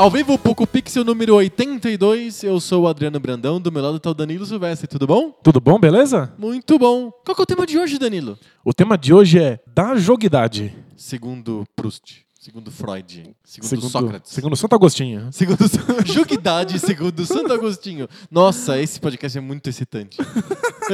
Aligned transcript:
Ao 0.00 0.10
vivo, 0.10 0.38
Poco 0.38 0.66
Pixel 0.66 1.04
número 1.04 1.34
82. 1.34 2.42
Eu 2.42 2.58
sou 2.58 2.84
o 2.84 2.88
Adriano 2.88 3.20
Brandão, 3.20 3.60
do 3.60 3.70
meu 3.70 3.82
lado 3.82 3.98
está 3.98 4.08
o 4.08 4.14
Danilo 4.14 4.46
Silvestre. 4.46 4.88
Tudo 4.88 5.06
bom? 5.06 5.30
Tudo 5.42 5.60
bom, 5.60 5.78
beleza? 5.78 6.32
Muito 6.38 6.78
bom. 6.78 7.10
Qual 7.22 7.34
que 7.34 7.42
é 7.42 7.44
o 7.44 7.46
tema 7.46 7.66
de 7.66 7.78
hoje, 7.78 7.98
Danilo? 7.98 8.38
O 8.64 8.72
tema 8.72 8.96
de 8.96 9.12
hoje 9.12 9.38
é 9.38 9.60
da 9.66 9.96
joguidade. 9.96 10.74
Segundo 10.96 11.66
Proust. 11.76 12.24
Segundo 12.40 12.70
Freud. 12.70 13.36
Segundo, 13.44 13.90
Sócrates. 13.90 14.32
Segundo 14.32 14.56
Santo 14.56 14.74
Agostinho. 14.74 15.28
Segundo 15.30 15.58
Joguidade, 16.06 16.78
segundo 16.78 17.26
Santo 17.26 17.52
Agostinho. 17.52 18.08
Nossa, 18.30 18.80
esse 18.80 18.98
podcast 18.98 19.36
é 19.36 19.40
muito 19.42 19.68
excitante. 19.68 20.16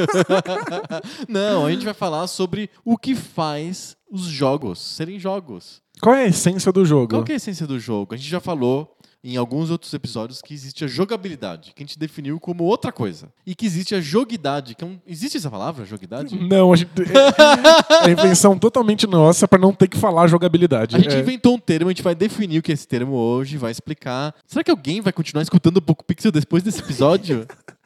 Não, 1.29 1.65
a 1.65 1.71
gente 1.71 1.85
vai 1.85 1.93
falar 1.93 2.27
sobre 2.27 2.69
o 2.83 2.97
que 2.97 3.15
faz 3.15 3.95
os 4.11 4.23
jogos 4.23 4.79
serem 4.79 5.17
jogos. 5.17 5.81
Qual 6.01 6.13
é 6.13 6.25
a 6.25 6.27
essência 6.27 6.71
do 6.71 6.85
jogo? 6.85 7.07
Qual 7.07 7.23
é 7.27 7.31
a 7.31 7.35
essência 7.35 7.65
do 7.65 7.79
jogo? 7.79 8.13
A 8.13 8.17
gente 8.17 8.29
já 8.29 8.41
falou 8.41 8.96
em 9.27 9.35
alguns 9.35 9.69
outros 9.69 9.93
episódios 9.93 10.41
que 10.41 10.53
existe 10.53 10.85
a 10.85 10.87
jogabilidade, 10.87 11.73
que 11.75 11.83
a 11.83 11.85
gente 11.85 11.99
definiu 11.99 12.39
como 12.39 12.63
outra 12.63 12.93
coisa. 12.93 13.27
E 13.45 13.53
que 13.53 13.65
existe 13.65 13.93
a 13.93 13.99
joguidade. 13.99 14.73
Que 14.73 14.85
é 14.85 14.87
um... 14.87 14.97
Existe 15.05 15.37
essa 15.37 15.51
palavra, 15.51 15.85
joguidade? 15.85 16.39
Não, 16.39 16.71
a 16.71 16.75
gente... 16.77 16.89
é, 17.01 18.07
é 18.07 18.11
invenção 18.11 18.57
totalmente 18.57 19.05
nossa 19.05 19.45
para 19.45 19.59
não 19.59 19.73
ter 19.73 19.89
que 19.89 19.97
falar 19.97 20.27
jogabilidade. 20.27 20.95
A 20.95 20.99
gente 20.99 21.15
é. 21.15 21.19
inventou 21.19 21.55
um 21.55 21.59
termo, 21.59 21.89
a 21.89 21.93
gente 21.93 22.03
vai 22.03 22.15
definir 22.15 22.59
o 22.59 22.61
que 22.61 22.71
é 22.71 22.73
esse 22.73 22.87
termo 22.87 23.15
hoje, 23.15 23.57
vai 23.57 23.71
explicar. 23.71 24.33
Será 24.45 24.63
que 24.63 24.71
alguém 24.71 25.01
vai 25.01 25.11
continuar 25.11 25.43
escutando 25.43 25.77
o 25.77 25.81
Poco 25.81 26.05
Pixel 26.05 26.31
depois 26.31 26.63
desse 26.63 26.79
episódio? 26.79 27.45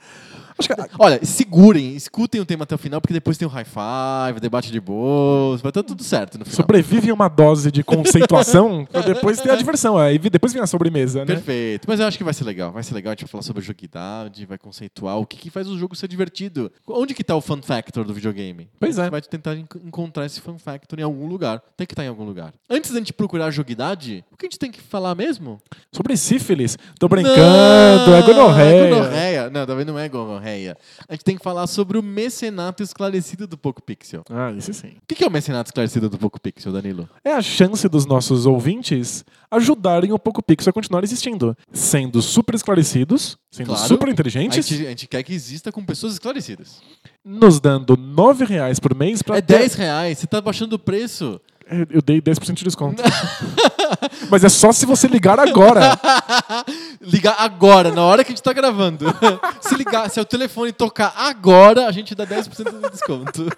Que... 0.67 0.73
Olha, 0.99 1.19
segurem, 1.23 1.95
escutem 1.95 2.41
o 2.41 2.45
tema 2.45 2.63
até 2.63 2.75
o 2.75 2.77
final, 2.77 3.01
porque 3.01 3.13
depois 3.13 3.37
tem 3.37 3.47
o 3.47 3.51
high 3.51 3.65
five, 3.65 4.39
debate 4.39 4.71
de 4.71 4.79
boas, 4.79 5.61
vai 5.61 5.69
estar 5.69 5.83
tudo 5.83 6.03
certo 6.03 6.37
no 6.37 6.45
final. 6.45 6.55
Sobrevive 6.55 7.11
uma 7.11 7.27
dose 7.27 7.71
de 7.71 7.83
conceituação 7.83 8.85
pra 8.91 9.01
depois 9.01 9.39
ter 9.39 9.51
a 9.51 9.55
diversão. 9.55 9.97
Aí 9.97 10.17
depois 10.17 10.53
vem 10.53 10.61
a 10.61 10.67
sobremesa, 10.67 11.19
né? 11.19 11.25
Perfeito. 11.25 11.85
Mas 11.87 11.99
eu 11.99 12.07
acho 12.07 12.17
que 12.17 12.23
vai 12.23 12.33
ser 12.33 12.43
legal. 12.43 12.71
Vai 12.71 12.83
ser 12.83 12.93
legal, 12.93 13.11
a 13.11 13.15
gente 13.15 13.29
falar 13.29 13.43
sobre 13.43 13.61
joguidade, 13.61 14.45
vai 14.45 14.57
conceituar 14.57 15.17
o 15.17 15.25
que, 15.25 15.37
que 15.37 15.49
faz 15.49 15.67
o 15.67 15.77
jogo 15.77 15.95
ser 15.95 16.07
divertido. 16.07 16.71
Onde 16.87 17.13
que 17.13 17.23
tá 17.23 17.35
o 17.35 17.41
fun 17.41 17.61
factor 17.61 18.05
do 18.05 18.13
videogame? 18.13 18.69
Pois 18.79 18.97
é. 18.97 19.01
A 19.01 19.03
gente 19.05 19.11
vai 19.11 19.21
tentar 19.21 19.55
encontrar 19.55 20.25
esse 20.25 20.41
fun 20.41 20.57
factor 20.57 20.99
em 20.99 21.03
algum 21.03 21.27
lugar. 21.27 21.61
Tem 21.75 21.87
que 21.87 21.93
estar 21.93 22.03
tá 22.03 22.05
em 22.05 22.09
algum 22.09 22.23
lugar. 22.23 22.53
Antes 22.69 22.91
da 22.91 22.99
gente 22.99 23.13
procurar 23.13 23.45
a 23.45 23.51
joguidade, 23.51 24.23
o 24.31 24.37
que 24.37 24.45
a 24.45 24.49
gente 24.49 24.59
tem 24.59 24.71
que 24.71 24.81
falar 24.81 25.15
mesmo? 25.15 25.61
Sobre 25.91 26.15
sífilis. 26.17 26.77
Tô 26.99 27.07
brincando, 27.07 27.35
não, 28.07 28.15
é 28.15 28.21
gonorreia. 28.21 28.75
É 28.75 28.89
gonorreia. 28.89 29.49
Não, 29.49 29.65
também 29.65 29.85
não 29.85 29.97
é 29.97 30.07
gonorreia 30.07 30.50
a 31.07 31.13
gente 31.13 31.23
tem 31.23 31.37
que 31.37 31.43
falar 31.43 31.67
sobre 31.67 31.97
o 31.97 32.03
mecenato 32.03 32.83
esclarecido 32.83 33.47
do 33.47 33.57
Poco 33.57 33.81
Pixel. 33.81 34.23
Ah, 34.29 34.51
isso 34.51 34.73
sim. 34.73 34.93
O 35.01 35.15
que 35.15 35.23
é 35.23 35.27
o 35.27 35.31
mecenato 35.31 35.69
esclarecido 35.69 36.09
do 36.09 36.17
Poco 36.17 36.39
Pixel, 36.39 36.71
Danilo? 36.71 37.09
É 37.23 37.31
a 37.33 37.41
chance 37.41 37.87
dos 37.87 38.05
nossos 38.05 38.45
ouvintes 38.45 39.23
ajudarem 39.49 40.11
o 40.13 40.19
Poco 40.19 40.41
Pixel 40.41 40.69
a 40.69 40.73
continuar 40.73 41.03
existindo. 41.03 41.55
Sendo 41.73 42.21
super 42.21 42.55
esclarecidos, 42.55 43.37
sendo 43.51 43.67
claro, 43.67 43.87
super 43.87 44.07
inteligentes. 44.09 44.57
A 44.57 44.61
gente, 44.61 44.85
a 44.85 44.89
gente, 44.89 45.07
quer 45.07 45.23
que 45.23 45.33
exista 45.33 45.71
com 45.71 45.83
pessoas 45.83 46.13
esclarecidas. 46.13 46.81
Nos 47.23 47.59
dando 47.59 47.95
nove 47.97 48.45
reais 48.45 48.79
por 48.79 48.95
mês 48.95 49.21
para 49.21 49.37
É. 49.37 49.41
10 49.41 49.73
reais, 49.75 50.19
você 50.19 50.27
tá 50.27 50.41
baixando 50.41 50.75
o 50.75 50.79
preço. 50.79 51.39
Eu 51.89 52.01
dei 52.01 52.21
10% 52.21 52.53
de 52.53 52.65
desconto. 52.65 53.01
Mas 54.29 54.43
é 54.43 54.49
só 54.49 54.71
se 54.71 54.85
você 54.85 55.07
ligar 55.07 55.39
agora. 55.39 55.97
ligar 57.01 57.35
agora, 57.39 57.91
na 57.91 58.03
hora 58.03 58.23
que 58.23 58.31
a 58.31 58.35
gente 58.35 58.43
tá 58.43 58.51
gravando. 58.51 59.05
se 59.61 59.75
ligar, 59.75 60.09
se 60.09 60.19
o 60.19 60.25
telefone 60.25 60.73
tocar 60.73 61.13
agora, 61.15 61.87
a 61.87 61.91
gente 61.91 62.13
dá 62.13 62.27
10% 62.27 62.81
de 62.81 62.89
desconto. 62.89 63.45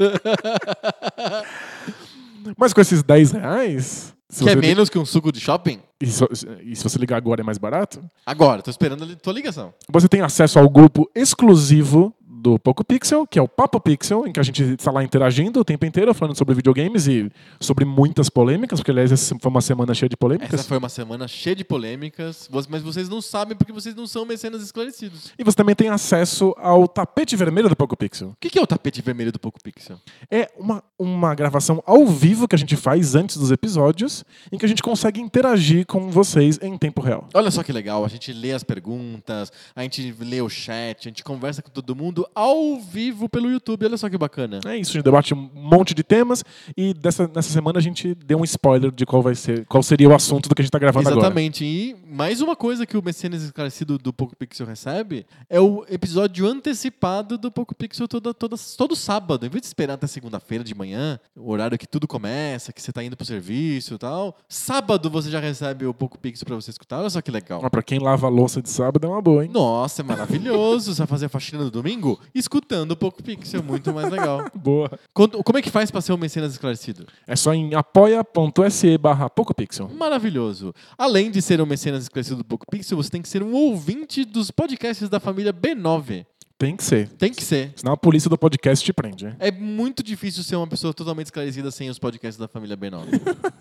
Mas 2.58 2.74
com 2.74 2.82
esses 2.82 3.02
10 3.02 3.32
reais. 3.32 4.14
Que 4.38 4.50
é 4.50 4.56
menos 4.56 4.90
que 4.90 4.98
um 4.98 5.06
suco 5.06 5.32
de 5.32 5.40
shopping? 5.40 5.80
E, 6.02 6.08
so, 6.08 6.28
e, 6.64 6.76
se 6.76 6.84
você 6.84 6.98
ligar 6.98 7.18
agora 7.18 7.42
é 7.42 7.44
mais 7.44 7.58
barato? 7.58 8.04
Agora, 8.26 8.62
tô 8.62 8.72
esperando 8.72 9.04
a 9.04 9.16
tua 9.16 9.34
ligação. 9.34 9.74
Você 9.90 10.08
tem 10.08 10.22
acesso 10.22 10.58
ao 10.58 10.70
grupo 10.70 11.10
exclusivo 11.16 12.14
do 12.44 12.60
Poco 12.60 12.84
Pixel, 12.84 13.26
que 13.26 13.40
é 13.40 13.42
o 13.42 13.48
Papo 13.48 13.80
Pixel, 13.80 14.28
em 14.28 14.34
que 14.34 14.40
a 14.40 14.44
gente 14.44 14.62
está 14.62 14.92
lá 14.92 15.02
interagindo 15.02 15.62
o 15.62 15.64
tempo 15.64 15.86
inteiro, 15.86 16.14
falando 16.14 16.38
sobre 16.38 16.54
videogames 16.54 17.08
e 17.08 17.32
sobre 17.58 17.86
muitas 17.86 18.30
polêmicas, 18.30 18.80
porque 18.82 18.92
aliás 18.92 19.14
essa 19.14 19.34
foi 19.40 19.50
uma 19.50 19.62
semana 19.62 19.94
cheia 19.94 20.10
de 20.10 20.18
polêmicas. 20.18 20.54
Essa 20.54 20.68
foi 20.68 20.78
uma 20.78 20.90
semana 20.90 21.26
cheia 21.26 21.56
de 21.56 21.64
polêmicas, 21.64 22.50
mas 22.70 22.82
vocês 22.82 23.08
não 23.08 23.22
sabem 23.22 23.56
porque 23.56 23.72
vocês 23.72 23.96
não 23.96 24.06
são 24.06 24.26
mecenas 24.26 24.62
esclarecidos. 24.62 25.32
E 25.40 25.44
você 25.44 25.56
também 25.56 25.74
tem 25.74 25.88
acesso 25.88 26.54
ao 26.58 26.86
tapete 26.86 27.34
vermelho 27.38 27.70
do 27.70 27.78
Poco 27.78 27.96
Pixel. 27.96 28.30
O 28.30 28.36
que 28.38 28.60
é 28.60 28.62
o 28.62 28.68
tapete 28.68 29.02
vermelho 29.02 29.32
do 29.32 29.40
Poco 29.40 29.60
Pixel? 29.64 29.98
É 30.30 30.52
uma, 30.60 30.84
uma 31.00 31.34
gravação 31.34 31.82
ao 31.86 32.06
vivo 32.06 32.46
que 32.46 32.56
a 32.56 32.60
gente 32.60 32.76
faz 32.76 33.16
antes 33.16 33.38
dos 33.38 33.52
episódios, 33.52 34.26
em 34.52 34.58
que 34.58 34.66
a 34.66 34.68
gente 34.68 34.84
consegue 34.84 35.22
interagir 35.22 35.86
com 35.86 36.12
vocês 36.12 36.60
em 36.62 36.78
tempo 36.78 37.00
real. 37.00 37.30
Olha 37.34 37.50
só 37.50 37.64
que 37.64 37.72
legal, 37.72 38.04
a 38.04 38.10
gente 38.10 38.34
lê 38.34 38.52
as 38.52 38.66
perguntas, 38.66 39.50
a 39.74 39.82
gente 39.84 40.14
lê 40.20 40.42
o 40.42 40.50
chat, 40.50 41.08
a 41.08 41.10
gente 41.10 41.24
conversa 41.24 41.62
com 41.62 41.70
todo 41.70 41.96
mundo 41.96 42.28
ao 42.36 42.80
vivo 42.80 43.28
pelo 43.28 43.50
YouTube. 43.50 43.86
Olha 43.86 43.98
só 43.98 44.10
que 44.10 44.18
bacana. 44.18 44.60
É 44.66 44.78
isso, 44.78 44.92
a 44.92 44.94
gente 44.94 45.04
debate 45.04 45.34
um 45.34 45.50
monte 45.54 45.94
de 45.94 46.04
temas 46.04 46.44
e 46.76 46.94
dessa, 46.94 47.30
nessa 47.34 47.50
semana 47.50 47.80
a 47.80 47.82
gente 47.82 48.16
deu 48.16 48.40
um 48.40 48.44
spoiler 48.44 48.92
de 48.92 49.06
qual 49.06 49.22
vai 49.22 49.36
ser, 49.36 49.66
qual 49.66 49.82
seria 49.84 50.10
o 50.10 50.14
assunto 50.14 50.50
do 50.50 50.56
que 50.56 50.62
a 50.62 50.64
gente 50.64 50.70
está 50.70 50.80
gravando 50.80 51.08
Exatamente. 51.10 51.26
agora. 51.26 51.34
Exatamente. 51.34 51.66
E 51.66 51.96
mais 52.08 52.42
uma 52.42 52.56
coisa 52.56 52.86
que 52.86 52.98
o 52.98 53.04
Messias 53.04 53.42
Esclarecido 53.42 53.98
do 53.98 54.14
Poco 54.14 54.36
Pixel 54.36 54.66
recebe 54.68 55.26
é 55.50 55.60
o 55.60 55.86
episódio 55.90 56.46
antecipado 56.46 57.38
do 57.38 57.52
Poco 57.52 57.74
Pixel 57.74 58.08
toda, 58.08 58.34
toda, 58.34 58.56
todo 58.78 58.96
sábado. 58.96 59.46
Em 59.46 59.50
vez 59.50 59.62
de 59.62 59.68
esperar 59.68 59.94
até 59.94 60.08
segunda-feira 60.08 60.64
de 60.64 60.76
manhã, 60.76 61.20
o 61.36 61.52
horário 61.52 61.78
que 61.78 61.88
tudo 61.88 62.08
começa, 62.08 62.72
que 62.72 62.82
você 62.82 62.92
está 62.92 63.04
indo 63.04 63.18
pro 63.18 63.26
serviço 63.26 63.96
e 63.96 63.98
tal, 63.98 64.38
sábado 64.48 65.10
você 65.10 65.30
já 65.30 65.40
recebe 65.40 65.86
o 65.86 65.94
Poco 65.94 66.18
Pixel 66.20 66.46
para 66.46 66.56
você 66.56 66.72
escutar. 66.72 67.00
Olha 67.00 67.10
só 67.10 67.22
que 67.22 67.32
legal. 67.32 67.62
Ah, 67.64 67.70
para 67.70 67.84
quem 67.84 68.00
lava 68.00 68.28
a 68.28 68.30
louça 68.30 68.62
de 68.62 68.70
sábado 68.70 69.06
é 69.06 69.10
uma 69.10 69.22
boa, 69.22 69.44
hein? 69.44 69.52
Nossa, 69.54 70.02
é 70.02 70.04
maravilhoso. 70.04 70.94
você 70.94 71.00
vai 71.00 71.08
fazer 71.08 71.26
a 71.26 71.30
faxina 71.30 71.64
no 71.64 71.72
domingo? 71.72 72.20
Escuta 72.34 72.64
escutando 72.64 72.92
o 72.92 72.96
Poco 72.96 73.22
Pixel, 73.22 73.62
muito 73.62 73.94
mais 73.94 74.10
legal. 74.10 74.50
Boa. 74.56 74.90
Como 75.14 75.58
é 75.58 75.62
que 75.62 75.70
faz 75.70 75.92
para 75.92 76.02
ser 76.02 76.14
um 76.14 76.18
mecenas 76.18 76.54
esclarecido? 76.54 77.06
É 77.28 77.36
só 77.36 77.54
em 77.54 77.74
apoia.se 77.74 78.98
barra 78.98 79.30
PocoPixel. 79.30 79.90
Maravilhoso. 79.90 80.74
Além 80.98 81.30
de 81.30 81.42
ser 81.42 81.62
um 81.62 81.66
mecenas 81.66 82.04
esclarecido 82.04 82.38
do 82.38 82.46
Poco 82.46 82.66
Pixel, 82.70 82.98
você 82.98 83.10
tem 83.10 83.22
que 83.22 83.30
ser 83.30 83.44
um 83.44 83.54
ouvinte 83.54 84.24
dos 84.24 84.50
podcasts 84.52 85.10
da 85.10 85.20
família 85.20 85.54
B9. 85.54 86.26
Tem 86.58 86.76
que 86.76 86.84
ser. 86.84 87.10
Tem 87.10 87.34
que 87.34 87.44
ser. 87.44 87.74
Senão 87.76 87.94
a 87.94 87.98
polícia 87.98 88.30
do 88.30 88.38
podcast 88.38 88.84
te 88.84 88.94
prende. 88.94 89.36
É 89.40 89.52
muito 89.52 90.02
difícil 90.02 90.44
ser 90.44 90.56
uma 90.56 90.68
pessoa 90.68 90.94
totalmente 90.94 91.28
esclarecida 91.28 91.70
sem 91.72 91.90
os 91.90 92.00
podcasts 92.00 92.38
da 92.38 92.48
família 92.48 92.78
B9. 92.78 93.08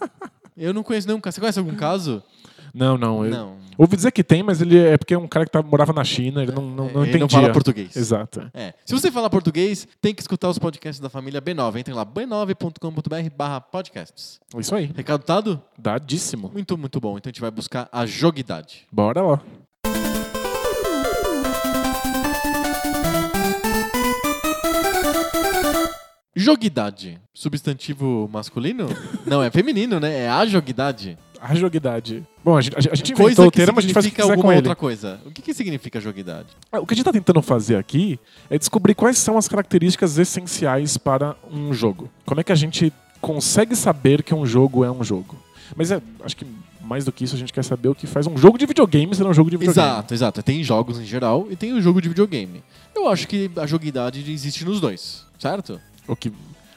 Eu 0.57 0.73
não 0.73 0.83
conheço 0.83 1.09
nenhum 1.09 1.21
caso. 1.21 1.35
Você 1.35 1.41
conhece 1.41 1.59
algum 1.59 1.75
caso? 1.75 2.23
Não, 2.75 2.97
não. 2.97 3.25
Eu 3.25 3.31
não. 3.31 3.57
Ouvi 3.77 3.97
dizer 3.97 4.13
que 4.13 4.23
tem, 4.23 4.43
mas 4.43 4.61
ele 4.61 4.79
é 4.79 4.97
porque 4.97 5.15
é 5.15 5.19
um 5.19 5.27
cara 5.27 5.45
que 5.45 5.51
tá, 5.51 5.63
morava 5.63 5.93
na 5.93 6.05
China, 6.05 6.43
ele 6.43 6.53
não, 6.53 6.63
não, 6.63 6.91
não 6.91 7.05
ele 7.05 7.19
não 7.19 7.29
fala 7.29 7.51
português. 7.53 7.97
Exato. 7.97 8.51
É. 8.53 8.75
Se 8.85 8.95
você 8.95 9.11
falar 9.11 9.31
português, 9.31 9.89
tem 10.01 10.15
que 10.15 10.21
escutar 10.21 10.49
os 10.49 10.59
podcasts 10.59 11.01
da 11.01 11.09
família 11.09 11.41
B9. 11.41 11.81
Entrem 11.81 11.97
lá, 11.97 12.05
b9.com.br 12.05 13.37
barra 13.37 13.61
podcasts. 13.61 14.41
Isso 14.57 14.75
aí. 14.75 14.91
Recado 14.95 15.25
dado? 15.27 15.63
Dadíssimo. 15.79 16.51
Muito, 16.53 16.77
muito 16.77 17.01
bom. 17.01 17.17
Então 17.17 17.31
a 17.31 17.33
gente 17.33 17.41
vai 17.41 17.51
buscar 17.51 17.89
a 17.91 18.05
joguidade. 18.07 18.87
Bora 18.93 19.23
lá. 19.23 19.41
Joguidade. 26.35 27.21
Substantivo 27.35 28.29
masculino? 28.33 28.87
Não, 29.27 29.43
é 29.43 29.51
feminino, 29.51 30.01
né? 30.01 30.21
É 30.25 30.29
a 30.29 30.47
joguidade. 30.47 31.19
A 31.43 31.57
joguidade. 31.57 32.25
Bom, 32.45 32.57
a 32.57 32.61
gente, 32.61 32.77
a 32.77 32.81
gente 32.81 33.13
inventou 33.13 33.25
coisa 33.25 33.43
o 33.43 33.51
termo, 33.51 33.79
a 33.81 33.83
gente 33.83 33.93
faz 33.93 34.07
o 34.07 34.11
que 34.13 34.21
alguma 34.21 34.43
com 34.43 34.55
outra 34.55 34.69
ele. 34.69 34.75
coisa. 34.77 35.21
O 35.27 35.31
que, 35.33 35.43
que 35.43 35.53
significa 35.53 36.01
joguidade? 36.01 36.47
Ah, 36.71 36.79
o 36.79 36.87
que 36.87 36.95
a 36.95 36.97
gente 36.97 37.03
está 37.03 37.13
tentando 37.13 37.43
fazer 37.43 37.75
aqui 37.75 38.17
é 38.49 38.57
descobrir 38.57 38.95
quais 38.95 39.19
são 39.19 39.37
as 39.37 39.49
características 39.49 40.19
essenciais 40.19 40.97
para 40.97 41.35
um 41.53 41.75
jogo. 41.75 42.09
Como 42.25 42.41
é 42.41 42.45
que 42.45 42.53
a 42.53 42.55
gente 42.55 42.93
consegue 43.21 43.75
saber 43.75 44.23
que 44.23 44.33
um 44.33 44.47
jogo 44.47 44.85
é 44.85 44.91
um 44.91 45.03
jogo? 45.03 45.37
Mas 45.75 45.91
é, 45.91 46.01
acho 46.25 46.37
que 46.37 46.47
mais 46.81 47.05
do 47.05 47.11
que 47.11 47.25
isso, 47.25 47.35
a 47.35 47.39
gente 47.39 47.53
quer 47.53 47.65
saber 47.65 47.89
o 47.89 47.95
que 47.95 48.07
faz 48.07 48.27
um 48.27 48.37
jogo 48.37 48.57
de 48.57 48.67
videogame 48.67 49.15
ser 49.15 49.27
um 49.27 49.35
jogo 49.35 49.51
de 49.51 49.57
videogame. 49.57 49.89
Exato, 49.89 50.15
exato. 50.15 50.43
Tem 50.43 50.63
jogos 50.63 51.01
em 51.01 51.05
geral 51.05 51.49
e 51.51 51.57
tem 51.57 51.73
o 51.73 51.81
jogo 51.81 52.01
de 52.01 52.09
videogame. 52.09 52.63
Eu 52.95 53.09
acho 53.09 53.27
que 53.27 53.51
a 53.57 53.67
joguidade 53.67 54.31
existe 54.31 54.65
nos 54.65 54.81
dois, 54.81 55.25
certo? 55.39 55.81
O 56.07 56.15
que 56.15 56.33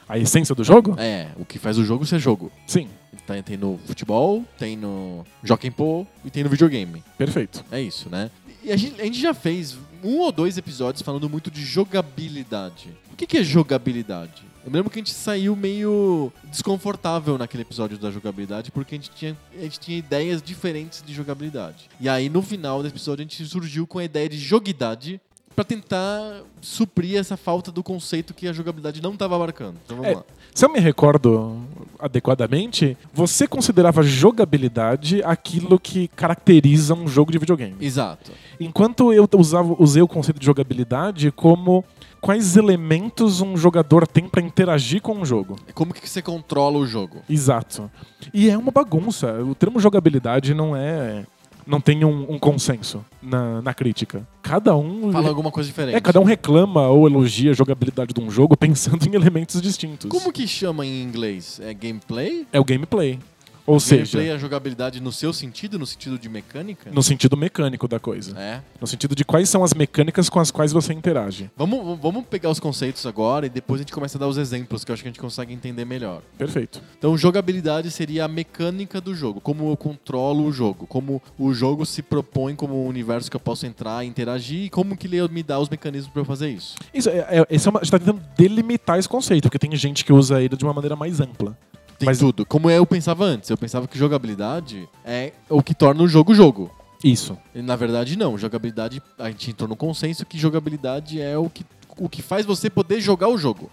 a 0.08 0.18
essência 0.18 0.54
do 0.54 0.64
jogo? 0.64 0.96
É, 0.98 1.28
o 1.36 1.44
que 1.44 1.58
faz 1.60 1.78
o 1.78 1.84
jogo 1.84 2.06
ser 2.06 2.20
jogo. 2.20 2.52
Sim. 2.68 2.88
Tem, 3.26 3.42
tem 3.42 3.58
no 3.58 3.80
futebol, 3.86 4.44
tem 4.58 4.78
no 4.78 5.26
Jockey 5.44 5.72
Po 5.72 6.06
e 6.24 6.30
tem 6.30 6.44
no 6.44 6.50
videogame. 6.50 7.04
Perfeito. 7.18 7.64
É 7.72 7.82
isso, 7.82 8.10
né? 8.10 8.30
E 8.64 8.72
a 8.72 8.78
gente, 8.78 9.00
a 9.02 9.04
gente 9.06 9.20
já 9.20 9.34
fez 9.34 9.78
um 10.04 10.20
ou 10.20 10.32
dois 10.32 10.58
episódios 10.58 11.02
falando 11.02 11.30
muito 11.30 11.50
de 11.50 11.64
jogabilidade. 11.64 12.90
O 13.12 13.16
que, 13.16 13.26
que 13.26 13.38
é 13.38 13.44
jogabilidade? 13.44 14.44
Eu 14.66 14.72
me 14.72 14.78
lembro 14.78 14.90
que 14.92 14.98
a 15.00 15.02
gente 15.02 15.14
saiu 15.14 15.56
meio 15.56 16.32
desconfortável 16.46 17.38
naquele 17.38 17.62
episódio 17.62 17.98
da 18.00 18.10
jogabilidade, 18.10 18.72
porque 18.72 18.96
a 18.96 18.98
gente 18.98 19.12
tinha, 19.12 19.38
a 19.56 19.62
gente 19.62 19.80
tinha 19.80 19.98
ideias 19.98 20.42
diferentes 20.42 21.04
de 21.06 21.14
jogabilidade. 21.14 21.88
E 22.00 22.10
aí, 22.10 22.30
no 22.30 22.42
final 22.42 22.82
desse 22.82 22.96
episódio, 22.96 23.22
a 23.22 23.28
gente 23.28 23.46
surgiu 23.46 23.86
com 23.86 24.00
a 24.00 24.04
ideia 24.04 24.28
de 24.28 24.38
joguidade 24.40 25.22
pra 25.56 25.64
tentar 25.64 26.42
suprir 26.62 27.18
essa 27.18 27.38
falta 27.38 27.72
do 27.72 27.84
conceito 27.84 28.34
que 28.34 28.48
a 28.48 28.54
jogabilidade 28.54 29.02
não 29.02 29.14
estava 29.14 29.36
abarcando. 29.36 29.78
Então 29.86 29.98
vamos 29.98 30.12
É, 30.12 30.16
lá. 30.16 30.24
Se 30.54 30.66
eu 30.66 30.70
me 30.74 30.80
recordo 30.80 31.62
adequadamente, 32.00 32.98
você 33.14 33.48
considerava 33.48 34.04
jogabilidade 34.04 35.22
aquilo 35.24 35.80
que 35.80 36.08
caracteriza 36.10 36.94
um 36.94 37.08
jogo 37.08 37.32
de 37.32 37.38
videogame. 37.38 37.76
Exato. 37.80 38.32
Enquanto 38.60 39.14
eu 39.14 39.28
usava, 39.38 39.76
usei 39.80 40.02
o 40.02 40.08
conceito 40.08 40.40
de 40.40 40.46
jogabilidade 40.46 41.32
como 41.32 41.84
quais 42.22 42.58
elementos 42.58 43.40
um 43.40 43.56
jogador 43.56 44.08
tem 44.08 44.28
pra 44.28 44.42
interagir 44.42 45.02
com 45.02 45.14
um 45.14 45.26
jogo. 45.26 45.58
É 45.68 45.72
como 45.72 45.94
que 45.94 46.10
você 46.10 46.22
controla 46.22 46.78
o 46.78 46.88
jogo. 46.88 47.18
Exato. 47.30 47.90
E 48.34 48.50
é 48.50 48.58
uma 48.58 48.72
bagunça. 48.72 49.44
O 49.44 49.54
termo 49.54 49.80
jogabilidade 49.80 50.54
não 50.54 50.76
é. 50.76 51.26
Não 51.66 51.82
tem 51.82 52.04
um, 52.06 52.34
um 52.34 52.38
consenso 52.40 53.04
na, 53.22 53.62
na 53.62 53.74
crítica. 53.74 54.28
Cada 54.42 54.76
um. 54.76 55.12
Fala 55.12 55.30
alguma 55.30 55.52
coisa 55.52 55.68
diferente. 55.68 55.96
é, 55.96 56.00
cada 56.00 56.20
um 56.20 56.24
reclama 56.24 56.88
ou 56.90 57.08
elogia 57.08 57.52
a 57.52 57.54
jogabilidade 57.54 58.14
de 58.14 58.22
um 58.22 58.30
jogo 58.30 58.56
pensando 58.58 59.08
em 59.08 59.16
elementos 59.16 59.62
distintos. 59.62 60.10
Como 60.10 60.32
que 60.32 60.48
chama 60.48 60.86
em 60.86 61.02
inglês? 61.02 61.60
É 61.64 61.74
gameplay? 61.74 62.46
É 62.54 62.60
o 62.60 62.64
gameplay. 62.64 63.20
Ou 63.66 63.80
seja, 63.80 64.18
gameplay 64.18 64.32
a 64.32 64.38
jogabilidade 64.38 65.02
no 65.02 65.12
seu 65.12 65.34
sentido, 65.34 65.80
no 65.80 65.86
sentido 65.86 66.20
de 66.20 66.30
mecânica? 66.30 66.92
no 66.92 67.02
sentido 67.02 67.36
mecânico 67.36 67.88
da 67.88 68.00
coisa. 68.00 68.38
É. 68.40 68.62
No 68.80 68.88
sentido 68.88 69.16
de 69.16 69.26
quais 69.26 69.50
são 69.50 69.64
as 69.64 69.74
mecânicas 69.74 70.30
com 70.30 70.40
as 70.40 70.52
quais 70.52 70.72
você 70.72 70.94
interage. 70.94 71.50
Vamos, 71.58 72.00
vamos 72.00 72.26
pegar 72.26 72.50
os 72.50 72.60
conceitos 72.60 73.06
agora 73.06 73.46
e 73.46 73.50
depois 73.50 73.80
a 73.80 73.84
gente 73.84 73.94
começa 73.94 74.18
a 74.18 74.20
dar 74.20 74.28
os 74.28 74.38
exemplos, 74.38 74.84
que 74.84 74.92
eu 74.92 74.94
acho 74.94 75.04
que 75.04 75.10
a 75.10 75.12
gente 75.12 75.20
consegue 75.20 75.54
entender 75.54 75.86
melhor. 75.86 76.22
Perfeito. 76.38 76.82
Então, 76.98 77.18
jogabilidade 77.18 77.90
seria 77.92 78.26
a 78.26 78.28
mecânica 78.28 79.02
do 79.02 79.16
jogo, 79.16 79.42
como 79.42 79.72
eu 79.72 79.78
controlo 79.78 80.46
o 80.46 80.52
jogo, 80.52 80.86
como 80.88 81.22
o 81.38 81.54
jogo 81.54 81.86
se 81.86 82.02
propõe 82.02 82.56
como 82.56 82.84
um 82.84 82.88
universo 82.88 83.30
que 83.30 83.36
eu 83.36 83.42
posso 83.42 83.66
entrar 83.66 84.04
e 84.04 84.08
interagir 84.08 84.66
e 84.66 84.70
como 84.70 84.96
que 84.96 85.08
ele 85.08 85.28
me 85.30 85.42
dá 85.42 85.60
os 85.60 85.70
mecanismos 85.70 86.12
para 86.12 86.22
eu 86.22 86.26
fazer 86.26 86.50
isso. 86.50 86.76
Isso, 86.94 87.10
é, 87.10 87.18
é, 87.20 87.48
é 87.50 87.70
uma, 87.70 87.80
a 87.80 87.84
gente 87.84 87.92
tá 87.92 88.00
tentando 88.00 88.22
delimitar 88.38 89.00
esse 89.00 89.10
conceito, 89.10 89.44
porque 89.44 89.60
tem 89.60 89.76
gente 89.76 90.06
que 90.06 90.14
usa 90.14 90.42
ele 90.42 90.56
de 90.56 90.64
uma 90.64 90.74
maneira 90.74 90.96
mais 90.96 91.20
ampla. 91.20 91.58
Tem 91.98 92.06
Mas- 92.08 92.20
tudo. 92.20 92.46
Como 92.46 92.70
eu 92.70 92.86
pensava 92.86 93.24
antes. 93.24 93.50
Eu 93.50 93.58
pensava 93.58 93.88
que 93.88 93.98
jogabilidade 93.98 94.88
é 95.04 95.32
o 95.50 95.62
que 95.64 95.74
torna 95.74 96.04
o 96.04 96.08
jogo 96.08 96.34
jogo. 96.34 96.70
Isso. 97.04 97.38
E, 97.54 97.62
na 97.62 97.76
verdade, 97.76 98.18
não. 98.18 98.38
Jogabilidade, 98.38 99.02
a 99.18 99.30
gente 99.30 99.52
entrou 99.52 99.70
no 99.70 99.76
consenso 99.76 100.26
que 100.26 100.38
jogabilidade 100.38 101.22
é 101.22 101.38
o 101.38 101.50
que, 101.50 101.64
o 101.98 102.10
que 102.10 102.22
faz 102.22 102.46
você 102.46 102.70
poder 102.70 103.00
jogar 103.00 103.30
o 103.30 103.38
jogo. 103.38 103.70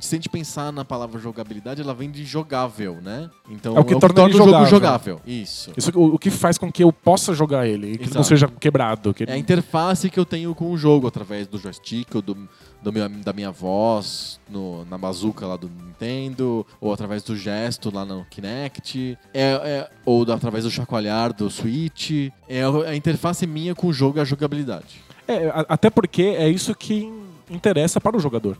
Se 0.00 0.14
a 0.14 0.18
gente 0.18 0.28
pensar 0.28 0.72
na 0.72 0.84
palavra 0.84 1.20
jogabilidade, 1.20 1.80
ela 1.80 1.94
vem 1.94 2.10
de 2.10 2.24
jogável, 2.24 2.98
né? 3.02 3.30
Então, 3.50 3.76
É 3.76 3.80
o 3.80 3.84
que 3.84 3.98
torna 3.98 4.22
ele 4.24 4.34
o 4.34 4.36
jogo 4.36 4.66
jogável. 4.66 5.20
Isso. 5.26 5.72
Isso 5.76 5.90
o, 5.94 6.14
o 6.14 6.18
que 6.18 6.30
faz 6.30 6.58
com 6.58 6.70
que 6.70 6.82
eu 6.84 6.92
possa 6.92 7.32
jogar 7.34 7.66
ele 7.66 7.92
e 7.92 7.98
que 7.98 8.04
ele 8.04 8.14
não 8.14 8.22
seja 8.24 8.48
quebrado. 8.48 9.14
Que 9.14 9.22
ele- 9.24 9.32
É 9.32 9.34
a 9.34 9.38
interface 9.38 10.08
que 10.10 10.18
eu 10.18 10.24
tenho 10.24 10.54
com 10.54 10.70
o 10.70 10.76
jogo, 10.76 11.06
através 11.06 11.46
do 11.46 11.58
joystick 11.58 12.14
ou 12.14 12.22
do, 12.22 12.36
do 12.82 12.92
meu, 12.92 13.08
da 13.08 13.32
minha 13.32 13.50
voz 13.50 14.40
no- 14.50 14.84
na 14.86 14.98
bazuca 14.98 15.46
lá 15.46 15.56
do 15.56 15.68
Nintendo, 15.68 16.66
ou 16.80 16.92
através 16.92 17.22
do 17.22 17.36
gesto 17.36 17.94
lá 17.94 18.04
no 18.04 18.24
Kinect, 18.30 19.18
é, 19.32 19.42
é- 19.52 19.90
ou 20.04 20.24
da- 20.24 20.34
através 20.34 20.64
do 20.64 20.70
chacoalhar 20.70 21.32
do 21.32 21.48
Switch. 21.50 22.30
É 22.48 22.62
a 22.62 22.90
a 22.90 22.96
interface 22.96 23.46
minha 23.46 23.74
com 23.74 23.86
o 23.86 23.92
jogo 23.92 24.18
e 24.18 24.20
a 24.20 24.24
jogabilidade. 24.24 25.00
É, 25.28 25.52
até 25.68 25.88
porque 25.88 26.22
é 26.22 26.48
isso 26.48 26.74
que 26.74 27.10
interessa 27.54 28.00
para 28.00 28.16
o 28.16 28.20
jogador. 28.20 28.56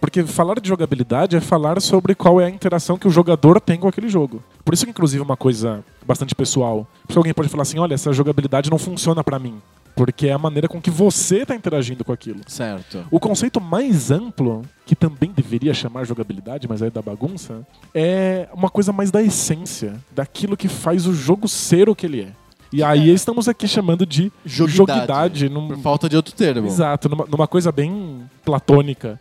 Porque 0.00 0.24
falar 0.24 0.58
de 0.58 0.68
jogabilidade 0.68 1.36
é 1.36 1.40
falar 1.40 1.80
sobre 1.80 2.14
qual 2.14 2.40
é 2.40 2.46
a 2.46 2.50
interação 2.50 2.98
que 2.98 3.06
o 3.06 3.10
jogador 3.10 3.60
tem 3.60 3.78
com 3.78 3.86
aquele 3.86 4.08
jogo. 4.08 4.42
Por 4.64 4.74
isso 4.74 4.84
que, 4.84 4.90
inclusive, 4.90 5.22
é 5.22 5.24
uma 5.24 5.36
coisa 5.36 5.84
bastante 6.04 6.34
pessoal. 6.34 6.86
Porque 7.06 7.18
alguém 7.18 7.32
pode 7.32 7.48
falar 7.48 7.62
assim, 7.62 7.78
olha, 7.78 7.94
essa 7.94 8.12
jogabilidade 8.12 8.70
não 8.70 8.78
funciona 8.78 9.22
pra 9.22 9.38
mim. 9.38 9.60
Porque 9.94 10.28
é 10.28 10.32
a 10.32 10.38
maneira 10.38 10.68
com 10.68 10.80
que 10.80 10.90
você 10.90 11.42
está 11.42 11.54
interagindo 11.54 12.04
com 12.04 12.12
aquilo. 12.12 12.40
Certo. 12.46 13.04
O 13.10 13.20
conceito 13.20 13.60
mais 13.60 14.10
amplo, 14.10 14.62
que 14.86 14.96
também 14.96 15.30
deveria 15.30 15.74
chamar 15.74 16.04
jogabilidade, 16.04 16.66
mas 16.66 16.82
aí 16.82 16.88
é 16.88 16.90
da 16.90 17.02
bagunça, 17.02 17.66
é 17.94 18.48
uma 18.54 18.70
coisa 18.70 18.92
mais 18.92 19.10
da 19.10 19.22
essência, 19.22 19.94
daquilo 20.10 20.56
que 20.56 20.66
faz 20.66 21.06
o 21.06 21.12
jogo 21.12 21.46
ser 21.46 21.88
o 21.88 21.94
que 21.94 22.06
ele 22.06 22.22
é. 22.22 22.32
E 22.72 22.82
aí 22.82 23.10
estamos 23.10 23.48
aqui 23.48 23.68
chamando 23.68 24.06
de 24.06 24.32
Joguidade. 24.46 24.76
joguidade 24.76 25.48
num- 25.48 25.68
Por 25.68 25.78
falta 25.78 26.08
de 26.08 26.16
outro 26.16 26.34
termo. 26.34 26.66
Exato, 26.66 27.08
numa, 27.08 27.26
numa 27.26 27.46
coisa 27.46 27.70
bem 27.70 28.22
platônica, 28.44 29.20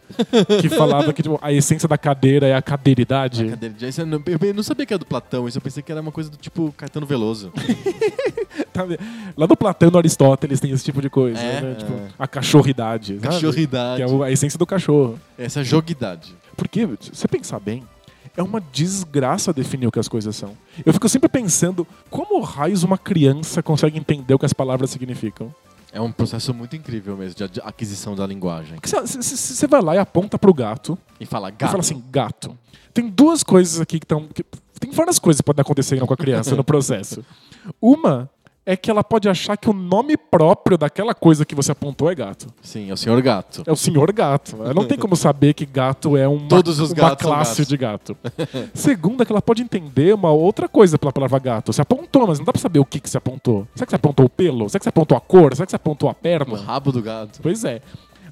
que 0.62 0.70
falava 0.70 1.12
que 1.14 1.22
tipo, 1.22 1.38
a 1.42 1.52
essência 1.52 1.88
da 1.88 1.98
cadeira 1.98 2.48
é 2.48 2.56
a 2.56 2.62
cadeiridade. 2.62 3.54
Já 3.78 3.88
isso 3.90 4.02
eu 4.02 4.06
não- 4.06 4.24
Eu 4.26 4.54
não 4.54 4.64
sabia 4.64 4.86
que 4.86 4.94
era 4.94 4.98
do 5.00 5.06
Platão, 5.06 5.48
isso 5.48 5.58
eu 5.58 5.62
pensei 5.62 5.84
que 5.84 5.92
era 5.92 6.00
uma 6.02 6.12
coisa 6.12 6.30
do 6.30 6.38
tipo 6.38 6.74
Caetano 6.78 7.06
Veloso. 7.06 7.52
Tá? 8.74 8.84
Lá 9.36 9.48
no 9.48 9.58
Platão 9.58 9.90
e 9.90 9.92
no 9.92 9.98
Aristóteles 9.98 10.60
tem 10.60 10.72
esse 10.72 10.84
tipo 10.84 11.02
de 11.02 11.10
coisa, 11.10 11.40
É, 11.42 11.62
né? 11.62 11.76
Tipo, 11.76 11.92
é. 11.94 12.08
a 12.18 12.28
cachorridade. 12.28 13.16
sabe? 13.16 13.22
Cachorridade. 13.36 14.04
Que 14.06 14.10
é 14.10 14.26
a 14.26 14.32
essência 14.32 14.58
do 14.58 14.66
cachorro. 14.66 15.20
Essa 15.38 15.60
é 15.60 15.64
joguidade. 15.64 16.34
Porque, 16.56 16.88
se 17.02 17.12
você 17.14 17.28
pensar 17.28 17.60
bem, 17.60 17.84
é 18.36 18.42
uma 18.44 18.62
desgraça 18.62 19.54
definir 19.54 19.88
o 19.88 19.92
que 19.92 20.00
as 20.00 20.08
coisas 20.08 20.36
são. 20.36 20.58
Eu 20.86 20.94
fico 20.94 21.08
sempre 21.10 21.30
pensando 21.30 21.86
como 22.10 22.42
raios 22.42 22.84
uma 22.84 22.98
criança 22.98 23.62
consegue 23.62 23.98
entender 23.98 24.34
o 24.34 24.40
que 24.40 24.46
as 24.46 24.54
palavras 24.54 24.90
significam. 24.90 25.54
É 25.94 26.00
um 26.00 26.12
processo 26.12 26.54
muito 26.54 26.76
incrível 26.76 27.18
mesmo 27.18 27.48
de 27.48 27.60
aquisição 27.62 28.16
da 28.16 28.26
linguagem. 28.26 28.78
Você 28.82 29.68
vai 29.68 29.82
lá 29.82 29.96
e 29.96 29.98
aponta 29.98 30.40
pro 30.40 30.54
gato 30.54 30.98
E 31.20 31.26
fala 31.26 31.50
e 31.50 31.52
gato. 31.52 31.70
fala 31.70 31.82
assim, 31.82 32.02
gato. 32.10 32.58
Tem 32.94 33.10
duas 33.10 33.44
coisas 33.44 33.82
aqui 33.82 34.00
que 34.00 34.06
estão. 34.06 34.30
Tem 34.80 34.90
várias 34.92 35.20
coisas 35.20 35.42
que 35.42 35.46
podem 35.46 35.62
acontecer 35.62 36.00
com 36.00 36.14
a 36.14 36.18
criança 36.18 36.56
no 36.56 36.64
processo. 36.64 37.24
Uma 37.82 38.30
é 38.66 38.76
que 38.78 38.92
ela 38.92 39.04
pode 39.04 39.28
achar 39.28 39.58
que 39.58 39.70
o 39.70 39.74
nome 39.74 40.16
próprio 40.16 40.78
daquela 40.78 41.14
coisa 41.16 41.44
que 41.46 41.56
você 41.56 41.72
apontou 41.72 42.12
é 42.12 42.16
gato. 42.16 42.48
Sim, 42.62 42.90
é 42.90 42.94
o 42.94 42.98
senhor 42.98 43.20
gato. 43.22 43.64
É 43.66 43.72
o 43.72 43.76
senhor 43.76 44.12
gato. 44.14 44.58
Ela 44.62 44.74
não 44.74 44.86
tem 44.86 44.98
como 44.98 45.16
saber 45.16 45.54
que 45.54 45.66
gato 45.66 46.16
é 46.16 46.28
uma, 46.28 46.48
Todos 46.48 46.80
os 46.80 46.92
uma 46.92 46.96
gatos 47.10 47.26
classe 47.26 47.52
gatos. 47.62 47.68
de 47.68 47.78
gato. 47.78 48.18
Segunda, 48.74 49.26
que 49.26 49.32
ela 49.32 49.42
pode 49.42 49.62
entender 49.64 50.14
uma 50.14 50.30
outra 50.32 50.70
coisa 50.70 50.98
pela 51.00 51.12
palavra 51.12 51.40
gato. 51.40 51.74
Você 51.74 51.82
apontou, 51.82 52.28
mas 52.28 52.38
não 52.38 52.46
dá 52.46 52.54
pra 52.54 52.62
saber 52.62 52.80
o 52.80 52.86
que, 52.86 53.00
que 53.00 53.10
você 53.10 53.18
apontou. 53.18 53.68
Será 53.74 53.86
que 53.88 53.92
você 53.92 53.96
apontou 53.96 54.26
o 54.26 54.30
pelo? 54.30 54.70
Será 54.70 54.80
que 54.80 54.84
você 54.86 54.90
apontou 54.90 55.18
a 55.18 55.22
cor? 55.22 55.56
Será 55.56 55.66
que 55.66 55.72
você 55.72 55.76
apontou 55.76 56.08
a 56.10 56.12
O 56.12 56.16
perna? 56.16 56.58
rabo 56.58 56.92
do 56.92 57.02
gato. 57.02 57.40
Pois 57.42 57.64
é. 57.64 57.82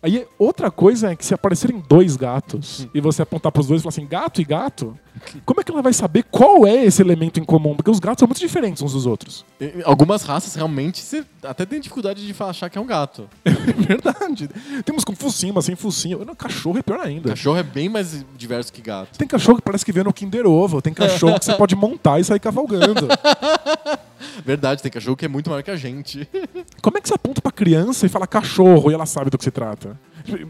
Aí 0.02 0.26
outra 0.38 0.72
coisa 0.72 1.12
é 1.12 1.16
que 1.16 1.26
se 1.26 1.34
aparecerem 1.34 1.84
dois 1.88 2.16
gatos 2.16 2.88
e 2.94 3.02
você 3.02 3.22
apontar 3.22 3.52
pros 3.52 3.68
dois 3.68 3.82
e 3.82 3.84
falar 3.84 3.90
assim, 3.90 4.08
gato 4.08 4.40
e 4.42 4.46
gato, 4.46 4.98
como 5.46 5.60
é 5.60 5.64
que 5.64 5.72
ela 5.72 5.82
vai 5.82 5.92
saber 5.94 6.24
qual 6.32 6.66
é 6.66 6.86
esse 6.86 7.02
elemento 7.02 7.40
em 7.40 7.44
comum? 7.44 7.76
Porque 7.76 7.92
os 7.92 8.00
gatos 8.00 8.20
são 8.20 8.28
muito 8.28 8.40
diferentes 8.40 8.82
uns 8.82 8.94
dos 8.94 9.06
outros. 9.06 9.46
E- 9.60 9.82
Algumas 9.84 10.24
raças 10.24 10.56
realmente 10.56 11.02
você 11.02 11.26
até 11.44 11.66
tem 11.66 11.80
dificuldade 11.82 12.26
de 12.26 12.36
achar 12.44 12.70
que 12.70 12.78
é 12.78 12.82
um 12.82 12.86
gato. 12.86 13.28
É 13.70 13.72
verdade. 13.96 14.50
Temos 14.86 15.04
com 15.04 15.16
focinho, 15.16 15.54
mas 15.54 15.66
sem 15.66 15.76
focinho. 15.76 16.24
Não, 16.26 16.36
Cachorro 16.36 16.78
é 16.78 16.82
pior 16.82 17.00
ainda. 17.00 17.30
Cachorro 17.30 17.58
é 17.58 17.64
bem 17.64 17.90
mais 17.90 18.24
diverso 18.38 18.72
que 18.72 18.82
gato. 18.82 19.18
Tem 19.18 19.28
cachorro 19.28 19.58
que 19.58 19.64
parece 19.64 19.84
que 19.86 19.92
vem 19.92 20.04
no 20.04 20.14
Kinder 20.14 20.46
Ovo. 20.48 20.82
Tem 20.82 20.94
cachorro 20.94 21.40
que 21.40 21.46
você 21.46 21.54
pode 21.54 21.76
montar 21.76 22.20
e 22.20 22.24
sair 22.24 22.40
cavalgando. 22.40 23.08
Verdade, 24.46 24.82
tem 24.82 24.92
cachorro 24.92 25.16
que 25.16 25.26
é 25.26 25.28
muito 25.28 25.50
maior 25.50 25.62
que 25.64 25.72
a 25.72 25.76
gente. 25.76 26.28
Como 26.82 26.98
é 26.98 27.02
que 27.02 27.08
você 27.08 27.14
aponta 27.16 27.42
pra 27.42 27.52
criança 27.52 28.06
e 28.06 28.10
fala 28.10 28.28
cachorro 28.28 28.92
e 28.92 28.94
ela 28.94 29.06
sabe 29.06 29.30
do 29.30 29.38
que 29.38 29.44
se 29.44 29.52
trata? 29.52 29.89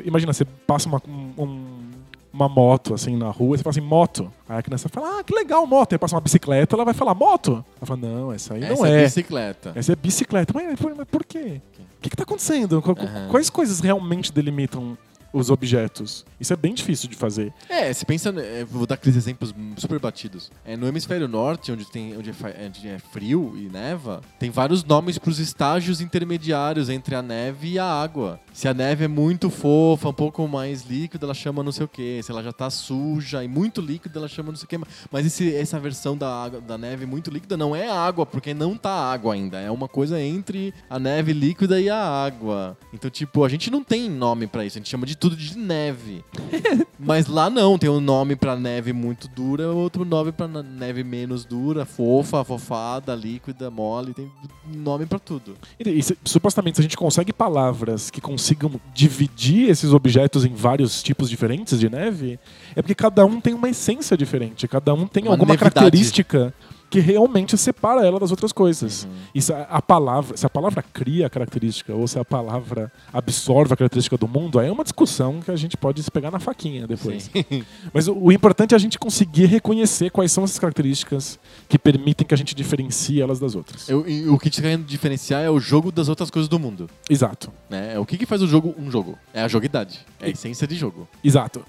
Imagina, 0.05 0.33
você 0.33 0.45
passa 0.45 0.87
uma, 0.87 1.01
um- 1.37 1.89
uma 2.31 2.47
moto 2.47 2.93
assim 2.93 3.15
na 3.17 3.29
rua 3.29 3.55
e 3.55 3.57
você 3.57 3.63
fala 3.63 3.71
assim, 3.71 3.81
moto. 3.81 4.31
Aí 4.47 4.59
a 4.59 4.61
criança 4.61 4.87
fala, 4.89 5.19
ah, 5.19 5.23
que 5.23 5.33
legal, 5.33 5.65
moto. 5.65 5.93
Aí 5.93 5.99
passa 5.99 6.15
uma 6.15 6.21
bicicleta, 6.21 6.75
ela 6.75 6.85
vai 6.85 6.93
falar, 6.93 7.15
moto. 7.15 7.63
Ela 7.77 7.85
fala, 7.85 7.99
não, 7.99 8.31
essa 8.31 8.53
aí 8.53 8.63
Essa 8.63 8.75
não 8.75 8.85
é 8.85 9.01
é. 9.01 9.03
bicicleta. 9.03 9.71
Essa 9.75 9.93
é 9.93 9.95
bicicleta. 9.95 10.53
Mas, 10.53 10.79
mas 10.95 11.07
por 11.09 11.23
quê? 11.25 11.61
O 11.79 12.01
que, 12.01 12.09
que 12.09 12.15
tá 12.15 12.23
acontecendo? 12.23 12.81
Aham. 12.85 13.27
Quais 13.29 13.49
coisas 13.49 13.79
realmente 13.79 14.31
delimitam 14.31 14.97
os 15.33 15.49
objetos? 15.49 16.25
Isso 16.39 16.53
é 16.53 16.55
bem 16.55 16.73
difícil 16.73 17.09
de 17.09 17.15
fazer. 17.15 17.53
É, 17.67 17.91
você 17.93 18.05
pensa, 18.05 18.29
é, 18.37 18.63
vou 18.65 18.85
dar 18.85 18.95
aqueles 18.95 19.15
exemplos 19.17 19.53
super 19.77 19.99
batidos. 19.99 20.51
É, 20.65 20.75
no 20.77 20.87
hemisfério 20.87 21.27
norte, 21.27 21.71
onde, 21.71 21.85
tem, 21.85 22.17
onde, 22.17 22.29
é, 22.29 22.33
fa- 22.33 22.53
onde 22.65 22.87
é 22.87 22.97
frio 22.99 23.53
e 23.57 23.69
neva, 23.69 24.21
tem 24.39 24.49
vários 24.49 24.83
nomes 24.83 25.17
para 25.17 25.29
os 25.29 25.39
estágios 25.39 26.01
intermediários 26.01 26.89
entre 26.89 27.15
a 27.15 27.21
neve 27.21 27.71
e 27.73 27.79
a 27.79 27.85
água. 27.85 28.39
Se 28.53 28.67
a 28.67 28.73
neve 28.73 29.05
é 29.05 29.07
muito 29.07 29.49
fofa, 29.49 30.09
um 30.09 30.13
pouco 30.13 30.47
mais 30.47 30.83
líquida, 30.83 31.25
ela 31.25 31.33
chama 31.33 31.63
não 31.63 31.71
sei 31.71 31.85
o 31.85 31.87
quê. 31.87 32.19
Se 32.23 32.31
ela 32.31 32.43
já 32.43 32.51
tá 32.51 32.69
suja 32.69 33.43
e 33.43 33.47
muito 33.47 33.81
líquida, 33.81 34.19
ela 34.19 34.27
chama 34.27 34.49
não 34.49 34.57
sei 34.57 34.65
o 34.65 34.67
quê. 34.67 34.79
Mas 35.11 35.25
esse- 35.25 35.53
essa 35.55 35.79
versão 35.79 36.17
da, 36.17 36.29
água, 36.43 36.61
da 36.61 36.77
neve 36.77 37.05
muito 37.05 37.29
líquida 37.29 37.55
não 37.57 37.75
é 37.75 37.89
água, 37.89 38.25
porque 38.25 38.53
não 38.53 38.75
tá 38.77 38.91
água 38.91 39.33
ainda. 39.33 39.59
É 39.59 39.69
uma 39.71 39.87
coisa 39.87 40.19
entre 40.21 40.73
a 40.89 40.97
neve 40.99 41.33
líquida 41.33 41.79
e 41.79 41.89
a 41.89 41.97
água. 42.01 42.77
Então, 42.93 43.09
tipo, 43.09 43.43
a 43.43 43.49
gente 43.49 43.69
não 43.69 43.83
tem 43.83 44.09
nome 44.09 44.47
pra 44.47 44.65
isso. 44.65 44.77
A 44.77 44.79
gente 44.79 44.89
chama 44.89 45.05
de 45.05 45.15
tudo 45.19 45.35
de 45.35 45.57
neve. 45.57 46.23
Mas 46.97 47.27
lá 47.27 47.49
não, 47.49 47.77
tem 47.77 47.89
um 47.89 47.99
nome 47.99 48.35
pra 48.35 48.55
neve 48.55 48.93
muito 48.93 49.27
dura, 49.27 49.67
outro 49.71 50.03
nome 50.05 50.31
pra 50.31 50.47
neve 50.47 51.03
menos 51.03 51.45
dura, 51.45 51.85
fofa, 51.85 52.43
fofada, 52.43 53.15
líquida, 53.15 53.69
mole, 53.69 54.13
tem 54.13 54.29
nome 54.73 55.05
pra 55.05 55.19
tudo. 55.19 55.55
E, 55.83 55.89
e 55.89 56.03
se- 56.03 56.17
supostamente, 56.25 56.75
se 56.77 56.81
a 56.81 56.83
gente 56.83 56.97
consegue 56.97 57.31
palavras 57.33 58.09
que 58.09 58.19
consigam 58.21 58.71
dividir 58.93 59.69
esses 59.69 59.93
objetos 59.93 60.43
em 60.45 60.53
vários 60.53 61.01
tipos 61.03 61.29
diferentes 61.29 61.79
de 61.79 61.89
neve, 61.89 62.39
é 62.75 62.81
porque 62.81 62.95
cada 62.95 63.25
um 63.25 63.39
tem 63.41 63.53
uma 63.53 63.69
essência 63.69 64.15
diferente, 64.17 64.67
cada 64.67 64.93
um 64.93 65.07
tem 65.07 65.23
Uma 65.23 65.31
alguma 65.31 65.53
nevidade. 65.53 65.73
característica 65.75 66.53
que 66.89 66.99
realmente 66.99 67.57
separa 67.57 68.05
ela 68.05 68.19
das 68.19 68.31
outras 68.31 68.51
coisas. 68.51 69.03
Uhum. 69.03 69.11
E 69.35 69.41
se 69.41 69.53
a, 69.53 69.61
a 69.63 69.81
palavra, 69.81 70.35
se 70.35 70.45
a 70.45 70.49
palavra 70.49 70.83
cria 70.93 71.27
a 71.27 71.29
característica 71.29 71.93
ou 71.93 72.07
se 72.07 72.17
a 72.17 72.25
palavra 72.25 72.91
absorve 73.13 73.73
a 73.73 73.77
característica 73.77 74.17
do 74.17 74.27
mundo, 74.27 74.59
aí 74.59 74.67
é 74.67 74.71
uma 74.71 74.83
discussão 74.83 75.39
que 75.39 75.51
a 75.51 75.55
gente 75.55 75.77
pode 75.77 76.01
se 76.01 76.09
pegar 76.09 76.31
na 76.31 76.39
faquinha 76.39 76.87
depois. 76.87 77.29
Sim. 77.33 77.63
Mas 77.93 78.07
o, 78.07 78.15
o 78.15 78.31
importante 78.31 78.73
é 78.73 78.75
a 78.75 78.79
gente 78.79 78.97
conseguir 78.97 79.45
reconhecer 79.45 80.09
quais 80.09 80.31
são 80.31 80.43
essas 80.43 80.57
características 80.57 81.39
que 81.67 81.77
permitem 81.77 82.25
que 82.25 82.33
a 82.33 82.37
gente 82.37 82.55
diferencie 82.55 83.21
elas 83.21 83.39
das 83.39 83.55
outras. 83.55 83.87
Eu- 83.89 83.99
o 83.99 84.39
que 84.39 84.47
a 84.47 84.49
gente 84.49 84.55
tá 84.57 84.61
querendo 84.63 84.85
diferenciar 84.85 85.41
é 85.43 85.49
o 85.49 85.59
jogo 85.59 85.91
das 85.91 86.09
outras 86.09 86.29
coisas 86.31 86.49
do 86.49 86.57
mundo. 86.57 86.89
Exato. 87.09 87.51
Né? 87.69 87.97
O 87.99 88.05
que, 88.05 88.17
que 88.17 88.25
faz 88.25 88.41
o 88.41 88.47
jogo 88.47 88.73
um 88.77 88.89
jogo? 88.89 89.17
É 89.33 89.41
a 89.41 89.47
joguidade. 89.47 89.99
É 90.19 90.25
a 90.25 90.29
essência 90.29 90.65
de 90.67 90.75
jogo. 90.75 91.07
Exato. 91.23 91.63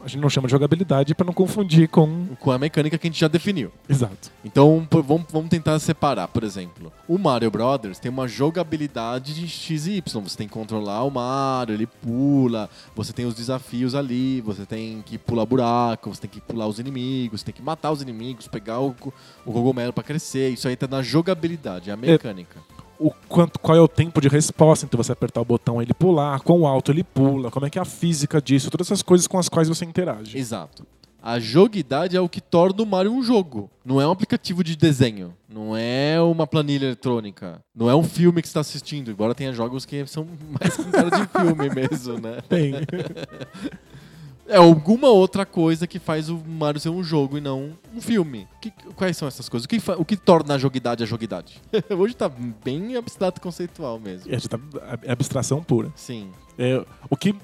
A 0.00 0.08
gente 0.08 0.20
não 0.20 0.30
chama 0.30 0.46
de 0.46 0.52
jogabilidade 0.52 1.14
para 1.14 1.26
não 1.26 1.32
confundir 1.32 1.88
com. 1.88 2.26
Com 2.38 2.52
a 2.52 2.58
mecânica 2.58 2.96
que 2.96 3.06
a 3.06 3.10
gente 3.10 3.18
já 3.18 3.28
definiu. 3.28 3.72
Exato. 3.88 4.30
Então, 4.44 4.86
vamos, 4.90 5.26
vamos 5.30 5.48
tentar 5.48 5.78
separar, 5.80 6.28
por 6.28 6.44
exemplo. 6.44 6.92
O 7.08 7.18
Mario 7.18 7.50
Brothers 7.50 7.98
tem 7.98 8.10
uma 8.10 8.28
jogabilidade 8.28 9.34
de 9.34 9.48
X 9.48 9.86
e 9.86 9.96
Y. 9.96 10.22
Você 10.22 10.36
tem 10.36 10.46
que 10.46 10.54
controlar 10.54 11.02
o 11.02 11.10
Mario, 11.10 11.74
ele 11.74 11.86
pula, 11.86 12.70
você 12.94 13.12
tem 13.12 13.26
os 13.26 13.34
desafios 13.34 13.94
ali, 13.94 14.40
você 14.40 14.64
tem 14.64 15.02
que 15.02 15.18
pular 15.18 15.44
buraco, 15.44 16.14
você 16.14 16.20
tem 16.20 16.30
que 16.30 16.40
pular 16.40 16.66
os 16.66 16.78
inimigos, 16.78 17.40
você 17.40 17.46
tem 17.46 17.54
que 17.54 17.62
matar 17.62 17.90
os 17.90 18.00
inimigos, 18.00 18.46
pegar 18.46 18.80
o, 18.80 18.94
o 19.44 19.52
cogumelo 19.52 19.92
pra 19.92 20.04
crescer. 20.04 20.50
Isso 20.50 20.68
aí 20.68 20.76
tá 20.76 20.86
na 20.86 21.02
jogabilidade, 21.02 21.90
é 21.90 21.92
a 21.92 21.96
mecânica. 21.96 22.60
O 22.98 23.10
quanto, 23.28 23.58
qual 23.58 23.76
é 23.76 23.80
o 23.80 23.88
tempo 23.88 24.20
de 24.20 24.28
resposta 24.28 24.86
entre 24.86 24.96
você 24.96 25.12
apertar 25.12 25.40
o 25.40 25.44
botão 25.44 25.80
e 25.80 25.84
ele 25.84 25.94
pular, 25.94 26.40
quão 26.40 26.66
alto 26.66 26.90
ele 26.90 27.04
pula, 27.04 27.50
como 27.50 27.66
é 27.66 27.70
que 27.70 27.78
é 27.78 27.82
a 27.82 27.84
física 27.84 28.40
disso, 28.40 28.70
todas 28.70 28.86
essas 28.86 29.02
coisas 29.02 29.26
com 29.26 29.38
as 29.38 29.48
quais 29.48 29.68
você 29.68 29.84
interage. 29.84 30.36
Exato. 30.38 30.86
A 31.22 31.40
joguidade 31.40 32.16
é 32.16 32.20
o 32.20 32.28
que 32.28 32.40
torna 32.40 32.84
o 32.84 32.86
Mario 32.86 33.12
um 33.12 33.20
jogo. 33.20 33.68
Não 33.84 34.00
é 34.00 34.06
um 34.06 34.12
aplicativo 34.12 34.62
de 34.62 34.76
desenho. 34.76 35.34
Não 35.48 35.76
é 35.76 36.20
uma 36.20 36.46
planilha 36.46 36.86
eletrônica. 36.86 37.60
Não 37.74 37.90
é 37.90 37.96
um 37.96 38.04
filme 38.04 38.40
que 38.40 38.46
você 38.46 38.50
está 38.50 38.60
assistindo. 38.60 39.10
Embora 39.10 39.34
tenha 39.34 39.52
jogos 39.52 39.84
que 39.84 40.06
são 40.06 40.24
mais 40.60 40.76
com 40.76 40.84
cara 40.84 41.10
de 41.10 41.26
filme 41.26 41.74
mesmo, 41.74 42.20
né? 42.20 42.38
Tem. 42.48 42.74
É 44.48 44.56
alguma 44.56 45.08
outra 45.08 45.44
coisa 45.44 45.86
que 45.86 45.98
faz 45.98 46.28
o 46.28 46.40
Mario 46.46 46.80
ser 46.80 46.88
um 46.90 47.02
jogo 47.02 47.36
e 47.36 47.40
não 47.40 47.72
um 47.94 48.00
filme. 48.00 48.46
Que- 48.60 48.70
quais 48.94 49.16
são 49.16 49.26
essas 49.26 49.48
coisas? 49.48 49.64
O 49.64 49.68
que, 49.68 49.80
o 49.98 50.04
que 50.04 50.16
torna 50.16 50.54
a 50.54 50.58
joguidade 50.58 51.02
a 51.02 51.06
joguidade? 51.06 51.60
Hoje 51.90 52.14
tá 52.14 52.30
bem 52.64 52.96
abstrato 52.96 53.40
conceitual 53.40 53.98
mesmo. 53.98 54.32
É, 54.32 54.38
tá- 54.38 54.58
abstração 55.08 55.62
pura. 55.62 55.92
Sim. 55.96 56.30
É, 56.58 56.84
o 57.10 57.16
que 57.16 57.34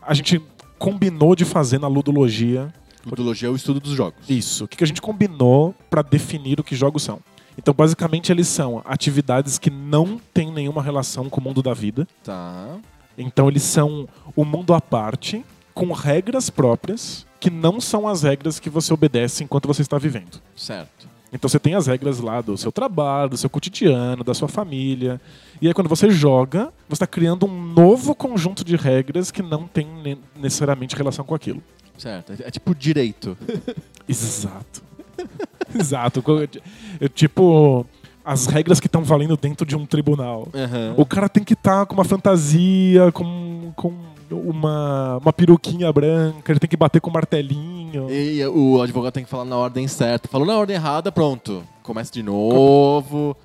a 0.00 0.14
gente 0.14 0.40
combinou 0.78 1.34
de 1.34 1.44
fazer 1.44 1.78
na 1.78 1.88
ludologia 1.88 2.72
Ludologia 3.04 3.48
é 3.48 3.50
o 3.50 3.56
estudo 3.56 3.80
dos 3.80 3.92
jogos. 3.94 4.30
Isso. 4.30 4.64
O 4.64 4.68
que 4.68 4.82
a 4.84 4.86
gente 4.86 5.02
combinou 5.02 5.74
para 5.90 6.02
definir 6.02 6.60
o 6.60 6.64
que 6.64 6.76
jogos 6.76 7.02
são? 7.02 7.18
Então, 7.58 7.74
basicamente, 7.74 8.30
eles 8.30 8.46
são 8.46 8.80
atividades 8.84 9.58
que 9.58 9.68
não 9.70 10.20
têm 10.32 10.52
nenhuma 10.52 10.80
relação 10.80 11.28
com 11.28 11.40
o 11.40 11.44
mundo 11.44 11.60
da 11.62 11.74
vida. 11.74 12.06
Tá. 12.22 12.76
Então, 13.18 13.48
eles 13.48 13.62
são 13.64 14.08
um 14.36 14.44
mundo 14.44 14.72
à 14.72 14.80
parte, 14.80 15.44
com 15.74 15.92
regras 15.92 16.50
próprias, 16.50 17.26
que 17.40 17.50
não 17.50 17.80
são 17.80 18.06
as 18.06 18.22
regras 18.22 18.58
que 18.60 18.70
você 18.70 18.92
obedece 18.92 19.42
enquanto 19.44 19.66
você 19.66 19.82
está 19.82 19.98
vivendo. 19.98 20.40
Certo. 20.56 21.10
Então, 21.32 21.48
você 21.48 21.58
tem 21.58 21.74
as 21.74 21.86
regras 21.86 22.20
lá 22.20 22.42
do 22.42 22.58
seu 22.58 22.70
trabalho, 22.70 23.30
do 23.30 23.36
seu 23.38 23.48
cotidiano, 23.48 24.22
da 24.22 24.34
sua 24.34 24.48
família. 24.48 25.18
E 25.62 25.66
aí, 25.66 25.72
quando 25.72 25.88
você 25.88 26.10
joga, 26.10 26.64
você 26.86 26.94
está 26.96 27.06
criando 27.06 27.46
um 27.46 27.62
novo 27.72 28.14
conjunto 28.14 28.62
de 28.62 28.76
regras 28.76 29.30
que 29.30 29.42
não 29.42 29.66
tem 29.66 29.86
ne- 29.86 30.18
necessariamente 30.36 30.94
relação 30.94 31.24
com 31.24 31.34
aquilo. 31.34 31.62
Certo. 31.96 32.32
É, 32.32 32.48
é 32.48 32.50
tipo 32.50 32.74
direito. 32.74 33.36
Exato. 34.06 34.82
Exato. 35.74 36.22
Co- 36.22 36.42
é 36.42 37.08
Tipo, 37.08 37.86
as 38.24 38.46
regras 38.46 38.78
que 38.78 38.86
estão 38.86 39.02
valendo 39.02 39.36
dentro 39.36 39.64
de 39.66 39.74
um 39.74 39.86
tribunal. 39.86 40.48
Aham. 40.54 40.94
O 40.98 41.06
cara 41.06 41.28
tem 41.30 41.42
que 41.42 41.54
estar 41.54 41.86
com 41.86 41.94
uma 41.94 42.04
fantasia, 42.04 43.10
com, 43.12 43.72
com 43.74 43.94
uma, 44.32 45.18
uma 45.18 45.32
peruquinha 45.32 45.92
branca, 45.92 46.52
ele 46.52 46.60
tem 46.60 46.68
que 46.68 46.76
bater 46.76 47.00
com 47.00 47.10
um 47.10 47.12
martelinho. 47.12 48.10
E 48.10 48.44
o 48.46 48.80
advogado 48.80 49.12
tem 49.12 49.24
que 49.24 49.30
falar 49.30 49.44
na 49.44 49.56
ordem 49.56 49.86
certa. 49.86 50.28
Falou 50.28 50.46
na 50.46 50.56
ordem 50.56 50.76
errada, 50.76 51.12
pronto. 51.12 51.62
Começa 51.82 52.12
de 52.12 52.22
novo. 52.22 53.36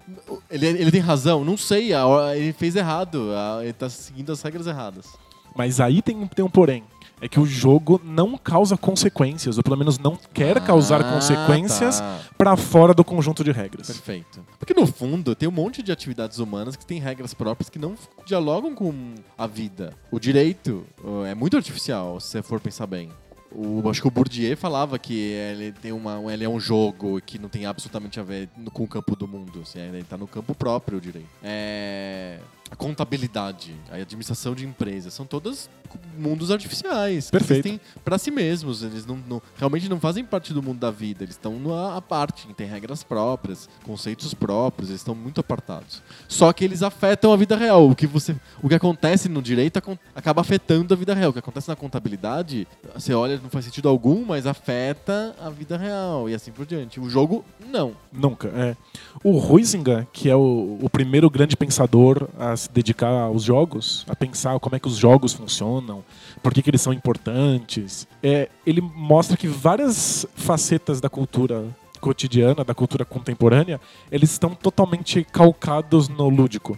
Ele, 0.50 0.67
ele 0.67 0.91
tem 0.91 1.01
razão? 1.01 1.44
Não 1.44 1.58
sei. 1.58 1.91
ele 2.36 2.53
fez 2.53 2.75
errado. 2.75 3.29
Ele 3.62 3.74
tá 3.74 3.89
seguindo 3.89 4.32
as 4.32 4.41
regras 4.41 4.67
erradas. 4.67 5.08
Mas 5.56 5.79
aí 5.79 6.01
tem, 6.01 6.27
tem 6.27 6.46
um 6.46 6.50
porém. 6.50 6.84
É 7.20 7.28
que 7.28 7.40
o 7.40 7.46
jogo 7.46 8.00
não 8.04 8.38
causa 8.38 8.78
consequências, 8.78 9.58
ou 9.58 9.64
pelo 9.64 9.76
menos 9.76 9.98
não 9.98 10.18
quer 10.34 10.62
causar 10.62 11.02
Ah, 11.02 11.14
consequências 11.16 12.00
tá. 12.00 12.20
pra 12.38 12.56
fora 12.56 12.94
do 12.94 13.04
conjunto 13.04 13.44
de 13.44 13.52
regras. 13.52 13.88
Perfeito. 13.88 14.46
Porque 14.60 14.74
no 14.74 14.86
fundo 14.86 15.34
tem 15.34 15.50
um 15.50 15.52
monte 15.52 15.82
de 15.82 15.92
atividades 15.92 16.38
humanas 16.38 16.76
que 16.76 16.86
têm 16.86 17.00
regras 17.00 17.34
próprias 17.34 17.70
que 17.70 17.80
não 17.80 17.96
dialogam 18.26 18.76
com 18.76 19.16
a 19.38 19.48
vida. 19.48 19.94
O 20.12 20.20
direito 20.20 20.86
ó, 21.04 21.26
é 21.26 21.34
muito 21.34 21.58
artificial, 21.58 22.20
se 22.20 22.28
você 22.30 22.42
for 22.44 22.60
pensar 22.60 22.86
bem. 22.86 23.10
O, 23.52 23.90
acho 23.90 24.02
que 24.02 24.08
o 24.08 24.12
Bourdieu 24.12 24.56
falava 24.58 25.00
que 25.00 25.18
ele 25.18 25.72
tem 25.72 25.92
uma, 25.94 26.22
ele 26.32 26.44
é 26.44 26.50
um 26.50 26.60
jogo 26.60 27.20
que 27.26 27.40
não 27.40 27.48
tem 27.50 27.66
absolutamente 27.66 28.20
a 28.20 28.24
ver 28.24 28.50
com 28.74 28.84
o 28.84 28.88
campo 28.88 29.16
do 29.16 29.26
mundo. 29.28 29.62
Assim, 29.62 29.80
ele 29.80 30.00
está 30.00 30.18
no 30.18 30.28
campo 30.28 30.54
próprio, 30.54 30.98
o 30.98 31.02
direito. 31.02 31.30
É, 31.42 32.40
a 32.70 32.76
contabilidade, 32.76 33.74
a 33.90 33.96
administração 33.96 34.54
de 34.54 34.66
empresas, 34.66 35.14
são 35.14 35.26
todas 35.26 35.70
mundos 36.18 36.52
artificiais. 36.52 37.32
Perfeito. 37.32 37.68
existem 37.68 37.82
para 38.04 38.18
si 38.18 38.30
mesmos. 38.30 38.84
Eles 38.84 39.06
não, 39.06 39.18
não- 39.28 39.42
realmente 39.56 39.88
não 39.88 40.00
fazem 40.02 40.26
parte 40.26 40.54
do 40.54 40.62
mundo 40.62 40.80
da 40.80 40.92
vida. 40.92 41.24
Eles 41.24 41.36
estão 41.36 41.56
à 41.96 42.02
parte, 42.02 42.46
têm 42.56 42.68
regras 42.68 43.04
próprias, 43.04 43.70
conceitos 43.84 44.34
próprios, 44.34 44.90
eles 44.90 45.00
estão 45.00 45.16
muito 45.16 45.40
apartados. 45.40 46.02
Só 46.28 46.52
que 46.52 46.66
eles 46.66 46.84
afetam 46.84 47.32
a 47.32 47.38
vida 47.38 47.56
real. 47.56 47.90
O 47.90 47.96
que, 47.96 48.06
você, 48.06 48.36
o 48.62 48.68
que 48.68 48.76
acontece 48.76 49.30
no 49.30 49.42
direito 49.42 49.82
acaba 50.14 50.42
afetando 50.42 50.94
a 50.94 50.98
vida 50.98 51.14
real. 51.14 51.30
O 51.30 51.34
que 51.34 51.40
acontece 51.40 51.70
na 51.70 51.76
contabilidade, 51.76 52.68
você 52.94 53.14
olha, 53.14 53.40
não 53.42 53.50
faz 53.50 53.64
sentido 53.64 53.88
algum, 53.88 54.26
mas 54.26 54.46
afeta 54.46 55.34
a 55.42 55.50
vida 55.50 55.78
real 55.78 56.30
e 56.30 56.34
assim 56.36 56.52
por 56.52 56.66
diante. 56.66 57.00
O 57.00 57.10
jogo, 57.10 57.46
não. 57.72 57.94
Nunca, 58.12 58.50
é. 58.50 58.76
O 59.24 59.38
Huizinga, 59.40 60.06
que 60.12 60.30
é 60.30 60.36
o, 60.36 60.80
o 60.82 60.90
primeiro 60.90 61.30
grande 61.30 61.56
pensador 61.56 62.28
a 62.38 62.57
se 62.58 62.70
dedicar 62.72 63.10
aos 63.12 63.44
jogos, 63.44 64.06
a 64.10 64.16
pensar 64.16 64.60
como 64.60 64.76
é 64.76 64.80
que 64.80 64.88
os 64.88 64.98
jogos 64.98 65.32
funcionam, 65.34 66.04
por 66.44 66.54
que, 66.54 66.62
que 66.62 66.70
eles 66.70 66.82
são 66.82 66.92
importantes, 66.92 68.08
é, 68.22 68.50
ele 68.66 68.82
mostra 68.82 69.38
que 69.38 69.48
várias 69.48 70.26
facetas 70.36 71.00
da 71.00 71.10
cultura 71.10 71.66
cotidiana, 72.02 72.64
da 72.64 72.74
cultura 72.76 73.04
contemporânea, 73.06 73.80
eles 74.12 74.32
estão 74.32 74.54
totalmente 74.54 75.24
calcados 75.24 76.08
no 76.10 76.30
lúdico. 76.30 76.78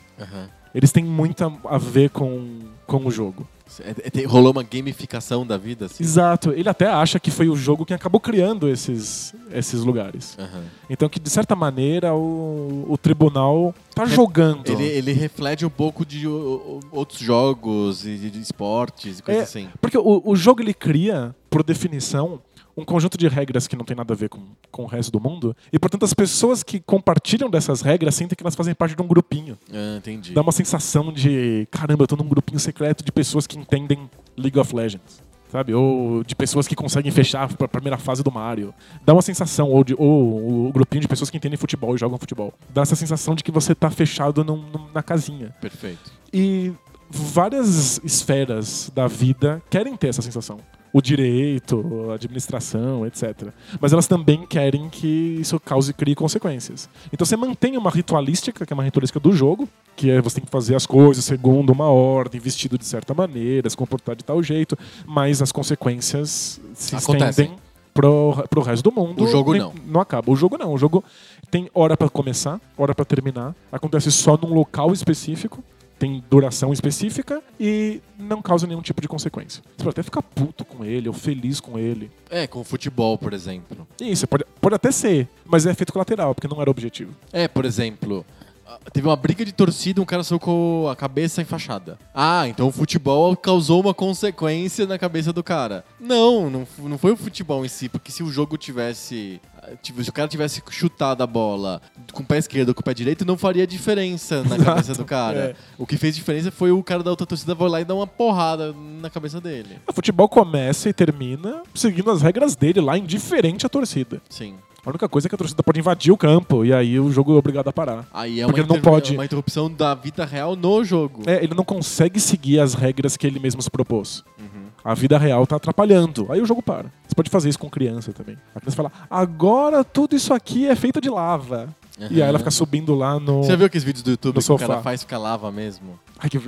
Eles 0.73 0.91
têm 0.91 1.03
muito 1.03 1.43
a- 1.43 1.75
a 1.75 1.77
ver 1.77 2.09
com, 2.11 2.59
com 2.85 3.05
o 3.05 3.11
jogo. 3.11 3.47
É- 3.79 4.21
é- 4.21 4.25
rolou 4.25 4.51
uma 4.51 4.63
gamificação 4.63 5.45
da 5.45 5.57
vida, 5.57 5.85
assim. 5.85 6.03
Exato. 6.03 6.51
Ele 6.51 6.67
até 6.69 6.87
acha 6.87 7.19
que 7.19 7.29
foi 7.31 7.47
o 7.49 7.55
jogo 7.55 7.85
que 7.85 7.93
acabou 7.93 8.19
criando 8.19 8.67
esses, 8.67 9.33
esses 9.51 9.81
lugares. 9.83 10.35
Aham. 10.39 10.63
Então 10.89 11.07
que, 11.09 11.19
de 11.19 11.29
certa 11.29 11.55
maneira, 11.55 12.13
o, 12.13 12.85
o 12.89 12.97
tribunal 12.97 13.73
tá 13.93 14.05
jogando. 14.05 14.67
Ele, 14.69 14.83
ele 14.85 15.11
reflete 15.13 15.65
um 15.65 15.69
pouco 15.69 16.05
de 16.05 16.27
o- 16.27 16.79
outros 16.91 17.19
jogos 17.19 18.05
e 18.05 18.15
de, 18.17 18.29
de 18.31 18.39
esportes 18.41 19.19
e 19.19 19.23
coisas 19.23 19.41
É, 19.41 19.43
assim. 19.43 19.69
Porque 19.81 19.97
o, 19.97 20.21
o 20.25 20.35
jogo 20.35 20.61
ele 20.61 20.73
cria, 20.73 21.35
por 21.49 21.63
definição, 21.63 22.41
um 22.79 22.85
conjunto 22.85 23.17
de 23.17 23.27
regras 23.27 23.67
que 23.67 23.75
não 23.75 23.83
tem 23.85 23.95
nada 23.95 24.13
a 24.13 24.17
ver 24.17 24.29
com, 24.29 24.39
com 24.71 24.83
o 24.83 24.85
resto 24.87 25.11
do 25.11 25.19
mundo. 25.19 25.55
E, 25.71 25.77
portanto, 25.79 26.05
as 26.05 26.13
pessoas 26.13 26.63
que 26.63 26.79
compartilham 26.79 27.49
dessas 27.49 27.81
regras 27.81 28.15
sentem 28.15 28.35
que 28.35 28.43
elas 28.43 28.55
fazem 28.55 28.73
parte 28.73 28.95
de 28.95 29.01
um 29.01 29.07
grupinho. 29.07 29.57
Ah, 29.71 29.97
entendi. 29.97 30.33
Dá 30.33 30.41
uma 30.41 30.51
sensação 30.51 31.11
de, 31.11 31.67
caramba, 31.71 32.03
eu 32.03 32.07
tô 32.07 32.15
num 32.15 32.27
grupinho 32.27 32.59
secreto 32.59 33.03
de 33.03 33.11
pessoas 33.11 33.45
que 33.45 33.57
entendem 33.57 34.09
League 34.37 34.57
of 34.59 34.75
Legends. 34.75 35.21
Sabe? 35.51 35.73
Ou 35.73 36.23
de 36.23 36.35
pessoas 36.35 36.67
que 36.67 36.75
conseguem 36.75 37.11
fechar 37.11 37.49
a 37.59 37.67
primeira 37.67 37.97
fase 37.97 38.21
do 38.21 38.31
Mario. 38.31 38.71
Dá 39.03 39.13
uma 39.13 39.21
sensação, 39.23 39.67
ou, 39.71 39.83
de, 39.83 39.95
ou 39.97 40.67
o 40.67 40.71
grupinho 40.71 41.01
de 41.01 41.07
pessoas 41.07 41.31
que 41.31 41.37
entendem 41.37 41.57
futebol 41.57 41.95
e 41.95 41.97
jogam 41.97 42.19
futebol. 42.19 42.53
Dá 42.71 42.83
essa 42.83 42.95
sensação 42.95 43.33
de 43.33 43.43
que 43.43 43.51
você 43.51 43.73
tá 43.73 43.89
fechado 43.89 44.43
num- 44.43 44.61
num- 44.61 44.87
na 44.93 45.01
casinha. 45.01 45.49
Perfeito. 45.59 46.11
E 46.31 46.71
várias 47.09 47.99
esferas 48.03 48.91
da 48.93 49.07
vida 49.07 49.59
querem 49.71 49.95
ter 49.97 50.09
essa 50.09 50.21
sensação. 50.21 50.57
O 50.91 51.01
direito, 51.01 52.07
a 52.09 52.15
administração, 52.15 53.05
etc. 53.05 53.49
Mas 53.79 53.93
elas 53.93 54.07
também 54.07 54.45
querem 54.47 54.89
que 54.89 55.37
isso 55.39 55.59
cause 55.59 55.93
crie 55.93 56.15
consequências. 56.15 56.89
Então 57.13 57.25
você 57.25 57.35
mantém 57.35 57.77
uma 57.77 57.91
ritualística, 57.91 58.65
que 58.65 58.73
é 58.73 58.75
uma 58.75 58.83
ritualística 58.83 59.19
do 59.19 59.31
jogo, 59.31 59.69
que 59.95 60.09
é 60.09 60.19
você 60.21 60.37
tem 60.37 60.45
que 60.45 60.51
fazer 60.51 60.75
as 60.75 60.87
coisas 60.87 61.23
segundo 61.23 61.71
uma 61.71 61.89
ordem, 61.89 62.41
vestido 62.41 62.77
de 62.77 62.85
certa 62.85 63.13
maneira, 63.13 63.69
se 63.69 63.77
comportar 63.77 64.15
de 64.15 64.23
tal 64.23 64.41
jeito, 64.41 64.77
mas 65.05 65.41
as 65.41 65.51
consequências 65.51 66.59
se 66.73 66.95
Acontecem. 66.95 67.29
estendem 67.45 67.57
pro, 67.93 68.43
pro 68.49 68.61
resto 68.61 68.83
do 68.83 68.91
mundo. 68.91 69.23
O 69.23 69.27
jogo 69.27 69.51
Nem- 69.51 69.61
não. 69.61 69.73
Não 69.85 70.01
acaba. 70.01 70.31
O 70.31 70.35
jogo 70.35 70.57
não. 70.57 70.73
O 70.73 70.77
jogo 70.77 71.03
tem 71.51 71.69
hora 71.73 71.95
pra 71.97 72.09
começar, 72.09 72.59
hora 72.77 72.95
pra 72.95 73.05
terminar. 73.05 73.55
Acontece 73.71 74.11
só 74.11 74.37
num 74.41 74.53
local 74.53 74.91
específico. 74.93 75.63
Tem 75.99 76.23
duração 76.29 76.71
específica 76.71 77.43
e 77.59 78.01
não 78.17 78.41
causa 78.41 78.65
nenhum 78.65 78.81
tipo 78.81 79.01
de 79.01 79.07
consequência. 79.07 79.61
Você 79.77 79.83
pode 79.83 79.89
até 79.89 80.03
ficar 80.03 80.23
puto 80.23 80.63
com 80.63 80.85
ele 80.85 81.09
ou 81.09 81.13
feliz 81.13 81.59
com 81.59 81.77
ele. 81.77 82.09
É, 82.29 82.47
com 82.47 82.61
o 82.61 82.63
futebol, 82.63 83.17
por 83.17 83.33
exemplo. 83.33 83.85
Isso 83.99 84.25
pode, 84.25 84.45
pode 84.61 84.75
até 84.75 84.91
ser, 84.91 85.27
mas 85.45 85.65
é 85.65 85.71
efeito 85.71 85.91
colateral, 85.91 86.33
porque 86.33 86.47
não 86.47 86.61
era 86.61 86.69
o 86.69 86.71
objetivo. 86.71 87.13
É, 87.33 87.49
por 87.49 87.65
exemplo, 87.65 88.25
ah, 88.65 88.77
teve 88.93 89.07
uma 89.07 89.15
briga 89.15 89.43
de 89.43 89.51
torcida, 89.51 89.99
um 89.99 90.05
cara 90.05 90.21
com 90.39 90.87
a 90.91 90.95
cabeça 90.95 91.41
enfaixada. 91.41 91.97
Ah, 92.13 92.47
então 92.47 92.67
o 92.67 92.71
futebol 92.71 93.35
causou 93.35 93.81
uma 93.81 93.95
consequência 93.95 94.85
na 94.85 94.99
cabeça 94.99 95.33
do 95.33 95.43
cara. 95.43 95.83
Não, 95.99 96.51
não, 96.51 96.67
não 96.77 96.97
foi 96.97 97.11
o 97.11 97.17
futebol 97.17 97.65
em 97.65 97.67
si, 97.67 97.89
porque 97.89 98.11
se 98.11 98.21
o 98.21 98.31
jogo 98.31 98.57
tivesse. 98.57 99.41
Tipo, 99.81 100.03
se 100.03 100.09
o 100.09 100.13
cara 100.13 100.27
tivesse 100.27 100.61
chutado 100.69 101.21
a 101.23 101.27
bola 101.27 101.81
com 102.11 102.23
o 102.23 102.25
pé 102.25 102.37
esquerdo 102.37 102.69
ou 102.69 102.75
com 102.75 102.81
o 102.81 102.83
pé 102.83 102.93
direito, 102.93 103.25
não 103.25 103.37
faria 103.37 103.65
diferença 103.67 104.43
na 104.43 104.57
cabeça 104.63 104.93
do 104.93 105.05
cara. 105.05 105.39
é. 105.39 105.55
O 105.77 105.85
que 105.85 105.97
fez 105.97 106.15
diferença 106.15 106.51
foi 106.51 106.71
o 106.71 106.83
cara 106.83 107.03
da 107.03 107.09
outra 107.11 107.25
torcida 107.25 107.53
vai 107.55 107.69
lá 107.69 107.81
e 107.81 107.85
dar 107.85 107.95
uma 107.95 108.07
porrada 108.07 108.73
na 109.01 109.09
cabeça 109.09 109.39
dele. 109.41 109.77
O 109.87 109.93
futebol 109.93 110.27
começa 110.29 110.89
e 110.89 110.93
termina 110.93 111.61
seguindo 111.73 112.09
as 112.11 112.21
regras 112.21 112.55
dele 112.55 112.81
lá, 112.81 112.97
indiferente 112.97 113.65
à 113.65 113.69
torcida. 113.69 114.21
Sim. 114.29 114.55
A 114.85 114.89
única 114.89 115.09
coisa 115.09 115.27
é 115.27 115.29
que 115.29 115.35
a 115.35 115.37
torcida 115.37 115.61
pode 115.61 115.77
invadir 115.79 116.11
o 116.11 116.17
campo 116.17 116.63
e 116.63 116.73
aí 116.73 116.97
o 116.99 117.11
jogo 117.11 117.33
é 117.35 117.37
obrigado 117.37 117.67
a 117.67 117.73
parar. 117.73 118.07
Aí 118.13 118.39
é 118.39 118.45
uma, 118.47 118.57
não 118.59 118.79
pode- 118.81 119.13
uma 119.13 119.25
interrupção 119.25 119.69
da 119.71 119.93
vida 119.93 120.23
real 120.25 120.55
no 120.55 120.83
jogo. 120.85 121.21
É, 121.27 121.43
ele 121.43 121.53
não 121.53 121.65
consegue 121.65 122.17
seguir 122.19 122.59
as 122.61 122.73
regras 122.73 123.17
que 123.17 123.27
ele 123.27 123.39
mesmo 123.39 123.61
se 123.61 123.69
propôs. 123.69 124.23
Uhum. 124.39 124.58
A 124.83 124.93
vida 124.93 125.17
real 125.17 125.45
tá 125.45 125.55
atrapalhando. 125.55 126.27
Aí 126.29 126.41
o 126.41 126.45
jogo 126.45 126.61
para. 126.61 126.85
Você 127.07 127.15
pode 127.15 127.29
fazer 127.29 127.49
isso 127.49 127.59
com 127.59 127.69
criança 127.69 128.13
também. 128.13 128.37
A 128.55 128.59
criança 128.59 128.77
fala, 128.77 128.91
agora 129.09 129.83
tudo 129.83 130.15
isso 130.15 130.33
aqui 130.33 130.67
é 130.67 130.75
feito 130.75 131.01
de 131.01 131.09
lava. 131.09 131.69
E 132.09 132.21
aí 132.21 132.29
ela 132.29 132.39
fica 132.39 132.51
subindo 132.51 132.95
lá 132.95 133.19
no. 133.19 133.43
Você 133.43 133.49
já 133.49 133.55
viu 133.57 133.65
aqueles 133.65 133.83
vídeos 133.83 134.03
do 134.03 134.11
YouTube 134.11 134.35
no 134.35 134.41
que 134.41 134.51
o 134.51 134.57
cara 134.57 134.73
sofá. 134.73 134.81
faz 134.81 135.01
ficar 135.01 135.17
lava 135.17 135.51
mesmo? 135.51 135.99
Ai, 136.17 136.29
que 136.29 136.39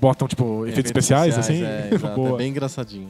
botam, 0.00 0.26
tipo, 0.26 0.66
efeitos 0.66 0.88
especiais, 0.88 1.38
assim. 1.38 1.62
É, 1.62 1.90
é 1.92 2.36
bem 2.36 2.50
engraçadinho. 2.50 3.08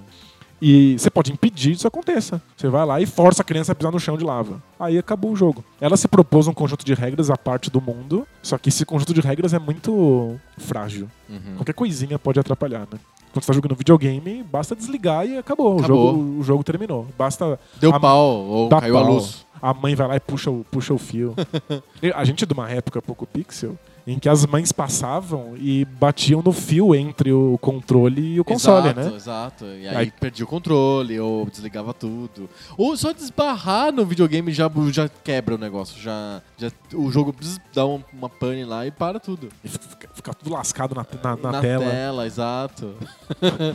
E 0.61 0.99
você 0.99 1.09
pode 1.09 1.33
impedir 1.33 1.71
que 1.71 1.77
isso 1.77 1.87
aconteça. 1.87 2.43
Você 2.57 2.69
vai 2.69 2.85
lá 2.85 3.01
e 3.01 3.07
força 3.07 3.43
a 3.43 3.45
criança 3.45 3.73
a 3.73 3.75
pisar 3.75 3.93
no 3.93 4.01
chão 4.01 4.19
de 4.19 4.25
lava. 4.25 4.61
Aí 4.79 4.99
acabou 4.99 5.31
o 5.31 5.37
jogo. 5.37 5.65
Ela 5.81 5.97
se 5.97 6.09
propôs 6.09 6.49
um 6.49 6.53
conjunto 6.53 6.85
de 6.85 6.95
regras 6.95 7.31
à 7.31 7.37
parte 7.37 7.71
do 7.71 7.81
mundo, 7.81 8.27
só 8.43 8.59
que 8.59 8.69
esse 8.69 8.85
conjunto 8.85 9.15
de 9.15 9.21
regras 9.21 9.55
é 9.55 9.59
muito 9.59 10.37
frágil. 10.57 11.09
Uhum. 11.29 11.55
Qualquer 11.57 11.75
coisinha 11.75 12.19
pode 12.19 12.41
atrapalhar, 12.41 12.89
né? 12.93 12.99
Quando 13.33 13.43
você 13.45 13.49
tá 13.49 13.53
jogando 13.53 13.75
videogame, 13.77 14.43
basta 14.43 14.75
desligar 14.75 15.27
e 15.27 15.37
acabou. 15.39 15.77
O, 15.77 15.79
Acabou. 15.79 16.07
jogo, 16.13 16.41
o 16.41 16.43
jogo 16.43 16.65
terminou. 16.65 17.07
Basta 17.17 17.59
Deu 17.81 17.95
A- 17.95 18.01
pau 18.01 18.27
ou 18.45 18.69
caiu 18.69 18.97
a 18.99 19.03
pau. 19.03 19.13
luz. 19.15 19.47
A 19.61 19.75
mãe 19.75 19.95
vai 19.95 20.07
lá 20.07 20.17
e 20.17 20.21
puxa 20.21 20.51
o, 20.51 20.65
puxa 20.71 20.95
o 20.95 20.99
fio. 20.99 21.35
A 22.15 22.25
gente 22.25 22.45
é 22.45 22.47
de 22.47 22.53
uma 22.53 22.71
época 22.71 23.03
pouco 23.03 23.27
pixel 23.27 23.77
em 24.09 24.19
que 24.19 24.27
as 24.29 24.47
mães 24.47 24.73
passavam 24.73 25.55
e 25.59 25.85
batiam 25.85 26.41
no 26.43 26.51
fio 26.51 26.95
entre 26.95 27.31
o 27.31 27.59
controle 27.61 28.35
e 28.35 28.41
o 28.41 28.45
console, 28.45 28.89
exato, 28.89 29.11
né? 29.11 29.17
Exato. 29.17 29.65
E 29.67 29.87
aí, 29.87 29.97
Aí- 29.97 30.11
perdia 30.11 30.47
o 30.47 30.49
controle, 30.49 31.21
ou 31.21 31.45
desligava 31.45 31.93
tudo. 31.93 32.49
Ou 32.79 32.97
só 32.97 33.13
desbarrar 33.13 33.93
no 33.93 34.07
videogame 34.07 34.51
já, 34.51 34.71
já 34.91 35.09
quebra 35.09 35.57
o 35.57 35.59
negócio. 35.59 36.01
Já, 36.01 36.41
já, 36.57 36.71
o 36.95 37.11
jogo 37.11 37.35
dá 37.75 37.85
uma, 37.85 38.31
pane 38.31 38.65
lá 38.65 38.87
e 38.87 38.91
para 38.91 39.21
tudo. 39.21 39.51
E 39.63 39.69
fica, 39.69 40.09
fica 40.15 40.33
tudo 40.33 40.55
lascado 40.55 40.95
na, 40.95 41.07
na, 41.23 41.53
na 41.53 41.61
tela. 41.61 42.27
exato. 42.27 42.95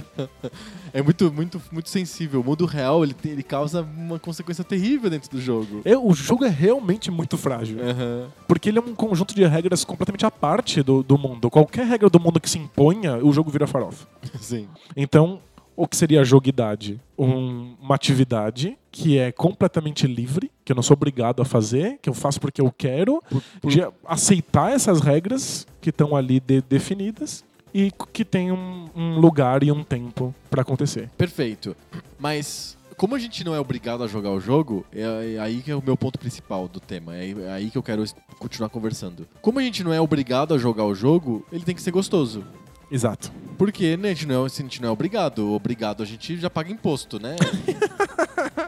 é 0.91 1.01
muito, 1.01 1.31
muito, 1.31 1.61
muito 1.71 1.89
sensível. 1.89 2.41
O 2.41 2.43
mundo 2.43 2.65
real 2.65 3.03
ele, 3.03 3.15
ele 3.25 3.43
causa 3.43 3.83
uma 3.83 4.17
consequência 4.17 4.63
terrível 4.63 5.11
dentro 5.11 5.29
do 5.29 5.39
jogo. 5.39 5.81
É, 5.85 5.95
o 5.95 6.11
jogo 6.13 6.43
é 6.43 6.49
realmente 6.49 7.11
muito 7.11 7.37
frágil. 7.37 7.77
Aham. 7.79 8.29
Porque 8.47 8.69
ele 8.69 8.79
é 8.79 8.81
um 8.81 8.95
conjunto 8.95 9.35
de 9.35 9.45
regras 9.45 9.83
completamente 9.85 10.22
à 10.27 10.31
parte 10.31 10.81
do, 10.83 11.03
do 11.03 11.17
mundo. 11.17 11.49
Qualquer 11.49 11.85
regra 11.85 12.09
do 12.09 12.19
mundo 12.19 12.39
que 12.39 12.49
se 12.49 12.57
imponha, 12.59 13.17
o 13.17 13.31
jogo 13.31 13.49
vira 13.49 13.67
farofa. 13.67 14.07
Sim. 14.39 14.67
Então, 14.95 15.39
o 15.75 15.87
que 15.87 15.95
seria 15.97 16.21
a 16.21 16.23
joguidade? 16.23 16.99
Um- 17.17 17.75
uma 17.81 17.95
atividade 17.95 18.77
que 18.91 19.17
é 19.17 19.31
completamente 19.31 20.05
livre, 20.05 20.51
que 20.63 20.71
eu 20.71 20.75
não 20.75 20.83
sou 20.83 20.93
obrigado 20.95 21.41
a 21.41 21.45
fazer, 21.45 21.97
que 22.01 22.09
eu 22.09 22.13
faço 22.13 22.39
porque 22.39 22.62
eu 22.62 22.71
quero, 22.71 23.21
por- 23.62 23.71
de 23.71 23.81
aceitar 24.05 24.71
essas 24.71 24.99
regras 25.01 25.65
que 25.81 25.89
estão 25.89 26.15
ali 26.15 26.39
de- 26.39 26.62
definidas 26.62 27.43
e 27.73 27.91
que 28.12 28.23
tem 28.23 28.51
um, 28.51 28.86
um 28.95 29.19
lugar 29.19 29.63
e 29.63 29.71
um 29.71 29.83
tempo 29.83 30.33
pra 30.49 30.62
acontecer. 30.62 31.09
Perfeito. 31.17 31.75
Mas 32.19 32.77
como 32.95 33.15
a 33.15 33.19
gente 33.19 33.43
não 33.43 33.53
é 33.56 33.60
obrigado 33.60 34.03
a 34.03 34.08
jogar 34.08 34.32
o 34.32 34.39
jogo, 34.39 34.86
é 34.91 35.36
é 35.36 35.39
aí 35.39 35.62
que 35.62 35.71
é 35.71 35.75
o 35.75 35.84
meu 35.84 35.95
ponto 35.95 36.19
principal 36.19 36.67
do 36.67 36.79
tema. 36.79 37.15
É 37.15 37.51
aí 37.51 37.69
que 37.69 37.77
eu 37.77 37.84
quero 37.84 38.03
continuar 38.39 38.69
conversando. 38.69 39.27
Como 39.41 39.60
a 39.60 39.62
gente 39.62 39.84
não 39.84 39.93
é 39.93 39.99
obrigado 39.99 40.53
a 40.53 40.58
jogar 40.58 40.86
o 40.86 40.95
jogo, 40.95 41.45
ele 41.51 41.63
tem 41.63 41.75
que 41.75 41.82
ser 41.82 41.91
gostoso. 41.91 42.43
Exato. 42.91 43.32
Porque 43.58 43.97
né, 43.97 44.10
a, 44.10 44.13
gente 44.13 44.27
não 44.27 44.45
é, 44.45 44.49
se 44.49 44.62
a 44.62 44.65
gente 44.65 44.82
não 44.82 44.89
é 44.89 44.91
obrigado. 44.91 45.51
Obrigado 45.51 46.03
a 46.03 46.06
gente 46.06 46.38
já 46.38 46.49
paga 46.49 46.71
imposto, 46.71 47.19
né? 47.19 47.36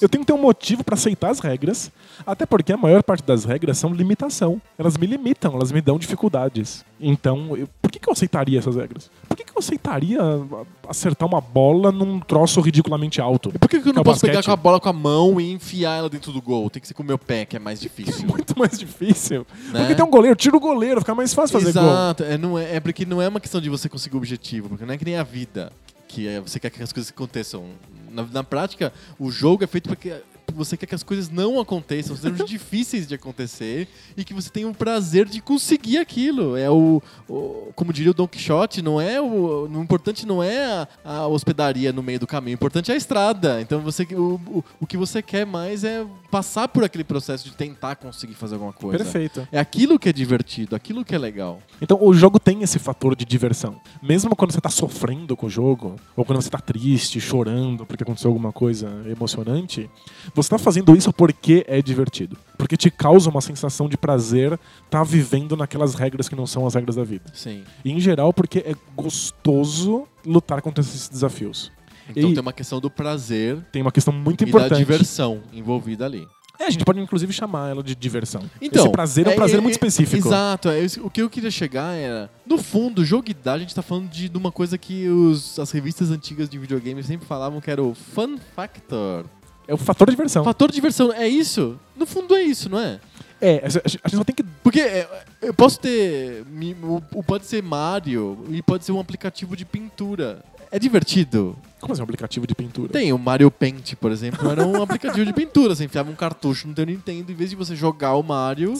Eu 0.00 0.08
tenho 0.08 0.22
que 0.24 0.26
ter 0.26 0.32
um 0.32 0.40
motivo 0.42 0.84
pra 0.84 0.94
aceitar 0.94 1.30
as 1.30 1.40
regras, 1.40 1.90
até 2.26 2.46
porque 2.46 2.72
a 2.72 2.76
maior 2.76 3.02
parte 3.02 3.24
das 3.24 3.44
regras 3.44 3.78
são 3.78 3.92
limitação. 3.92 4.60
Elas 4.78 4.96
me 4.96 5.06
limitam, 5.06 5.54
elas 5.54 5.72
me 5.72 5.80
dão 5.80 5.98
dificuldades. 5.98 6.84
Então, 7.00 7.56
eu- 7.56 7.68
por 7.82 7.90
que, 7.90 7.98
que 7.98 8.08
eu 8.08 8.12
aceitaria 8.12 8.58
essas 8.58 8.76
regras? 8.76 9.10
Por 9.28 9.36
que, 9.36 9.44
que 9.44 9.50
eu 9.50 9.58
aceitaria 9.58 10.18
acertar 10.88 11.28
uma 11.28 11.40
bola 11.40 11.90
num 11.92 12.20
troço 12.20 12.60
ridiculamente 12.60 13.20
alto? 13.20 13.50
E 13.54 13.58
por 13.58 13.68
que, 13.68 13.80
que 13.80 13.88
eu 13.88 13.92
não 13.92 14.02
É 14.02 14.04
posso 14.04 14.20
pegar 14.20 14.34
basquete. 14.34 14.46
com 14.46 14.52
a 14.52 14.56
bola 14.56 14.80
com 14.80 14.88
a 14.88 14.92
mão 14.92 15.40
e 15.40 15.50
enfiar 15.52 15.96
ela 15.98 16.08
dentro 16.08 16.32
do 16.32 16.40
gol? 16.40 16.68
Tem 16.70 16.80
que 16.80 16.88
ser 16.88 16.94
com 16.94 17.02
o 17.02 17.06
meu 17.06 17.18
pé, 17.18 17.44
que 17.44 17.56
é 17.56 17.58
mais 17.58 17.80
difícil. 17.80 18.26
Muito 18.26 18.58
mais 18.58 18.78
difícil. 18.78 19.46
Né? 19.72 19.80
Porque 19.80 19.94
tem 19.94 20.04
um 20.04 20.10
goleiro, 20.10 20.36
tira 20.36 20.56
o 20.56 20.60
goleiro, 20.60 21.00
fica 21.00 21.14
mais 21.14 21.32
fácil 21.34 21.58
fazer 21.60 21.72
gol. 21.72 21.82
Exato, 21.90 22.22
é, 22.24 22.38
não 22.38 22.58
é, 22.58 22.76
é 22.76 22.80
porque 22.80 23.04
não 23.04 23.20
é 23.22 23.28
uma 23.28 23.40
questão 23.40 23.60
de 23.60 23.68
você 23.68 23.88
conseguir 23.88 24.14
o 24.16 24.18
objetivo, 24.18 24.68
porque 24.68 24.84
não 24.84 24.94
é 24.94 24.98
que 24.98 25.04
nem 25.04 25.16
a 25.16 25.22
vida, 25.22 25.72
que 26.06 26.26
é, 26.28 26.40
você 26.40 26.58
quer 26.60 26.70
que 26.70 26.82
as 26.82 26.92
coisas 26.92 27.10
aconteçam. 27.10 27.64
Na, 28.08 28.24
na 28.24 28.44
prática, 28.44 28.92
o 29.18 29.30
jogo 29.30 29.64
é 29.64 29.66
feito 29.66 29.88
porque 29.88 30.20
você 30.54 30.76
quer 30.76 30.86
que 30.86 30.94
as 30.94 31.02
coisas 31.02 31.28
não 31.30 31.60
aconteçam, 31.60 32.16
sejam 32.16 32.44
difíceis 32.46 33.06
de 33.06 33.14
acontecer 33.14 33.88
e 34.16 34.24
que 34.24 34.34
você 34.34 34.50
tenha 34.50 34.68
o 34.68 34.74
prazer 34.74 35.26
de 35.26 35.40
conseguir 35.40 35.98
aquilo. 35.98 36.56
É 36.56 36.70
o, 36.70 37.02
o- 37.28 37.72
como 37.74 37.92
diria 37.92 38.10
o 38.10 38.14
Don 38.14 38.26
Quixote, 38.28 38.82
não 38.82 39.00
é 39.00 39.20
o, 39.20 39.66
o 39.68 39.82
importante 39.82 40.26
não 40.26 40.42
é 40.42 40.64
a, 40.64 40.88
a 41.04 41.26
hospedaria 41.26 41.92
no 41.92 42.02
meio 42.02 42.18
do 42.20 42.26
caminho, 42.26 42.54
o 42.54 42.58
importante 42.58 42.90
é 42.90 42.94
a 42.94 42.96
estrada. 42.96 43.60
Então 43.60 43.80
você 43.80 44.02
o, 44.12 44.40
o, 44.48 44.64
o 44.80 44.86
que 44.86 44.96
você 44.96 45.22
quer 45.22 45.44
mais 45.46 45.84
é 45.84 46.04
passar 46.30 46.68
por 46.68 46.84
aquele 46.84 47.04
processo 47.04 47.44
de 47.44 47.54
tentar 47.54 47.96
conseguir 47.96 48.34
fazer 48.34 48.54
alguma 48.54 48.72
coisa. 48.72 48.98
Perfeito. 49.04 49.46
É 49.52 49.58
aquilo 49.58 49.98
que 49.98 50.08
é 50.08 50.12
divertido, 50.12 50.74
aquilo 50.76 51.04
que 51.04 51.14
é 51.14 51.18
legal. 51.18 51.60
Então 51.80 51.98
o 52.02 52.12
jogo 52.14 52.38
tem 52.38 52.62
esse 52.62 52.78
fator 52.78 53.14
de 53.16 53.24
diversão. 53.24 53.80
Mesmo 54.02 54.34
quando 54.36 54.52
você 54.52 54.60
tá 54.60 54.68
sofrendo 54.70 55.36
com 55.36 55.46
o 55.46 55.50
jogo, 55.50 55.96
ou 56.16 56.24
quando 56.24 56.40
você 56.42 56.50
tá 56.50 56.58
triste, 56.58 57.20
chorando 57.20 57.86
porque 57.86 58.02
aconteceu 58.02 58.30
alguma 58.30 58.52
coisa 58.52 59.02
emocionante, 59.06 59.88
você 60.42 60.48
tá 60.50 60.58
fazendo 60.58 60.96
isso 60.96 61.12
porque 61.12 61.64
é 61.68 61.80
divertido. 61.82 62.36
Porque 62.56 62.76
te 62.76 62.90
causa 62.90 63.28
uma 63.30 63.40
sensação 63.40 63.88
de 63.88 63.96
prazer 63.96 64.58
tá 64.90 65.02
vivendo 65.04 65.56
naquelas 65.56 65.94
regras 65.94 66.28
que 66.28 66.34
não 66.34 66.46
são 66.46 66.66
as 66.66 66.74
regras 66.74 66.96
da 66.96 67.04
vida. 67.04 67.24
Sim. 67.34 67.62
E 67.84 67.92
em 67.92 68.00
geral 68.00 68.32
porque 68.32 68.58
é 68.60 68.74
gostoso 68.96 70.06
lutar 70.24 70.60
contra 70.62 70.82
esses 70.82 71.08
desafios. 71.08 71.70
Então 72.08 72.30
E- 72.30 72.32
tem 72.34 72.40
uma 72.40 72.52
questão 72.52 72.80
do 72.80 72.90
prazer 72.90 73.58
Tem 73.70 73.82
uma 73.82 73.92
questão 73.92 74.12
muito 74.14 74.42
e 74.42 74.44
da 74.46 74.48
importante. 74.48 74.78
diversão 74.78 75.42
envolvida 75.52 76.04
ali. 76.06 76.26
É, 76.60 76.64
a 76.66 76.70
gente 76.70 76.84
pode 76.84 76.98
inclusive 76.98 77.32
chamar 77.32 77.70
ela 77.70 77.84
de 77.84 77.94
diversão. 77.94 78.42
Então, 78.60 78.82
Esse 78.82 78.90
prazer 78.90 79.28
é 79.28 79.30
um 79.30 79.34
prazer 79.36 79.60
muito 79.62 79.74
específico. 79.74 80.26
Exato. 80.26 80.68
é 80.68 80.80
o 81.02 81.08
que 81.08 81.22
eu 81.22 81.30
queria 81.30 81.52
chegar 81.52 81.94
era, 81.94 82.28
no 82.44 82.58
fundo, 82.58 83.04
joguidade, 83.04 83.58
a 83.58 83.60
gente 83.60 83.74
tá 83.76 83.82
falando 83.82 84.08
de, 84.08 84.28
de 84.28 84.36
uma 84.36 84.50
coisa 84.50 84.76
que 84.76 85.08
os- 85.08 85.56
as 85.60 85.70
revistas 85.70 86.10
antigas 86.10 86.48
de 86.48 86.58
videogame 86.58 87.00
sempre 87.04 87.28
falavam 87.28 87.60
que 87.60 87.70
era 87.70 87.80
o 87.80 87.94
fun 87.94 88.38
factor. 88.56 89.24
É 89.68 89.74
o 89.74 89.76
fator 89.76 90.08
diversão. 90.08 90.42
Fator 90.42 90.68
de 90.70 90.74
diversão, 90.74 91.12
é 91.12 91.28
isso? 91.28 91.78
No 91.94 92.06
fundo 92.06 92.34
é 92.34 92.42
isso, 92.42 92.70
não 92.70 92.80
é? 92.80 92.98
É, 93.40 93.62
a 93.64 93.68
gente 93.68 94.16
só 94.16 94.24
tem 94.24 94.34
que 94.34 94.42
Porque 94.64 94.80
é, 94.80 95.08
eu 95.42 95.52
posso 95.54 95.78
ter. 95.78 96.42
Pode 97.26 97.44
ser 97.46 97.62
Mario 97.62 98.44
e 98.48 98.62
pode 98.62 98.84
ser 98.84 98.92
um 98.92 98.98
aplicativo 98.98 99.54
de 99.54 99.66
pintura. 99.66 100.42
É 100.70 100.78
divertido. 100.78 101.56
Como 101.80 101.92
assim, 101.92 102.02
um 102.02 102.04
aplicativo 102.04 102.46
de 102.46 102.54
pintura? 102.54 102.92
Tem 102.92 103.12
o 103.12 103.18
Mario 103.18 103.50
Paint, 103.50 103.94
por 103.94 104.10
exemplo, 104.10 104.50
era 104.50 104.66
um 104.66 104.82
aplicativo 104.82 105.24
de 105.24 105.32
pintura. 105.32 105.74
Você 105.76 105.84
enfiava 105.84 106.10
um 106.10 106.14
cartucho 106.14 106.66
no 106.66 106.74
teu 106.74 106.84
Nintendo, 106.84 107.30
em 107.30 107.34
vez 107.34 107.50
de 107.50 107.56
você 107.56 107.76
jogar 107.76 108.14
o 108.14 108.22
Mario, 108.22 108.74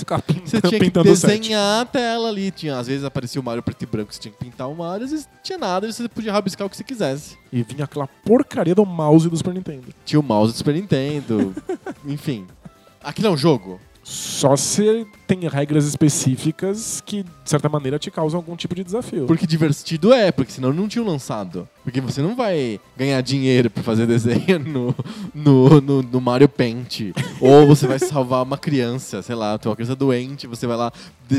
Você 0.45 0.61
tinha 0.61 0.81
que 0.81 0.91
desenhar 0.91 1.83
a 1.83 1.85
tela 1.85 2.29
ali. 2.29 2.51
Tinha, 2.51 2.77
às 2.77 2.89
vezes 2.89 3.05
aparecia 3.05 3.41
o 3.41 3.45
Mario 3.45 3.63
preto 3.63 3.83
e 3.83 3.87
branco, 3.87 4.13
você 4.13 4.21
tinha 4.21 4.33
que 4.33 4.39
pintar 4.45 4.69
o 4.69 4.75
Mario, 4.75 5.05
às 5.05 5.13
vezes 5.13 5.29
tinha 5.45 5.57
nada, 5.57 5.87
e 5.87 5.93
você 5.93 6.09
podia 6.09 6.33
rabiscar 6.33 6.67
o 6.67 6.71
que 6.71 6.77
você 6.77 6.85
quisesse. 6.85 7.39
E 7.53 7.63
vinha 7.63 7.85
aquela 7.85 8.09
porcaria 8.09 8.75
do 8.75 8.85
mouse 8.85 9.29
do 9.29 9.37
Super 9.37 9.55
Nintendo. 9.55 9.87
Tinha 10.05 10.19
o 10.19 10.23
mouse 10.23 10.53
do 10.53 10.57
Super 10.57 10.75
Nintendo, 10.75 11.55
enfim. 12.05 12.47
Aquilo 13.01 13.29
é 13.29 13.31
um 13.31 13.37
jogo? 13.37 13.81
Só 14.09 14.57
se 14.57 15.07
tem 15.27 15.41
regras 15.41 15.85
específicas 15.85 17.03
que, 17.05 17.23
de 17.23 17.31
certa 17.45 17.69
maneira, 17.69 17.99
te 17.99 18.11
causam 18.11 18.39
algum 18.39 18.57
tipo 18.57 18.75
de 18.75 18.83
desafio. 18.83 19.27
Porque 19.27 19.47
divertido 19.47 20.15
é, 20.15 20.33
porque 20.33 20.51
senão 20.51 20.73
não 20.73 20.89
tinham 20.89 21.07
lançado. 21.07 21.69
Porque 21.85 22.01
você 22.01 22.23
não 22.23 22.35
vai 22.35 22.81
ganhar 22.97 23.21
dinheiro 23.21 23.69
pra 23.69 23.83
fazer 23.83 24.07
desenho 24.07 24.61
no, 24.65 24.95
no, 25.35 25.81
no, 25.83 26.03
no 26.03 26.21
Mario 26.23 26.49
Paint. 26.49 27.13
Ou 27.39 27.67
você 27.67 27.87
vai 27.87 27.99
salvar 27.99 28.45
uma 28.45 28.57
criança, 28.57 29.21
sei 29.21 29.35
lá, 29.35 29.59
tem 29.59 29.69
uma 29.69 29.77
criança 29.77 29.95
doente, 29.95 30.47
você 30.47 30.67
vai 30.67 30.79
lá, 30.79 30.91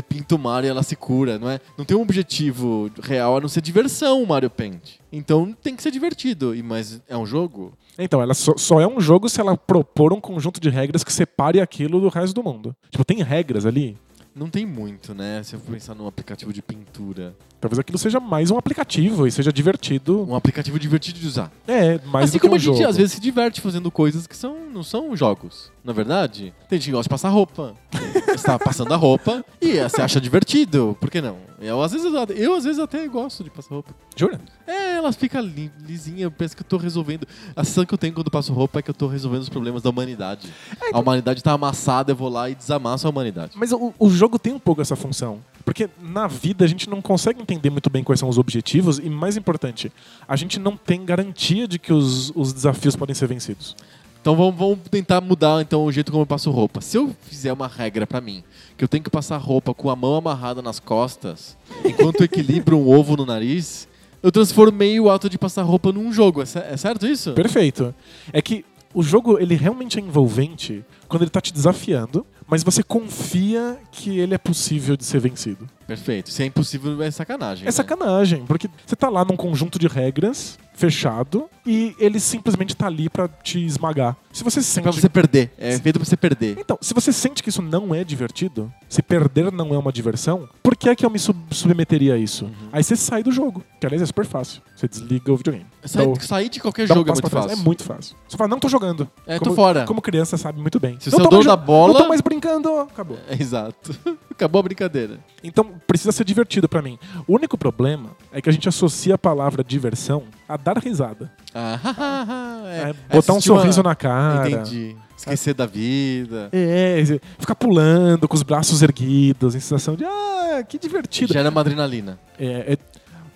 pinta 0.08 0.36
o 0.36 0.38
Mario 0.38 0.68
e 0.68 0.70
ela 0.70 0.84
se 0.84 0.94
cura, 0.94 1.40
não 1.40 1.50
é? 1.50 1.60
Não 1.76 1.84
tem 1.84 1.96
um 1.96 2.02
objetivo 2.02 2.88
real 3.02 3.36
a 3.36 3.40
não 3.40 3.48
ser 3.48 3.62
diversão 3.62 4.22
o 4.22 4.26
Mario 4.28 4.48
Paint. 4.48 5.00
Então 5.12 5.52
tem 5.60 5.74
que 5.74 5.82
ser 5.82 5.90
divertido. 5.90 6.54
Mas 6.62 7.00
é 7.08 7.16
um 7.16 7.26
jogo? 7.26 7.72
Então, 7.98 8.22
ela 8.22 8.34
só, 8.34 8.56
só 8.56 8.80
é 8.80 8.86
um 8.86 9.00
jogo 9.00 9.28
se 9.28 9.40
ela 9.40 9.56
propor 9.56 10.12
um 10.12 10.20
conjunto 10.20 10.60
de 10.60 10.70
regras 10.70 11.04
que 11.04 11.12
separe 11.12 11.60
aquilo 11.60 12.00
do 12.00 12.08
resto 12.08 12.34
do 12.34 12.42
mundo. 12.42 12.74
Tipo, 12.90 13.04
tem 13.04 13.22
regras 13.22 13.66
ali. 13.66 13.96
Não 14.34 14.48
tem 14.48 14.64
muito, 14.64 15.14
né? 15.14 15.42
Se 15.42 15.54
eu 15.54 15.60
pensar 15.60 15.94
num 15.94 16.06
aplicativo 16.06 16.52
de 16.52 16.62
pintura. 16.62 17.34
Talvez 17.60 17.78
aquilo 17.78 17.98
seja 17.98 18.18
mais 18.18 18.50
um 18.50 18.56
aplicativo 18.56 19.26
e 19.26 19.30
seja 19.30 19.52
divertido. 19.52 20.26
Um 20.26 20.34
aplicativo 20.34 20.78
divertido 20.78 21.20
de 21.20 21.26
usar. 21.26 21.52
É, 21.68 22.00
mais 22.06 22.30
assim 22.30 22.38
do 22.38 22.40
que 22.40 22.46
como 22.46 22.54
um 22.54 22.56
a 22.56 22.58
gente 22.58 22.76
jogo. 22.78 22.88
às 22.88 22.96
vezes 22.96 23.12
se 23.12 23.20
diverte 23.20 23.60
fazendo 23.60 23.90
coisas 23.90 24.26
que 24.26 24.34
são, 24.34 24.56
não 24.72 24.82
são 24.82 25.14
jogos, 25.14 25.70
na 25.84 25.92
verdade. 25.92 26.54
Tem 26.70 26.78
gente 26.78 26.86
que 26.86 26.92
gosta 26.92 27.02
de 27.04 27.10
passar 27.10 27.28
roupa. 27.28 27.74
Você 28.30 28.46
tá 28.46 28.58
passando 28.58 28.94
a 28.94 28.96
roupa 28.96 29.44
e 29.60 29.80
você 29.80 30.00
acha 30.00 30.20
divertido. 30.20 30.96
Por 31.00 31.10
que 31.10 31.20
não? 31.20 31.36
Eu 31.60 31.82
às 31.82 31.92
vezes, 31.92 32.10
eu, 32.36 32.54
às 32.54 32.64
vezes 32.64 32.78
até 32.78 33.06
gosto 33.06 33.44
de 33.44 33.50
passar 33.50 33.74
roupa. 33.74 33.94
Jura? 34.16 34.40
É, 34.66 34.94
elas 34.94 35.16
ficam 35.16 35.42
li, 35.42 35.70
lisinha, 35.84 36.24
eu 36.24 36.30
penso 36.30 36.56
que 36.56 36.62
eu 36.62 36.66
tô 36.66 36.76
resolvendo. 36.76 37.26
A 37.54 37.64
sensação 37.64 37.84
que 37.84 37.92
eu 37.92 37.98
tenho 37.98 38.14
quando 38.14 38.30
passo 38.30 38.52
roupa 38.52 38.78
é 38.78 38.82
que 38.82 38.88
eu 38.88 38.94
tô 38.94 39.08
resolvendo 39.08 39.42
os 39.42 39.48
problemas 39.48 39.82
da 39.82 39.90
humanidade. 39.90 40.48
A 40.92 40.98
humanidade 40.98 41.42
tá 41.42 41.52
amassada, 41.52 42.12
eu 42.12 42.16
vou 42.16 42.28
lá 42.28 42.48
e 42.48 42.54
desamasso 42.54 43.06
a 43.06 43.10
humanidade. 43.10 43.52
Mas 43.56 43.72
o, 43.72 43.92
o 43.98 44.08
jogo 44.08 44.38
tem 44.38 44.52
um 44.52 44.58
pouco 44.58 44.80
essa 44.80 44.96
função. 44.96 45.40
Porque 45.64 45.90
na 46.00 46.26
vida 46.26 46.64
a 46.64 46.68
gente 46.68 46.88
não 46.88 47.02
consegue 47.02 47.40
entender 47.54 47.70
muito 47.70 47.90
bem 47.90 48.02
quais 48.02 48.20
são 48.20 48.28
os 48.28 48.38
objetivos 48.38 48.98
e, 48.98 49.08
mais 49.10 49.36
importante, 49.36 49.92
a 50.26 50.36
gente 50.36 50.58
não 50.58 50.76
tem 50.76 51.04
garantia 51.04 51.66
de 51.66 51.78
que 51.78 51.92
os, 51.92 52.30
os 52.34 52.52
desafios 52.52 52.96
podem 52.96 53.14
ser 53.14 53.26
vencidos. 53.26 53.76
Então 54.20 54.36
vamos, 54.36 54.54
vamos 54.54 54.78
tentar 54.90 55.20
mudar 55.20 55.62
então 55.62 55.84
o 55.84 55.90
jeito 55.90 56.12
como 56.12 56.22
eu 56.22 56.26
passo 56.26 56.50
roupa. 56.50 56.80
Se 56.80 56.98
eu 56.98 57.14
fizer 57.22 57.52
uma 57.52 57.66
regra 57.66 58.06
pra 58.06 58.20
mim, 58.20 58.44
que 58.76 58.84
eu 58.84 58.88
tenho 58.88 59.02
que 59.02 59.10
passar 59.10 59.38
roupa 59.38 59.72
com 59.72 59.88
a 59.88 59.96
mão 59.96 60.14
amarrada 60.14 60.60
nas 60.60 60.78
costas, 60.78 61.56
enquanto 61.84 62.22
equilibro 62.22 62.76
um 62.76 62.88
ovo 62.88 63.16
no 63.16 63.24
nariz, 63.24 63.88
eu 64.22 64.30
transformei 64.30 65.00
o 65.00 65.10
ato 65.10 65.30
de 65.30 65.38
passar 65.38 65.62
roupa 65.62 65.90
num 65.90 66.12
jogo. 66.12 66.42
É, 66.42 66.44
é 66.44 66.76
certo 66.76 67.06
isso? 67.06 67.32
Perfeito. 67.32 67.94
É 68.30 68.42
que 68.42 68.64
o 68.92 69.02
jogo 69.02 69.38
ele 69.38 69.54
realmente 69.54 69.98
é 69.98 70.02
envolvente 70.02 70.84
quando 71.08 71.22
ele 71.22 71.30
tá 71.30 71.40
te 71.40 71.52
desafiando, 71.52 72.26
mas 72.46 72.62
você 72.62 72.82
confia 72.82 73.78
que 73.90 74.18
ele 74.18 74.34
é 74.34 74.38
possível 74.38 74.96
de 74.96 75.04
ser 75.04 75.20
vencido. 75.20 75.66
Perfeito. 75.90 76.30
Se 76.30 76.44
é 76.44 76.46
impossível, 76.46 77.02
é 77.02 77.10
sacanagem. 77.10 77.64
É 77.64 77.66
né? 77.66 77.70
sacanagem, 77.72 78.46
porque 78.46 78.70
você 78.86 78.94
tá 78.94 79.08
lá 79.08 79.24
num 79.24 79.36
conjunto 79.36 79.76
de 79.76 79.88
regras 79.88 80.56
fechado 80.80 81.44
e 81.66 81.94
ele 81.98 82.18
simplesmente 82.18 82.74
tá 82.74 82.86
ali 82.86 83.08
pra 83.10 83.28
te 83.28 83.64
esmagar. 83.64 84.16
Se 84.32 84.42
você 84.42 84.60
É 84.60 84.62
sente 84.62 84.82
pra 84.84 84.92
você 84.92 85.08
perder. 85.08 85.52
É 85.58 85.78
feito 85.78 85.98
pra 85.98 86.04
você 86.08 86.16
perder. 86.16 86.56
Então, 86.58 86.78
se 86.80 86.94
você 86.94 87.12
sente 87.12 87.42
que 87.42 87.48
isso 87.50 87.60
não 87.60 87.94
é 87.94 88.02
divertido, 88.02 88.72
se 88.88 89.02
perder 89.02 89.52
não 89.52 89.74
é 89.74 89.78
uma 89.78 89.92
diversão, 89.92 90.48
por 90.62 90.74
que 90.76 90.88
é 90.88 90.94
que 90.96 91.04
eu 91.04 91.10
me 91.10 91.18
sub- 91.18 91.36
submeteria 91.50 92.14
a 92.14 92.16
isso? 92.18 92.46
Uhum. 92.46 92.52
Aí 92.72 92.82
você 92.82 92.96
sai 92.96 93.22
do 93.22 93.30
jogo, 93.30 93.62
que 93.78 93.86
aliás 93.86 94.00
é 94.02 94.06
super 94.06 94.24
fácil. 94.24 94.62
Você 94.74 94.88
desliga 94.88 95.30
o 95.32 95.36
videogame. 95.36 95.66
Sair, 95.84 96.04
Dá 96.06 96.10
o- 96.12 96.20
sair 96.20 96.48
de 96.48 96.60
qualquer 96.60 96.86
dá 96.86 96.94
um 96.94 96.98
jogo 96.98 97.10
é 97.10 97.12
muito 97.12 97.28
fácil. 97.30 97.50
É 97.50 97.56
muito 97.56 97.84
fácil. 97.84 98.16
Você 98.26 98.36
fala, 98.36 98.48
não 98.48 98.58
tô 98.58 98.68
jogando. 98.68 99.08
É, 99.26 99.38
tô 99.38 99.44
como, 99.46 99.56
fora. 99.56 99.84
Como 99.84 100.00
criança 100.00 100.36
sabe 100.38 100.60
muito 100.60 100.80
bem. 100.80 100.96
Se 101.00 101.10
você 101.10 101.16
é 101.16 101.18
tô 101.18 101.26
o 101.26 101.30
dono 101.30 101.44
da 101.44 101.56
bola- 101.56 101.92
Não 101.92 102.02
tô 102.02 102.08
mais 102.08 102.20
brincando. 102.22 102.70
Acabou. 102.80 103.18
Exato. 103.38 103.94
Acabou 104.30 104.60
a 104.60 104.62
brincadeira. 104.62 105.18
Então, 105.44 105.66
precisa 105.86 106.12
ser 106.12 106.24
divertido 106.24 106.68
pra 106.68 106.80
mim. 106.80 106.98
O 107.26 107.34
único 107.34 107.58
problema 107.58 108.10
é 108.32 108.40
que 108.40 108.48
a 108.48 108.52
gente 108.52 108.68
associa 108.68 109.16
a 109.16 109.18
palavra 109.18 109.62
diversão 109.62 110.22
a 110.54 110.56
dar 110.56 110.78
risada. 110.78 111.30
Ah, 111.54 111.78
hahaha, 111.82 112.62
é. 112.68 112.90
É 112.90 113.14
botar 113.14 113.32
um 113.32 113.36
Assistir 113.36 113.50
uma- 113.52 113.60
sorriso 113.60 113.82
na 113.82 113.94
cara. 113.94 114.50
Entendi. 114.50 114.96
Esquecer 115.16 115.52
da 115.54 115.66
vida. 115.66 116.48
É, 116.52 117.02
ficar 117.38 117.54
pulando 117.54 118.26
com 118.26 118.34
os 118.34 118.42
braços 118.42 118.82
erguidos, 118.82 119.54
em 119.54 119.60
sensação 119.60 119.94
de 119.94 120.04
ah, 120.04 120.62
que 120.66 120.78
divertido. 120.78 121.32
Gera 121.32 121.50
uma 121.50 121.60
adrenalina. 121.60 122.18
É, 122.38 122.72
é- 122.74 122.78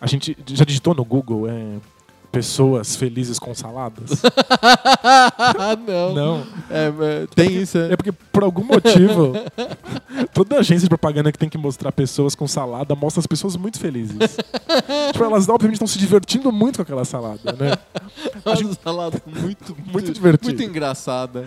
a 0.01 0.07
gente 0.07 0.37
já 0.47 0.65
digitou 0.65 0.95
no 0.95 1.05
Google 1.05 1.49
é, 1.49 1.77
pessoas 2.35 2.97
felizes 2.97 3.39
com 3.39 3.55
saladas? 3.55 4.21
ah, 5.03 5.77
não. 5.87 6.15
Não. 6.15 6.47
É, 6.71 6.87
é, 7.23 7.27
tem 7.35 7.57
isso, 7.63 7.79
é. 7.79 7.93
É 7.93 7.97
porque, 7.97 8.13
por 8.13 8.43
algum 8.43 8.65
motivo, 8.65 9.33
toda 10.35 10.59
agência 10.59 10.85
de 10.85 10.89
propaganda 10.89 11.31
que 11.33 11.39
tem 11.39 11.49
que 11.49 11.57
mostrar 11.59 11.93
pessoas 11.93 12.35
com 12.35 12.47
salada 12.47 12.95
mostra 12.95 13.21
as 13.21 13.27
pessoas 13.27 13.57
muito 13.57 13.79
felizes. 13.79 14.17
tipo, 15.13 15.25
elas 15.25 15.49
obviamente 15.49 15.77
estão 15.77 15.87
se 15.87 15.99
divertindo 15.99 16.51
muito 16.53 16.77
com 16.77 16.83
aquela 16.83 17.05
salada, 17.05 17.53
né? 17.53 17.73
Uma 18.45 18.75
salada 18.75 19.23
muito, 19.27 19.77
Muito 19.93 20.13
divertida. 20.13 20.53
Muito 20.53 20.63
engraçada. 20.63 21.47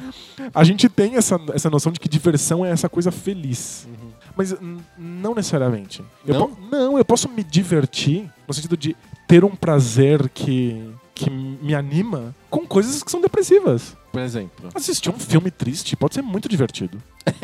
A 0.54 0.64
gente 0.64 0.88
tem 0.90 1.16
essa, 1.16 1.40
essa 1.54 1.70
noção 1.70 1.92
de 1.92 2.00
que 2.00 2.08
diversão 2.10 2.66
é 2.66 2.72
essa 2.72 2.88
coisa 2.90 3.12
feliz. 3.12 3.88
Mas 4.36 4.52
n- 4.52 4.80
não 4.98 5.34
necessariamente. 5.34 6.04
Eu 6.26 6.34
Não? 6.36 6.48
po- 6.50 6.58
não, 6.72 6.98
eu 6.98 7.04
posso 7.06 7.28
me 7.28 7.44
divertir 7.44 8.30
no 8.48 8.54
sentido 8.54 8.78
de 8.78 8.96
ter 9.28 9.44
um 9.44 9.56
prazer 9.56 10.30
que, 10.30 10.90
que 11.14 11.30
me 11.30 11.76
anima 11.76 12.34
com 12.50 12.66
coisas 12.66 13.04
que 13.04 13.12
são 13.12 13.22
depressivas. 13.22 13.96
Por 14.12 14.22
exemplo. 14.22 14.70
Assistir 14.74 15.10
um 15.10 15.20
filme 15.20 15.52
triste 15.52 15.96
pode 15.96 16.16
ser 16.16 16.22
muito 16.22 16.48
divertido. 16.50 16.98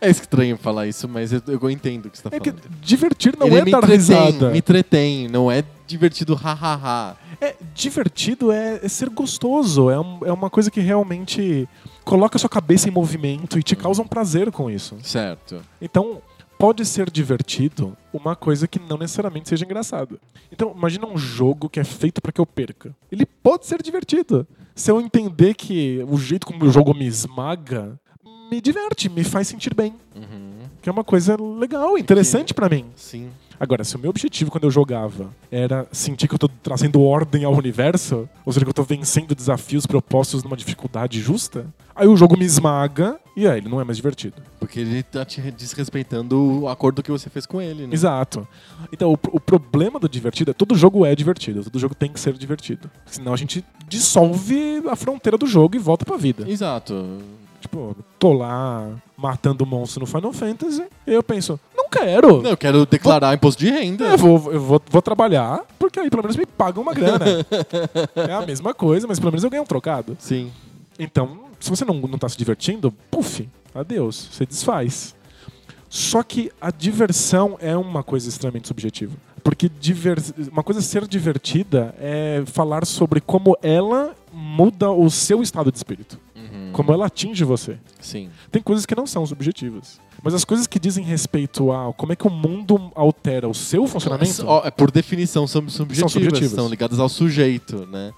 É 0.00 0.08
estranho 0.10 0.56
falar 0.58 0.86
isso, 0.86 1.08
mas 1.08 1.32
eu, 1.32 1.40
eu 1.48 1.70
entendo 1.70 2.06
o 2.06 2.10
que 2.10 2.18
você 2.18 2.28
tá 2.28 2.36
É 2.36 2.38
que 2.40 2.50
falando. 2.50 2.68
divertir 2.82 3.34
não 3.38 3.46
Ele 3.46 3.56
é 3.56 3.64
dar 3.72 3.82
risada. 3.84 4.50
me 4.50 4.58
entretém, 4.58 5.28
não 5.28 5.50
é 5.50 5.64
divertido 5.86 6.34
hahaha. 6.34 7.16
É, 7.40 7.54
divertido 7.74 8.52
é, 8.52 8.80
é 8.82 8.88
ser 8.88 9.08
gostoso. 9.08 9.88
É, 9.90 9.98
um- 9.98 10.20
é 10.26 10.32
uma 10.32 10.50
coisa 10.50 10.70
que 10.70 10.80
realmente 10.80 11.66
coloca 12.04 12.36
a 12.36 12.38
sua 12.38 12.50
cabeça 12.50 12.88
em 12.88 12.92
movimento 12.92 13.58
e 13.58 13.62
te 13.62 13.74
causa 13.74 14.02
um 14.02 14.06
prazer 14.06 14.52
com 14.52 14.70
isso. 14.70 14.96
Certo. 15.02 15.62
Então, 15.80 16.20
pode 16.60 16.84
ser 16.84 17.10
divertido 17.10 17.96
uma 18.12 18.36
coisa 18.36 18.68
que 18.68 18.78
não 18.78 18.98
necessariamente 18.98 19.48
seja 19.48 19.64
engraçada. 19.64 20.20
Então, 20.52 20.74
imagina 20.76 21.06
um 21.06 21.16
jogo 21.16 21.70
que 21.70 21.80
é 21.80 21.84
feito 21.84 22.20
para 22.20 22.30
que 22.30 22.38
eu 22.38 22.44
perca. 22.44 22.94
Ele 23.10 23.24
pode 23.24 23.66
ser 23.66 23.82
divertido. 23.82 24.46
Se 24.74 24.90
eu 24.90 25.00
entender 25.00 25.54
que 25.54 26.04
o 26.06 26.18
jeito 26.18 26.46
como 26.46 26.66
o 26.66 26.70
jogo 26.70 26.92
me 26.92 27.06
esmaga 27.06 27.98
me 28.50 28.60
diverte, 28.60 29.08
me 29.08 29.24
faz 29.24 29.48
sentir 29.48 29.72
bem. 29.72 29.94
Uhum. 30.14 30.68
Que 30.82 30.90
é 30.90 30.92
uma 30.92 31.04
coisa 31.04 31.34
legal, 31.40 31.96
interessante 31.96 32.52
pra 32.52 32.68
mim. 32.68 32.86
Sim. 32.94 33.30
Agora, 33.60 33.84
se 33.84 33.94
o 33.94 33.98
meu 33.98 34.08
objetivo 34.08 34.50
quando 34.50 34.64
eu 34.64 34.70
jogava 34.70 35.28
era 35.50 35.86
sentir 35.92 36.26
que 36.26 36.34
eu 36.34 36.38
tô 36.38 36.48
trazendo 36.48 37.02
ordem 37.02 37.44
ao 37.44 37.54
universo, 37.54 38.26
ou 38.42 38.52
seja, 38.54 38.64
que 38.64 38.70
eu 38.70 38.74
tô 38.74 38.82
vencendo 38.82 39.34
desafios 39.34 39.84
propostos 39.84 40.42
numa 40.42 40.56
dificuldade 40.56 41.20
justa, 41.20 41.66
aí 41.94 42.08
o 42.08 42.16
jogo 42.16 42.38
me 42.38 42.46
esmaga 42.46 43.20
e 43.36 43.46
aí 43.46 43.58
ele 43.58 43.68
não 43.68 43.78
é 43.78 43.84
mais 43.84 43.98
divertido. 43.98 44.36
Porque 44.58 44.80
ele 44.80 45.02
tá 45.02 45.26
te 45.26 45.42
desrespeitando 45.50 46.62
o 46.62 46.68
acordo 46.70 47.02
que 47.02 47.10
você 47.10 47.28
fez 47.28 47.44
com 47.44 47.60
ele, 47.60 47.86
né? 47.86 47.92
Exato. 47.92 48.48
Então, 48.90 49.12
o, 49.12 49.18
o 49.32 49.38
problema 49.38 50.00
do 50.00 50.08
divertido 50.08 50.52
é 50.52 50.54
todo 50.54 50.74
jogo 50.74 51.04
é 51.04 51.14
divertido, 51.14 51.62
todo 51.62 51.78
jogo 51.78 51.94
tem 51.94 52.10
que 52.10 52.18
ser 52.18 52.32
divertido. 52.32 52.90
Senão 53.04 53.34
a 53.34 53.36
gente 53.36 53.62
dissolve 53.86 54.82
a 54.88 54.96
fronteira 54.96 55.36
do 55.36 55.46
jogo 55.46 55.76
e 55.76 55.78
volta 55.78 56.06
pra 56.06 56.16
vida. 56.16 56.48
Exato. 56.48 57.18
Tipo, 57.60 57.94
tô 58.18 58.32
lá 58.32 58.90
matando 59.16 59.66
monstro 59.66 60.00
no 60.00 60.06
Final 60.06 60.32
Fantasy 60.32 60.82
e 61.06 61.12
eu 61.12 61.22
penso, 61.22 61.60
quero. 61.90 62.42
Não, 62.42 62.50
eu 62.50 62.56
quero 62.56 62.86
declarar 62.86 63.34
imposto 63.34 63.62
de 63.62 63.70
renda. 63.70 64.04
Eu 64.04 64.18
vou, 64.18 64.52
eu 64.52 64.60
vou, 64.60 64.82
vou 64.88 65.02
trabalhar, 65.02 65.64
porque 65.78 66.00
aí 66.00 66.08
pelo 66.08 66.22
menos 66.22 66.36
me 66.36 66.46
pagam 66.46 66.82
uma 66.82 66.94
grana. 66.94 67.24
é 68.16 68.32
a 68.32 68.46
mesma 68.46 68.72
coisa, 68.72 69.06
mas 69.06 69.18
pelo 69.18 69.32
menos 69.32 69.44
eu 69.44 69.50
ganho 69.50 69.62
um 69.62 69.66
trocado. 69.66 70.16
Sim. 70.18 70.50
Então, 70.98 71.40
se 71.58 71.68
você 71.68 71.84
não, 71.84 71.94
não 71.94 72.18
tá 72.18 72.28
se 72.28 72.38
divertindo, 72.38 72.92
puf, 73.10 73.48
adeus, 73.74 74.28
você 74.32 74.46
desfaz. 74.46 75.14
Só 75.88 76.22
que 76.22 76.52
a 76.60 76.70
diversão 76.70 77.58
é 77.60 77.76
uma 77.76 78.02
coisa 78.02 78.28
extremamente 78.28 78.68
subjetiva. 78.68 79.16
Porque 79.42 79.68
diver... 79.68 80.18
uma 80.52 80.62
coisa 80.62 80.80
ser 80.80 81.06
divertida 81.08 81.94
é 81.98 82.42
falar 82.46 82.86
sobre 82.86 83.20
como 83.20 83.56
ela 83.60 84.14
muda 84.32 84.90
o 84.90 85.10
seu 85.10 85.42
estado 85.42 85.72
de 85.72 85.78
espírito. 85.78 86.18
Uhum. 86.50 86.72
como 86.72 86.92
ela 86.92 87.06
atinge 87.06 87.44
você. 87.44 87.78
Sim. 88.00 88.30
Tem 88.50 88.62
coisas 88.62 88.86
que 88.86 88.94
não 88.94 89.06
são 89.06 89.24
subjetivas. 89.26 90.00
Mas 90.22 90.34
as 90.34 90.44
coisas 90.44 90.66
que 90.66 90.78
dizem 90.78 91.04
respeito 91.04 91.72
a 91.72 91.92
como 91.94 92.12
é 92.12 92.16
que 92.16 92.26
o 92.26 92.30
mundo 92.30 92.90
altera 92.94 93.48
o 93.48 93.54
seu 93.54 93.86
funcionamento. 93.86 94.44
É, 94.64 94.70
por 94.70 94.90
definição, 94.90 95.46
são 95.46 95.66
subjetivas, 95.68 95.98
são, 96.12 96.22
subjetivas. 96.22 96.70
ligadas 96.70 96.98
ao 96.98 97.08
sujeito, 97.08 97.86
né? 97.86 98.12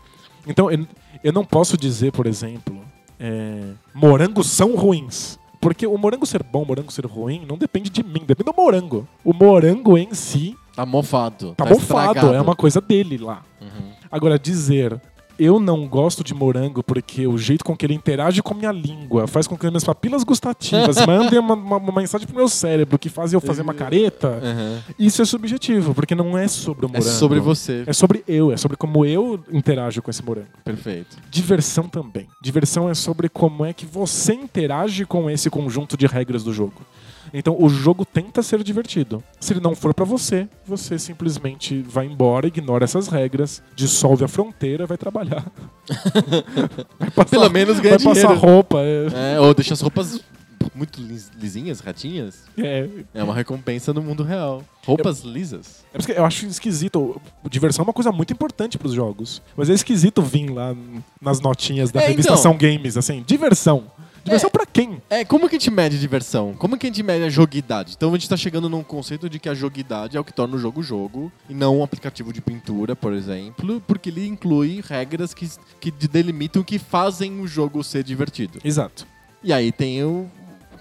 Então, 0.46 0.70
eu, 0.70 0.86
eu 1.22 1.32
não 1.32 1.44
posso 1.44 1.76
dizer, 1.76 2.12
por 2.12 2.26
exemplo, 2.26 2.80
é, 3.18 3.72
morangos 3.94 4.48
são 4.48 4.74
ruins. 4.74 5.38
Porque 5.60 5.86
o 5.86 5.96
morango 5.96 6.26
ser 6.26 6.42
bom, 6.42 6.62
o 6.62 6.66
morango 6.66 6.90
ser 6.90 7.06
ruim, 7.06 7.46
não 7.48 7.56
depende 7.56 7.88
de 7.88 8.02
mim, 8.02 8.24
depende 8.26 8.50
do 8.50 8.54
morango. 8.56 9.06
O 9.24 9.32
morango 9.32 9.96
em 9.96 10.12
si 10.12 10.56
Tá 10.74 10.86
mofado. 10.86 11.54
tá, 11.54 11.64
mofado, 11.64 12.12
estragado. 12.14 12.34
é 12.34 12.40
uma 12.40 12.56
coisa 12.56 12.80
dele 12.80 13.18
lá. 13.18 13.42
Uhum. 13.60 13.92
Agora, 14.10 14.38
dizer 14.38 15.00
eu 15.42 15.58
não 15.58 15.86
gosto 15.88 16.22
de 16.22 16.34
morango 16.34 16.82
porque 16.82 17.26
o 17.26 17.36
jeito 17.38 17.64
com 17.64 17.76
que 17.76 17.84
ele 17.86 17.94
interage 17.94 18.42
com 18.42 18.54
a 18.54 18.56
minha 18.56 18.72
língua 18.72 19.26
faz 19.26 19.46
com 19.46 19.56
que 19.56 19.66
as 19.66 19.72
minhas 19.72 19.84
papilas 19.84 20.22
gustativas 20.24 20.96
mandem 21.06 21.38
uma, 21.38 21.54
uma- 21.54 21.76
uma 21.78 22.00
mensagem 22.00 22.26
pro 22.26 22.36
meu 22.36 22.48
cérebro 22.48 22.98
que 22.98 23.08
faz 23.08 23.32
eu 23.32 23.40
fazer 23.40 23.62
uma 23.62 23.74
careta, 23.74 24.40
Uhum. 24.42 24.78
isso 24.98 25.20
é 25.22 25.24
subjetivo, 25.24 25.94
porque 25.94 26.14
não 26.14 26.36
é 26.36 26.46
sobre 26.48 26.86
o 26.86 26.88
É 26.88 26.92
morango. 26.98 27.08
sobre 27.16 27.40
você. 27.40 27.84
É 27.86 27.92
sobre 27.92 28.22
eu, 28.28 28.52
é 28.52 28.56
sobre 28.56 28.76
como 28.76 29.04
eu 29.04 29.42
interajo 29.50 30.00
com 30.02 30.10
esse 30.10 30.24
morango. 30.24 30.48
Perfeito. 30.64 31.16
Diversão 31.30 31.88
também. 31.88 32.26
Diversão 32.42 32.88
é 32.88 32.94
sobre 32.94 33.28
como 33.28 33.64
é 33.64 33.72
que 33.72 33.84
você 33.86 34.34
interage 34.34 35.04
com 35.04 35.28
esse 35.30 35.48
conjunto 35.50 35.96
de 35.96 36.06
regras 36.06 36.42
do 36.44 36.52
jogo. 36.52 36.74
Então 37.34 37.56
o 37.58 37.68
jogo 37.68 38.04
tenta 38.04 38.42
ser 38.42 38.62
divertido. 38.62 39.22
Se 39.40 39.52
ele 39.52 39.60
não 39.60 39.74
for 39.74 39.94
pra 39.94 40.04
você, 40.04 40.48
você 40.66 40.98
simplesmente 40.98 41.80
vai 41.82 42.06
embora, 42.06 42.46
ignora 42.46 42.84
essas 42.84 43.08
regras, 43.08 43.62
dissolve 43.74 44.24
a 44.24 44.28
fronteira, 44.28 44.86
vai 44.86 44.98
trabalhar. 44.98 45.44
vai 46.98 47.10
passar, 47.10 47.30
Pelo 47.30 47.50
menos 47.50 47.74
vai 47.76 47.84
ganha 47.84 47.98
passar 47.98 48.12
dinheiro. 48.28 48.34
roupa. 48.38 48.78
É, 48.80 49.34
É, 49.36 49.40
ou 49.40 49.54
deixa 49.54 49.74
as 49.74 49.80
roupas 49.80 50.20
muito 50.74 51.00
lis- 51.02 51.30
lisinhas, 51.38 51.80
ratinhas. 51.80 52.44
é, 52.56 52.88
É 53.14 53.22
uma 53.22 53.34
recompensa 53.34 53.92
no 53.92 54.02
mundo 54.02 54.22
real. 54.22 54.62
Roupas 54.86 55.20
lisas. 55.20 55.84
É 55.88 55.92
por 55.92 55.98
isso 56.00 56.08
que 56.12 56.18
eu 56.18 56.24
acho 56.24 56.46
esquisito. 56.46 57.20
Diversão 57.50 57.82
é 57.82 57.86
uma 57.86 57.92
coisa 57.92 58.10
muito 58.12 58.32
importante 58.32 58.78
pros 58.78 58.92
jogos. 58.92 59.42
Mas 59.56 59.68
é 59.70 59.74
esquisito 59.74 60.22
vir 60.22 60.48
lá 60.50 60.74
nas 61.20 61.40
notinhas 61.40 61.90
da 61.90 62.00
É, 62.02 62.08
revista 62.08 62.32
então. 62.32 62.42
São 62.42 62.56
Games, 62.56 62.96
assim, 62.96 63.22
diversão. 63.26 63.84
Diversão 64.24 64.50
pra 64.50 64.64
quem? 64.64 65.02
É, 65.10 65.24
como 65.24 65.48
que 65.48 65.56
a 65.56 65.58
gente 65.58 65.70
mede 65.70 65.98
diversão? 65.98 66.54
Como 66.54 66.78
que 66.78 66.86
a 66.86 66.88
gente 66.88 67.02
mede 67.02 67.24
a 67.24 67.28
joguidade? 67.28 67.94
Então 67.96 68.10
a 68.10 68.12
gente 68.12 68.28
tá 68.28 68.36
chegando 68.36 68.68
num 68.68 68.82
conceito 68.82 69.28
de 69.28 69.38
que 69.38 69.48
a 69.48 69.54
joguidade 69.54 70.16
é 70.16 70.20
o 70.20 70.24
que 70.24 70.32
torna 70.32 70.56
o 70.56 70.58
jogo 70.58 70.82
jogo 70.82 71.32
e 71.48 71.54
não 71.54 71.78
um 71.78 71.82
aplicativo 71.82 72.32
de 72.32 72.40
pintura, 72.40 72.94
por 72.94 73.12
exemplo, 73.12 73.82
porque 73.86 74.10
ele 74.10 74.26
inclui 74.26 74.82
regras 74.86 75.34
que, 75.34 75.48
que 75.80 75.90
delimitam 75.90 76.62
o 76.62 76.64
que 76.64 76.78
fazem 76.78 77.40
o 77.40 77.46
jogo 77.46 77.82
ser 77.82 78.04
divertido. 78.04 78.58
Exato. 78.64 79.06
E 79.42 79.52
aí 79.52 79.72
tem 79.72 80.04
o. 80.04 80.30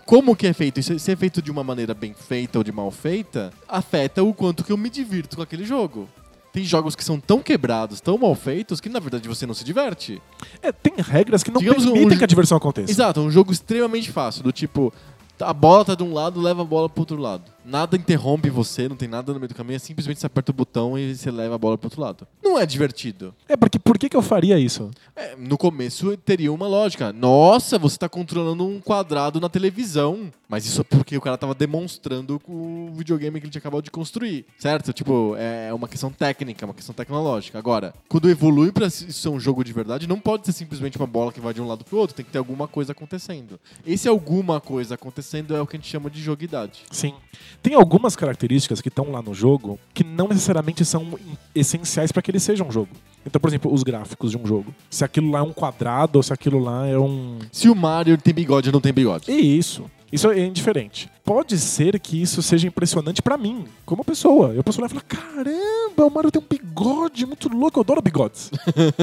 Como 0.05 0.35
que 0.35 0.45
é 0.45 0.53
feito? 0.53 0.79
Isso 0.79 0.97
se 0.99 1.11
é 1.11 1.15
feito 1.15 1.41
de 1.41 1.49
uma 1.49 1.63
maneira 1.63 1.93
bem 1.93 2.13
feita 2.13 2.57
ou 2.57 2.63
de 2.63 2.71
mal 2.71 2.91
feita, 2.91 3.51
afeta 3.67 4.21
o 4.23 4.33
quanto 4.33 4.63
que 4.63 4.71
eu 4.71 4.77
me 4.77 4.89
divirto 4.89 5.37
com 5.37 5.41
aquele 5.41 5.63
jogo. 5.63 6.07
Tem 6.53 6.63
jogos 6.65 6.95
que 6.95 7.03
são 7.03 7.19
tão 7.19 7.39
quebrados, 7.41 8.01
tão 8.01 8.17
mal 8.17 8.35
feitos, 8.35 8.81
que 8.81 8.89
na 8.89 8.99
verdade 8.99 9.27
você 9.27 9.45
não 9.45 9.53
se 9.53 9.63
diverte. 9.63 10.21
É, 10.61 10.71
tem 10.71 10.93
regras 10.97 11.43
que 11.43 11.51
não 11.51 11.59
Digamos 11.61 11.85
permitem 11.85 12.15
um- 12.15 12.17
que 12.17 12.23
a 12.23 12.27
diversão 12.27 12.57
aconteça. 12.57 12.91
Exato, 12.91 13.21
um 13.21 13.31
jogo 13.31 13.51
extremamente 13.53 14.11
fácil, 14.11 14.43
do 14.43 14.51
tipo, 14.51 14.91
a 15.39 15.53
bola 15.53 15.85
tá 15.85 15.95
de 15.95 16.03
um 16.03 16.13
lado, 16.13 16.41
leva 16.41 16.61
a 16.61 16.65
bola 16.65 16.89
pro 16.89 17.01
outro 17.03 17.17
lado. 17.17 17.43
Nada 17.63 17.95
interrompe 17.95 18.49
você, 18.49 18.89
não 18.89 18.95
tem 18.95 19.07
nada 19.07 19.33
no 19.33 19.39
meio 19.39 19.49
do 19.49 19.55
caminho, 19.55 19.75
é 19.75 19.79
simplesmente 19.79 20.19
você 20.19 20.25
aperta 20.25 20.51
o 20.51 20.53
botão 20.53 20.97
e 20.97 21.15
você 21.15 21.29
leva 21.29 21.55
a 21.55 21.57
bola 21.57 21.77
pro 21.77 21.87
outro 21.87 22.01
lado. 22.01 22.27
Não 22.43 22.59
é 22.59 22.65
divertido. 22.65 23.33
É, 23.47 23.55
porque 23.55 23.77
por 23.77 23.97
que, 23.97 24.09
que 24.09 24.17
eu 24.17 24.21
faria 24.21 24.57
isso? 24.57 24.89
É, 25.15 25.35
no 25.35 25.57
começo 25.57 26.15
teria 26.17 26.51
uma 26.51 26.67
lógica. 26.67 27.13
Nossa, 27.13 27.77
você 27.77 27.97
tá 27.97 28.09
controlando 28.09 28.65
um 28.65 28.79
quadrado 28.79 29.39
na 29.39 29.49
televisão. 29.49 30.31
Mas 30.51 30.65
isso 30.65 30.81
é 30.81 30.83
porque 30.83 31.15
o 31.15 31.21
cara 31.21 31.37
tava 31.37 31.55
demonstrando 31.55 32.41
o 32.45 32.91
videogame 32.93 33.39
que 33.39 33.45
ele 33.45 33.51
tinha 33.51 33.59
acabado 33.59 33.83
de 33.83 33.89
construir. 33.89 34.45
Certo? 34.57 34.91
Tipo, 34.91 35.33
é 35.37 35.73
uma 35.73 35.87
questão 35.87 36.11
técnica, 36.11 36.65
uma 36.65 36.73
questão 36.73 36.93
tecnológica. 36.93 37.57
Agora, 37.57 37.93
quando 38.09 38.29
evolui 38.29 38.69
pra 38.69 38.87
isso 38.87 39.13
ser 39.13 39.29
um 39.29 39.39
jogo 39.39 39.63
de 39.63 39.71
verdade, 39.71 40.07
não 40.07 40.19
pode 40.19 40.45
ser 40.45 40.51
simplesmente 40.51 40.97
uma 40.97 41.07
bola 41.07 41.31
que 41.31 41.39
vai 41.39 41.53
de 41.53 41.61
um 41.61 41.67
lado 41.67 41.85
pro 41.85 41.97
outro. 41.97 42.13
Tem 42.13 42.25
que 42.25 42.31
ter 42.31 42.37
alguma 42.37 42.67
coisa 42.67 42.91
acontecendo. 42.91 43.57
Esse 43.85 44.09
alguma 44.09 44.59
coisa 44.59 44.95
acontecendo 44.95 45.55
é 45.55 45.61
o 45.61 45.65
que 45.65 45.77
a 45.77 45.79
gente 45.79 45.89
chama 45.89 46.09
de 46.09 46.21
joguidade. 46.21 46.83
Sim. 46.91 47.13
Tem 47.61 47.75
algumas 47.75 48.15
características 48.15 48.81
que 48.81 48.87
estão 48.87 49.11
lá 49.11 49.21
no 49.21 49.33
jogo 49.33 49.79
que 49.93 50.03
não 50.03 50.27
necessariamente 50.27 50.83
são 50.83 51.17
essenciais 51.53 52.11
para 52.11 52.21
que 52.21 52.31
ele 52.31 52.39
seja 52.39 52.63
um 52.63 52.71
jogo. 52.71 52.89
Então, 53.25 53.39
por 53.39 53.49
exemplo, 53.49 53.71
os 53.71 53.83
gráficos 53.83 54.31
de 54.31 54.37
um 54.37 54.45
jogo. 54.47 54.73
Se 54.89 55.03
aquilo 55.03 55.29
lá 55.29 55.39
é 55.39 55.43
um 55.43 55.53
quadrado 55.53 56.17
ou 56.17 56.23
se 56.23 56.33
aquilo 56.33 56.59
lá 56.59 56.87
é 56.87 56.97
um. 56.97 57.37
Se 57.51 57.69
o 57.69 57.75
Mario 57.75 58.17
tem 58.17 58.33
bigode 58.33 58.69
ou 58.69 58.73
não 58.73 58.81
tem 58.81 58.91
bigode. 58.91 59.31
E 59.31 59.57
isso. 59.57 59.85
Isso 60.11 60.29
é 60.29 60.39
indiferente. 60.45 61.09
Pode 61.23 61.57
ser 61.57 61.97
que 61.97 62.21
isso 62.21 62.41
seja 62.41 62.67
impressionante 62.67 63.21
pra 63.21 63.37
mim, 63.37 63.65
como 63.85 64.03
pessoa. 64.03 64.49
Eu 64.53 64.61
posso 64.61 64.79
olhar 64.81 64.87
e 64.87 64.89
falar: 64.89 65.03
caramba, 65.03 66.05
o 66.05 66.09
Mario 66.09 66.31
tem 66.31 66.41
um 66.41 66.45
bigode 66.45 67.25
muito 67.25 67.47
louco, 67.47 67.79
eu 67.79 67.83
adoro 67.83 68.01
bigodes. 68.01 68.51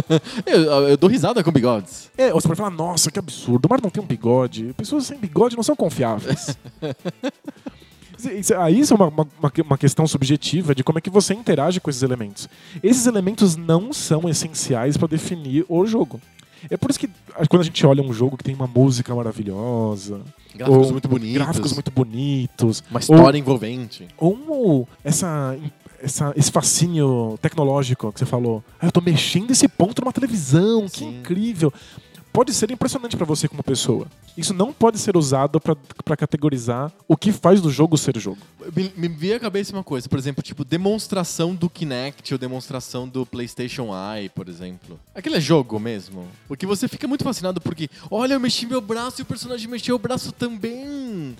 Eu, 0.44 0.88
eu 0.88 0.96
dou 0.96 1.08
risada 1.08 1.42
com 1.42 1.50
bigodes. 1.50 2.10
É, 2.16 2.34
ou 2.34 2.40
você 2.40 2.48
pode 2.48 2.58
falar: 2.58 2.70
nossa, 2.70 3.10
que 3.10 3.18
absurdo, 3.18 3.66
o 3.66 3.68
Mario 3.70 3.84
não 3.84 3.90
tem 3.90 4.02
um 4.02 4.06
bigode. 4.06 4.74
Pessoas 4.76 5.06
sem 5.06 5.18
bigode 5.18 5.56
não 5.56 5.62
são 5.62 5.76
confiáveis. 5.76 6.56
Isso- 8.18 8.54
Aí 8.56 8.80
isso 8.80 8.92
é 8.92 8.96
uma, 8.96 9.06
uma, 9.08 9.28
uma 9.40 9.50
que- 9.50 9.62
questão 9.78 10.06
subjetiva 10.06 10.74
de 10.74 10.82
como 10.82 10.98
é 10.98 11.00
que 11.00 11.10
você 11.10 11.34
interage 11.34 11.80
com 11.80 11.88
esses 11.90 12.02
elementos. 12.02 12.48
Esses 12.82 13.06
elementos 13.06 13.56
não 13.56 13.92
são 13.92 14.28
essenciais 14.28 14.96
para 14.96 15.08
definir 15.08 15.64
o 15.68 15.86
jogo. 15.86 16.20
É 16.68 16.76
por 16.76 16.90
isso 16.90 16.98
que 16.98 17.08
a- 17.36 17.46
quando 17.46 17.62
a 17.62 17.64
gente 17.64 17.86
olha 17.86 18.02
um 18.02 18.12
jogo 18.12 18.36
que 18.36 18.42
tem 18.44 18.54
uma 18.54 18.66
música 18.66 19.14
maravilhosa, 19.14 20.20
Gráficos 20.54 20.86
ou 20.86 20.92
muito 20.92 21.08
bonitos. 21.08 21.34
gráficos 21.34 21.72
muito 21.72 21.90
bonitos, 21.92 22.82
Uma 22.90 22.98
história 23.00 23.38
envolvente. 23.38 24.08
ou 24.18 24.88
essa, 25.04 25.56
essa- 26.02 26.32
esse 26.36 26.50
fascínio 26.50 27.38
tecnológico 27.40 28.12
que 28.12 28.18
você 28.18 28.26
falou. 28.26 28.64
Ah, 28.80 28.86
eu 28.86 28.92
tô 28.92 29.00
mexendo 29.00 29.52
esse 29.52 29.68
ponto 29.68 30.02
numa 30.02 30.12
televisão, 30.12 30.88
que 30.88 30.98
Sim. 30.98 31.18
incrível. 31.20 31.72
Pode 32.38 32.54
ser 32.54 32.70
impressionante 32.70 33.16
pra 33.16 33.26
você 33.26 33.48
como 33.48 33.64
pessoa. 33.64 34.06
Isso 34.36 34.54
não 34.54 34.72
pode 34.72 34.96
ser 35.00 35.16
usado 35.16 35.60
pra 35.60 36.16
categorizar 36.16 36.92
o 37.08 37.16
que 37.16 37.32
faz 37.32 37.60
do 37.60 37.68
jogo 37.68 37.98
ser 37.98 38.16
jogo. 38.16 38.38
Me, 38.76 38.92
me 38.96 39.08
veio 39.08 39.34
à 39.34 39.40
cabeça 39.40 39.72
uma 39.72 39.82
coisa, 39.82 40.08
por 40.08 40.16
exemplo, 40.20 40.40
tipo, 40.40 40.64
demonstração 40.64 41.52
do 41.52 41.68
Kinect 41.68 42.32
ou 42.32 42.38
demonstração 42.38 43.08
do 43.08 43.26
PlayStation 43.26 43.88
Eye, 43.92 44.28
por 44.28 44.48
exemplo. 44.48 45.00
Aquilo 45.12 45.34
é 45.34 45.40
jogo 45.40 45.80
mesmo? 45.80 46.28
Porque 46.46 46.64
você 46.64 46.86
fica 46.86 47.08
muito 47.08 47.24
fascinado 47.24 47.60
porque, 47.60 47.90
olha, 48.08 48.34
eu 48.34 48.40
mexi 48.40 48.66
meu 48.66 48.80
braço 48.80 49.20
e 49.20 49.22
o 49.22 49.26
personagem 49.26 49.66
mexeu 49.66 49.96
o 49.96 49.98
braço 49.98 50.30
também. 50.30 51.34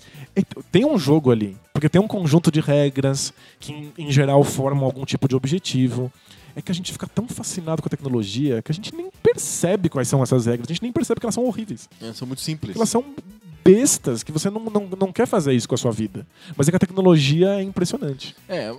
Tem 0.69 0.85
um 0.85 0.97
jogo 0.97 1.31
ali, 1.31 1.55
porque 1.71 1.87
tem 1.87 2.01
um 2.01 2.09
conjunto 2.09 2.51
de 2.51 2.59
regras 2.59 3.31
que, 3.57 3.93
em 3.97 4.11
geral, 4.11 4.43
formam 4.43 4.83
algum 4.83 5.05
tipo 5.05 5.29
de 5.29 5.35
objetivo. 5.37 6.11
É 6.55 6.61
que 6.61 6.71
a 6.71 6.75
gente 6.75 6.91
fica 6.91 7.07
tão 7.07 7.27
fascinado 7.27 7.81
com 7.81 7.87
a 7.87 7.89
tecnologia 7.89 8.61
que 8.61 8.71
a 8.71 8.75
gente 8.75 8.93
nem 8.95 9.09
percebe 9.23 9.89
quais 9.89 10.07
são 10.07 10.21
essas 10.23 10.45
regras, 10.45 10.67
a 10.69 10.73
gente 10.73 10.81
nem 10.83 10.91
percebe 10.91 11.19
que 11.19 11.25
elas 11.25 11.35
são 11.35 11.45
horríveis. 11.45 11.87
É, 12.01 12.11
são 12.13 12.27
muito 12.27 12.41
simples. 12.41 12.75
Elas 12.75 12.89
são 12.89 13.03
bestas 13.63 14.23
que 14.23 14.31
você 14.31 14.49
não, 14.49 14.61
não, 14.63 14.87
não 14.99 15.11
quer 15.11 15.27
fazer 15.27 15.53
isso 15.53 15.67
com 15.67 15.75
a 15.75 15.77
sua 15.77 15.91
vida. 15.91 16.25
Mas 16.55 16.67
é 16.67 16.71
que 16.71 16.77
a 16.77 16.79
tecnologia 16.79 17.49
é 17.59 17.61
impressionante. 17.61 18.35
É, 18.47 18.73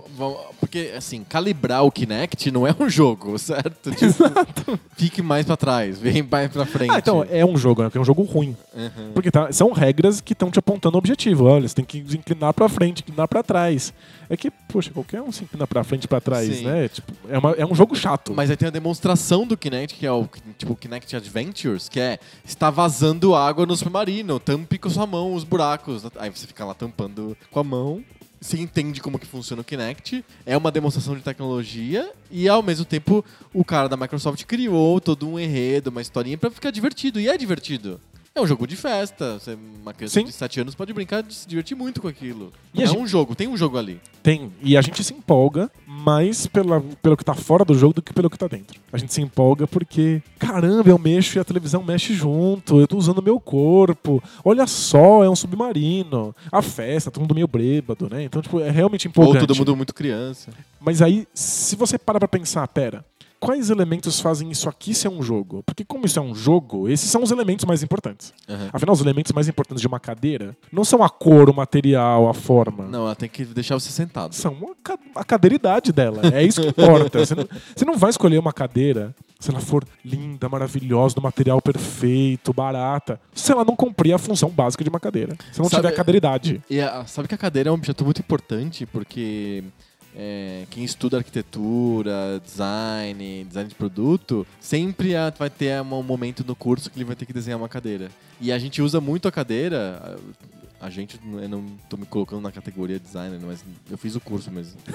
porque, 0.59 0.91
assim, 0.97 1.23
calibrar 1.23 1.85
o 1.85 1.91
Kinect 1.91 2.51
não 2.51 2.67
é 2.67 2.75
um 2.77 2.89
jogo, 2.89 3.37
certo? 3.39 3.91
Tipo, 3.91 4.77
Fique 4.97 5.21
mais 5.21 5.45
pra 5.45 5.55
trás, 5.55 5.97
vem 5.99 6.23
mais 6.23 6.51
pra 6.51 6.65
frente. 6.65 6.91
Ah, 6.93 6.97
então 6.99 7.25
é 7.29 7.45
um 7.45 7.55
jogo, 7.57 7.83
é 7.83 7.99
um 7.99 8.03
jogo 8.03 8.23
ruim. 8.23 8.55
Uhum. 8.73 9.11
Porque 9.13 9.31
tá- 9.31 9.51
são 9.51 9.71
regras 9.71 10.19
que 10.19 10.33
estão 10.33 10.51
te 10.51 10.59
apontando 10.59 10.95
o 10.95 10.99
objetivo. 10.99 11.45
Olha, 11.45 11.67
você 11.67 11.75
tem 11.75 11.85
que 11.85 11.99
inclinar 11.99 12.53
pra 12.53 12.67
frente, 12.67 13.01
inclinar 13.01 13.27
pra 13.27 13.43
trás. 13.43 13.93
É 14.31 14.37
que, 14.37 14.49
poxa, 14.49 14.91
qualquer 14.91 15.21
um 15.21 15.29
se 15.29 15.43
inclina 15.43 15.67
pra 15.67 15.83
frente 15.83 16.05
e 16.05 16.07
pra 16.07 16.21
trás, 16.21 16.47
Sim. 16.55 16.63
né? 16.63 16.87
Tipo, 16.87 17.11
é, 17.27 17.37
uma- 17.37 17.51
é 17.51 17.65
um 17.65 17.75
jogo 17.75 17.93
chato. 17.97 18.33
Mas 18.33 18.49
aí 18.49 18.55
tem 18.55 18.69
a 18.69 18.71
demonstração 18.71 19.45
do 19.45 19.57
Kinect, 19.57 19.99
que 19.99 20.05
é 20.05 20.11
o 20.11 20.25
tipo 20.57 20.73
Kinect 20.73 21.13
Adventures, 21.17 21.89
que 21.89 21.99
é 21.99 22.17
está 22.45 22.69
vazando 22.69 23.35
água 23.35 23.65
no 23.65 23.75
submarino, 23.75 24.39
tampe 24.39 24.77
com 24.77 24.89
sua 24.89 25.05
mão 25.05 25.33
os 25.33 25.43
buracos. 25.43 26.03
Aí 26.17 26.29
você 26.29 26.47
fica 26.47 26.63
lá 26.63 26.73
tampando 26.73 27.35
com 27.51 27.59
a 27.59 27.63
mão. 27.63 28.01
Você 28.39 28.57
entende 28.57 29.01
como 29.01 29.19
que 29.19 29.27
funciona 29.27 29.61
o 29.61 29.65
Kinect. 29.65 30.23
É 30.45 30.55
uma 30.55 30.71
demonstração 30.71 31.13
de 31.13 31.21
tecnologia 31.21 32.09
e 32.31 32.47
ao 32.47 32.63
mesmo 32.63 32.85
tempo 32.85 33.25
o 33.53 33.65
cara 33.65 33.89
da 33.89 33.97
Microsoft 33.97 34.45
criou 34.45 35.01
todo 35.01 35.27
um 35.27 35.37
enredo, 35.37 35.89
uma 35.89 36.01
historinha 36.01 36.37
pra 36.37 36.49
ficar 36.49 36.71
divertido. 36.71 37.19
E 37.19 37.27
é 37.27 37.37
divertido. 37.37 37.99
É 38.33 38.39
um 38.39 38.47
jogo 38.47 38.65
de 38.65 38.77
festa. 38.77 39.37
Você, 39.39 39.57
uma 39.81 39.93
criança 39.93 40.13
Sim. 40.19 40.25
de 40.25 40.31
7 40.31 40.61
anos 40.61 40.73
pode 40.73 40.93
brincar 40.93 41.21
de 41.21 41.33
se 41.33 41.45
divertir 41.47 41.75
muito 41.75 42.01
com 42.01 42.07
aquilo. 42.07 42.53
E 42.73 42.81
é 42.81 42.85
gente- 42.87 42.97
um 42.97 43.05
jogo, 43.05 43.35
tem 43.35 43.45
um 43.47 43.57
jogo 43.57 43.77
ali. 43.77 43.99
Tem. 44.23 44.49
E 44.61 44.77
a 44.77 44.81
gente 44.81 45.03
se 45.03 45.13
empolga 45.13 45.69
mais 45.85 46.47
pela, 46.47 46.79
pelo 47.01 47.17
que 47.17 47.25
tá 47.25 47.33
fora 47.33 47.65
do 47.65 47.73
jogo 47.73 47.95
do 47.95 48.01
que 48.01 48.13
pelo 48.13 48.29
que 48.29 48.37
tá 48.37 48.47
dentro. 48.47 48.79
A 48.93 48.97
gente 48.97 49.13
se 49.13 49.21
empolga 49.21 49.67
porque, 49.67 50.21
caramba, 50.39 50.89
eu 50.89 50.97
mexo 50.97 51.37
e 51.37 51.41
a 51.41 51.43
televisão 51.43 51.83
mexe 51.83 52.13
junto, 52.13 52.79
eu 52.79 52.87
tô 52.87 52.97
usando 52.97 53.21
meu 53.21 53.37
corpo. 53.37 54.23
Olha 54.45 54.65
só, 54.65 55.25
é 55.25 55.29
um 55.29 55.35
submarino. 55.35 56.33
A 56.49 56.61
festa, 56.61 57.11
todo 57.11 57.21
mundo 57.23 57.35
meio 57.35 57.47
bêbado, 57.49 58.07
né? 58.09 58.23
Então, 58.23 58.41
tipo, 58.41 58.61
é 58.61 58.69
realmente 58.71 59.07
Ou 59.07 59.09
empolgante. 59.09 59.45
todo 59.45 59.57
mundo 59.57 59.75
muito 59.75 59.93
criança. 59.93 60.51
Mas 60.79 61.01
aí, 61.01 61.27
se 61.33 61.75
você 61.75 61.97
para 61.99 62.17
pra 62.17 62.27
pensar, 62.29 62.65
pera, 62.69 63.03
quais 63.41 63.69
elementos 63.71 64.19
fazem 64.21 64.49
isso 64.51 64.69
aqui 64.69 64.93
ser 64.93 65.09
um 65.09 65.21
jogo? 65.21 65.63
Porque 65.65 65.83
como 65.83 66.05
isso 66.05 66.19
é 66.19 66.21
um 66.21 66.33
jogo, 66.35 66.87
esses 66.87 67.09
são 67.09 67.23
os 67.23 67.31
elementos 67.31 67.65
mais 67.65 67.81
importantes. 67.83 68.31
Aham. 68.47 68.69
Afinal, 68.71 68.93
os 68.93 69.01
elementos 69.01 69.31
mais 69.33 69.47
importantes 69.49 69.81
de 69.81 69.87
uma 69.87 69.99
cadeira 69.99 70.55
não 70.71 70.85
são 70.85 71.03
a 71.03 71.09
cor, 71.09 71.49
o 71.49 71.53
material, 71.53 72.29
a 72.29 72.33
forma. 72.33 72.85
Não, 72.87 73.01
ela 73.05 73.15
tem 73.15 73.27
que 73.27 73.43
deixar 73.43 73.73
você 73.79 73.89
sentado. 73.89 74.33
São 74.35 74.55
a 75.15 75.23
cadeiridade 75.25 75.91
dela. 75.91 76.21
É 76.33 76.43
isso 76.43 76.61
que 76.61 76.67
importa. 76.69 77.25
Você 77.25 77.35
não, 77.35 77.47
você 77.75 77.83
não 77.85 77.97
vai 77.97 78.11
escolher 78.11 78.37
uma 78.37 78.53
cadeira 78.53 79.13
se 79.39 79.49
ela 79.49 79.59
for 79.59 79.83
linda, 80.05 80.47
maravilhosa, 80.47 81.15
do 81.15 81.21
material 81.21 81.59
perfeito, 81.59 82.53
barata, 82.53 83.19
se 83.33 83.51
ela 83.51 83.65
não 83.65 83.75
cumprir 83.75 84.13
a 84.13 84.19
função 84.19 84.49
básica 84.49 84.83
de 84.83 84.89
uma 84.91 84.99
cadeira. 84.99 85.35
Se 85.51 85.59
não 85.59 85.67
Sabe- 85.67 85.81
tiver 85.87 85.95
cadeiridade. 85.95 86.61
E 86.69 86.79
a- 86.79 87.05
sabe 87.07 87.27
que 87.27 87.33
a 87.33 87.37
cadeira 87.39 87.69
é 87.69 87.71
um 87.71 87.75
objeto 87.75 88.05
muito 88.05 88.19
importante 88.19 88.85
porque 88.85 89.63
é, 90.15 90.65
quem 90.69 90.83
estuda 90.83 91.17
arquitetura, 91.17 92.41
design, 92.43 93.45
design 93.45 93.69
de 93.69 93.75
produto, 93.75 94.45
sempre 94.59 95.13
vai 95.37 95.49
ter 95.49 95.81
um 95.81 96.03
momento 96.03 96.43
no 96.45 96.55
curso 96.55 96.89
que 96.89 96.97
ele 96.97 97.05
vai 97.05 97.15
ter 97.15 97.25
que 97.25 97.33
desenhar 97.33 97.59
uma 97.59 97.69
cadeira. 97.69 98.09
E 98.39 98.51
a 98.51 98.57
gente 98.57 98.81
usa 98.81 98.99
muito 98.99 99.27
a 99.27 99.31
cadeira. 99.31 100.17
A 100.79 100.89
gente, 100.89 101.19
eu 101.23 101.47
não 101.47 101.63
tô 101.87 101.95
me 101.95 102.05
colocando 102.05 102.41
na 102.41 102.51
categoria 102.51 102.99
designer, 102.99 103.39
mas 103.41 103.63
eu 103.89 103.97
fiz 103.97 104.15
o 104.15 104.19
curso 104.19 104.51
mesmo. 104.51 104.79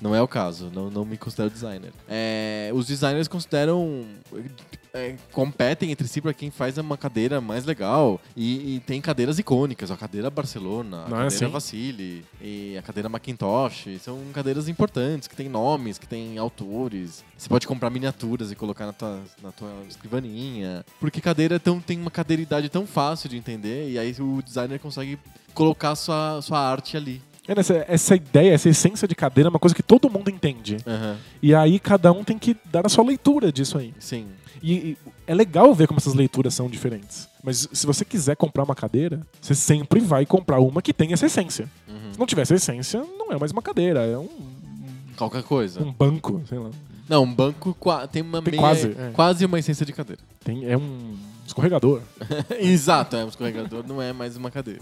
Não 0.00 0.14
é 0.14 0.20
o 0.20 0.28
caso, 0.28 0.70
não, 0.74 0.90
não 0.90 1.02
me 1.02 1.16
considero 1.16 1.48
designer. 1.48 1.90
É, 2.06 2.70
os 2.74 2.86
designers 2.86 3.26
consideram. 3.26 4.04
É, 4.94 5.16
competem 5.32 5.90
entre 5.90 6.06
si 6.06 6.20
para 6.20 6.32
quem 6.32 6.52
faz 6.52 6.78
uma 6.78 6.96
cadeira 6.96 7.40
mais 7.40 7.64
legal. 7.64 8.20
E, 8.36 8.76
e 8.76 8.80
tem 8.80 9.00
cadeiras 9.00 9.38
icônicas, 9.40 9.90
a 9.90 9.96
cadeira 9.96 10.30
Barcelona, 10.30 10.98
a 10.98 11.08
Não 11.08 11.16
é 11.16 11.24
cadeira 11.24 11.26
assim? 11.26 11.46
Vassili 11.48 12.24
e 12.40 12.78
a 12.78 12.82
cadeira 12.82 13.08
Macintosh. 13.08 13.88
São 14.00 14.20
cadeiras 14.32 14.68
importantes, 14.68 15.26
que 15.26 15.34
têm 15.34 15.48
nomes, 15.48 15.98
que 15.98 16.06
têm 16.06 16.38
autores. 16.38 17.24
Você 17.36 17.48
pode 17.48 17.66
comprar 17.66 17.90
miniaturas 17.90 18.52
e 18.52 18.54
colocar 18.54 18.86
na 18.86 18.92
tua, 18.92 19.20
na 19.42 19.50
tua 19.50 19.72
escrivaninha. 19.88 20.84
Porque 21.00 21.20
cadeira 21.20 21.56
é 21.56 21.58
tão, 21.58 21.80
tem 21.80 22.00
uma 22.00 22.10
cadeiridade 22.10 22.68
tão 22.68 22.86
fácil 22.86 23.28
de 23.28 23.36
entender, 23.36 23.90
e 23.90 23.98
aí 23.98 24.14
o 24.20 24.40
designer 24.40 24.78
consegue 24.78 25.18
colocar 25.52 25.96
sua, 25.96 26.40
sua 26.40 26.60
arte 26.60 26.96
ali. 26.96 27.20
É, 27.48 27.58
Essa, 27.58 27.84
essa 27.88 28.16
ideia, 28.16 28.52
essa 28.54 28.68
essência 28.68 29.06
de 29.08 29.14
cadeira 29.14 29.48
é 29.48 29.50
uma 29.50 29.58
coisa 29.58 29.74
que 29.74 29.82
todo 29.82 30.08
mundo 30.08 30.30
entende. 30.30 30.76
Aham, 30.86 31.16
E 31.42 31.54
aí 31.54 31.78
cada 31.78 32.12
um 32.12 32.22
tem 32.24 32.38
que 32.38 32.56
dar 32.64 32.86
a 32.86 32.88
sua 32.88 33.04
leitura 33.04 33.52
disso 33.52 33.76
aí. 33.76 33.92
Sim. 33.98 34.28
E, 34.62 34.72
e 34.72 34.98
é 35.26 35.34
legal 35.34 35.74
ver 35.74 35.86
como 35.86 35.98
essas 35.98 36.14
leituras 36.14 36.54
são 36.54 36.68
diferentes. 36.68 37.28
Mas 37.42 37.68
se 37.72 37.86
você 37.86 38.04
quiser 38.04 38.36
comprar 38.36 38.64
uma 38.64 38.74
cadeira, 38.74 39.20
você 39.40 39.54
sempre 39.54 40.00
vai 40.00 40.24
comprar 40.24 40.60
uma 40.60 40.80
que 40.80 40.92
tem 40.92 41.12
essa 41.12 41.26
essência. 41.26 41.68
Uhum. 41.88 42.12
Se 42.12 42.18
não 42.18 42.26
tiver 42.26 42.42
essa 42.42 42.54
essência, 42.54 43.04
não 43.18 43.32
é 43.32 43.38
mais 43.38 43.52
uma 43.52 43.62
cadeira, 43.62 44.00
é 44.00 44.16
um, 44.16 44.28
Qualquer 45.16 45.42
coisa. 45.42 45.82
um 45.82 45.92
banco, 45.92 46.42
sei 46.48 46.58
lá. 46.58 46.70
Não, 47.08 47.22
um 47.24 47.34
banco 47.34 47.76
tem 48.10 48.22
uma 48.22 48.40
Tem 48.40 48.52
meia, 48.52 48.62
quase, 48.62 48.88
é. 48.88 49.10
quase 49.12 49.44
uma 49.44 49.58
essência 49.58 49.84
de 49.84 49.92
cadeira. 49.92 50.22
Tem, 50.42 50.64
é 50.64 50.76
um 50.76 51.16
escorregador. 51.46 52.00
Exato, 52.58 53.16
é 53.16 53.24
um 53.24 53.28
escorregador, 53.28 53.84
não 53.86 54.00
é 54.00 54.12
mais 54.12 54.36
uma 54.36 54.50
cadeira. 54.50 54.80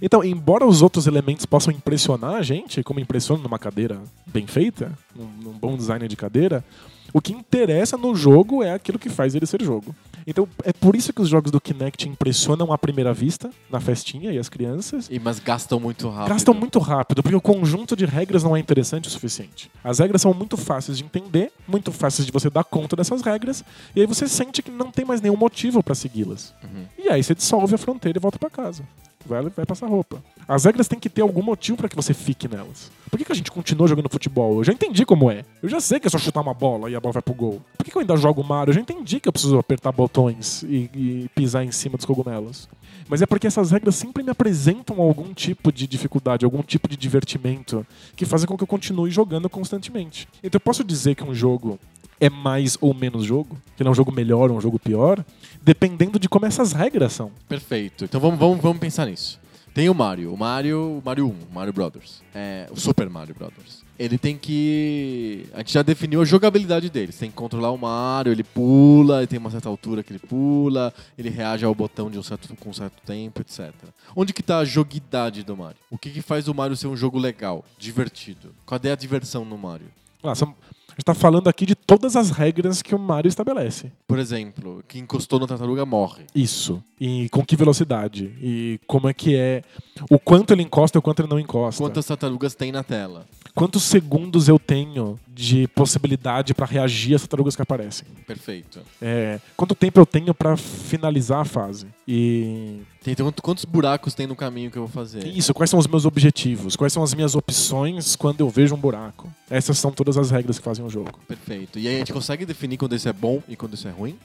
Então, 0.00 0.22
embora 0.24 0.64
os 0.64 0.80
outros 0.80 1.06
elementos 1.06 1.44
possam 1.44 1.72
impressionar 1.72 2.34
a 2.36 2.42
gente, 2.42 2.82
como 2.82 3.00
impressiona 3.00 3.42
numa 3.42 3.58
cadeira 3.58 4.00
bem 4.26 4.46
feita, 4.46 4.92
num, 5.14 5.26
num 5.42 5.52
bom 5.52 5.76
design 5.76 6.06
de 6.06 6.16
cadeira, 6.16 6.64
o 7.12 7.20
que 7.20 7.32
interessa 7.32 7.96
no 7.96 8.14
jogo 8.14 8.62
é 8.62 8.72
aquilo 8.72 8.98
que 8.98 9.08
faz 9.08 9.34
ele 9.34 9.46
ser 9.46 9.62
jogo. 9.62 9.94
Então, 10.26 10.46
é 10.62 10.74
por 10.74 10.94
isso 10.94 11.10
que 11.10 11.22
os 11.22 11.28
jogos 11.28 11.50
do 11.50 11.58
Kinect 11.58 12.06
impressionam 12.06 12.70
à 12.70 12.76
primeira 12.76 13.14
vista, 13.14 13.50
na 13.70 13.80
festinha 13.80 14.30
e 14.30 14.38
as 14.38 14.48
crianças, 14.50 15.08
E, 15.10 15.18
mas 15.18 15.38
gastam 15.38 15.80
muito 15.80 16.06
rápido. 16.10 16.28
gastam 16.28 16.52
muito 16.54 16.78
rápido, 16.78 17.22
porque 17.22 17.36
o 17.36 17.40
conjunto 17.40 17.96
de 17.96 18.04
regras 18.04 18.42
não 18.42 18.54
é 18.54 18.60
interessante 18.60 19.08
o 19.08 19.10
suficiente. 19.10 19.70
As 19.82 20.00
regras 20.00 20.20
são 20.20 20.34
muito 20.34 20.58
fáceis 20.58 20.98
de 20.98 21.04
entender, 21.04 21.50
muito 21.66 21.90
fáceis 21.92 22.26
de 22.26 22.32
você 22.32 22.50
dar 22.50 22.64
conta 22.64 22.94
dessas 22.94 23.22
regras, 23.22 23.64
e 23.96 24.02
aí 24.02 24.06
você 24.06 24.28
sente 24.28 24.60
que 24.62 24.70
não 24.70 24.90
tem 24.90 25.04
mais 25.04 25.22
nenhum 25.22 25.36
motivo 25.36 25.82
para 25.82 25.94
segui-las. 25.94 26.52
Uhum. 26.62 26.84
E 26.98 27.08
aí 27.08 27.22
você 27.22 27.34
dissolve 27.34 27.74
a 27.74 27.78
fronteira 27.78 28.18
e 28.18 28.20
volta 28.20 28.38
para 28.38 28.50
casa. 28.50 28.82
Vai, 29.26 29.42
vai 29.42 29.66
passar 29.66 29.86
roupa. 29.86 30.22
As 30.46 30.64
regras 30.64 30.88
têm 30.88 30.98
que 30.98 31.10
ter 31.10 31.22
algum 31.22 31.42
motivo 31.42 31.76
para 31.76 31.88
que 31.88 31.96
você 31.96 32.14
fique 32.14 32.48
nelas. 32.48 32.90
Por 33.10 33.18
que, 33.18 33.24
que 33.24 33.32
a 33.32 33.34
gente 33.34 33.50
continua 33.50 33.86
jogando 33.86 34.08
futebol? 34.08 34.58
Eu 34.58 34.64
já 34.64 34.72
entendi 34.72 35.04
como 35.04 35.30
é. 35.30 35.44
Eu 35.62 35.68
já 35.68 35.80
sei 35.80 36.00
que 36.00 36.06
é 36.06 36.10
só 36.10 36.18
chutar 36.18 36.40
uma 36.40 36.54
bola 36.54 36.90
e 36.90 36.96
a 36.96 37.00
bola 37.00 37.12
vai 37.12 37.22
pro 37.22 37.34
gol. 37.34 37.62
Por 37.76 37.84
que, 37.84 37.90
que 37.90 37.96
eu 37.96 38.00
ainda 38.00 38.16
jogo 38.16 38.42
Mario? 38.42 38.70
Eu 38.70 38.74
já 38.74 38.80
entendi 38.80 39.20
que 39.20 39.28
eu 39.28 39.32
preciso 39.32 39.58
apertar 39.58 39.92
botões 39.92 40.62
e, 40.62 40.90
e 40.94 41.30
pisar 41.34 41.64
em 41.64 41.72
cima 41.72 41.96
dos 41.96 42.06
cogumelos. 42.06 42.68
Mas 43.08 43.22
é 43.22 43.26
porque 43.26 43.46
essas 43.46 43.70
regras 43.70 43.94
sempre 43.94 44.22
me 44.22 44.30
apresentam 44.30 45.00
algum 45.00 45.32
tipo 45.32 45.72
de 45.72 45.86
dificuldade, 45.86 46.44
algum 46.44 46.62
tipo 46.62 46.88
de 46.88 46.96
divertimento 46.96 47.86
que 48.14 48.26
fazem 48.26 48.46
com 48.46 48.56
que 48.56 48.62
eu 48.62 48.68
continue 48.68 49.10
jogando 49.10 49.48
constantemente. 49.48 50.28
Então 50.42 50.56
eu 50.56 50.60
posso 50.60 50.84
dizer 50.84 51.14
que 51.14 51.24
um 51.24 51.34
jogo 51.34 51.78
é 52.20 52.28
mais 52.30 52.76
ou 52.80 52.92
menos 52.94 53.24
jogo, 53.24 53.56
que 53.76 53.82
ele 53.82 53.88
é 53.88 53.92
um 53.92 53.94
jogo 53.94 54.12
melhor 54.12 54.50
ou 54.50 54.56
um 54.56 54.60
jogo 54.60 54.78
pior, 54.78 55.24
dependendo 55.62 56.18
de 56.18 56.28
como 56.28 56.46
essas 56.46 56.72
regras 56.72 57.12
são. 57.12 57.30
Perfeito. 57.48 58.04
Então 58.04 58.20
vamos, 58.20 58.38
vamos, 58.38 58.60
vamos 58.60 58.78
pensar 58.78 59.06
nisso. 59.06 59.38
Tem 59.74 59.88
o 59.88 59.94
Mario, 59.94 60.32
o 60.32 60.36
Mario, 60.36 60.98
o 60.98 61.02
Mario 61.04 61.26
1, 61.26 61.28
o 61.28 61.54
Mario 61.54 61.72
Brothers. 61.72 62.20
É, 62.34 62.66
o 62.70 62.80
Super 62.80 63.08
Mario 63.08 63.34
Brothers. 63.34 63.86
Ele 63.96 64.16
tem 64.18 64.36
que. 64.36 65.46
A 65.54 65.58
gente 65.58 65.72
já 65.72 65.82
definiu 65.82 66.20
a 66.20 66.24
jogabilidade 66.24 66.88
dele. 66.90 67.12
Você 67.12 67.20
tem 67.20 67.30
que 67.30 67.36
controlar 67.36 67.70
o 67.70 67.76
Mario, 67.78 68.32
ele 68.32 68.42
pula, 68.44 69.18
ele 69.18 69.26
tem 69.26 69.38
uma 69.38 69.50
certa 69.50 69.68
altura 69.68 70.02
que 70.02 70.12
ele 70.12 70.18
pula, 70.20 70.92
ele 71.16 71.28
reage 71.28 71.64
ao 71.64 71.74
botão 71.74 72.10
de 72.10 72.18
um 72.18 72.22
certo, 72.22 72.54
com 72.56 72.70
um 72.70 72.72
certo 72.72 73.00
tempo, 73.04 73.40
etc. 73.40 73.72
Onde 74.16 74.32
que 74.32 74.42
tá 74.42 74.58
a 74.58 74.64
joguidade 74.64 75.42
do 75.44 75.56
Mario? 75.56 75.76
O 75.90 75.98
que, 75.98 76.10
que 76.10 76.22
faz 76.22 76.48
o 76.48 76.54
Mario 76.54 76.76
ser 76.76 76.86
um 76.88 76.96
jogo 76.96 77.18
legal, 77.18 77.64
divertido? 77.78 78.54
Qual 78.66 78.80
é 78.82 78.90
a 78.90 78.96
diversão 78.96 79.44
no 79.44 79.58
Mario? 79.58 79.86
Ah, 80.22 80.34
são- 80.34 80.54
gente 80.98 81.04
tá 81.04 81.14
falando 81.14 81.48
aqui 81.48 81.64
de 81.64 81.76
todas 81.76 82.16
as 82.16 82.30
regras 82.30 82.82
que 82.82 82.94
o 82.94 82.98
Mario 82.98 83.28
estabelece. 83.28 83.92
Por 84.06 84.18
exemplo, 84.18 84.82
quem 84.88 85.02
encostou 85.02 85.38
na 85.38 85.46
tartaruga 85.46 85.86
morre. 85.86 86.24
Isso. 86.34 86.82
E 87.00 87.28
com 87.28 87.44
que 87.44 87.54
velocidade. 87.54 88.32
E 88.42 88.80
como 88.86 89.08
é 89.08 89.14
que 89.14 89.36
é. 89.36 89.62
O 90.10 90.18
quanto 90.18 90.52
ele 90.52 90.62
encosta 90.62 90.98
e 90.98 91.00
o 91.00 91.02
quanto 91.02 91.20
ele 91.20 91.28
não 91.28 91.38
encosta. 91.38 91.82
Quantas 91.82 92.04
tartarugas 92.04 92.54
tem 92.54 92.72
na 92.72 92.82
tela? 92.82 93.26
Quantos 93.54 93.84
segundos 93.84 94.48
eu 94.48 94.58
tenho 94.58 95.18
de 95.28 95.68
possibilidade 95.68 96.52
pra 96.52 96.66
reagir 96.66 97.14
às 97.14 97.22
tartarugas 97.22 97.54
que 97.54 97.62
aparecem. 97.62 98.06
Perfeito. 98.26 98.80
É, 99.00 99.40
quanto 99.56 99.74
tempo 99.74 100.00
eu 100.00 100.06
tenho 100.06 100.34
pra 100.34 100.56
finalizar 100.56 101.40
a 101.40 101.44
fase. 101.44 101.86
E. 102.06 102.80
Tem, 103.08 103.14
tem 103.14 103.24
quanto- 103.24 103.42
quantos 103.42 103.64
buracos 103.64 104.12
tem 104.14 104.26
no 104.26 104.36
caminho 104.36 104.70
que 104.70 104.76
eu 104.76 104.82
vou 104.82 104.90
fazer? 104.90 105.26
Isso, 105.26 105.54
quais 105.54 105.70
são 105.70 105.78
os 105.78 105.86
meus 105.86 106.04
objetivos? 106.04 106.76
Quais 106.76 106.92
são 106.92 107.02
as 107.02 107.14
minhas 107.14 107.34
opções 107.34 108.14
quando 108.16 108.40
eu 108.40 108.50
vejo 108.50 108.74
um 108.74 108.78
buraco? 108.78 109.28
Essas 109.48 109.78
são 109.78 109.90
todas 109.90 110.16
as 110.18 110.30
regras 110.30 110.58
que 110.58 110.64
fazem 110.64 110.84
o 110.84 110.90
jogo. 110.90 111.18
Perfeito. 111.26 111.78
E 111.78 111.88
aí 111.88 111.96
a 111.96 111.98
gente 112.00 112.12
consegue 112.12 112.44
definir 112.44 112.76
quando 112.76 112.94
isso 112.94 113.08
é 113.08 113.12
bom 113.12 113.42
e 113.48 113.56
quando 113.56 113.74
isso 113.74 113.88
é 113.88 113.90
ruim? 113.90 114.18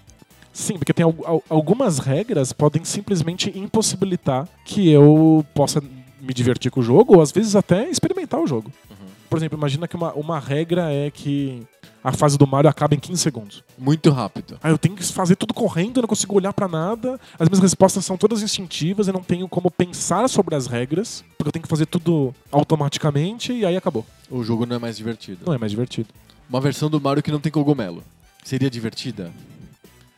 Sim, 0.51 0.77
porque 0.77 0.93
tem 0.93 1.03
al- 1.05 1.15
al- 1.25 1.43
algumas 1.49 1.97
regras 1.99 2.51
podem 2.53 2.83
simplesmente 2.83 3.57
impossibilitar 3.57 4.47
que 4.65 4.89
eu 4.89 5.45
possa 5.53 5.81
me 6.21 6.33
divertir 6.33 6.69
com 6.69 6.79
o 6.79 6.83
jogo 6.83 7.15
ou 7.15 7.21
às 7.21 7.31
vezes 7.31 7.55
até 7.55 7.89
experimentar 7.89 8.39
o 8.39 8.45
jogo. 8.47 8.71
Por 9.29 9.37
exemplo, 9.37 9.57
imagina 9.57 9.87
que 9.87 9.95
uma, 9.95 10.13
uma 10.13 10.39
regra 10.39 10.91
é 10.91 11.09
que 11.09 11.63
a 12.03 12.11
fase 12.11 12.37
do 12.37 12.45
Mario 12.45 12.69
acaba 12.69 12.93
em 12.93 12.99
15 12.99 13.21
segundos. 13.21 13.63
Muito 13.77 14.11
rápido. 14.11 14.59
Aí 14.61 14.71
eu 14.71 14.77
tenho 14.77 14.95
que 14.95 15.03
fazer 15.05 15.35
tudo 15.35 15.53
correndo, 15.53 15.97
eu 15.97 16.01
não 16.01 16.07
consigo 16.07 16.35
olhar 16.35 16.51
pra 16.51 16.67
nada. 16.67 17.19
As 17.39 17.47
minhas 17.47 17.61
respostas 17.61 18.03
são 18.03 18.17
todas 18.17 18.41
instintivas, 18.41 19.07
eu 19.07 19.13
não 19.13 19.23
tenho 19.23 19.47
como 19.47 19.71
pensar 19.71 20.27
sobre 20.27 20.55
as 20.55 20.67
regras, 20.67 21.23
porque 21.37 21.47
eu 21.47 21.51
tenho 21.51 21.63
que 21.63 21.69
fazer 21.69 21.85
tudo 21.85 22.35
automaticamente 22.51 23.53
e 23.53 23.65
aí 23.65 23.77
acabou. 23.77 24.05
O 24.29 24.43
jogo 24.43 24.65
não 24.65 24.75
é 24.75 24.79
mais 24.79 24.97
divertido. 24.97 25.45
Não 25.45 25.53
é 25.53 25.57
mais 25.57 25.71
divertido. 25.71 26.09
Uma 26.49 26.59
versão 26.59 26.89
do 26.89 26.99
Mario 26.99 27.23
que 27.23 27.31
não 27.31 27.39
tem 27.39 27.51
cogumelo. 27.51 28.03
Seria 28.43 28.69
divertida? 28.69 29.31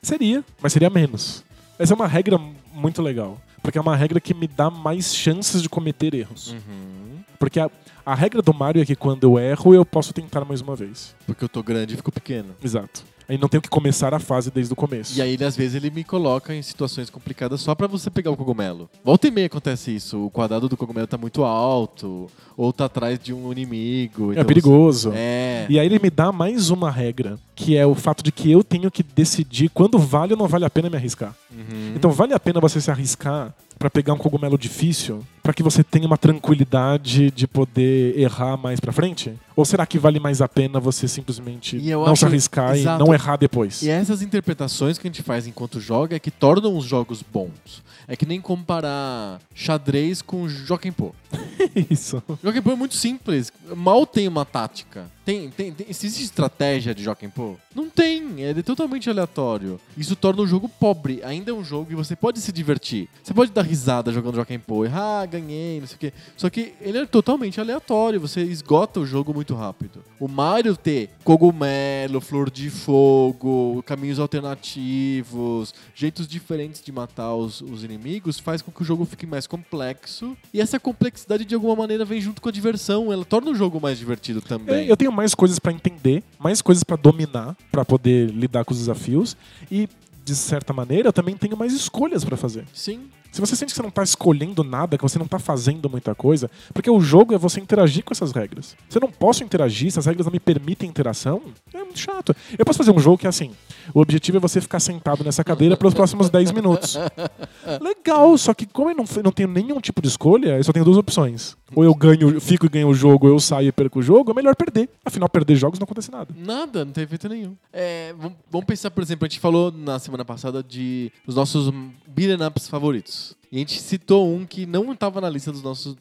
Seria, 0.02 0.44
mas 0.62 0.74
seria 0.74 0.90
menos. 0.90 1.44
Essa 1.78 1.94
é 1.94 1.96
uma 1.96 2.08
regra 2.08 2.40
muito 2.74 3.02
legal, 3.02 3.40
porque 3.62 3.78
é 3.78 3.82
uma 3.82 3.96
regra 3.96 4.20
que 4.20 4.34
me 4.34 4.48
dá 4.48 4.70
mais 4.70 5.14
chances 5.14 5.62
de 5.62 5.70
cometer 5.70 6.14
erros. 6.14 6.52
Uhum. 6.52 7.15
Porque 7.46 7.60
a, 7.60 7.70
a 8.06 8.16
regra 8.16 8.42
do 8.42 8.54
Mario 8.54 8.82
é 8.82 8.86
que 8.86 8.96
quando 8.96 9.24
eu 9.24 9.40
erro, 9.40 9.74
eu 9.74 9.86
posso 9.86 10.14
tentar 10.14 10.44
mais 10.46 10.62
uma 10.62 10.76
vez. 10.76 11.16
Porque 11.26 11.44
eu 11.44 11.50
tô 11.50 11.62
grande 11.64 11.94
e 11.94 11.98
fico 11.98 12.12
pequeno. 12.12 12.50
Exato. 12.64 13.04
Aí 13.28 13.40
não 13.40 13.50
tenho 13.50 13.60
que 13.62 13.70
começar 13.70 14.14
a 14.14 14.20
fase 14.20 14.52
desde 14.52 14.72
o 14.72 14.76
começo. 14.76 15.18
E 15.18 15.22
aí, 15.22 15.34
ele, 15.34 15.44
às 15.44 15.58
vezes, 15.58 15.74
ele 15.74 15.90
me 15.90 16.04
coloca 16.04 16.54
em 16.54 16.62
situações 16.62 17.10
complicadas 17.10 17.60
só 17.60 17.74
pra 17.74 17.88
você 17.88 18.12
pegar 18.12 18.30
o 18.30 18.38
cogumelo. 18.38 18.88
Volta 19.04 19.28
e 19.28 19.32
meia 19.32 19.48
acontece 19.48 19.96
isso. 19.96 20.28
O 20.28 20.30
quadrado 20.30 20.70
do 20.70 20.78
cogumelo 20.78 21.08
tá 21.08 21.18
muito 21.18 21.44
alto, 21.44 22.30
ou 22.56 22.72
tá 22.72 22.86
atrás 22.86 23.18
de 23.18 23.34
um 23.34 23.52
inimigo. 23.52 24.30
é 24.30 24.34
então 24.34 24.46
perigoso. 24.46 25.10
você- 25.10 25.18
É. 25.18 25.66
E 25.68 25.80
aí 25.80 25.88
ele 25.88 25.98
me 25.98 26.12
dá 26.12 26.32
mais 26.32 26.70
uma 26.70 26.92
regra, 26.92 27.40
que 27.56 27.76
é 27.76 27.84
o 27.84 27.96
fato 27.96 28.24
de 28.24 28.32
que 28.32 28.52
eu 28.52 28.64
tenho 28.64 28.92
que 28.92 29.02
decidir 29.02 29.70
quando 29.70 29.98
vale 29.98 30.34
ou 30.34 30.38
não 30.40 30.48
vale 30.48 30.66
a 30.66 30.70
pena 30.70 30.88
me 30.88 30.96
arriscar. 30.96 31.34
Uhum. 31.52 31.94
Então 31.96 32.12
vale 32.12 32.32
a 32.36 32.40
pena 32.40 32.60
você 32.60 32.80
se 32.80 32.92
arriscar 32.92 33.52
pra 33.86 33.90
pegar 33.92 34.14
um 34.14 34.18
cogumelo 34.18 34.58
difícil 34.58 35.24
pra 35.44 35.54
que 35.54 35.62
você 35.62 35.84
tenha 35.84 36.08
uma 36.08 36.18
tranquilidade 36.18 37.30
de 37.30 37.48
poder 37.48 38.18
errar 38.20 38.58
mais 38.58 38.80
pra 38.80 38.92
frente? 38.92 39.32
Ou 39.56 39.64
será 39.64 39.86
que 39.86 40.00
vale 40.00 40.20
mais 40.20 40.42
a 40.42 40.48
pena 40.48 40.80
você 40.80 41.08
simplesmente 41.08 41.78
não 41.78 42.06
se 42.08 42.12
acho- 42.12 42.26
arriscar 42.26 42.76
Exato. 42.76 43.04
e 43.04 43.06
não 43.08 43.14
errar 43.14 43.38
depois? 43.38 43.84
E 43.84 43.90
essas 43.90 44.24
interpretações 44.24 44.98
que 44.98 45.08
a 45.08 45.10
gente 45.12 45.22
faz 45.22 45.46
enquanto 45.46 45.80
joga 45.80 46.16
é 46.16 46.20
que 46.20 46.32
tornam 46.32 46.76
os 46.76 46.84
jogos 46.84 47.22
bons. 47.22 47.84
É 48.08 48.16
que 48.16 48.26
nem 48.26 48.42
comparar 48.42 49.40
xadrez 49.54 50.22
com 50.22 50.48
Joaquim 50.50 50.92
Pô. 50.92 51.14
Isso. 51.90 52.22
Joaquim 52.44 52.62
Pô 52.64 52.72
é 52.72 52.76
muito 52.76 52.96
simples. 52.96 53.52
Mal 53.76 54.06
tem 54.08 54.28
uma 54.28 54.46
tática. 54.46 55.06
Tem, 55.26 55.50
tem, 55.50 55.74
tem- 55.74 55.88
existe 55.90 56.24
estratégia 56.24 56.94
de 56.94 57.04
Joaquim 57.04 57.30
Pô? 57.30 57.56
Não 57.74 57.90
tem. 57.90 58.44
É 58.44 58.54
totalmente 58.62 59.10
aleatório. 59.10 59.80
Isso 59.98 60.16
torna 60.16 60.42
o 60.44 60.48
jogo 60.48 60.70
pobre. 60.70 61.20
Ainda 61.24 61.52
é 61.52 61.54
um 61.54 61.64
jogo 61.64 61.92
e 61.92 61.96
você 61.96 62.16
pode 62.16 62.40
se 62.40 62.52
divertir. 62.52 63.10
Você 63.24 63.34
pode 63.34 63.52
dar 63.52 63.64
risada 63.64 64.12
jogando 64.12 64.36
Joaquim 64.36 64.60
Pô. 64.60 64.84
Ah, 64.86 65.26
ganhei, 65.26 65.80
não 65.80 65.88
sei 65.88 65.96
o 65.96 66.00
quê. 66.00 66.14
Só 66.38 66.50
que 66.50 66.74
ele 66.80 67.00
é 67.00 67.06
totalmente 67.06 67.60
aleatório. 67.60 68.20
Você 68.22 68.42
esgota 68.44 69.00
o 69.00 69.06
jogo 69.06 69.34
muito 69.34 69.56
rápido. 69.56 70.04
O 70.20 70.28
Mario 70.28 70.78
ter 70.78 71.10
cogumelo, 71.24 72.22
flor 72.22 72.50
de 72.52 72.70
fogo, 72.70 73.84
caminhos 73.86 74.20
alternativos, 74.20 75.74
jeitos 75.94 76.28
diferentes 76.28 76.82
de 76.82 76.92
matar 76.92 77.34
os, 77.34 77.62
os 77.62 77.84
inimigos, 77.84 78.40
faz 78.40 78.62
com 78.62 78.72
que 78.72 78.82
o 78.82 78.86
jogo 78.86 79.06
fique 79.06 79.26
mais 79.26 79.48
complexo. 79.48 80.38
E 80.54 80.62
essa 80.62 80.80
complexidade, 80.80 81.46
de 81.46 81.56
alguma 81.56 81.76
maneira, 81.76 82.06
vem 82.06 82.22
junto 82.22 82.42
com 82.42 82.50
a 82.50 82.52
diversão. 82.52 83.12
Ela 83.12 83.26
torna 83.26 83.52
o 83.52 83.56
jogo 83.56 83.80
mais 83.82 83.98
divertido 83.98 84.42
também. 84.42 84.88
É, 84.88 84.92
Eu 84.92 84.96
tenho 84.98 85.12
mais 85.16 85.34
coisas 85.34 85.58
pra 85.60 85.72
entender, 85.72 86.24
mais 86.38 86.62
coisas 86.62 86.84
pra 86.84 86.96
dominar, 86.96 87.56
pra 87.72 87.86
poder 87.86 88.30
lidar 88.30 88.66
com 88.66 88.74
os 88.74 88.80
desafios 88.80 89.36
e 89.72 89.90
de 90.24 90.36
certa 90.36 90.74
maneira 90.74 91.10
eu 91.10 91.14
também 91.14 91.38
tenho 91.38 91.56
mais 91.56 91.74
escolhas 91.74 92.26
pra 92.26 92.36
fazer. 92.36 92.66
Sim. 92.74 93.10
Se 93.36 93.42
você 93.42 93.54
sente 93.54 93.74
que 93.74 93.76
você 93.76 93.84
não 93.84 93.92
tá 93.92 94.02
escolhendo 94.02 94.64
nada, 94.64 94.98
que 94.98 95.04
você 95.04 95.20
não 95.20 95.28
tá 95.28 95.38
fazendo 95.38 95.90
muita 95.90 96.16
coisa, 96.16 96.50
porque 96.74 96.90
o 96.90 97.02
jogo 97.02 97.36
é 97.36 97.38
você 97.38 97.60
interagir 97.60 98.02
com 98.02 98.14
essas 98.14 98.32
regras. 98.32 98.78
Se 98.88 98.98
eu 98.98 99.02
não 99.02 99.12
posso 99.12 99.44
interagir, 99.44 99.92
se 99.92 100.00
as 100.00 100.06
regras 100.06 100.26
não 100.26 100.32
me 100.32 100.40
permitem 100.40 100.90
interação, 100.90 101.42
é 101.74 101.80
muito 101.80 102.00
chato. 102.00 102.34
Eu 102.58 102.64
posso 102.64 102.78
fazer 102.78 102.92
um 102.92 102.98
jogo 102.98 103.18
que 103.18 103.26
é 103.26 103.30
assim: 103.30 103.52
o 103.94 104.00
objetivo 104.00 104.38
é 104.38 104.40
você 104.40 104.62
ficar 104.62 104.80
sentado 104.80 105.22
nessa 105.22 105.44
cadeira 105.44 105.76
pelos 105.76 105.94
próximos 105.94 106.30
10 106.30 106.54
minutos. 106.54 106.98
Legal, 107.82 108.38
só 108.38 108.54
que 108.54 108.66
como 108.66 108.90
eu 108.92 108.96
não, 108.96 109.06
não 109.22 109.32
tenho 109.34 109.50
nenhum 109.50 109.82
tipo 109.82 110.02
de 110.02 110.08
escolha, 110.08 110.56
eu 110.56 110.64
só 110.64 110.72
tenho 110.72 110.86
duas 110.86 110.98
opções. 110.98 111.58
Ou 111.74 111.84
eu 111.84 111.96
ganho, 111.96 112.40
fico 112.40 112.66
e 112.66 112.70
ganho 112.70 112.88
o 112.88 112.94
jogo, 112.94 113.28
ou 113.28 113.34
eu 113.34 113.40
saio 113.40 113.70
e 113.70 113.72
perco 113.72 114.00
o 114.00 114.04
jogo, 114.04 114.32
é 114.32 114.34
melhor 114.34 114.56
perder. 114.56 114.90
Afinal, 115.04 115.28
perder 115.28 115.56
jogos 115.56 115.80
não 115.80 115.86
acontece 115.86 116.12
nada. 116.12 116.34
Nada, 116.38 116.86
não 116.86 116.92
tem 116.92 117.04
efeito 117.04 117.28
nenhum. 117.28 117.56
É, 117.74 118.14
vamos, 118.50 118.66
pensar, 118.66 118.92
por 118.92 119.02
exemplo, 119.02 119.26
a 119.26 119.30
gente 119.30 119.40
falou 119.40 119.72
na 119.72 119.98
semana 119.98 120.24
passada 120.24 120.62
de 120.62 121.12
os 121.26 121.36
nossos 121.36 121.74
beat'em 122.08 122.46
ups 122.46 122.68
favoritos. 122.68 123.36
E 123.52 123.58
a 123.58 123.60
gente 123.60 123.80
citou 123.82 124.28
um 124.34 124.46
que 124.46 124.66
não 124.66 124.92
estava 124.92 125.20
na 125.22 125.30
lista 125.30 125.52
dos 125.52 125.62
nossos 125.62 125.96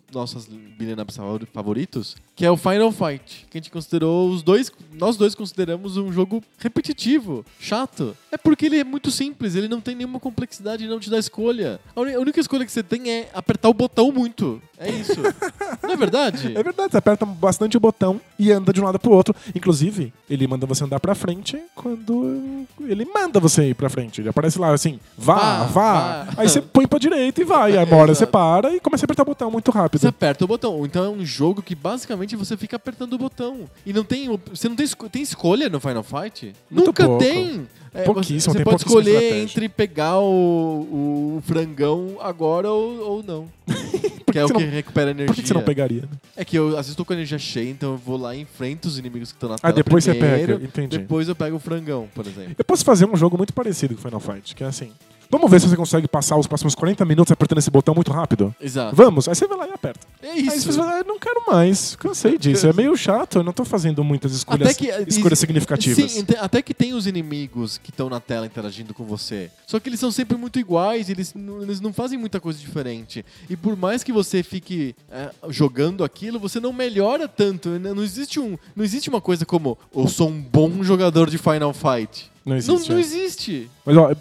ups 1.03 1.17
favori- 1.17 1.47
favoritos, 1.53 2.17
que 2.37 2.45
é 2.45 2.51
o 2.51 2.57
Final 2.57 2.91
Fight, 2.91 3.47
que 3.51 3.57
a 3.57 3.61
gente 3.61 3.71
considerou 3.71 4.29
os 4.31 4.43
dois, 4.43 4.71
nós 4.93 5.17
dois 5.17 5.35
consideramos 5.35 5.97
um 5.97 6.13
jogo 6.13 6.43
repetitivo, 6.59 7.45
chato. 7.61 8.17
É 8.33 8.37
porque 8.37 8.67
ele 8.67 8.79
é 8.79 8.85
muito 8.85 9.11
simples, 9.11 9.55
ele 9.55 9.69
não 9.69 9.81
tem 9.81 9.95
nenhuma 9.95 10.19
complexidade, 10.19 10.87
não 10.89 10.99
te 10.99 11.09
dá 11.11 11.19
escolha. 11.19 11.79
A 11.95 12.01
única 12.01 12.41
escolha 12.41 12.65
que 12.67 12.73
você 12.73 12.83
tem 12.83 13.09
é 13.11 13.31
apertar 13.33 13.69
o 13.69 13.75
botão 13.75 14.11
muito. 14.11 14.61
É 14.79 14.91
isso. 14.91 15.15
não 15.83 15.91
é 15.93 15.97
verdade? 15.97 16.53
É 16.57 16.63
verdade, 16.63 16.91
você 16.93 16.99
aperta 16.99 17.25
bastante 17.25 17.77
o 17.77 17.81
botão 17.81 18.21
e 18.39 18.51
anda 18.51 18.73
de 18.73 18.81
um 18.81 18.85
lado 18.85 18.99
pro 18.99 19.13
outro. 19.13 19.35
Inclusive, 19.55 20.13
ele 20.29 20.47
manda 20.49 20.67
você 20.67 20.83
andar 20.85 20.99
pra 20.99 21.15
frente 21.15 21.57
quando 21.75 22.67
ele 22.81 23.05
manda 23.05 23.39
você 23.39 23.69
ir 23.71 23.75
pra 23.75 23.89
frente. 23.89 24.21
Ele 24.21 24.29
aparece 24.29 24.59
lá 24.59 24.73
assim, 24.73 24.99
vá, 25.17 25.35
Vá, 25.35 25.65
vá. 25.67 26.25
vá. 26.25 26.35
Aí 26.39 26.49
você 26.49 26.61
põe 26.61 26.87
pra 26.87 26.99
direita 26.99 27.41
e 27.45 27.49
vai. 27.49 27.77
Aí 27.77 27.85
uma 27.85 27.97
hora 27.97 28.15
você 28.15 28.27
para 28.27 28.75
e 28.75 28.81
começa 28.81 29.05
a 29.05 29.07
apertar 29.07 29.23
o 29.23 29.27
botão 29.27 29.51
muito 29.51 29.71
rápido. 29.71 30.01
Você 30.01 30.09
aperta 30.09 30.45
o 30.45 30.49
botão. 30.49 30.85
Então 30.85 31.05
é 31.05 31.09
um 31.09 31.25
jogo 31.25 31.63
que 31.63 31.75
basicamente 31.75 32.35
você 32.37 32.57
fica 32.57 32.77
apertando 32.77 33.13
o 33.13 33.19
botão. 33.19 33.69
E 33.87 33.93
não 33.93 34.03
tem. 34.05 34.29
Você 34.51 34.69
não 34.69 34.77
tem, 34.77 34.87
tem 35.11 35.23
escolha 35.23 35.69
no 35.69 35.79
Final 35.81 36.03
Fight? 36.03 36.53
Muito 36.71 36.87
Nunca 36.87 37.07
pouco. 37.07 37.23
tem. 37.23 37.67
É, 37.97 38.03
Pouquíssimo, 38.03 38.41
Você, 38.41 38.51
você 38.51 38.57
tem 38.57 38.65
pode 38.65 38.85
pouquíssima 38.85 39.01
escolher 39.03 39.23
estratégia. 39.23 39.43
entre 39.45 39.69
pegar 39.69 40.19
o, 40.19 41.37
o 41.37 41.43
frangão 41.47 42.17
agora 42.21 42.69
ou, 42.69 42.99
ou 43.01 43.23
não. 43.23 43.49
que 44.33 44.37
é 44.37 44.45
o 44.45 44.49
você 44.49 44.55
que 44.55 44.65
não- 44.65 44.71
recupera 44.73 45.11
energia. 45.13 45.27
Por 45.29 45.35
que 45.37 45.43
que 45.43 45.47
você 45.49 45.55
não 45.55 45.63
pegaria? 45.63 46.03
né? 46.03 46.09
É 46.37 46.45
que 46.45 46.59
eu 46.59 46.77
tô 46.97 47.05
com 47.05 47.13
a 47.13 47.17
energia 47.17 47.39
cheia, 47.39 47.71
então 47.71 47.93
eu 47.93 47.97
vou 47.97 48.17
lá 48.17 48.35
e 48.35 48.41
enfrento 48.41 48.89
os 48.89 48.99
inimigos 48.99 49.31
que 49.31 49.37
estão 49.37 49.49
na 49.49 49.55
Ah, 49.55 49.59
tela. 49.59 49.73
depois 49.75 50.03
você 50.03 50.13
primeiro, 50.13 50.55
pega. 50.55 50.65
Entendi. 50.65 50.99
Depois 50.99 51.29
eu 51.29 51.37
pego 51.37 51.55
o 51.57 51.61
frangão, 51.61 52.09
por 52.13 52.27
exemplo. 52.27 52.57
Eu 52.59 52.65
posso 52.65 52.85
fazer 52.85 53.07
um 53.09 53.17
jogo 53.17 53.37
muito 53.37 53.53
parecido 53.55 53.95
com 53.95 54.03
Final 54.03 54.19
Fight, 54.19 54.57
que 54.57 54.65
é 54.65 54.67
assim. 54.67 54.91
Vamos 55.31 55.51
ver 55.51 55.61
se 55.61 55.69
você 55.69 55.77
consegue 55.77 56.07
passar 56.07 56.37
os 56.37 56.47
próximos 56.47 56.75
40 56.75 57.05
minutos 57.05 57.33
apertando 57.33 57.59
esse 57.59 57.71
botão 57.71 57.95
muito 57.95 58.13
rápido? 58.13 58.55
Exato. 58.61 58.95
Vamos. 58.95 59.29
Aí 59.29 59.35
você 59.35 59.47
vai 59.47 59.59
lá 59.59 59.69
e 59.69 59.73
aperta. 59.73 60.07
É 60.23 60.31
Aí 60.31 60.47
isso. 60.47 60.73
você 60.73 60.79
fala, 60.79 60.95
ah, 60.95 60.99
eu 60.99 61.05
não 61.05 61.19
quero 61.19 61.43
mais. 61.47 61.97
Cansei 61.97 62.39
disso. 62.39 62.67
É 62.67 62.73
meio 62.73 62.97
chato. 62.97 63.39
Eu 63.39 63.43
não 63.43 63.53
tô 63.53 63.65
fazendo 63.65 64.05
muitas 64.05 64.33
escolhas, 64.33 64.69
Até 64.71 64.75
que- 64.75 65.05
escolhas 65.11 65.39
significativas. 65.39 66.13
Sim, 66.13 66.25
até 66.39 66.63
que 66.63 66.73
tem 66.73 66.95
os 66.95 67.07
inimigos 67.07 67.79
que 67.79 67.91
estão 67.91 68.09
na 68.09 68.21
tela 68.21 68.47
interagindo 68.47 68.95
com 68.95 69.05
você. 69.05 69.51
Só 69.67 69.81
que 69.81 69.89
eles 69.89 69.99
são 70.01 70.11
sempre 70.13 70.37
muito 70.37 70.59
iguais, 70.59 71.09
eles, 71.11 71.35
eles 71.63 71.81
não 71.81 71.93
fazem 71.93 72.19
muita 72.19 72.39
coisa 72.41 72.59
diferente. 72.59 73.25
E 73.51 73.57
por 73.57 73.77
mais 73.77 74.05
que 74.05 74.13
você 74.13 74.43
fique 74.43 74.95
é, 75.11 75.31
jogando 75.49 76.05
aquilo, 76.05 76.39
você 76.39 76.61
não 76.61 76.73
melhora 76.73 77.27
tanto. 77.27 77.71
N- 77.71 77.93
Não 77.95 78.03
existe, 78.05 78.39
um, 78.39 78.57
não 78.77 78.85
existe 78.85 79.09
uma 79.09 79.21
coisa 79.21 79.45
como 79.45 79.77
eu 79.95 80.07
sou 80.09 80.29
um 80.29 80.41
bom 80.41 80.83
jogador 80.85 81.29
de 81.29 81.39
Final 81.39 81.73
Fight. 81.73 82.31
Não 82.45 82.51
Não, 82.53 82.57
existe. 82.57 82.91
não 82.91 82.97
é. 82.99 83.01
existe. 83.01 83.71
Mas 83.87 83.97
ó, 83.97 84.15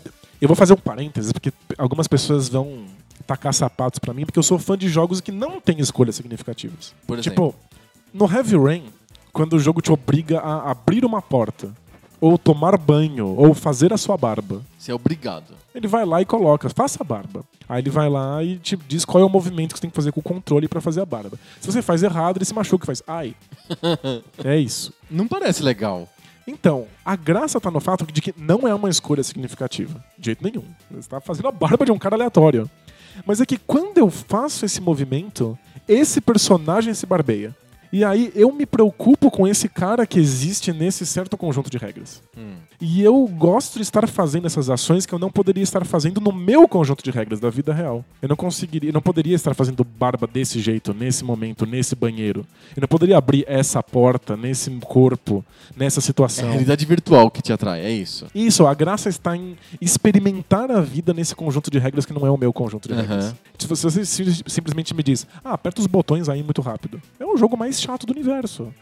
eu 0.44 0.48
vou 0.48 0.56
fazer 0.56 0.74
um 0.74 0.78
parênteses, 0.78 1.32
porque 1.32 1.52
algumas 1.78 2.08
pessoas 2.08 2.50
vão 2.50 2.86
tacar 3.26 3.54
sapatos 3.54 4.00
pra 4.00 4.14
mim, 4.14 4.26
porque 4.26 4.38
eu 4.39 4.44
sou 4.44 4.60
fã 4.60 4.78
de 4.78 4.89
jogos 4.89 5.22
que 5.22 5.32
não 5.32 5.62
têm 5.62 5.80
escolhas 5.80 6.16
significativas. 6.16 6.94
Por 7.08 7.18
exemplo. 7.18 7.56
Tipo, 7.56 7.78
no 8.14 8.32
Heavy 8.32 8.58
Rain, 8.58 8.84
quando 9.32 9.54
o 9.54 9.60
jogo 9.60 9.82
te 9.82 9.91
obriga 9.91 10.39
a 10.39 10.72
abrir 10.72 11.06
uma 11.06 11.22
porta, 11.22 11.72
ou 12.20 12.38
tomar 12.38 12.78
banho, 12.78 13.28
ou 13.28 13.54
fazer 13.54 13.91
a 13.91 13.98
sua 13.98 14.16
barba, 14.18 14.62
Você 14.78 14.91
é 14.91 14.96
obrigado. 14.96 15.54
ele 15.76 15.88
vai 15.88 16.06
lá 16.06 16.22
e 16.22 16.26
coloca, 16.26 16.70
faça 16.70 17.00
a 17.02 17.04
barba. 17.06 17.44
Aí 17.68 17.82
ele 17.82 17.89
vai 17.89 18.10
lá 18.10 18.44
e 18.44 18.58
te 18.58 18.76
diz 18.78 19.04
qual 19.06 19.22
é 19.24 19.26
o 19.26 19.30
movimento 19.30 19.72
que 19.74 19.78
você 19.78 19.82
tem 19.82 19.89
que 19.89 19.96
fazer 19.96 20.12
com 20.12 20.20
o 20.20 20.24
controle 20.24 20.68
pra 20.68 20.80
fazer 20.82 21.02
a 21.02 21.06
barba. 21.06 21.38
Se 21.60 21.72
você 21.72 21.82
faz 21.82 22.04
errado, 22.04 22.38
ele 22.38 22.46
se 22.46 22.54
machuca 22.54 22.86
e 22.86 22.88
faz, 22.88 23.02
ai. 23.08 23.36
é 24.44 24.58
isso. 24.58 24.94
Não 25.10 25.28
parece 25.28 25.64
legal. 25.64 26.08
Então, 26.46 26.88
a 27.06 27.16
graça 27.16 27.60
tá 27.60 27.72
no 27.72 27.80
fato 27.80 28.06
de 28.06 28.22
que 28.22 28.34
não 28.38 28.68
é 28.68 28.74
uma 28.74 28.89
escolha 28.89 29.24
significativa. 29.24 30.04
De 30.18 30.26
jeito 30.26 30.44
nenhum. 30.44 30.66
Você 30.91 31.10
tá 31.10 31.22
fazendo 31.22 31.48
a 31.48 31.52
barba 31.52 31.86
de 31.86 31.91
um 31.91 31.98
cara 31.98 32.16
aleatório. 32.16 32.70
Mas 33.26 33.39
é 33.39 33.46
que 33.46 33.58
quando 33.58 33.98
eu 33.98 34.10
faço 34.10 34.66
esse 34.66 34.82
movimento, 34.82 35.58
esse 35.88 36.20
personagem 36.20 36.94
se 36.94 37.06
barbeia. 37.06 37.56
E 37.94 38.04
aí 38.04 38.32
eu 38.34 38.52
me 38.52 38.66
preocupo 38.66 39.30
com 39.30 39.48
esse 39.48 39.70
cara 39.70 40.08
que 40.08 40.20
existe 40.20 40.74
nesse 40.74 41.06
certo 41.06 41.38
conjunto 41.38 41.70
de 41.70 41.78
regras. 41.78 42.24
Hum. 42.36 42.56
E 42.82 43.04
eu 43.04 43.26
gosto 43.28 43.76
de 43.76 43.84
estar 43.84 44.08
fazendo 44.08 44.48
essas 44.48 44.68
ações 44.68 45.06
que 45.06 45.14
eu 45.14 45.20
não 45.20 45.30
poderia 45.32 45.62
estar 45.62 45.86
fazendo 45.86 46.20
no 46.20 46.32
meu 46.32 46.68
conjunto 46.68 47.04
de 47.04 47.12
regras 47.12 47.39
da 47.39 47.52
vida 47.52 47.72
real. 47.72 48.04
Eu 48.20 48.28
não 48.28 48.36
conseguiria, 48.36 48.89
eu 48.89 48.94
não 48.94 49.02
poderia 49.02 49.36
estar 49.36 49.54
fazendo 49.54 49.84
barba 49.84 50.26
desse 50.26 50.60
jeito, 50.60 50.91
nesse 50.91 51.24
momento, 51.24 51.68
nesse 51.68 51.96
banheiro. 51.96 52.44
Eu 52.76 52.82
não 52.82 52.88
poderia 52.88 53.16
abrir 53.16 53.46
essa 53.48 53.82
porta, 53.84 54.36
nesse 54.36 54.72
corpo, 54.82 55.46
nessa 55.78 56.00
É 56.00 56.02
situação. 56.02 56.48
a 56.48 56.52
realidade 56.52 56.84
virtual 56.86 57.30
que 57.30 57.44
te 57.44 57.54
atrai, 57.54 57.82
é 57.82 57.91
isso. 57.91 58.26
Isso, 58.34 58.66
a 58.66 58.74
graça 58.74 59.08
está 59.08 59.38
em 59.38 59.56
experimentar 59.80 60.72
a 60.72 60.82
vida 60.82 61.14
nesse 61.14 61.36
conjunto 61.36 61.70
de 61.70 61.78
regras 61.78 62.06
que 62.08 62.14
não 62.14 62.26
é 62.26 62.32
o 62.32 62.38
meu 62.38 62.52
conjunto 62.52 62.88
de 62.88 62.94
Aham. 62.96 63.02
regras. 63.04 63.36
Se 63.60 63.68
você 63.68 64.04
sim- 64.06 64.44
simplesmente 64.48 64.94
me 64.96 65.04
diz, 65.04 65.28
ah, 65.46 65.54
aperta 65.54 65.80
os 65.80 65.88
botões 65.88 66.28
aí 66.28 66.41
muito 66.44 66.62
rápido. 66.62 67.00
É 67.20 67.26
o 67.26 67.38
jogo 67.38 67.56
mais 67.56 67.83
chato 67.84 68.06
do 68.06 68.14
universo. 68.14 68.74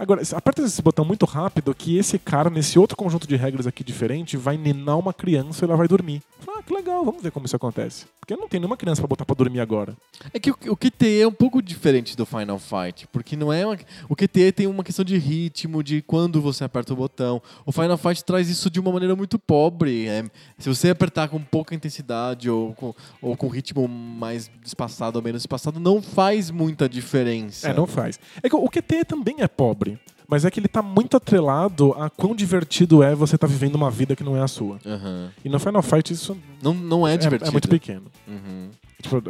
Agora, 0.00 0.22
aperta 0.34 0.62
esse 0.62 0.80
botão 0.80 1.04
muito 1.04 1.26
rápido 1.26 1.74
que 1.74 1.98
esse 1.98 2.18
cara, 2.18 2.48
nesse 2.48 2.78
outro 2.78 2.96
conjunto 2.96 3.28
de 3.28 3.36
regras 3.36 3.66
aqui 3.66 3.84
diferente, 3.84 4.34
vai 4.34 4.56
ninar 4.56 4.98
uma 4.98 5.12
criança 5.12 5.62
e 5.62 5.68
ela 5.68 5.76
vai 5.76 5.86
dormir. 5.86 6.22
Ah, 6.48 6.62
que 6.62 6.72
legal, 6.72 7.04
vamos 7.04 7.22
ver 7.22 7.30
como 7.30 7.44
isso 7.44 7.54
acontece. 7.54 8.06
Porque 8.18 8.34
não 8.34 8.48
tem 8.48 8.58
nenhuma 8.58 8.78
criança 8.78 9.02
pra 9.02 9.08
botar 9.08 9.26
pra 9.26 9.34
dormir 9.34 9.60
agora. 9.60 9.94
É 10.32 10.38
que 10.38 10.50
o, 10.50 10.56
o 10.68 10.76
QTE 10.76 11.20
é 11.20 11.26
um 11.26 11.32
pouco 11.32 11.60
diferente 11.60 12.16
do 12.16 12.24
Final 12.24 12.58
Fight, 12.58 13.06
porque 13.08 13.36
não 13.36 13.52
é 13.52 13.66
uma, 13.66 13.76
o 14.08 14.16
QTE 14.16 14.52
tem 14.52 14.66
uma 14.66 14.82
questão 14.82 15.04
de 15.04 15.18
ritmo, 15.18 15.82
de 15.82 16.00
quando 16.00 16.40
você 16.40 16.64
aperta 16.64 16.94
o 16.94 16.96
botão. 16.96 17.42
O 17.66 17.72
Final 17.72 17.98
Fight 17.98 18.24
traz 18.24 18.48
isso 18.48 18.70
de 18.70 18.80
uma 18.80 18.90
maneira 18.90 19.14
muito 19.14 19.38
pobre. 19.38 20.06
é, 20.06 20.24
se 20.58 20.66
você 20.68 20.88
apertar 20.88 21.28
com 21.28 21.38
pouca 21.42 21.74
intensidade 21.74 22.48
ou 22.48 22.72
com, 22.72 22.94
ou 23.20 23.36
com 23.36 23.48
ritmo 23.48 23.86
mais 23.86 24.50
espaçado 24.64 25.18
ou 25.18 25.22
menos 25.22 25.42
espaçado, 25.42 25.78
não 25.78 26.00
faz 26.00 26.50
muita 26.50 26.88
diferença. 26.88 27.68
É, 27.68 27.74
não 27.74 27.86
faz. 27.86 28.18
É 28.42 28.48
que 28.48 28.56
o 28.56 28.68
QT 28.68 29.04
também 29.04 29.36
é 29.40 29.48
pobre. 29.48 29.89
Mas 30.28 30.44
é 30.44 30.50
que 30.50 30.60
ele 30.60 30.68
tá 30.68 30.80
muito 30.80 31.16
atrelado 31.16 31.92
a 31.94 32.08
quão 32.08 32.36
divertido 32.36 33.02
é 33.02 33.14
você 33.16 33.34
estar 33.34 33.48
vivendo 33.48 33.74
uma 33.74 33.90
vida 33.90 34.14
que 34.14 34.22
não 34.22 34.36
é 34.36 34.40
a 34.40 34.46
sua. 34.46 34.78
Aham. 34.86 35.30
E 35.44 35.48
no 35.48 35.58
Final 35.58 35.82
Fight 35.82 36.12
isso 36.12 36.36
Não, 36.62 36.72
não 36.72 37.06
é 37.08 37.14
é, 37.14 37.16
divertido. 37.16 37.48
é 37.48 37.52
muito 37.52 37.68
pequeno. 37.68 38.04
Uhum. 38.28 38.68
Tipo, 39.02 39.20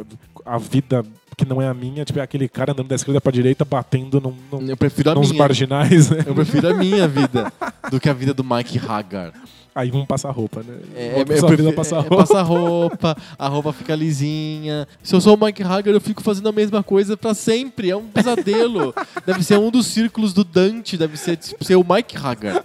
a 0.44 0.58
vida 0.58 1.02
que 1.36 1.44
não 1.46 1.62
é 1.62 1.68
a 1.68 1.72
minha, 1.72 2.04
tipo, 2.04 2.18
é 2.18 2.22
aquele 2.22 2.48
cara 2.48 2.72
andando 2.72 2.88
da 2.88 2.96
esquerda 2.96 3.18
pra 3.20 3.32
direita 3.32 3.64
batendo 3.64 4.20
num, 4.20 4.34
num, 4.52 4.68
Eu 4.68 4.76
prefiro 4.76 5.11
a 5.11 5.14
nos 5.14 5.30
minha. 5.30 5.38
marginais, 5.42 6.11
né? 6.11 6.22
Eu 6.26 6.34
prefiro 6.34 6.68
a 6.68 6.74
minha 6.74 7.08
vida 7.08 7.50
do 7.90 7.98
que 7.98 8.08
a 8.11 8.12
vida 8.12 8.34
do 8.34 8.44
Mike 8.44 8.78
Hagar. 8.78 9.32
Aí 9.75 9.91
vamos 9.91 10.07
passar 10.07 10.31
roupa, 10.31 10.62
né? 10.62 10.75
É, 10.97 11.07
é, 11.18 11.21
eu 11.21 11.25
prefiro- 11.27 11.73
passar 11.73 11.97
é, 11.97 12.01
roupa. 12.01 12.16
passa 12.16 12.43
roupa, 12.43 13.16
a 13.39 13.49
roupa 13.49 13.73
fica 13.73 13.95
lisinha. 13.95 14.87
Se 15.03 15.14
eu 15.14 15.21
sou 15.21 15.37
o 15.37 15.45
Mike 15.45 15.62
Hagar, 15.62 15.95
eu 15.95 16.01
fico 16.01 16.23
fazendo 16.23 16.49
a 16.49 16.53
mesma 16.53 16.83
coisa 16.83 17.16
pra 17.16 17.35
sempre. 17.35 17.91
É 17.91 17.97
um 17.97 18.07
pesadelo. 18.09 18.93
deve 19.25 19.43
ser 19.45 19.59
um 19.59 19.71
dos 19.71 19.87
círculos 19.87 20.33
do 20.33 20.43
Dante, 20.45 20.97
deve 20.97 21.16
ser, 21.16 21.37
tipo, 21.37 21.62
ser 21.64 21.77
o 21.77 21.85
Mike 21.89 22.16
Hagar. 22.16 22.62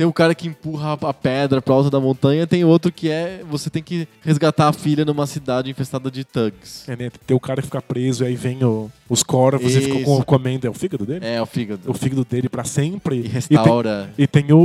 Tem 0.00 0.06
o 0.06 0.12
cara 0.14 0.34
que 0.34 0.48
empurra 0.48 0.94
a 1.02 1.12
pedra 1.12 1.60
pra 1.60 1.74
alta 1.74 1.90
da 1.90 2.00
montanha, 2.00 2.46
tem 2.46 2.64
outro 2.64 2.90
que 2.90 3.10
é 3.10 3.42
você 3.46 3.68
tem 3.68 3.82
que 3.82 4.08
resgatar 4.22 4.68
a 4.68 4.72
filha 4.72 5.04
numa 5.04 5.26
cidade 5.26 5.70
infestada 5.70 6.10
de 6.10 6.24
thugs. 6.24 6.88
É, 6.88 6.96
né? 6.96 7.10
Tem 7.26 7.36
o 7.36 7.40
cara 7.40 7.60
que 7.60 7.66
fica 7.66 7.82
preso 7.82 8.24
e 8.24 8.28
aí 8.28 8.34
vem 8.34 8.64
o- 8.64 8.90
os 9.10 9.22
corvos 9.22 9.76
e 9.76 9.78
ficam 9.82 10.02
com- 10.02 10.22
comendo. 10.22 10.66
É 10.66 10.70
o 10.70 10.72
fígado 10.72 11.04
dele? 11.04 11.26
É, 11.26 11.42
o 11.42 11.44
fígado. 11.44 11.82
O 11.90 11.92
fígado 11.92 12.24
dele 12.24 12.48
pra 12.48 12.64
sempre. 12.64 13.16
E 13.18 13.22
tem- 13.24 13.30
restaura 13.30 14.10
E 14.16 14.26
tem, 14.26 14.50
o, 14.52 14.56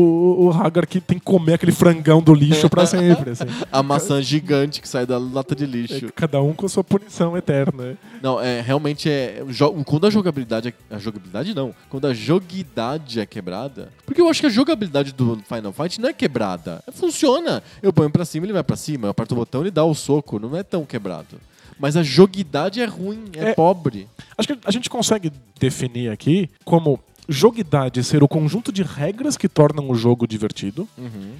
o 0.45 0.51
Hagar 0.51 0.88
que 0.88 1.01
tem 1.01 1.19
que 1.19 1.25
comer 1.25 1.55
aquele 1.55 1.73
frangão 1.73 2.21
do 2.21 2.33
lixo 2.33 2.69
pra 2.69 2.86
sempre. 2.86 3.31
Assim. 3.31 3.43
a 3.69 3.83
maçã 3.83 4.21
gigante 4.21 4.79
que 4.79 4.88
sai 4.88 5.05
da 5.05 5.17
lata 5.17 5.53
de 5.53 5.65
É 5.65 5.67
lixo. 5.67 6.13
cada 6.15 6.41
um 6.41 6.53
com 6.53 6.65
sua 6.69 6.81
punição 6.83 7.36
eterna. 7.36 7.97
Não, 8.23 8.39
é 8.39 8.61
realmente 8.61 9.09
é. 9.09 9.43
Quando 9.86 10.07
a 10.07 10.09
jogabilidade. 10.09 10.73
É, 10.89 10.95
a 10.95 10.97
jogabilidade 10.97 11.53
não. 11.53 11.75
Quando 11.89 12.07
a 12.07 12.13
joguidade 12.13 13.19
é 13.19 13.25
quebrada. 13.25 13.89
Porque 14.16 14.22
eu 14.22 14.30
acho 14.30 14.39
que 14.39 14.47
a 14.47 14.49
jogabilidade 14.49 15.11
do 15.11 15.36
Final 15.45 15.74
Fight 15.74 15.99
não 15.99 16.07
é 16.07 16.13
quebrada. 16.13 16.82
Funciona. 16.93 17.61
Eu 17.84 17.91
ponho 17.91 18.09
pra 18.09 18.24
cima, 18.24 18.45
ele 18.45 18.53
vai 18.53 18.63
pra 18.63 18.78
cima. 18.78 19.07
Eu 19.07 19.11
aperto 19.11 19.34
o 19.36 19.38
botão, 19.38 19.59
ele 19.59 19.70
dá 19.72 19.84
o 19.84 19.93
soco. 19.93 20.39
Não 20.39 20.55
é 20.55 20.63
tão 20.63 20.86
quebrado. 20.86 21.38
Mas 21.78 21.97
a 21.97 22.01
joguidade 22.03 22.80
é 22.80 22.86
ruim, 22.86 23.26
é, 23.36 23.49
É. 23.49 23.53
pobre. 23.53 24.07
Acho 24.38 24.47
que 24.47 24.57
a 24.63 24.72
gente 24.72 24.89
consegue 24.89 25.34
definir 25.59 26.09
aqui 26.09 26.49
como 26.63 26.97
joguidade 27.28 28.01
ser 28.05 28.24
o 28.24 28.28
conjunto 28.28 28.72
de 28.72 28.84
regras 28.84 29.36
que 29.36 29.49
tornam 29.49 29.89
o 29.89 29.95
jogo 29.95 30.26
divertido 30.26 30.88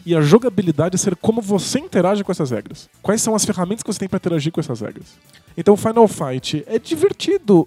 e 0.06 0.14
a 0.14 0.20
jogabilidade 0.20 0.98
ser 0.98 1.16
como 1.16 1.42
você 1.42 1.80
interage 1.80 2.26
com 2.26 2.32
essas 2.34 2.52
regras. 2.52 2.90
Quais 3.02 3.22
são 3.22 3.36
as 3.36 3.46
ferramentas 3.46 3.84
que 3.84 3.94
você 3.94 4.00
tem 4.00 4.10
pra 4.10 4.18
interagir 4.18 4.52
com 4.52 4.60
essas 4.60 4.82
regras. 4.82 5.06
Então, 5.58 5.76
o 5.76 5.78
Final 5.78 6.08
Fight 6.10 6.66
é 6.68 6.78
divertido. 6.78 7.66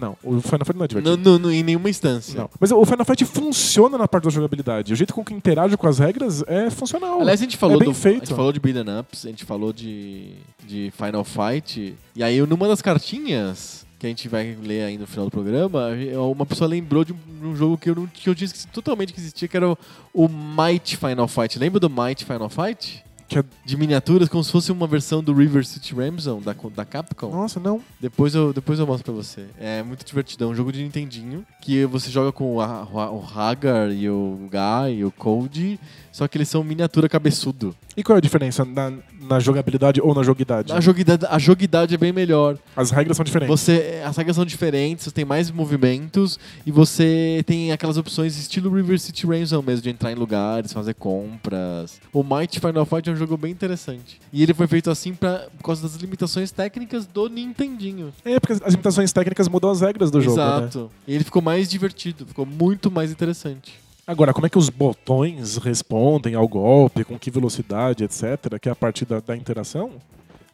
Não, 0.00 0.16
o 0.22 0.40
Final 0.40 0.64
Fight 0.64 0.76
não 0.76 0.84
é 0.84 0.88
divertido. 0.88 1.16
No- 1.16 1.38
no- 1.38 1.52
em 1.52 1.62
nenhuma 1.62 1.90
instância. 1.90 2.40
Não. 2.40 2.50
Mas 2.60 2.70
o 2.70 2.84
Final 2.84 3.04
Fight 3.04 3.24
funciona 3.24 3.98
na 3.98 4.06
parte 4.06 4.24
da 4.24 4.30
jogabilidade. 4.30 4.92
O 4.92 4.96
jeito 4.96 5.12
com 5.12 5.24
que 5.24 5.34
interage 5.34 5.76
com 5.76 5.86
as 5.88 5.98
regras 5.98 6.42
é 6.46 6.70
funcional. 6.70 7.20
Aliás, 7.20 7.40
a 7.40 7.42
gente 7.44 7.56
falou 7.56 7.76
é 7.76 7.80
bem 7.80 7.88
do. 7.88 7.94
feito. 7.94 8.22
A 8.22 8.26
gente 8.26 8.34
falou 8.36 8.52
de 8.52 8.60
beat'em 8.60 8.98
ups, 9.00 9.26
a 9.26 9.28
gente 9.28 9.44
falou 9.44 9.72
de, 9.72 10.32
de 10.66 10.92
Final 10.96 11.24
Fight. 11.24 11.94
E 12.14 12.22
aí, 12.22 12.40
numa 12.46 12.68
das 12.68 12.80
cartinhas 12.80 13.86
que 13.98 14.06
a 14.06 14.08
gente 14.08 14.28
vai 14.28 14.56
ler 14.62 14.84
aí 14.84 14.96
no 14.96 15.08
final 15.08 15.24
do 15.24 15.30
programa, 15.30 15.88
uma 16.32 16.46
pessoa 16.46 16.68
lembrou 16.68 17.04
de 17.04 17.12
um, 17.42 17.56
jogo 17.56 17.76
que 17.76 17.90
eu, 17.90 17.96
não, 17.96 18.06
que 18.06 18.28
eu 18.28 18.32
esquecido 18.32 18.70
totalmente 18.72 19.12
que 19.12 19.18
existia, 19.18 19.48
que 19.48 19.56
era 19.56 19.68
o, 19.70 19.76
o 20.14 20.28
Might 20.28 20.96
Final 20.96 21.26
Fight. 21.26 21.58
Lembra 21.58 21.80
do 21.80 21.90
Might 21.90 22.24
Final 22.24 22.48
Fight? 22.48 23.04
Que 23.28 23.38
é- 23.40 23.44
De 23.64 23.76
miniaturas, 23.76 24.26
como 24.28 24.42
se 24.42 24.50
fosse 24.50 24.72
uma 24.72 24.86
versão 24.86 25.22
do 25.22 25.34
River 25.34 25.64
City 25.66 25.94
Ransom 25.94 26.40
da, 26.40 26.54
da 26.74 26.84
Capcom. 26.84 27.30
Nossa, 27.30 27.60
não. 27.60 27.82
Depois 28.00 28.34
eu, 28.34 28.52
depois 28.54 28.78
eu 28.78 28.86
mostro 28.86 29.04
pra 29.04 29.12
você. 29.22 29.44
É 29.60 29.82
muito 29.82 30.02
divertido. 30.04 30.44
É 30.44 30.46
um 30.46 30.54
jogo 30.54 30.72
de 30.72 30.82
Nintendinho 30.82 31.44
que 31.60 31.84
você 31.84 32.10
joga 32.10 32.32
com 32.32 32.54
o, 32.56 32.60
Ha- 32.62 32.88
o 33.10 33.22
Hagar 33.22 33.92
e 33.92 34.08
o 34.08 34.48
Guy 34.50 34.94
e 35.00 35.04
o 35.04 35.10
Cody, 35.10 35.78
só 36.10 36.26
que 36.26 36.38
eles 36.38 36.48
são 36.48 36.64
miniatura 36.64 37.06
cabeçudo. 37.08 37.76
E 37.94 38.02
qual 38.02 38.16
é 38.16 38.18
a 38.18 38.22
diferença 38.22 38.64
na, 38.64 38.92
na 39.28 39.38
jogabilidade 39.38 40.00
ou 40.00 40.14
na 40.14 40.22
joguidade? 40.22 40.72
A 40.72 40.80
joguidade, 40.80 41.26
a 41.28 41.38
joguidade 41.38 41.94
é 41.94 41.98
bem 41.98 42.12
melhor. 42.12 42.56
As 42.76 42.90
regras 42.90 43.16
são 43.16 43.24
diferentes. 43.24 43.60
Você, 43.60 44.02
as 44.04 44.16
regras 44.16 44.36
são 44.36 44.44
diferentes, 44.44 45.04
você 45.04 45.10
tem 45.10 45.24
mais 45.24 45.50
movimentos 45.50 46.38
e 46.64 46.70
você 46.70 47.42
tem 47.46 47.72
aquelas 47.72 47.96
opções 47.96 48.36
estilo 48.38 48.74
River 48.74 48.98
City 48.98 49.26
Ransom 49.26 49.62
mesmo, 49.62 49.82
de 49.82 49.90
entrar 49.90 50.10
em 50.10 50.14
lugares, 50.14 50.72
fazer 50.72 50.94
compras. 50.94 52.00
O 52.12 52.22
Might 52.22 52.58
Final 52.58 52.86
Fight 52.86 53.08
é 53.08 53.12
um 53.12 53.16
jogo 53.16 53.36
bem 53.36 53.52
interessante. 53.52 54.20
E 54.32 54.42
ele 54.42 54.54
foi 54.54 54.66
feito 54.66 54.90
assim 54.90 55.14
pra, 55.14 55.46
por 55.56 55.64
causa 55.64 55.82
das 55.82 55.96
limitações 55.96 56.50
técnicas 56.50 57.06
do 57.06 57.28
Nintendinho. 57.28 58.12
É, 58.24 58.40
porque 58.40 58.54
as 58.54 58.72
limitações 58.72 59.12
técnicas 59.12 59.48
mudam 59.48 59.70
as 59.70 59.80
regras 59.80 60.10
do 60.10 60.20
jogo, 60.20 60.36
né? 60.36 60.58
Exato. 60.58 60.90
E 61.06 61.14
ele 61.14 61.24
ficou 61.24 61.42
mais 61.42 61.68
divertido, 61.68 62.26
ficou 62.26 62.46
muito 62.46 62.90
mais 62.90 63.10
interessante. 63.10 63.87
Agora, 64.08 64.32
como 64.32 64.46
é 64.46 64.48
que 64.48 64.56
os 64.56 64.70
botões 64.70 65.58
respondem 65.58 66.34
ao 66.34 66.48
golpe, 66.48 67.04
com 67.04 67.18
que 67.18 67.30
velocidade, 67.30 68.04
etc., 68.04 68.58
que 68.58 68.66
é 68.66 68.72
a 68.72 68.74
partir 68.74 69.04
da, 69.04 69.20
da 69.20 69.36
interação, 69.36 69.92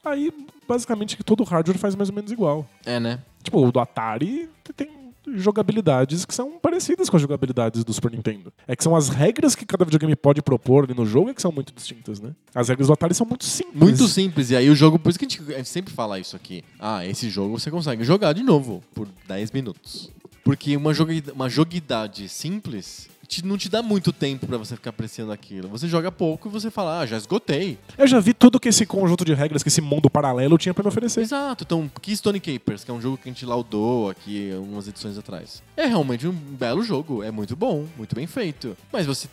aí 0.05 0.33
basicamente 0.67 1.17
que 1.17 1.23
todo 1.23 1.45
hardware 1.45 1.79
faz 1.79 1.95
mais 1.95 2.09
ou 2.09 2.17
menos 2.17 2.33
igual. 2.33 2.67
É, 2.85 2.99
né? 2.99 3.21
Tipo, 3.45 3.65
o 3.65 3.71
do 3.71 3.79
Atari 3.79 4.51
tem 4.75 4.91
jogabilidades 5.37 6.25
que 6.25 6.35
são 6.35 6.59
parecidas 6.59 7.09
com 7.09 7.15
as 7.15 7.23
jogabilidades 7.23 7.85
do 7.85 7.93
Super 7.93 8.11
Nintendo. 8.11 8.53
É 8.67 8.75
que 8.75 8.83
são 8.83 8.97
as 8.97 9.09
regras 9.09 9.55
que 9.55 9.65
cada 9.65 9.85
videogame 9.85 10.17
pode 10.17 10.43
propor 10.43 10.83
ali 10.85 10.95
no 10.95 11.07
jogo 11.07 11.31
é 11.31 11.35
que 11.35 11.41
são 11.41 11.53
muito 11.53 11.73
distintas, 11.73 12.21
né? 12.21 12.33
As 12.53 12.69
regras 12.69 12.89
do 12.89 12.93
Atari 12.93 13.15
são 13.15 13.25
muito 13.25 13.45
simples. 13.45 13.81
Muito 13.81 14.09
simples. 14.09 14.51
E 14.51 14.57
aí 14.57 14.69
o 14.69 14.75
jogo, 14.75 14.99
por 14.99 15.11
isso 15.11 15.19
que 15.19 15.27
a 15.27 15.29
gente, 15.29 15.69
sempre 15.69 15.95
fala 15.95 16.19
isso 16.19 16.35
aqui. 16.35 16.65
Ah, 16.77 17.07
esse 17.07 17.31
jogo 17.31 17.57
você 17.57 17.71
consegue 17.71 18.03
jogar 18.03 18.33
de 18.33 18.43
novo 18.43 18.83
por 18.93 19.07
10 19.29 19.53
minutos. 19.53 20.11
Porque 20.43 20.77
uma, 20.77 20.93
jogue, 20.93 21.23
uma 21.33 21.49
joguidade 21.49 22.29
simples 22.29 23.09
te- 23.43 23.47
não 23.47 23.57
te 23.57 23.69
dá 23.69 23.83
muito 23.83 24.13
tempo 24.13 24.47
pra 24.47 24.57
você 24.59 24.75
ficar 24.77 24.91
apreciando 24.91 25.33
aquilo. 25.33 25.69
Você 25.69 25.89
joga 25.89 26.11
pouco 26.13 26.49
e 26.49 26.51
você 26.51 26.71
fala, 26.71 27.01
ah, 27.01 27.07
já 27.07 27.17
esgotei. 27.17 27.79
Eu 27.99 28.07
já 28.07 28.21
vi 28.21 28.33
tudo 28.35 28.61
que 28.61 28.69
esse 28.69 28.85
conjunto 28.87 29.25
de 29.25 29.35
regras, 29.35 29.63
que 29.63 29.69
esse 29.69 29.81
mundo 29.81 30.09
paralelo 30.11 30.57
tinha 30.59 30.73
pra 30.75 30.83
me 30.83 30.89
oferecer. 30.89 31.21
Exato. 31.21 31.65
Então, 31.65 31.91
Keystone 32.01 32.41
Capers, 32.41 32.85
que 32.85 32.91
é 32.91 32.95
um 32.95 33.01
jogo 33.01 33.17
que 33.17 33.29
a 33.29 33.33
gente 33.33 33.45
laudou 33.47 34.11
aqui 34.11 34.53
algumas 34.53 34.87
edições 34.89 35.17
atrás. 35.19 35.63
É 35.77 35.87
realmente 35.87 36.27
um 36.27 36.33
belo 36.33 36.83
jogo. 36.83 37.23
É 37.23 37.31
muito 37.31 37.57
bom, 37.57 37.87
muito 37.97 38.15
bem 38.15 38.27
feito. 38.27 38.77
Mas 38.93 39.07
você 39.07 39.29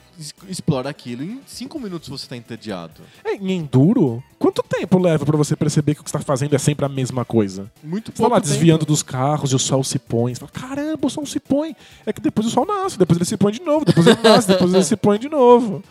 explora 0.47 0.89
aquilo 0.89 1.23
em 1.23 1.41
5 1.45 1.79
minutos 1.79 2.09
você 2.09 2.27
tá 2.27 2.35
entediado. 2.37 3.01
É, 3.23 3.35
em 3.35 3.51
Enduro, 3.51 4.23
quanto 4.39 4.63
tempo 4.63 4.97
leva 4.99 5.25
pra 5.25 5.37
você 5.37 5.55
perceber 5.55 5.95
que 5.95 6.01
o 6.01 6.03
que 6.03 6.09
você 6.11 6.17
tá 6.17 6.23
fazendo 6.23 6.55
é 6.55 6.57
sempre 6.59 6.85
a 6.85 6.89
mesma 6.89 7.23
coisa? 7.25 7.71
Muito 7.83 8.07
Você 8.07 8.11
tá 8.13 8.17
pouco 8.17 8.33
lá 8.33 8.41
tempo. 8.41 8.51
desviando 8.53 8.85
dos 8.85 9.01
carros 9.03 9.51
e 9.51 9.55
o 9.55 9.59
sol 9.59 9.83
se 9.83 9.97
põe. 9.99 10.33
Você 10.33 10.39
fala, 10.39 10.51
caramba, 10.51 11.07
o 11.07 11.09
sol 11.09 11.25
se 11.25 11.39
põe. 11.39 11.75
É 12.05 12.13
que 12.13 12.21
depois 12.21 12.47
o 12.47 12.49
sol 12.49 12.65
nasce, 12.65 12.97
depois 12.97 13.17
ele 13.17 13.25
se 13.25 13.37
põe 13.37 13.51
de 13.51 13.61
novo, 13.61 13.85
depois 13.91 14.07
ele 14.07 14.19
nasce, 14.23 14.47
depois 14.47 14.73
ele 14.73 14.83
se 14.83 14.95
põe 14.95 15.19
de 15.19 15.29
novo. 15.29 15.83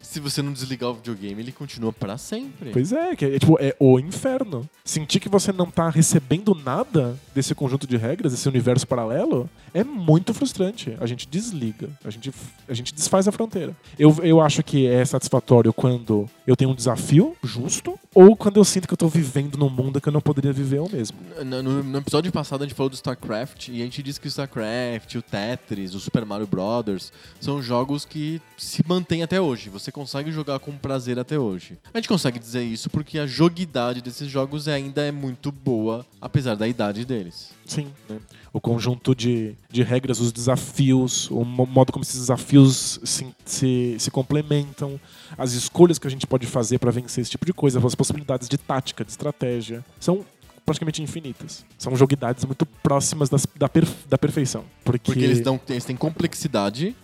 Se 0.00 0.18
você 0.18 0.42
não 0.42 0.52
desligar 0.52 0.90
o 0.90 0.94
videogame, 0.94 1.40
ele 1.42 1.52
continua 1.52 1.92
pra 1.92 2.18
sempre. 2.18 2.70
Pois 2.72 2.90
é, 2.92 3.14
que 3.14 3.24
é, 3.24 3.38
tipo, 3.38 3.56
é 3.60 3.76
o 3.78 3.98
inferno. 4.00 4.68
Sentir 4.84 5.20
que 5.20 5.28
você 5.28 5.52
não 5.52 5.70
tá 5.70 5.88
recebendo 5.88 6.54
nada 6.54 7.16
desse 7.34 7.54
conjunto 7.54 7.86
de 7.86 7.96
regras, 7.96 8.32
desse 8.32 8.48
universo 8.48 8.86
paralelo, 8.88 9.48
é 9.72 9.84
muito 9.84 10.34
frustrante. 10.34 10.96
A 11.00 11.06
gente 11.06 11.28
desliga, 11.28 11.88
a 12.04 12.10
gente, 12.10 12.32
a 12.68 12.74
gente 12.74 12.92
desfaz 12.94 13.28
a 13.28 13.32
fronteira. 13.32 13.76
Eu, 13.98 14.16
eu 14.22 14.40
acho 14.40 14.62
que 14.64 14.86
é 14.86 15.04
satisfatório 15.04 15.72
quando 15.72 16.28
eu 16.46 16.56
tenho 16.56 16.70
um 16.70 16.74
desafio 16.74 17.36
justo 17.44 17.96
ou 18.12 18.34
quando 18.34 18.56
eu 18.56 18.64
sinto 18.64 18.88
que 18.88 18.94
eu 18.94 18.98
tô 18.98 19.06
vivendo 19.06 19.56
num 19.56 19.70
mundo 19.70 20.00
que 20.00 20.08
eu 20.08 20.12
não 20.12 20.20
poderia 20.20 20.52
viver 20.52 20.78
eu 20.78 20.88
mesmo. 20.88 21.16
No, 21.44 21.62
no- 21.62 21.82
no 21.84 21.98
episódio 21.98 22.32
passado 22.32 22.62
a 22.62 22.66
gente 22.66 22.74
falou 22.74 22.90
do 22.90 22.94
StarCraft 22.94 23.68
e 23.68 23.80
a 23.80 23.84
gente 23.84 24.02
disse 24.02 24.20
que 24.20 24.26
o 24.26 24.28
StarCraft, 24.28 25.14
o 25.14 25.22
Tetris, 25.22 25.94
o 25.94 26.00
Super 26.00 26.24
Mario 26.24 26.46
Brothers 26.48 27.12
são 27.40 27.62
jogos 27.62 28.04
que 28.04 28.40
se 28.58 28.82
mantêm 28.88 29.22
até 29.22 29.40
hoje. 29.40 29.68
Você 29.70 29.89
consegue 29.92 30.30
jogar 30.32 30.58
com 30.58 30.76
prazer 30.76 31.18
até 31.18 31.38
hoje. 31.38 31.78
A 31.92 31.98
gente 31.98 32.08
consegue 32.08 32.38
dizer 32.38 32.62
isso 32.62 32.88
porque 32.90 33.18
a 33.18 33.26
joguidade 33.26 34.00
desses 34.00 34.28
jogos 34.28 34.68
ainda 34.68 35.02
é 35.02 35.10
muito 35.12 35.50
boa, 35.52 36.04
apesar 36.20 36.54
da 36.54 36.66
idade 36.68 37.04
deles. 37.04 37.50
Sim, 37.66 37.88
né? 38.08 38.18
O 38.52 38.60
conjunto 38.60 39.14
de, 39.14 39.54
de 39.70 39.82
regras, 39.82 40.18
os 40.18 40.32
desafios, 40.32 41.30
o 41.30 41.44
mo- 41.44 41.66
modo 41.66 41.92
como 41.92 42.02
esses 42.02 42.18
desafios 42.18 42.98
se, 43.04 43.26
se, 43.44 43.96
se 43.98 44.10
complementam, 44.10 44.98
as 45.38 45.52
escolhas 45.52 45.98
que 45.98 46.06
a 46.06 46.10
gente 46.10 46.26
pode 46.26 46.46
fazer 46.46 46.78
para 46.78 46.90
vencer 46.90 47.22
esse 47.22 47.30
tipo 47.30 47.46
de 47.46 47.52
coisa, 47.52 47.78
as 47.84 47.94
possibilidades 47.94 48.48
de 48.48 48.58
tática, 48.58 49.04
de 49.04 49.10
estratégia, 49.12 49.84
são 50.00 50.24
praticamente 50.66 51.00
infinitas. 51.02 51.64
São 51.78 51.94
joguidades 51.96 52.44
muito 52.44 52.66
próximas 52.66 53.28
das- 53.28 53.46
da, 53.56 53.68
per- 53.68 53.88
da 54.08 54.18
perfeição. 54.18 54.64
Porque, 54.84 55.12
Porque 55.12 55.24
eles, 55.24 55.40
dão, 55.40 55.60
eles 55.68 55.84
têm 55.84 55.96
complexidade, 55.96 56.94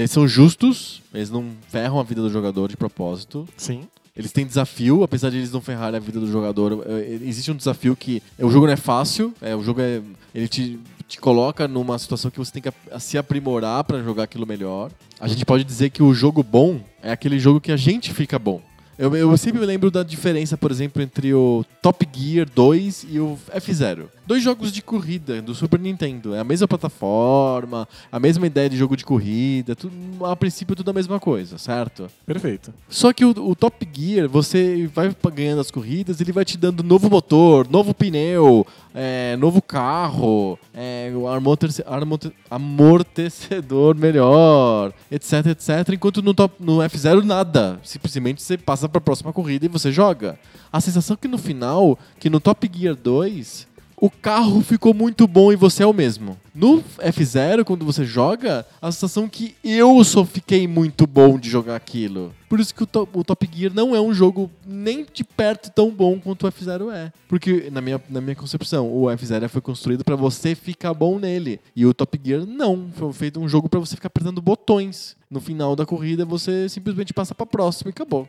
eles 0.00 0.10
são 0.10 0.26
justos, 0.28 1.02
eles 1.14 1.30
não 1.30 1.50
ferram 1.68 1.98
a 1.98 2.02
vida 2.02 2.20
do 2.22 2.30
jogador 2.30 2.68
de 2.68 2.76
propósito. 2.76 3.48
Sim, 3.56 3.82
Eles 4.16 4.32
têm 4.32 4.46
desafio, 4.46 5.02
apesar 5.02 5.28
de 5.30 5.36
eles 5.36 5.52
não 5.52 5.60
ferrarem 5.60 5.96
a 5.98 6.00
vida 6.00 6.18
do 6.20 6.30
jogador. 6.30 6.82
eh, 6.86 7.18
Existe 7.22 7.50
um 7.50 7.56
desafio 7.56 7.94
que 7.96 8.22
eh, 8.38 8.44
o 8.46 8.50
jogo 8.50 8.66
não 8.66 8.72
é 8.72 8.76
fácil, 8.76 9.34
é, 9.42 9.54
o 9.54 9.62
jogo 9.62 9.80
é. 9.80 10.00
Ele 10.34 10.48
te, 10.48 10.78
te 11.06 11.20
coloca 11.20 11.68
numa 11.68 11.98
situação 11.98 12.30
que 12.30 12.38
você 12.38 12.50
tem 12.52 12.62
que 12.62 12.68
a- 12.90 12.98
se 12.98 13.18
aprimorar 13.18 13.84
pra 13.84 14.02
jogar 14.02 14.22
aquilo 14.24 14.46
melhor. 14.46 14.90
A 15.20 15.28
gente 15.28 15.44
pode 15.44 15.64
dizer 15.64 15.90
que 15.90 16.02
o 16.02 16.14
jogo 16.14 16.42
bom 16.42 16.80
é 17.02 17.10
aquele 17.12 17.38
jogo 17.38 17.60
que 17.60 17.70
a 17.72 17.76
gente 17.76 18.12
fica 18.14 18.38
bom. 18.38 18.60
Eu, 18.98 19.14
eu 19.14 19.36
sempre 19.36 19.60
me 19.60 19.66
lembro 19.66 19.90
da 19.90 20.02
diferença, 20.02 20.56
por 20.56 20.70
exemplo, 20.70 21.02
entre 21.02 21.34
o 21.34 21.62
Top 21.82 22.08
Gear 22.14 22.48
2 22.54 23.06
e 23.10 23.20
o 23.20 23.36
F0. 23.54 24.06
Dois 24.26 24.42
jogos 24.42 24.72
de 24.72 24.82
corrida 24.82 25.40
do 25.40 25.54
Super 25.54 25.78
Nintendo. 25.78 26.34
É 26.34 26.40
a 26.40 26.44
mesma 26.44 26.66
plataforma, 26.66 27.88
a 28.10 28.18
mesma 28.18 28.46
ideia 28.46 28.68
de 28.68 28.76
jogo 28.76 28.96
de 28.96 29.04
corrida, 29.04 29.74
tudo, 29.76 29.94
a 30.26 30.34
princípio 30.36 30.74
tudo 30.74 30.90
a 30.90 30.94
mesma 30.94 31.20
coisa, 31.20 31.58
certo? 31.58 32.08
Perfeito. 32.26 32.72
Só 32.88 33.12
que 33.12 33.24
o, 33.24 33.30
o 33.30 33.54
Top 33.54 33.86
Gear, 33.92 34.28
você 34.28 34.88
vai 34.92 35.14
ganhando 35.34 35.60
as 35.60 35.70
corridas, 35.70 36.20
ele 36.20 36.32
vai 36.32 36.44
te 36.44 36.56
dando 36.56 36.82
novo 36.82 37.08
motor, 37.08 37.68
novo 37.70 37.94
pneu, 37.94 38.66
é, 38.94 39.36
novo 39.36 39.60
carro, 39.62 40.58
é, 40.74 41.12
o 41.14 41.28
amortece- 41.28 41.84
amorte- 41.86 42.32
amortecedor 42.50 43.94
melhor, 43.94 44.92
etc, 45.10 45.46
etc. 45.46 45.70
Enquanto 45.92 46.22
no, 46.22 46.34
top, 46.34 46.54
no 46.60 46.78
F0 46.78 47.22
nada. 47.22 47.78
Simplesmente 47.82 48.42
você 48.42 48.56
passa 48.56 48.88
para 48.88 48.98
a 48.98 49.00
próxima 49.00 49.32
corrida 49.32 49.66
e 49.66 49.68
você 49.68 49.92
joga. 49.92 50.38
A 50.72 50.80
sensação 50.80 51.14
é 51.14 51.16
que 51.16 51.28
no 51.28 51.38
final, 51.38 51.98
que 52.18 52.28
no 52.30 52.40
Top 52.40 52.68
Gear 52.72 52.94
2, 52.96 53.66
o 53.98 54.10
carro 54.10 54.60
ficou 54.60 54.92
muito 54.92 55.26
bom 55.26 55.52
e 55.52 55.56
você 55.56 55.82
é 55.82 55.86
o 55.86 55.92
mesmo. 55.92 56.36
No 56.54 56.82
F0, 56.98 57.64
quando 57.64 57.84
você 57.84 58.04
joga, 58.04 58.66
a 58.80 58.90
sensação 58.92 59.24
é 59.24 59.28
que 59.28 59.54
eu 59.62 60.02
só 60.04 60.24
fiquei 60.24 60.66
muito 60.66 61.06
bom 61.06 61.38
de 61.38 61.50
jogar 61.50 61.76
aquilo. 61.76 62.34
Por 62.48 62.60
isso 62.60 62.74
que 62.74 62.82
o, 62.82 62.86
To- 62.86 63.08
o 63.12 63.24
Top 63.24 63.48
Gear 63.52 63.72
não 63.74 63.94
é 63.94 64.00
um 64.00 64.14
jogo 64.14 64.50
nem 64.66 65.06
de 65.12 65.22
perto 65.24 65.70
tão 65.70 65.90
bom 65.90 66.18
quanto 66.18 66.46
o 66.46 66.52
F0 66.52 66.90
é. 66.92 67.12
Porque, 67.28 67.68
na 67.70 67.80
minha, 67.80 68.00
na 68.08 68.20
minha 68.20 68.36
concepção, 68.36 68.90
o 68.90 69.04
F0 69.06 69.48
foi 69.48 69.60
construído 69.60 70.04
pra 70.04 70.16
você 70.16 70.54
ficar 70.54 70.94
bom 70.94 71.18
nele. 71.18 71.60
E 71.74 71.84
o 71.84 71.92
Top 71.92 72.18
Gear 72.22 72.46
não. 72.46 72.88
Foi 72.94 73.12
feito 73.12 73.40
um 73.40 73.48
jogo 73.48 73.68
pra 73.68 73.80
você 73.80 73.94
ficar 73.94 74.06
apertando 74.06 74.40
botões. 74.40 75.16
No 75.30 75.40
final 75.40 75.74
da 75.76 75.84
corrida, 75.84 76.24
você 76.24 76.68
simplesmente 76.68 77.12
passa 77.12 77.34
pra 77.34 77.44
próxima 77.44 77.90
e 77.90 77.92
acabou. 77.92 78.28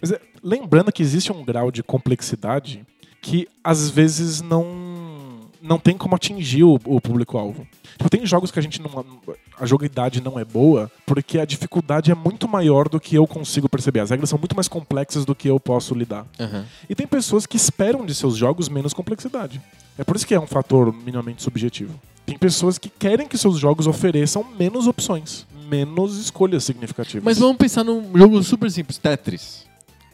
Mas 0.00 0.10
é, 0.10 0.20
lembrando 0.42 0.90
que 0.90 1.02
existe 1.02 1.30
um 1.30 1.44
grau 1.44 1.70
de 1.70 1.82
complexidade 1.82 2.84
que 3.20 3.48
às 3.62 3.90
vezes 3.90 4.40
não 4.40 4.64
não 5.60 5.78
tem 5.78 5.96
como 5.96 6.14
atingir 6.14 6.64
o, 6.64 6.78
o 6.84 7.00
público-alvo. 7.00 7.66
Tipo, 7.96 8.10
tem 8.10 8.24
jogos 8.24 8.50
que 8.50 8.58
a 8.58 8.62
gente 8.62 8.80
não. 8.80 9.04
A 9.58 9.66
jogabilidade 9.66 10.22
não 10.22 10.38
é 10.38 10.44
boa 10.44 10.90
porque 11.04 11.38
a 11.38 11.44
dificuldade 11.44 12.10
é 12.10 12.14
muito 12.14 12.46
maior 12.46 12.88
do 12.88 13.00
que 13.00 13.16
eu 13.16 13.26
consigo 13.26 13.68
perceber. 13.68 14.00
As 14.00 14.10
regras 14.10 14.30
são 14.30 14.38
muito 14.38 14.54
mais 14.54 14.68
complexas 14.68 15.24
do 15.24 15.34
que 15.34 15.48
eu 15.48 15.58
posso 15.58 15.94
lidar. 15.94 16.26
E 16.88 16.94
tem 16.94 17.06
pessoas 17.06 17.46
que 17.46 17.56
esperam 17.56 18.06
de 18.06 18.14
seus 18.14 18.36
jogos 18.36 18.68
menos 18.68 18.92
complexidade. 18.92 19.60
É 19.98 20.04
por 20.04 20.14
isso 20.14 20.26
que 20.26 20.34
é 20.34 20.40
um 20.40 20.46
fator 20.46 20.92
minimamente 20.92 21.42
subjetivo. 21.42 22.00
Tem 22.24 22.38
pessoas 22.38 22.78
que 22.78 22.88
querem 22.88 23.26
que 23.26 23.36
seus 23.36 23.58
jogos 23.58 23.86
ofereçam 23.86 24.44
menos 24.58 24.86
opções, 24.86 25.46
menos 25.68 26.18
escolhas 26.18 26.62
significativas. 26.62 27.24
Mas 27.24 27.38
vamos 27.38 27.56
pensar 27.56 27.82
num 27.82 28.16
jogo 28.16 28.42
super 28.42 28.70
simples, 28.70 28.98
Tetris. 28.98 29.67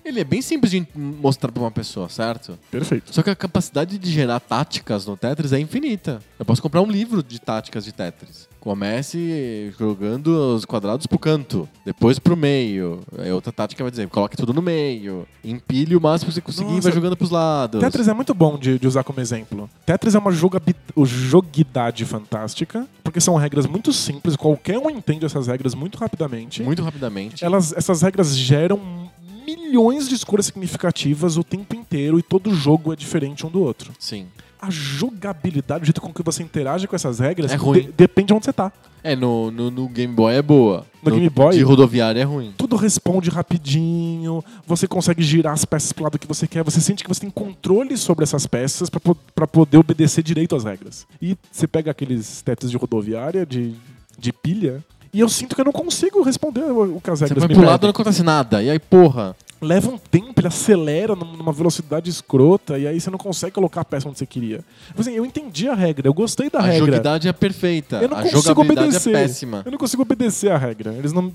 Ele 0.04 0.20
é 0.20 0.24
bem 0.24 0.42
simples 0.42 0.70
de 0.70 0.86
mostrar 0.94 1.50
pra 1.50 1.62
uma 1.62 1.70
pessoa, 1.70 2.08
certo? 2.10 2.58
Perfeito. 2.70 3.14
Só 3.14 3.22
que 3.22 3.30
a 3.30 3.34
capacidade 3.34 3.96
de 3.96 4.10
gerar 4.10 4.38
táticas 4.38 5.06
no 5.06 5.16
Tetris 5.16 5.52
é 5.52 5.58
infinita. 5.58 6.20
Eu 6.38 6.44
posso 6.44 6.60
comprar 6.60 6.82
um 6.82 6.90
livro 6.90 7.22
de 7.22 7.40
táticas 7.40 7.84
de 7.84 7.92
Tetris. 7.92 8.46
Comece 8.60 9.74
jogando 9.78 10.54
os 10.54 10.64
quadrados 10.64 11.06
pro 11.06 11.18
canto, 11.18 11.68
depois 11.84 12.18
pro 12.18 12.36
meio. 12.36 13.00
Aí 13.18 13.30
outra 13.30 13.52
tática 13.52 13.82
vai 13.82 13.90
dizer, 13.90 14.08
coloque 14.08 14.36
tudo 14.36 14.52
no 14.52 14.62
meio, 14.62 15.26
empilhe 15.42 15.96
o 15.96 16.00
máximo 16.00 16.30
que 16.30 16.34
você 16.34 16.40
conseguir 16.40 16.70
e 16.70 16.74
Nossa, 16.76 16.82
vai 16.82 16.92
jogando 16.92 17.16
pros 17.16 17.30
lados. 17.30 17.80
Tetris 17.80 18.08
é 18.08 18.14
muito 18.14 18.34
bom 18.34 18.58
de, 18.58 18.78
de 18.78 18.86
usar 18.86 19.04
como 19.04 19.20
exemplo. 19.20 19.68
Tetris 19.84 20.14
é 20.14 20.18
uma 20.18 20.32
joguidade 20.32 22.04
fantástica, 22.04 22.86
porque 23.02 23.20
são 23.20 23.36
regras 23.36 23.66
muito 23.66 23.92
simples, 23.92 24.36
qualquer 24.36 24.78
um 24.78 24.90
entende 24.90 25.24
essas 25.24 25.46
regras 25.46 25.74
muito 25.74 25.98
rapidamente. 25.98 26.62
Muito 26.62 26.82
rapidamente. 26.82 27.44
Elas, 27.44 27.72
essas 27.72 28.00
regras 28.00 28.34
geram 28.36 29.04
milhões 29.44 30.08
de 30.08 30.14
escolhas 30.14 30.46
significativas 30.46 31.36
o 31.36 31.44
tempo 31.44 31.74
inteiro 31.76 32.18
e 32.18 32.22
todo 32.22 32.54
jogo 32.54 32.92
é 32.92 32.96
diferente 32.96 33.46
um 33.46 33.50
do 33.50 33.60
outro. 33.62 33.92
Sim. 33.98 34.26
A 34.60 34.70
jogabilidade, 34.70 35.82
o 35.82 35.86
jeito 35.86 36.00
com 36.00 36.12
que 36.12 36.22
você 36.22 36.42
interage 36.42 36.86
com 36.88 36.96
essas 36.96 37.18
regras, 37.18 37.52
É 37.52 37.56
ruim. 37.56 37.82
de- 37.82 37.92
depende 37.92 38.28
de 38.28 38.32
onde 38.34 38.44
você 38.46 38.52
tá. 38.52 38.72
É, 39.02 39.14
no, 39.14 39.50
no, 39.50 39.70
no 39.70 39.86
Game 39.88 40.14
Boy 40.14 40.34
é 40.34 40.40
boa. 40.40 40.86
No 41.02 41.10
Game 41.10 41.28
Boy? 41.28 41.54
De 41.54 41.62
rodoviária 41.62 42.20
é 42.20 42.24
ruim. 42.24 42.54
Tudo 42.56 42.74
responde 42.74 43.28
rapidinho, 43.28 44.42
você 44.66 44.88
consegue 44.88 45.22
girar 45.22 45.52
as 45.52 45.66
peças 45.66 45.92
pro 45.92 46.04
lado 46.04 46.18
que 46.18 46.26
você 46.26 46.46
quer, 46.46 46.64
você 46.64 46.80
sente 46.80 47.02
que 47.02 47.08
você 47.08 47.20
tem 47.20 47.28
controle 47.30 47.96
sobre 47.98 48.22
essas 48.22 48.46
peças 48.46 48.88
pra 49.34 49.46
poder 49.46 49.76
obedecer 49.76 50.22
direito 50.22 50.56
às 50.56 50.64
regras. 50.64 51.06
E 51.20 51.36
você 51.52 51.66
pega 51.66 51.90
aqueles 51.90 52.40
tetos 52.40 52.70
de 52.70 52.78
rodoviária, 52.78 53.44
de, 53.44 53.74
de 54.18 54.32
pilha, 54.32 54.82
e 55.14 55.20
eu 55.20 55.28
sinto 55.28 55.54
que 55.54 55.60
eu 55.60 55.64
não 55.64 55.72
consigo 55.72 56.20
responder 56.22 56.60
o 56.64 57.00
que 57.00 57.08
as 57.10 57.20
Você 57.20 57.24
regras 57.26 57.44
vai 57.44 57.48
me 57.48 57.54
pro 57.54 57.64
lado 57.64 57.82
e 57.82 57.86
não 57.86 57.90
acontece 57.90 58.22
nada. 58.22 58.62
E 58.62 58.68
aí, 58.68 58.78
porra. 58.78 59.34
Leva 59.62 59.88
um 59.88 59.96
tempo, 59.96 60.34
ele 60.38 60.48
acelera 60.48 61.14
num- 61.16 61.36
numa 61.38 61.52
velocidade 61.52 62.10
escrota, 62.10 62.78
e 62.78 62.86
aí 62.86 63.00
você 63.00 63.08
não 63.08 63.16
consegue 63.16 63.52
colocar 63.52 63.80
a 63.80 63.84
peça 63.84 64.06
onde 64.06 64.18
você 64.18 64.26
queria. 64.26 64.58
Tipo 64.88 65.00
assim, 65.00 65.12
eu 65.12 65.24
entendi 65.24 65.66
a 65.68 65.74
regra, 65.74 66.06
eu 66.06 66.12
gostei 66.12 66.50
da 66.50 66.58
A 66.58 66.62
regra. 66.62 66.78
joguidade 66.86 67.28
é 67.28 67.32
perfeita. 67.32 67.96
Eu 68.02 68.08
não 68.10 68.18
a 68.18 68.22
consigo 68.22 68.42
jogabilidade 68.42 68.88
obedecer. 68.88 69.14
é 69.14 69.22
péssima. 69.22 69.62
Eu 69.64 69.70
não 69.72 69.78
consigo 69.78 70.02
obedecer 70.02 70.50
a 70.50 70.58
regra. 70.58 70.92
Eles 70.92 71.12
não- 71.14 71.30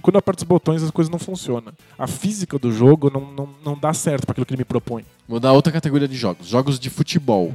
quando 0.00 0.14
eu 0.14 0.18
aperto 0.18 0.44
os 0.44 0.48
botões, 0.48 0.82
as 0.82 0.90
coisas 0.90 1.10
não 1.10 1.18
funcionam. 1.18 1.72
A 1.98 2.06
física 2.06 2.58
do 2.58 2.72
jogo 2.72 3.10
não, 3.12 3.20
não, 3.36 3.48
não 3.62 3.78
dá 3.78 3.92
certo 3.92 4.24
para 4.24 4.32
aquilo 4.32 4.46
que 4.46 4.54
ele 4.54 4.60
me 4.60 4.64
propõe. 4.64 5.04
Vou 5.28 5.38
dar 5.40 5.52
outra 5.52 5.70
categoria 5.72 6.08
de 6.08 6.16
jogos. 6.16 6.46
Jogos 6.46 6.78
de 6.78 6.88
futebol. 6.88 7.52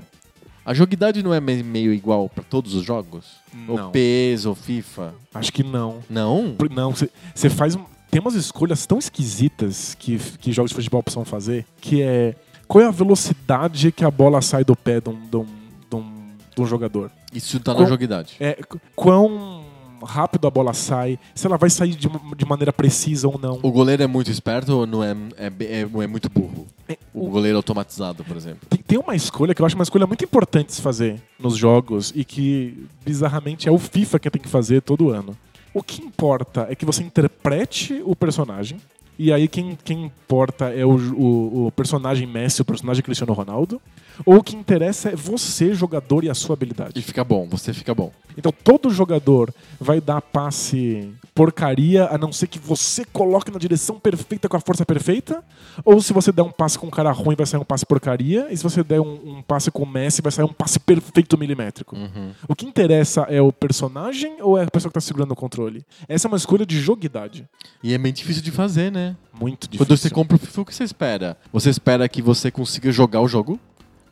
A 0.70 0.74
joguidade 0.74 1.24
não 1.24 1.34
é 1.34 1.39
me- 1.41 1.63
meio 1.63 1.91
igual 1.91 2.30
pra 2.30 2.43
todos 2.43 2.76
os 2.76 2.86
jogos? 2.86 3.26
Não. 3.67 3.86
Ou 3.86 3.89
PES, 3.89 4.45
ou 4.45 4.53
FIFA? 4.53 5.15
Acho 5.34 5.51
que 5.51 5.63
não. 5.63 5.97
Não? 6.07 6.55
Não, 6.70 6.93
você 7.34 7.49
faz. 7.49 7.76
Tem 8.11 8.22
umas 8.22 8.36
escolhas 8.36 8.86
tão 8.86 8.99
esquisitas 8.99 9.95
que, 9.97 10.20
que 10.39 10.51
jogos 10.51 10.70
de 10.70 10.76
futebol 10.76 11.01
precisam 11.01 11.26
fazer, 11.26 11.65
que 11.82 12.01
é. 12.03 12.36
Qual 12.67 12.84
é 12.84 12.88
a 12.88 12.91
velocidade 12.91 13.91
que 13.91 14.05
a 14.05 14.11
bola 14.11 14.41
sai 14.43 14.63
do 14.63 14.76
pé 14.76 15.01
de 15.01 15.09
um, 15.09 15.20
de 15.28 15.36
um, 15.38 15.45
de 15.89 15.95
um, 15.95 16.28
de 16.55 16.61
um 16.61 16.65
jogador? 16.67 17.09
Isso 17.34 17.59
tá 17.59 17.74
na 17.74 17.86
joguidade. 17.86 18.36
É, 18.39 18.53
qu- 18.53 18.80
quão 18.95 19.63
rápido 20.04 20.47
a 20.47 20.52
bola 20.52 20.74
sai, 20.74 21.20
se 21.36 21.45
ela 21.45 21.58
vai 21.58 21.70
sair 21.70 21.95
de, 21.95 22.10
de 22.38 22.45
maneira 22.45 22.72
precisa 22.74 23.28
ou 23.28 23.38
não. 23.38 23.60
O 23.62 23.72
goleiro 23.72 24.04
é 24.04 24.08
muito 24.08 24.30
esperto 24.32 24.78
ou 24.78 24.86
não 24.88 25.04
é, 25.04 25.16
é, 25.38 25.47
é, 25.47 25.82
é 25.82 26.08
muito 26.08 26.30
burro? 26.30 26.68
É, 26.88 26.97
O 27.14 27.30
goleiro 27.30 27.58
automatizado, 27.58 28.24
por 28.24 28.36
exemplo. 28.36 28.62
Tem, 28.70 28.80
tem 28.82 28.97
uma 28.97 29.16
escolha 29.16 29.54
que 29.54 29.62
eu 29.62 29.66
acho 29.66 29.76
uma 29.76 29.84
escolha 29.84 30.08
muito 30.08 30.24
importante 30.24 30.74
se 30.74 30.82
fazer 30.82 31.22
nos 31.39 31.56
jogos 31.56 32.12
e 32.16 32.24
que, 32.26 32.86
bizarramente, 33.06 33.68
é 33.68 33.72
o 33.72 33.78
FIFA 33.78 34.20
que 34.20 34.30
tem 34.30 34.41
que 34.41 34.50
fazer 34.50 34.82
todo 34.82 35.10
ano. 35.10 35.38
O 35.74 35.84
que 35.84 36.02
importa 36.02 36.66
é 36.70 36.76
que 36.76 36.86
você 36.86 37.04
interprete 37.04 38.02
o 38.04 38.16
personagem. 38.16 38.80
E 39.20 39.34
aí 39.34 39.49
quem, 39.49 39.78
quem 39.84 40.05
importa 40.05 40.70
é 40.70 40.86
o, 40.86 40.95
o, 40.95 41.67
o 41.67 41.72
personagem 41.74 42.26
Messi, 42.26 42.61
o 42.61 42.65
personagem 42.65 43.03
Cristiano 43.03 43.34
Ronaldo. 43.34 43.82
Ou 44.26 44.38
o 44.38 44.43
que 44.43 44.55
interessa 44.55 45.09
é 45.09 45.15
você, 45.15 45.74
jogador, 45.74 46.24
e 46.24 46.30
a 46.30 46.34
sua 46.34 46.53
E 46.53 46.55
habilidade. 46.55 47.01
fica 47.01 47.22
bom, 47.22 47.45
você 47.49 47.74
fica 47.74 47.93
bom. 47.93 48.13
Então 48.38 48.53
todo 48.63 48.89
jogador 48.89 49.53
vai 49.80 49.99
dar 49.99 50.22
passe 50.22 51.11
porcaria, 51.40 52.06
a 52.08 52.18
não 52.18 52.34
ser 52.34 52.48
que 52.48 52.60
você 52.60 53.06
coloque 53.06 53.50
na 53.50 53.58
direção 53.58 53.98
perfeita 53.98 54.50
com 54.50 54.58
a 54.58 54.60
força 54.60 54.86
perfeita. 54.86 55.42
Ou 55.86 56.02
se 56.02 56.12
você 56.12 56.34
der 56.34 56.42
um 56.42 56.52
passe 56.52 56.78
com 56.78 56.88
um 56.88 56.90
cara 56.90 57.10
ruim, 57.14 57.34
vai 57.34 57.46
sair 57.46 57.62
um 57.62 57.64
passe 57.64 57.86
porcaria. 57.86 58.48
E 58.52 58.58
se 58.58 58.62
você 58.62 58.84
der 58.84 59.00
um, 59.00 59.38
um 59.38 59.42
passe 59.42 59.72
com 59.72 59.84
o 59.84 59.86
Messi, 59.86 60.22
vai 60.22 60.34
sair 60.34 60.44
um 60.44 60.52
passe 60.52 60.78
perfeito 60.82 61.38
milimétrico. 61.38 61.96
Uhum. 61.96 62.32
O 62.46 62.54
que 62.54 62.66
interessa 62.66 63.22
é 63.30 63.42
o 63.42 63.54
personagem 63.54 64.42
ou 64.42 64.58
é 64.58 64.64
a 64.64 64.68
pessoa 64.70 64.92
que 64.92 65.00
está 65.00 65.08
segurando 65.08 65.32
o 65.32 65.36
controle? 65.36 65.86
Essa 66.10 66.28
é 66.28 66.30
uma 66.30 66.36
escolha 66.36 66.66
de 66.66 66.78
joguidade. 66.78 67.48
E 67.82 67.94
é 67.94 67.98
bem 67.98 68.12
difícil 68.12 68.44
de 68.44 68.52
fazer, 68.52 68.92
né? 68.92 69.16
Muito 69.32 69.62
difícil. 69.62 69.86
Quando 69.86 69.98
você 69.98 70.10
compra 70.10 70.36
o 70.36 70.40
FIFA, 70.40 70.62
o 70.62 70.66
que 70.66 70.76
você 70.76 70.84
espera? 70.84 71.38
Você 71.54 71.70
espera 71.70 72.10
que 72.10 72.22
você 72.22 72.52
consiga 72.52 72.92
jogar 72.92 73.22
o 73.22 73.30
jogo 73.30 73.58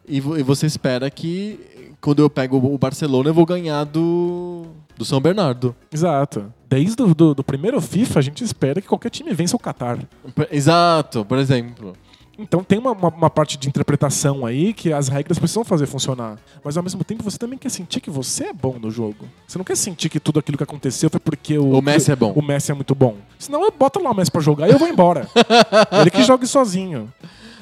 e, 0.07 0.15
e 0.15 0.19
você 0.19 0.65
espera 0.65 1.11
que 1.11 1.59
quando 2.01 2.21
eu 2.21 2.29
pego 2.29 2.57
o 2.57 2.77
Barcelona 2.77 3.29
eu 3.29 3.33
vou 3.33 3.45
ganhar 3.45 3.83
do, 3.83 4.65
do 4.97 5.05
São 5.05 5.19
Bernardo. 5.19 5.75
Exato. 5.91 6.51
Desde 6.69 7.01
o 7.01 7.13
do, 7.13 7.33
do 7.33 7.43
primeiro 7.43 7.79
FIFA, 7.81 8.19
a 8.19 8.21
gente 8.21 8.43
espera 8.43 8.81
que 8.81 8.87
qualquer 8.87 9.09
time 9.09 9.33
vença 9.33 9.55
o 9.55 9.59
Qatar. 9.59 9.99
Exato, 10.51 11.23
por 11.25 11.37
exemplo. 11.37 11.93
Então 12.39 12.63
tem 12.63 12.77
uma, 12.77 12.91
uma, 12.91 13.09
uma 13.09 13.29
parte 13.29 13.57
de 13.57 13.67
interpretação 13.67 14.45
aí 14.45 14.71
que 14.71 14.93
as 14.93 15.07
regras 15.07 15.39
precisam 15.39 15.63
fazer 15.63 15.87
funcionar. 15.87 16.37
Mas 16.63 16.77
ao 16.77 16.83
mesmo 16.83 17.03
tempo 17.03 17.23
você 17.23 17.37
também 17.37 17.57
quer 17.57 17.69
sentir 17.69 17.99
que 17.99 18.11
você 18.11 18.45
é 18.45 18.53
bom 18.53 18.77
no 18.79 18.91
jogo. 18.91 19.27
Você 19.47 19.57
não 19.57 19.65
quer 19.65 19.75
sentir 19.75 20.07
que 20.07 20.19
tudo 20.19 20.39
aquilo 20.39 20.57
que 20.57 20.63
aconteceu 20.63 21.09
foi 21.09 21.19
porque 21.19 21.57
o, 21.57 21.71
O 21.71 21.81
Messi 21.81 22.11
é 22.11 22.15
bom. 22.15 22.31
O 22.33 22.41
Messi 22.43 22.71
é 22.71 22.75
muito 22.75 22.93
bom. 22.93 23.15
Senão 23.39 23.63
eu 23.63 23.71
boto 23.71 24.01
lá 24.01 24.11
o 24.11 24.15
Messi 24.15 24.31
pra 24.31 24.41
jogar 24.41 24.67
e 24.67 24.71
eu 24.71 24.77
vou 24.77 24.87
embora. 24.87 25.27
Ele 25.99 26.11
que 26.11 26.23
jogue 26.23 26.45
sozinho. 26.45 27.11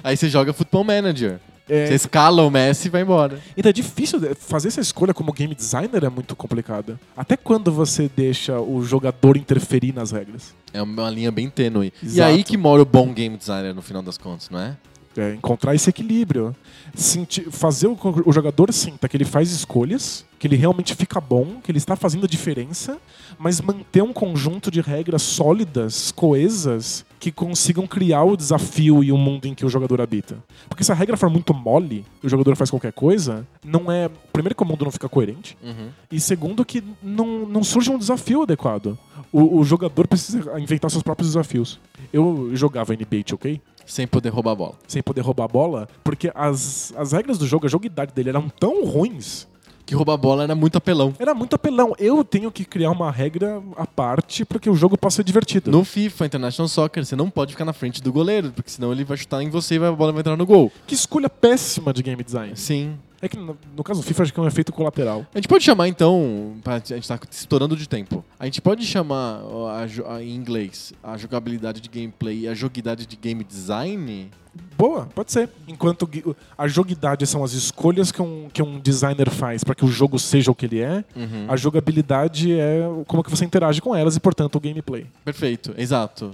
Aí 0.04 0.18
você 0.18 0.28
joga 0.28 0.52
Football 0.52 0.84
Manager. 0.84 1.40
É, 1.68 1.88
Você 1.88 1.96
escala 1.96 2.44
o 2.44 2.50
Messi 2.52 2.88
e 2.88 2.92
vai 2.92 3.02
embora. 3.02 3.40
Então 3.58 3.70
é 3.70 3.74
difícil 3.74 4.20
fazer 4.36 4.68
essa 4.68 4.82
escolha 4.82 5.14
como 5.14 5.34
game 5.34 5.54
designer 5.56 6.04
é 6.04 6.10
muito 6.10 6.36
complicada. 6.36 7.00
Até 7.18 7.36
quando 7.36 7.72
você 7.72 8.10
deixa 8.16 8.60
o 8.60 8.84
jogador 8.84 9.36
interferir 9.36 9.94
nas 9.94 10.12
regras? 10.12 10.54
É 10.74 10.82
uma 10.82 11.10
linha 11.10 11.32
bem 11.32 11.50
tênue. 11.50 11.92
E 12.04 12.06
Exato. 12.06 12.30
aí 12.30 12.44
que 12.44 12.58
mora 12.58 12.82
o 12.82 12.86
bom 12.86 13.12
game 13.14 13.36
designer 13.38 13.74
no 13.74 13.82
final 13.82 14.04
das 14.04 14.18
contas, 14.18 14.50
não 14.50 14.60
é? 14.60 14.76
É 15.18 15.34
encontrar 15.34 15.74
esse 15.74 15.90
equilíbrio. 15.90 16.56
Sentir, 16.94 17.50
fazer 17.52 17.88
o, 17.88 17.98
o 18.26 18.32
jogador 18.32 18.72
sinta 18.74 19.08
que 19.08 19.16
ele 19.18 19.26
faz 19.26 19.52
escolhas, 19.52 20.26
que 20.40 20.48
ele 20.48 20.56
realmente 20.56 20.94
fica 20.96 21.20
bom, 21.20 21.60
que 21.64 21.72
ele 21.72 21.78
está 21.78 21.96
fazendo 21.96 22.26
a 22.26 22.28
diferença, 22.28 22.98
mas 23.38 23.60
manter 23.62 24.02
um 24.02 24.14
conjunto 24.14 24.70
de 24.72 24.82
regras 24.82 25.22
sólidas, 25.22 26.12
coesas, 26.12 27.06
que 27.20 27.32
consigam 27.32 27.88
criar 27.88 28.24
o 28.24 28.38
desafio 28.38 29.04
e 29.04 29.12
o 29.12 29.18
mundo 29.18 29.46
em 29.48 29.54
que 29.56 29.66
o 29.66 29.70
jogador 29.70 30.00
habita. 30.02 30.38
Porque 30.70 30.84
se 30.84 30.92
a 30.92 30.96
regra 30.96 31.18
for 31.18 31.30
muito 31.30 31.54
mole 31.54 32.06
e 32.22 32.28
o 32.28 32.30
jogador 32.30 32.56
faz 32.56 32.70
qualquer 32.70 32.94
coisa, 32.94 33.46
não 33.64 33.92
é. 33.92 34.10
Primeiro 34.32 34.54
que 34.56 34.64
o 34.64 34.66
mundo 34.66 34.84
não 34.86 34.92
fica 34.92 35.10
coerente, 35.10 35.58
Uhum. 35.64 35.88
e 36.12 36.20
segundo 36.20 36.64
que 36.66 36.84
não, 37.02 37.46
não 37.48 37.64
surge 37.64 37.90
um 37.90 37.98
desafio 37.98 38.44
adequado. 38.44 38.98
O, 39.32 39.60
o 39.60 39.64
jogador 39.64 40.08
precisa 40.08 40.60
inventar 40.60 40.92
seus 40.92 41.02
próprios 41.04 41.30
desafios. 41.30 41.80
Eu 42.14 42.52
jogava 42.54 42.94
NBA 42.94 43.24
2K 43.24 43.60
Sem 43.86 44.08
poder 44.08 44.30
roubar 44.30 44.52
a 44.52 44.56
bola. 44.56 44.74
sem 44.88 45.02
poder 45.04 45.22
roubar 45.22 45.46
a 45.46 45.48
bola, 45.48 45.88
porque 46.04 46.32
as, 46.34 46.94
as 46.98 47.12
regras 47.12 47.38
do 47.38 47.46
jogo, 47.48 47.66
a 47.66 47.70
joguidade 47.70 48.12
dele 48.14 48.30
eram 48.30 48.50
tão 48.50 48.84
ruins, 48.86 49.48
Que 49.86 49.94
roubar 49.94 50.14
a 50.14 50.18
bola 50.18 50.44
era 50.44 50.56
muito 50.56 50.78
apelão. 50.78 51.14
era 51.20 51.34
muito 51.36 51.56
apelão. 51.56 51.94
Eu 52.00 52.24
tenho 52.24 52.52
que 52.52 52.66
criar 52.66 52.90
uma 52.90 53.12
regra 53.12 53.62
à 53.78 53.86
parte 53.86 54.44
para 54.44 54.58
que 54.60 54.68
o 54.70 54.76
jogo 54.76 54.98
possa 54.98 55.18
ser 55.18 55.24
divertido. 55.24 55.70
No 55.70 55.84
FIFA 55.86 56.26
International 56.26 56.68
Soccer, 56.68 57.06
você 57.06 57.16
não 57.16 57.30
pode 57.30 57.52
ficar 57.54 57.66
na 57.66 57.74
frente 57.74 58.02
do 58.02 58.12
goleiro, 58.12 58.52
porque 58.52 58.72
senão 58.72 58.92
ele 58.92 59.04
vai 59.04 59.16
chutar 59.18 59.44
em 59.44 59.50
você 59.50 59.76
e 59.76 59.80
vai- 59.80 59.90
a 59.90 59.92
bola 59.92 60.12
vai 60.12 60.22
entrar 60.22 60.36
no 60.36 60.46
gol. 60.46 60.72
Que 60.88 60.96
escolha 60.96 61.30
péssima 61.30 61.94
de 61.94 62.02
game 62.02 62.24
design. 62.24 62.56
Sim. 62.58 62.98
É 63.22 63.28
que 63.28 63.38
no, 63.38 63.58
no 63.76 63.84
caso 63.84 64.02
do 64.02 64.06
FIFA 64.06 64.24
acho 64.24 64.34
que 64.34 64.40
é 64.40 64.44
um 64.44 64.48
efeito 64.48 64.72
colateral. 64.74 65.26
A 65.34 65.38
gente 65.38 65.48
pode 65.48 65.64
chamar 65.64 65.88
então, 65.88 66.56
pra- 66.64 66.76
a 66.76 66.80
gente 66.80 67.08
tá 67.08 67.20
estourando 67.32 67.76
de 67.76 67.88
tempo. 67.88 68.24
A 68.40 68.46
gente 68.46 68.62
pode 68.62 68.86
chamar 68.86 69.42
a 69.42 70.16
a- 70.16 70.22
em 70.24 70.36
inglês 70.36 70.94
a 71.04 71.18
jogabilidade 71.18 71.80
de 71.82 71.90
gameplay 71.90 72.42
e 72.42 72.48
a 72.48 72.54
joguidade 72.54 73.06
de 73.06 73.16
game 73.16 73.44
design? 73.44 74.30
Boa, 74.78 75.06
pode 75.14 75.34
ser. 75.34 75.50
Enquanto 75.68 76.10
a 76.58 76.66
joguidade 76.66 77.26
são 77.28 77.44
as 77.44 77.52
escolhas 77.52 78.10
que 78.10 78.22
um, 78.22 78.48
que 78.54 78.62
um 78.64 78.80
designer 78.80 79.30
faz 79.30 79.66
para 79.66 79.76
que 79.76 79.84
o 79.84 79.88
jogo 79.90 80.18
seja 80.18 80.50
o 80.50 80.56
que 80.56 80.66
ele 80.66 80.80
é, 80.80 81.04
Uhum. 81.14 81.46
a 81.50 81.58
jogabilidade 81.58 82.58
é 82.58 82.82
como 83.06 83.22
que 83.22 83.30
você 83.30 83.44
interage 83.44 83.82
com 83.82 83.94
elas 83.94 84.16
e, 84.16 84.20
portanto, 84.20 84.56
o 84.56 84.60
gameplay. 84.62 85.08
Perfeito, 85.26 85.74
exato. 85.78 86.32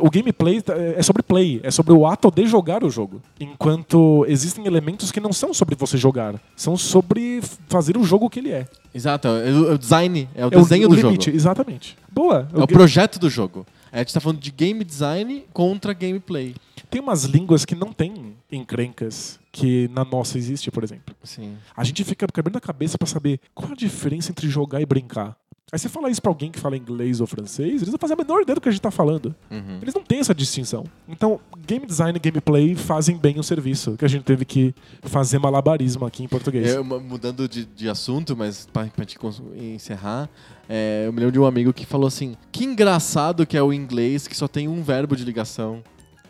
O 0.00 0.08
gameplay 0.08 0.62
tá- 0.62 0.74
é 0.76 1.02
sobre 1.02 1.22
play, 1.24 1.60
é 1.64 1.70
sobre 1.72 1.92
o 1.92 2.06
ato 2.06 2.30
de 2.30 2.46
jogar 2.46 2.84
o 2.84 2.90
jogo. 2.90 3.20
Enquanto 3.40 4.24
existem 4.28 4.64
elementos 4.66 5.10
que 5.10 5.18
não 5.20 5.32
são 5.32 5.52
sobre 5.52 5.74
você 5.74 5.91
jogar, 5.98 6.40
são 6.56 6.76
sobre 6.76 7.40
fazer 7.68 7.96
o 7.96 8.04
jogo 8.04 8.28
que 8.30 8.38
ele 8.38 8.50
é. 8.50 8.66
Exato, 8.94 9.28
é 9.28 9.30
o, 9.50 9.70
é 9.70 9.74
o 9.74 9.78
design, 9.78 10.28
é 10.34 10.44
o 10.44 10.48
é 10.48 10.50
desenho 10.50 10.86
o, 10.86 10.90
do 10.90 10.94
limite, 10.96 11.26
jogo. 11.26 11.36
exatamente. 11.36 11.96
Boa. 12.10 12.48
É 12.52 12.56
o 12.56 12.60
ga- 12.60 12.66
projeto 12.66 13.18
do 13.18 13.28
jogo. 13.30 13.66
A 13.90 13.98
gente 13.98 14.14
tá 14.14 14.20
falando 14.20 14.38
de 14.40 14.50
game 14.50 14.82
design 14.84 15.44
contra 15.52 15.92
gameplay. 15.92 16.54
Tem 16.90 17.00
umas 17.00 17.24
línguas 17.24 17.64
que 17.64 17.74
não 17.74 17.92
têm 17.92 18.34
encrencas 18.50 19.38
que 19.50 19.88
na 19.92 20.04
nossa 20.04 20.38
existe, 20.38 20.70
por 20.70 20.82
exemplo. 20.84 21.14
Sim. 21.22 21.56
A 21.76 21.84
gente 21.84 22.02
fica 22.04 22.26
quebrando 22.26 22.56
a 22.56 22.60
cabeça 22.60 22.96
pra 22.96 23.06
saber 23.06 23.38
qual 23.54 23.72
a 23.72 23.74
diferença 23.74 24.30
entre 24.30 24.48
jogar 24.48 24.80
e 24.80 24.86
brincar. 24.86 25.36
Aí 25.70 25.78
você 25.78 25.88
fala 25.88 26.10
isso 26.10 26.20
pra 26.20 26.30
alguém 26.30 26.50
que 26.50 26.58
fala 26.58 26.76
inglês 26.76 27.18
ou 27.20 27.26
francês, 27.26 27.80
eles 27.80 27.88
não 27.92 27.98
fazem 27.98 28.14
a 28.14 28.22
menor 28.22 28.42
ideia 28.42 28.54
do 28.56 28.60
que 28.60 28.68
a 28.68 28.72
gente 28.72 28.80
tá 28.82 28.90
falando. 28.90 29.34
Uhum. 29.50 29.78
Eles 29.80 29.94
não 29.94 30.02
têm 30.02 30.18
essa 30.18 30.34
distinção. 30.34 30.84
Então, 31.08 31.40
game 31.66 31.86
design 31.86 32.14
e 32.14 32.20
gameplay 32.20 32.74
fazem 32.74 33.16
bem 33.16 33.38
o 33.38 33.42
serviço, 33.42 33.96
que 33.96 34.04
a 34.04 34.08
gente 34.08 34.22
teve 34.22 34.44
que 34.44 34.74
fazer 35.02 35.38
malabarismo 35.38 36.04
aqui 36.04 36.24
em 36.24 36.28
português. 36.28 36.76
Mudando 37.08 37.48
de, 37.48 37.64
de 37.64 37.88
assunto, 37.88 38.36
mas 38.36 38.66
pra, 38.70 38.84
pra 38.86 39.02
gente 39.04 39.18
cons- 39.18 39.42
encerrar, 39.56 40.28
é, 40.68 41.04
eu 41.06 41.12
me 41.12 41.20
lembro 41.20 41.32
de 41.32 41.38
um 41.38 41.46
amigo 41.46 41.72
que 41.72 41.86
falou 41.86 42.06
assim: 42.06 42.36
que 42.50 42.64
engraçado 42.64 43.46
que 43.46 43.56
é 43.56 43.62
o 43.62 43.72
inglês 43.72 44.28
que 44.28 44.36
só 44.36 44.46
tem 44.46 44.68
um 44.68 44.82
verbo 44.82 45.16
de 45.16 45.24
ligação. 45.24 45.82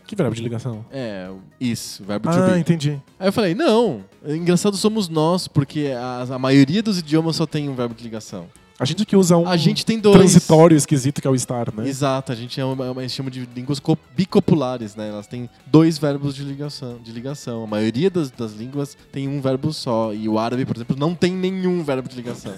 Que 0.07 0.14
verbo 0.14 0.37
de 0.37 0.43
ligação? 0.43 0.85
É, 0.93 1.28
isso, 1.61 2.05
verbo 2.05 2.30
to 2.30 2.37
Ah, 2.39 2.51
be. 2.51 2.61
entendi. 2.61 3.01
Aí 3.18 3.26
eu 3.28 3.33
falei: 3.33 3.57
não, 3.57 4.05
engraçado 4.24 4.76
somos 4.76 5.09
nós, 5.09 5.49
porque 5.49 5.89
a, 5.97 6.22
a 6.35 6.39
maioria 6.39 6.80
dos 6.83 6.99
idiomas 7.01 7.35
só 7.35 7.45
tem 7.47 7.68
um 7.68 7.74
verbo 7.74 7.93
de 7.95 8.05
ligação. 8.05 8.47
A 8.79 8.85
gente 8.85 9.05
que 9.05 9.14
usa 9.14 9.37
um 9.37 9.47
A 9.47 9.57
gente 9.57 9.85
tem 9.87 9.99
dois. 9.99 10.16
transitório 10.16 10.77
esquisito 10.77 11.20
que 11.20 11.27
é 11.27 11.31
o 11.31 11.35
estar, 11.35 11.73
né? 11.73 11.89
Exato, 11.89 12.33
a 12.33 12.35
gente 12.35 12.61
é 12.61 12.64
uma, 12.64 12.91
uma, 12.91 13.09
chama 13.09 13.31
de 13.31 13.49
línguas 13.55 13.79
co- 13.79 13.99
bicopulares, 14.16 14.97
né? 14.97 15.09
Elas 15.09 15.27
têm 15.27 15.49
dois 15.66 15.99
verbos 15.99 16.35
de 16.35 16.43
ligação. 16.43 16.99
De 17.03 17.12
ligação. 17.12 17.62
A 17.64 17.66
maioria 17.66 18.11
das, 18.11 18.31
das 18.31 18.53
línguas 18.55 18.97
tem 19.12 19.29
um 19.29 19.41
verbo 19.41 19.73
só. 19.73 20.12
E 20.12 20.29
o 20.29 20.39
árabe, 20.39 20.64
por 20.64 20.77
exemplo, 20.77 20.97
não 20.99 21.14
tem 21.14 21.33
nenhum 21.33 21.85
verbo 21.85 22.09
de 22.09 22.16
ligação. 22.16 22.53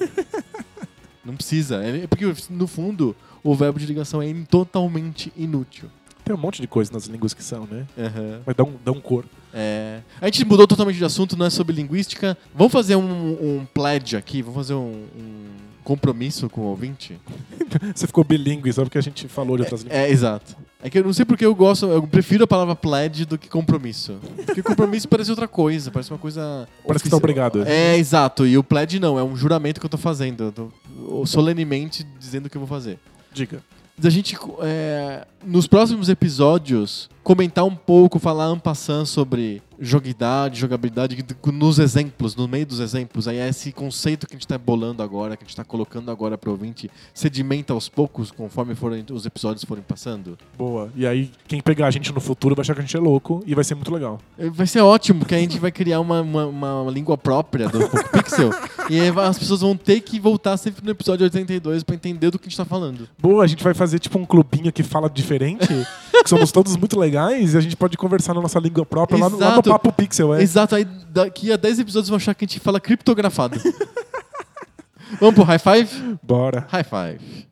não 1.25 1.35
precisa. 1.35 1.83
É 1.85 2.07
porque, 2.07 2.25
no 2.51 2.67
fundo, 2.67 3.15
o 3.43 3.55
verbo 3.55 3.79
de 3.79 3.87
ligação 3.87 4.23
é 4.23 4.33
totalmente 4.49 5.33
inútil. 5.37 5.91
Tem 6.25 6.35
um 6.35 6.39
monte 6.39 6.63
de 6.63 6.67
coisa 6.67 6.91
nas 6.91 7.05
línguas 7.05 7.35
que 7.35 7.45
são, 7.45 7.69
né? 7.71 7.87
Aham. 7.99 8.41
Mas 8.47 8.57
dá 8.57 8.65
um, 8.65 8.73
dá 8.83 8.93
um 8.93 9.01
cor. 9.01 9.27
É. 9.53 10.01
A 10.23 10.25
gente 10.25 10.43
mudou 10.47 10.67
totalmente 10.67 10.97
de 10.97 11.05
assunto, 11.05 11.37
não 11.37 11.45
é 11.45 11.51
sobre 11.51 11.77
linguística. 11.77 12.37
Vamos 12.55 12.73
fazer 12.73 12.97
um, 12.97 13.03
um 13.61 13.67
pledge 13.75 14.17
aqui, 14.17 14.41
vamos 14.41 14.57
fazer 14.57 14.73
um, 14.73 15.05
um 15.15 15.34
compromisso 15.85 16.49
com 16.49 16.63
o 16.63 16.65
ouvinte? 16.65 17.19
Você 17.95 18.07
ficou 18.07 18.25
bilíngue 18.25 18.73
só 18.73 18.83
porque 18.83 18.99
a 18.99 19.03
gente 19.03 19.29
falou 19.29 19.57
de 19.57 19.63
outras 19.63 19.83
línguas. 19.83 19.99
É, 20.01 20.11
exato. 20.11 20.57
É 20.83 20.91
que 20.91 20.99
eu 20.99 21.05
não 21.05 21.13
sei 21.15 21.25
porque 21.25 21.47
eu 21.47 21.55
gosto, 21.55 21.87
eu 21.87 22.03
prefiro 22.07 22.45
a 22.45 22.47
palavra 22.47 22.75
pledge 22.75 23.25
do 23.25 23.39
que 23.39 23.49
compromisso. 23.49 24.19
Porque 24.45 24.63
compromisso 24.63 25.09
parece 25.09 25.31
outra 25.31 25.49
coisa, 25.49 25.91
parece 25.91 26.11
uma 26.11 26.19
coisa. 26.19 26.69
Parece 26.87 27.03
que 27.05 27.09
tá 27.09 27.17
ofici- 27.17 27.25
obrigado. 27.25 27.63
É, 27.67 27.97
exato. 27.97 28.47
E 28.47 28.59
o 28.59 28.63
pledge 28.63 28.99
não, 29.01 29.19
é 29.19 29.23
um 29.23 29.35
juramento 29.35 29.81
que 29.81 29.87
eu 29.87 29.91
tô 29.91 29.97
fazendo. 29.97 30.45
Eu 30.45 30.53
tô 30.53 30.71
solenemente 31.27 32.05
dizendo 32.19 32.47
o 32.47 32.51
que 32.51 32.57
eu 32.57 32.61
vou 32.61 32.69
fazer. 32.69 32.99
Diga. 33.33 33.63
Da 33.97 34.11
gente, 34.11 34.37
é, 34.61 35.25
nos 35.47 35.67
próximos 35.67 36.09
episódios, 36.09 37.09
comentar 37.23 37.65
um 37.65 37.75
pouco, 37.77 38.19
falar 38.19 38.53
en 38.53 38.59
passant 38.59 39.07
sobre 39.07 39.63
joguidade, 39.79 40.61
jogabilidade, 40.61 41.25
nos 41.47 41.79
exemplos, 41.79 42.35
no 42.37 42.47
meio 42.49 42.67
dos 42.67 42.81
exemplos. 42.81 43.29
Aí 43.29 43.39
é 43.39 43.49
esse 43.49 43.73
conceito 43.73 44.27
que 44.27 44.35
a 44.35 44.37
gente 44.37 44.47
tá 44.47 44.59
bolando 44.59 45.03
agora, 45.03 45.37
que 45.37 45.45
a 45.45 45.47
gente 45.47 45.57
tá 45.57 45.65
colocando 45.65 46.11
agora 46.11 46.37
pro 46.37 46.51
ouvinte, 46.51 46.91
sedimenta 47.13 47.73
aos 47.73 47.89
poucos, 47.89 48.31
conforme 48.31 48.75
forem, 48.75 49.05
os 49.11 49.27
episódios 49.27 49.65
forem 49.65 49.83
passando. 49.87 50.39
Boa. 50.57 50.91
E 50.95 51.07
aí, 51.07 51.31
quem 51.47 51.61
pegar 51.61 51.87
a 51.87 51.91
gente 51.91 52.13
no 52.13 52.21
futuro 52.21 52.55
vai 52.55 52.63
achar 52.63 52.75
que 52.75 52.81
a 52.81 52.85
gente 52.85 52.97
é 52.97 53.01
louco 53.01 53.43
e 53.47 53.55
vai 53.55 53.65
ser 53.65 53.75
muito 53.75 53.93
legal. 53.93 54.21
Vai 54.53 54.67
ser 54.67 54.81
ótimo, 54.81 55.21
porque 55.21 55.35
a 55.35 55.39
gente 55.39 55.59
vai 55.59 55.73
criar 55.73 56.01
uma, 56.01 56.21
uma, 56.21 56.47
uma 56.47 56.91
língua 56.91 57.17
própria 57.17 57.69
do 57.69 57.81
Pixel. 58.11 58.51
e 58.91 59.01
aí 59.01 59.09
as 59.09 59.39
pessoas 59.39 59.61
vão 59.61 59.77
ter 59.77 60.01
que 60.01 60.19
voltar 60.19 60.57
sempre 60.57 60.85
no 60.85 60.91
episódio 60.91 61.25
82 61.25 61.83
pra 61.83 61.95
entender 61.95 62.31
do 62.31 62.39
que 62.39 62.47
a 62.47 62.49
gente 62.49 62.57
tá 62.57 62.65
falando. 62.65 63.09
Boa, 63.19 63.45
a 63.45 63.47
gente 63.47 63.63
vai 63.63 63.75
fazer 63.75 63.99
tipo 63.99 64.19
um 64.19 64.25
clubinho 64.25 64.73
que 64.73 64.83
fala 64.83 65.09
diferente, 65.09 65.67
que 66.23 66.29
somos 66.29 66.53
todos 66.53 66.77
muito 66.77 66.99
legais 66.99 67.55
e 67.55 67.57
a 67.57 67.61
gente 67.61 67.77
pode 67.77 67.97
conversar 67.97 68.35
na 68.35 68.41
nossa 68.41 68.59
língua 68.59 68.85
própria 68.85 69.19
lá 69.19 69.29
no, 69.29 69.39
lá 69.39 69.57
no 69.57 69.63
Exato. 69.69 69.83
Papo 69.83 69.93
Pixel, 69.93 70.35
é. 70.35 70.43
Exato, 70.43 70.75
aí 70.75 70.85
daqui 70.85 71.53
a 71.53 71.57
10 71.57 71.81
episódios 71.81 72.09
vão 72.09 72.17
achar 72.17 72.35
que 72.35 72.45
a 72.45 72.49
gente 72.49 72.61
fala 72.61 72.81
criptografado. 72.81 73.59
Vamos 75.21 75.35
pro 75.35 75.45
high 75.45 75.59
five? 75.59 76.19
Bora. 76.23 76.67
High 76.71 76.85
five. 76.85 77.49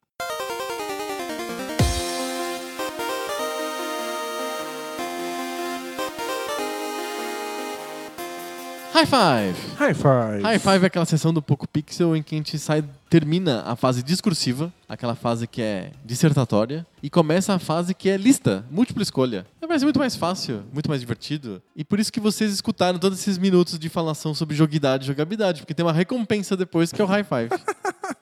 High 8.92 9.06
five! 9.06 9.56
High 9.78 9.94
five. 9.94 10.42
High 10.42 10.58
Five 10.58 10.84
é 10.84 10.86
aquela 10.86 11.06
sessão 11.06 11.32
do 11.32 11.40
Poco 11.40 11.66
Pixel 11.66 12.14
em 12.14 12.22
que 12.22 12.34
a 12.34 12.38
gente 12.38 12.58
sai, 12.58 12.84
termina 13.08 13.62
a 13.62 13.74
fase 13.74 14.02
discursiva, 14.02 14.70
aquela 14.86 15.14
fase 15.14 15.46
que 15.46 15.62
é 15.62 15.92
dissertatória, 16.04 16.86
e 17.02 17.08
começa 17.08 17.54
a 17.54 17.58
fase 17.58 17.94
que 17.94 18.10
é 18.10 18.18
lista, 18.18 18.66
múltipla 18.70 19.02
escolha. 19.02 19.46
Vai 19.66 19.78
ser 19.78 19.86
muito 19.86 19.98
mais 19.98 20.14
fácil, 20.14 20.62
muito 20.70 20.90
mais 20.90 21.00
divertido. 21.00 21.62
E 21.74 21.82
por 21.82 21.98
isso 21.98 22.12
que 22.12 22.20
vocês 22.20 22.52
escutaram 22.52 22.98
todos 22.98 23.18
esses 23.18 23.38
minutos 23.38 23.78
de 23.78 23.88
falação 23.88 24.34
sobre 24.34 24.54
joguidade 24.54 25.04
e 25.04 25.06
jogabilidade, 25.06 25.62
porque 25.62 25.72
tem 25.72 25.86
uma 25.86 25.92
recompensa 25.94 26.54
depois 26.54 26.92
que 26.92 27.00
é 27.00 27.04
o 27.04 27.08
High 27.08 27.24
Five. 27.24 27.48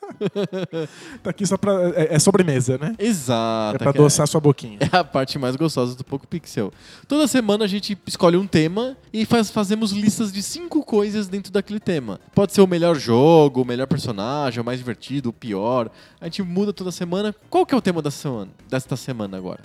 Tá 1.23 1.31
aqui 1.31 1.47
só 1.47 1.57
pra. 1.57 1.73
É, 1.95 2.15
é 2.15 2.19
sobremesa, 2.19 2.79
né? 2.79 2.95
Exato. 2.99 3.77
é 3.77 3.79
pra 3.79 3.93
que 3.93 3.99
adoçar 3.99 4.27
sua 4.27 4.41
boquinha. 4.41 4.79
É 4.93 4.97
a 4.97 5.05
parte 5.05 5.39
mais 5.39 5.55
gostosa 5.57 5.95
do 5.95 6.05
Poco 6.05 6.27
Pixel. 6.27 6.73
Toda 7.07 7.27
semana 7.29 7.65
a 7.65 7.69
gente 7.69 7.97
escolhe 8.07 8.37
um 8.37 8.47
tema 8.47 8.97
e 9.13 9.25
faz- 9.25 9.51
fazemos 9.51 9.93
listas 9.93 10.33
de 10.33 10.43
cinco 10.43 10.85
coisas 10.85 11.29
dentro 11.29 11.53
daquele 11.53 11.79
tema. 11.81 12.19
Pode 12.35 12.53
ser 12.53 12.61
o 12.61 12.67
melhor 12.67 12.97
jogo, 12.97 13.63
o 13.63 13.65
melhor 13.65 13.87
personagem, 13.87 14.61
o 14.61 14.65
mais 14.65 14.79
divertido, 14.79 15.29
o 15.29 15.33
pior. 15.33 15.91
A 16.21 16.25
gente 16.25 16.43
muda 16.43 16.73
toda 16.73 16.91
semana. 16.91 17.35
Qual 17.49 17.65
que 17.65 17.75
é 17.75 17.79
o 17.79 17.81
tema 17.83 18.03
da 18.03 18.11
semana, 18.11 18.51
desta 18.69 18.97
semana 18.97 19.37
agora? 19.37 19.61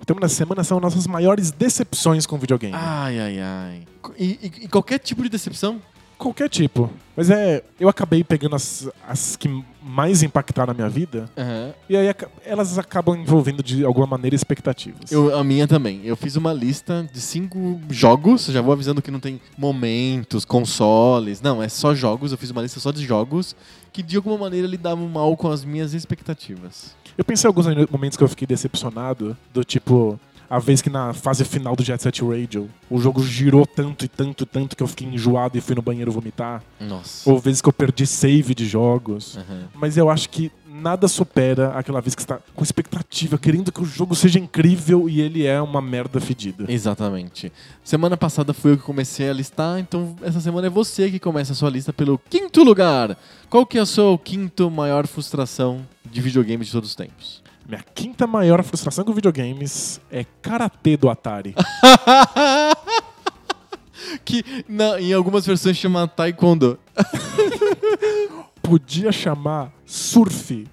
O 0.00 0.04
tema 0.04 0.20
da 0.20 0.28
semana 0.28 0.64
são 0.64 0.80
nossas 0.80 1.06
maiores 1.06 1.50
decepções 1.50 2.24
com 2.24 2.38
videogame. 2.38 2.72
Ai, 2.74 3.18
ai, 3.20 3.38
ai. 3.40 3.82
E, 4.18 4.24
e- 4.42 4.52
e 4.64 4.68
qualquer 4.68 4.98
tipo 4.98 5.22
de 5.22 5.28
decepção? 5.28 5.80
Qualquer 6.20 6.50
tipo. 6.50 6.90
Mas 7.16 7.30
é. 7.30 7.64
Eu 7.78 7.88
acabei 7.88 8.22
pegando 8.22 8.54
as, 8.54 8.86
as 9.08 9.36
que 9.36 9.64
mais 9.82 10.22
impactaram 10.22 10.68
na 10.68 10.74
minha 10.74 10.88
vida. 10.88 11.30
Aham. 11.36 11.72
E 11.88 11.96
aí 11.96 12.14
elas 12.44 12.78
acabam 12.78 13.16
envolvendo 13.16 13.62
de 13.62 13.86
alguma 13.86 14.06
maneira 14.06 14.36
expectativas. 14.36 15.10
Eu, 15.10 15.34
a 15.34 15.42
minha 15.42 15.66
também. 15.66 16.02
Eu 16.04 16.16
fiz 16.16 16.36
uma 16.36 16.52
lista 16.52 17.08
de 17.10 17.20
cinco 17.22 17.80
jogos. 17.88 18.44
Já 18.44 18.60
vou 18.60 18.74
avisando 18.74 19.00
que 19.00 19.10
não 19.10 19.18
tem 19.18 19.40
momentos, 19.56 20.44
consoles. 20.44 21.40
Não, 21.40 21.62
é 21.62 21.70
só 21.70 21.94
jogos. 21.94 22.32
Eu 22.32 22.38
fiz 22.38 22.50
uma 22.50 22.60
lista 22.60 22.78
só 22.78 22.92
de 22.92 23.02
jogos 23.02 23.56
que 23.90 24.02
de 24.02 24.16
alguma 24.16 24.36
maneira 24.36 24.68
lidavam 24.68 25.08
mal 25.08 25.34
com 25.38 25.50
as 25.50 25.64
minhas 25.64 25.94
expectativas. 25.94 26.94
Eu 27.16 27.24
pensei 27.24 27.48
em 27.48 27.50
alguns 27.50 27.66
momentos 27.90 28.16
que 28.16 28.22
eu 28.22 28.28
fiquei 28.28 28.46
decepcionado, 28.46 29.36
do 29.52 29.64
tipo. 29.64 30.20
A 30.50 30.58
vez 30.58 30.82
que 30.82 30.90
na 30.90 31.14
fase 31.14 31.44
final 31.44 31.76
do 31.76 31.84
Jet 31.84 32.02
Set 32.02 32.20
Radio 32.24 32.68
o 32.90 33.00
jogo 33.00 33.22
girou 33.22 33.64
tanto 33.64 34.04
e 34.04 34.08
tanto 34.08 34.42
e 34.42 34.46
tanto 34.46 34.76
que 34.76 34.82
eu 34.82 34.88
fiquei 34.88 35.06
enjoado 35.06 35.56
e 35.56 35.60
fui 35.60 35.76
no 35.76 35.82
banheiro 35.82 36.10
vomitar. 36.10 36.60
Nossa. 36.80 37.30
Ou 37.30 37.38
vezes 37.38 37.62
que 37.62 37.68
eu 37.68 37.72
perdi 37.72 38.04
save 38.04 38.52
de 38.52 38.66
jogos. 38.66 39.36
Uhum. 39.36 39.62
Mas 39.72 39.96
eu 39.96 40.10
acho 40.10 40.28
que 40.28 40.50
nada 40.66 41.06
supera 41.06 41.68
aquela 41.70 42.00
vez 42.00 42.14
que 42.14 42.22
você 42.22 42.28
tá 42.28 42.40
com 42.54 42.64
expectativa, 42.64 43.38
querendo 43.38 43.70
que 43.70 43.80
o 43.80 43.84
jogo 43.84 44.16
seja 44.16 44.38
incrível 44.38 45.08
e 45.08 45.20
ele 45.20 45.46
é 45.46 45.60
uma 45.60 45.80
merda 45.80 46.20
fedida. 46.20 46.64
Exatamente. 46.68 47.52
Semana 47.84 48.16
passada 48.16 48.52
fui 48.52 48.72
eu 48.72 48.76
que 48.76 48.82
comecei 48.82 49.28
a 49.28 49.32
listar, 49.32 49.78
então 49.78 50.16
essa 50.22 50.40
semana 50.40 50.66
é 50.66 50.70
você 50.70 51.10
que 51.10 51.20
começa 51.20 51.52
a 51.52 51.54
sua 51.54 51.70
lista 51.70 51.92
pelo 51.92 52.18
quinto 52.28 52.64
lugar. 52.64 53.16
Qual 53.48 53.64
que 53.64 53.78
é 53.78 53.82
a 53.82 53.86
sua 53.86 54.18
quinto 54.18 54.70
maior 54.70 55.06
frustração 55.06 55.86
de 56.04 56.20
videogame 56.20 56.64
de 56.64 56.72
todos 56.72 56.90
os 56.90 56.94
tempos? 56.96 57.42
Minha 57.70 57.84
quinta 57.94 58.26
maior 58.26 58.62
frustração 58.64 59.04
com 59.04 59.12
videogames 59.12 60.00
é 60.10 60.26
Karatê 60.42 60.96
do 60.96 61.08
Atari. 61.08 61.54
que 64.24 64.44
na- 64.68 65.00
em 65.00 65.12
algumas 65.12 65.46
versões 65.46 65.76
chama 65.76 66.06
Taekwondo. 66.08 66.78
Podia 68.62 69.10
chamar 69.12 69.72
surf. 69.86 70.66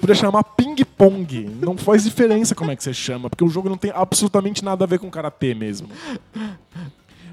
Podia 0.00 0.14
chamar 0.14 0.42
ping-pong. 0.44 1.44
Não 1.60 1.76
faz 1.76 2.04
diferença 2.04 2.54
como 2.54 2.70
é 2.70 2.76
que 2.76 2.82
você 2.82 2.94
chama, 2.94 3.28
porque 3.28 3.44
o 3.44 3.48
jogo 3.48 3.68
não 3.68 3.76
tem 3.76 3.92
absolutamente 3.94 4.64
nada 4.64 4.84
a 4.84 4.86
ver 4.86 4.98
com 4.98 5.10
karatê 5.10 5.54
mesmo. 5.54 5.88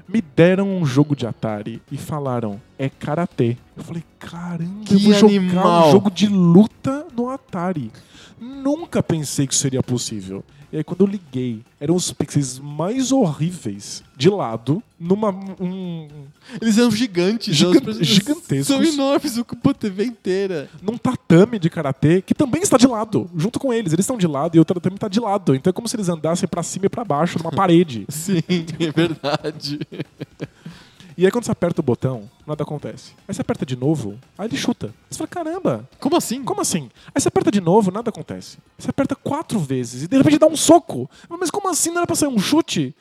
Me 0.06 0.20
deram 0.20 0.68
um 0.76 0.84
jogo 0.84 1.16
de 1.16 1.26
Atari 1.26 1.80
e 1.90 1.96
falaram, 1.96 2.60
é 2.78 2.90
karatê. 2.90 3.56
Eu 3.76 3.82
falei, 3.82 4.04
caramba, 4.18 4.84
Que 4.84 4.94
eu 4.94 4.98
vou 5.00 5.14
jogar 5.14 5.34
animal. 5.36 5.88
um 5.88 5.92
jogo 5.92 6.10
de 6.10 6.26
luta 6.28 7.06
no 7.16 7.30
Atari. 7.30 7.90
Nunca 8.40 9.02
pensei 9.02 9.46
que 9.46 9.54
isso 9.54 9.62
seria 9.62 9.82
possível. 9.82 10.44
E 10.72 10.78
aí 10.78 10.82
quando 10.82 11.02
eu 11.02 11.06
liguei, 11.06 11.60
eram 11.78 11.94
os 11.94 12.10
pixels 12.10 12.58
mais 12.58 13.12
horríveis 13.12 14.02
de 14.16 14.28
lado, 14.28 14.82
numa 14.98 15.30
um, 15.60 16.08
Eles 16.60 16.76
eram 16.78 16.90
gigantes. 16.90 17.60
Eles 17.60 17.98
gigantescos. 18.08 18.66
São 18.66 18.82
enormes, 18.82 19.38
ocupam 19.38 19.70
a 19.70 19.74
TV 19.74 20.04
inteira. 20.04 20.68
num 20.82 20.98
tatame 20.98 21.60
de 21.60 21.70
karatê 21.70 22.20
que 22.20 22.34
também 22.34 22.60
está 22.60 22.76
de 22.76 22.88
lado, 22.88 23.30
junto 23.36 23.60
com 23.60 23.72
eles. 23.72 23.92
Eles 23.92 24.02
estão 24.02 24.18
de 24.18 24.26
lado 24.26 24.56
e 24.56 24.58
o 24.60 24.64
tatame 24.64 24.96
está 24.96 25.06
de 25.06 25.20
lado. 25.20 25.54
Então 25.54 25.70
é 25.70 25.72
como 25.72 25.86
se 25.86 25.94
eles 25.94 26.08
andassem 26.08 26.48
pra 26.48 26.62
cima 26.64 26.86
e 26.86 26.88
pra 26.88 27.04
baixo 27.04 27.38
numa 27.38 27.52
parede. 27.54 28.04
Sim, 28.08 28.42
é 28.80 28.90
verdade. 28.90 29.78
E 31.16 31.24
aí 31.24 31.30
quando 31.30 31.44
você 31.44 31.52
aperta 31.52 31.80
o 31.80 31.84
botão, 31.84 32.28
nada 32.46 32.62
acontece. 32.62 33.12
Aí 33.28 33.34
você 33.34 33.40
aperta 33.40 33.64
de 33.64 33.76
novo, 33.76 34.18
aí 34.36 34.48
ele 34.48 34.56
chuta. 34.56 34.92
Você 35.08 35.18
fala, 35.18 35.28
caramba, 35.28 35.88
Como 36.00 36.16
assim? 36.16 36.42
como 36.44 36.60
assim? 36.60 36.90
Aí 37.14 37.20
você 37.20 37.28
aperta 37.28 37.50
de 37.50 37.60
novo, 37.60 37.90
nada 37.90 38.10
acontece. 38.10 38.58
Você 38.78 38.90
aperta 38.90 39.14
quatro 39.14 39.58
vezes 39.58 40.02
e 40.02 40.08
de 40.08 40.16
repente 40.16 40.38
dá 40.38 40.46
um 40.46 40.56
soco. 40.56 41.08
Mas 41.28 41.50
como 41.50 41.68
assim? 41.68 41.90
Não 41.90 41.98
era 41.98 42.06
pra 42.06 42.16
ser 42.16 42.26
um 42.26 42.38
chute? 42.38 42.94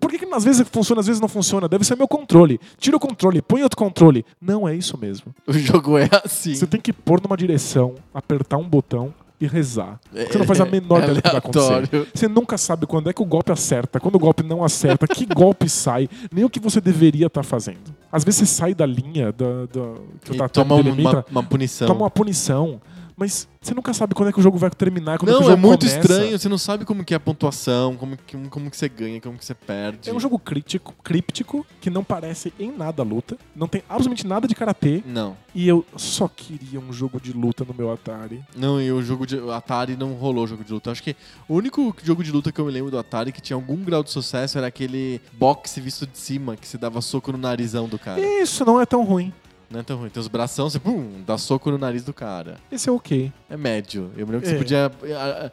Por 0.00 0.10
que, 0.10 0.18
que 0.18 0.24
às 0.34 0.44
vezes 0.44 0.66
funciona, 0.72 1.00
às 1.00 1.06
vezes 1.06 1.20
não 1.20 1.28
funciona? 1.28 1.68
Deve 1.68 1.84
ser 1.84 1.94
meu 1.94 2.08
controle. 2.08 2.58
Tira 2.78 2.96
o 2.96 3.00
controle, 3.00 3.42
põe 3.42 3.62
outro 3.62 3.76
controle. 3.76 4.24
Não 4.40 4.66
é 4.66 4.74
isso 4.74 4.96
mesmo. 4.98 5.34
O 5.46 5.52
jogo 5.52 5.98
é 5.98 6.08
assim. 6.24 6.54
Você 6.54 6.66
tem 6.66 6.80
que 6.80 6.90
pôr 6.92 7.20
numa 7.20 7.36
direção, 7.36 7.94
apertar 8.14 8.56
um 8.56 8.66
botão 8.66 9.14
e 9.40 9.46
rezar. 9.46 9.98
Você 10.12 10.38
não 10.38 10.44
faz 10.44 10.60
a 10.60 10.66
menor 10.66 11.00
É 11.00 11.04
ideia 11.04 11.14
do 11.14 11.22
que 11.22 11.28
vai 11.28 11.36
acontecer. 11.38 12.08
Você 12.14 12.28
nunca 12.28 12.58
sabe 12.58 12.86
quando 12.86 13.08
é 13.08 13.12
que 13.12 13.22
o 13.22 13.24
golpe 13.24 13.50
acerta, 13.50 13.98
quando 13.98 14.16
o 14.16 14.18
golpe 14.18 14.42
não 14.42 14.62
acerta, 14.62 15.06
que 15.08 15.24
golpe 15.24 15.68
sai, 15.68 16.08
nem 16.30 16.44
o 16.44 16.50
que 16.50 16.60
você 16.60 16.80
deveria 16.80 17.26
estar 17.26 17.42
fazendo. 17.42 17.94
Às 18.12 18.22
vezes 18.24 18.40
você 18.40 18.46
sai 18.46 18.74
da 18.74 18.84
linha 18.84 19.32
da, 19.32 19.66
da, 19.66 19.94
que 20.24 20.34
E 20.34 20.36
tatame 20.36 20.50
toma 20.68 20.74
uma, 20.74 21.24
uma 21.30 21.42
punição. 21.42 21.86
toma 21.88 22.00
uma 22.00 22.10
punição. 22.10 22.80
Mas 23.20 23.46
você 23.60 23.74
nunca 23.74 23.92
sabe 23.92 24.14
quando 24.14 24.30
é 24.30 24.32
que 24.32 24.40
o 24.40 24.42
jogo 24.42 24.56
vai 24.56 24.70
terminar, 24.70 25.18
quando 25.18 25.28
é 25.28 25.32
que 25.32 25.36
o 25.36 25.40
Não, 25.40 25.46
jogo 25.50 25.58
é 25.58 25.68
muito 25.68 25.80
começa. 25.80 26.00
estranho. 26.00 26.38
Você 26.38 26.48
não 26.48 26.56
sabe 26.56 26.86
como 26.86 27.04
que 27.04 27.12
é 27.12 27.18
a 27.18 27.20
pontuação, 27.20 27.94
como 27.94 28.16
que, 28.16 28.34
como 28.48 28.70
que 28.70 28.76
você 28.78 28.88
ganha, 28.88 29.20
como 29.20 29.36
que 29.36 29.44
você 29.44 29.52
perde. 29.54 30.08
É 30.08 30.14
um 30.14 30.18
jogo 30.18 30.38
crítico, 30.38 30.94
críptico, 31.04 31.66
que 31.82 31.90
não 31.90 32.02
parece 32.02 32.50
em 32.58 32.72
nada 32.72 33.02
luta, 33.02 33.36
não 33.54 33.68
tem 33.68 33.82
absolutamente 33.90 34.26
nada 34.26 34.48
de 34.48 34.54
karatê, 34.54 35.02
Não. 35.04 35.36
e 35.54 35.68
eu 35.68 35.84
só 35.98 36.28
queria 36.28 36.80
um 36.80 36.90
jogo 36.94 37.20
de 37.20 37.34
luta 37.34 37.62
no 37.62 37.74
meu 37.74 37.92
Atari. 37.92 38.42
Não, 38.56 38.80
e 38.80 38.90
o 38.90 39.02
jogo 39.02 39.26
de 39.26 39.36
o 39.36 39.52
Atari 39.52 39.96
não 39.96 40.14
rolou 40.14 40.46
jogo 40.46 40.64
de 40.64 40.72
luta. 40.72 40.90
Acho 40.90 41.02
que 41.02 41.14
o 41.46 41.54
único 41.56 41.94
jogo 42.02 42.24
de 42.24 42.32
luta 42.32 42.50
que 42.50 42.58
eu 42.58 42.64
me 42.64 42.72
lembro 42.72 42.90
do 42.90 42.98
Atari 42.98 43.32
que 43.32 43.42
tinha 43.42 43.54
algum 43.54 43.76
grau 43.84 44.02
de 44.02 44.10
sucesso 44.10 44.56
era 44.56 44.68
aquele 44.68 45.20
boxe 45.34 45.78
visto 45.78 46.06
de 46.06 46.16
cima, 46.16 46.56
que 46.56 46.66
se 46.66 46.78
dava 46.78 47.02
soco 47.02 47.32
no 47.32 47.36
narizão 47.36 47.86
do 47.86 47.98
cara. 47.98 48.18
Isso 48.18 48.64
não 48.64 48.80
é 48.80 48.86
tão 48.86 49.04
ruim. 49.04 49.30
Não 49.70 49.80
é 49.80 49.82
tão 49.84 49.96
ruim. 49.96 50.08
Tem 50.10 50.20
os 50.20 50.26
bração, 50.28 50.68
você 50.68 50.80
pum, 50.80 51.22
dá 51.24 51.38
soco 51.38 51.70
no 51.70 51.78
nariz 51.78 52.02
do 52.02 52.12
cara. 52.12 52.56
Esse 52.72 52.88
é 52.88 52.92
ok. 52.92 53.32
É 53.48 53.56
médio. 53.56 54.10
Eu 54.16 54.26
me 54.26 54.32
lembro 54.32 54.40
que 54.40 54.48
É. 54.48 54.50
você 54.52 54.58
podia 54.58 54.90
ah, 55.16 55.50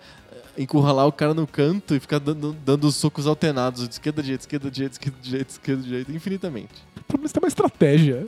encurralar 0.57 1.05
o 1.05 1.11
cara 1.11 1.35
no 1.35 1.45
canto 1.45 1.93
e 1.95 1.99
ficar 1.99 2.17
dando, 2.19 2.53
dando 2.65 2.91
socos 2.91 3.27
alternados 3.27 3.87
de 3.87 3.93
esquerda, 3.93 4.23
direita, 4.23 4.43
esquerda, 4.43 4.71
direita, 4.71 4.93
esquerda, 4.95 5.17
direita, 5.21 5.51
esquerda, 5.51 5.83
direita, 5.83 6.11
infinitamente. 6.11 6.73
Pelo 7.07 7.19
menos 7.19 7.31
tem 7.31 7.41
uma 7.43 7.47
estratégia. 7.47 8.27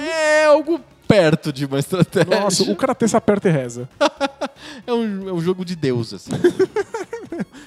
É 0.00 0.46
algo 0.46 0.80
perto 1.06 1.52
de 1.52 1.64
uma 1.66 1.78
estratégia. 1.78 2.40
Nossa, 2.40 2.64
o 2.64 2.74
karatê 2.74 3.06
se 3.06 3.16
aperta 3.16 3.48
e 3.48 3.52
reza. 3.52 3.88
é, 4.86 4.92
um, 4.92 5.28
é 5.28 5.32
um 5.32 5.40
jogo 5.40 5.64
de 5.64 5.76
Deus, 5.76 6.12
assim. 6.12 6.32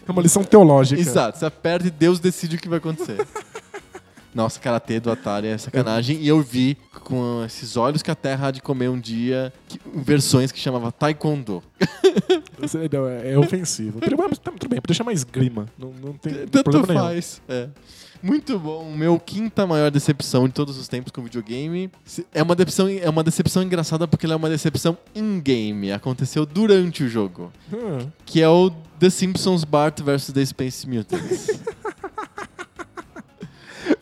É 0.07 0.11
uma 0.11 0.21
lição 0.21 0.43
teológica. 0.43 0.99
Exato, 0.99 1.37
você 1.37 1.45
aperta 1.45 1.87
e 1.87 1.91
Deus 1.91 2.19
decide 2.19 2.55
o 2.57 2.59
que 2.59 2.67
vai 2.67 2.79
acontecer. 2.79 3.25
Nossa, 4.33 4.59
karatê 4.59 4.99
do 4.99 5.11
Atari 5.11 5.47
é 5.47 5.57
sacanagem. 5.57 6.17
E 6.21 6.27
eu 6.27 6.41
vi 6.41 6.77
com 7.03 7.43
esses 7.45 7.75
olhos 7.75 8.01
que 8.01 8.09
a 8.09 8.15
Terra 8.15 8.47
há 8.47 8.51
de 8.51 8.61
comer 8.61 8.87
um 8.89 8.99
dia 8.99 9.51
que- 9.67 9.79
versões 9.93 10.51
que 10.51 10.59
chamava 10.59 10.91
Taekwondo. 10.91 11.61
Não, 12.91 13.07
é, 13.07 13.31
é 13.33 13.37
ofensivo. 13.37 13.99
Tudo 13.99 14.15
bem, 14.17 14.25
mas 14.29 14.37
tá, 14.39 14.51
tudo 14.51 14.69
bem, 14.69 14.79
podia 14.79 14.95
chamar 14.95 15.13
esgrima. 15.13 15.65
Não, 15.77 15.91
não 16.01 16.13
tem 16.13 16.33
Tanto 16.47 16.63
problema 16.71 16.87
nenhum. 16.87 17.03
faz. 17.05 17.41
É. 17.49 17.67
Muito 18.23 18.59
bom. 18.59 18.93
Meu 18.95 19.19
quinta 19.19 19.65
maior 19.65 19.89
decepção 19.89 20.47
de 20.47 20.53
todos 20.53 20.77
os 20.77 20.87
tempos 20.87 21.11
com 21.11 21.23
videogame. 21.23 21.89
É 22.31 22.43
uma 22.43 22.55
decepção, 22.55 22.87
é 22.87 23.09
uma 23.09 23.23
decepção 23.23 23.63
engraçada 23.63 24.07
porque 24.07 24.25
ela 24.27 24.33
é 24.33 24.37
uma 24.37 24.49
decepção 24.49 24.95
in-game. 25.15 25.91
Aconteceu 25.91 26.45
durante 26.45 27.03
o 27.03 27.09
jogo. 27.09 27.51
Hum. 27.73 28.07
Que 28.25 28.41
é 28.41 28.47
o 28.47 28.69
The 28.99 29.09
Simpsons 29.09 29.63
Bart 29.63 30.01
vs. 30.01 30.31
The 30.31 30.45
Space 30.45 30.87
Mutants. 30.87 31.47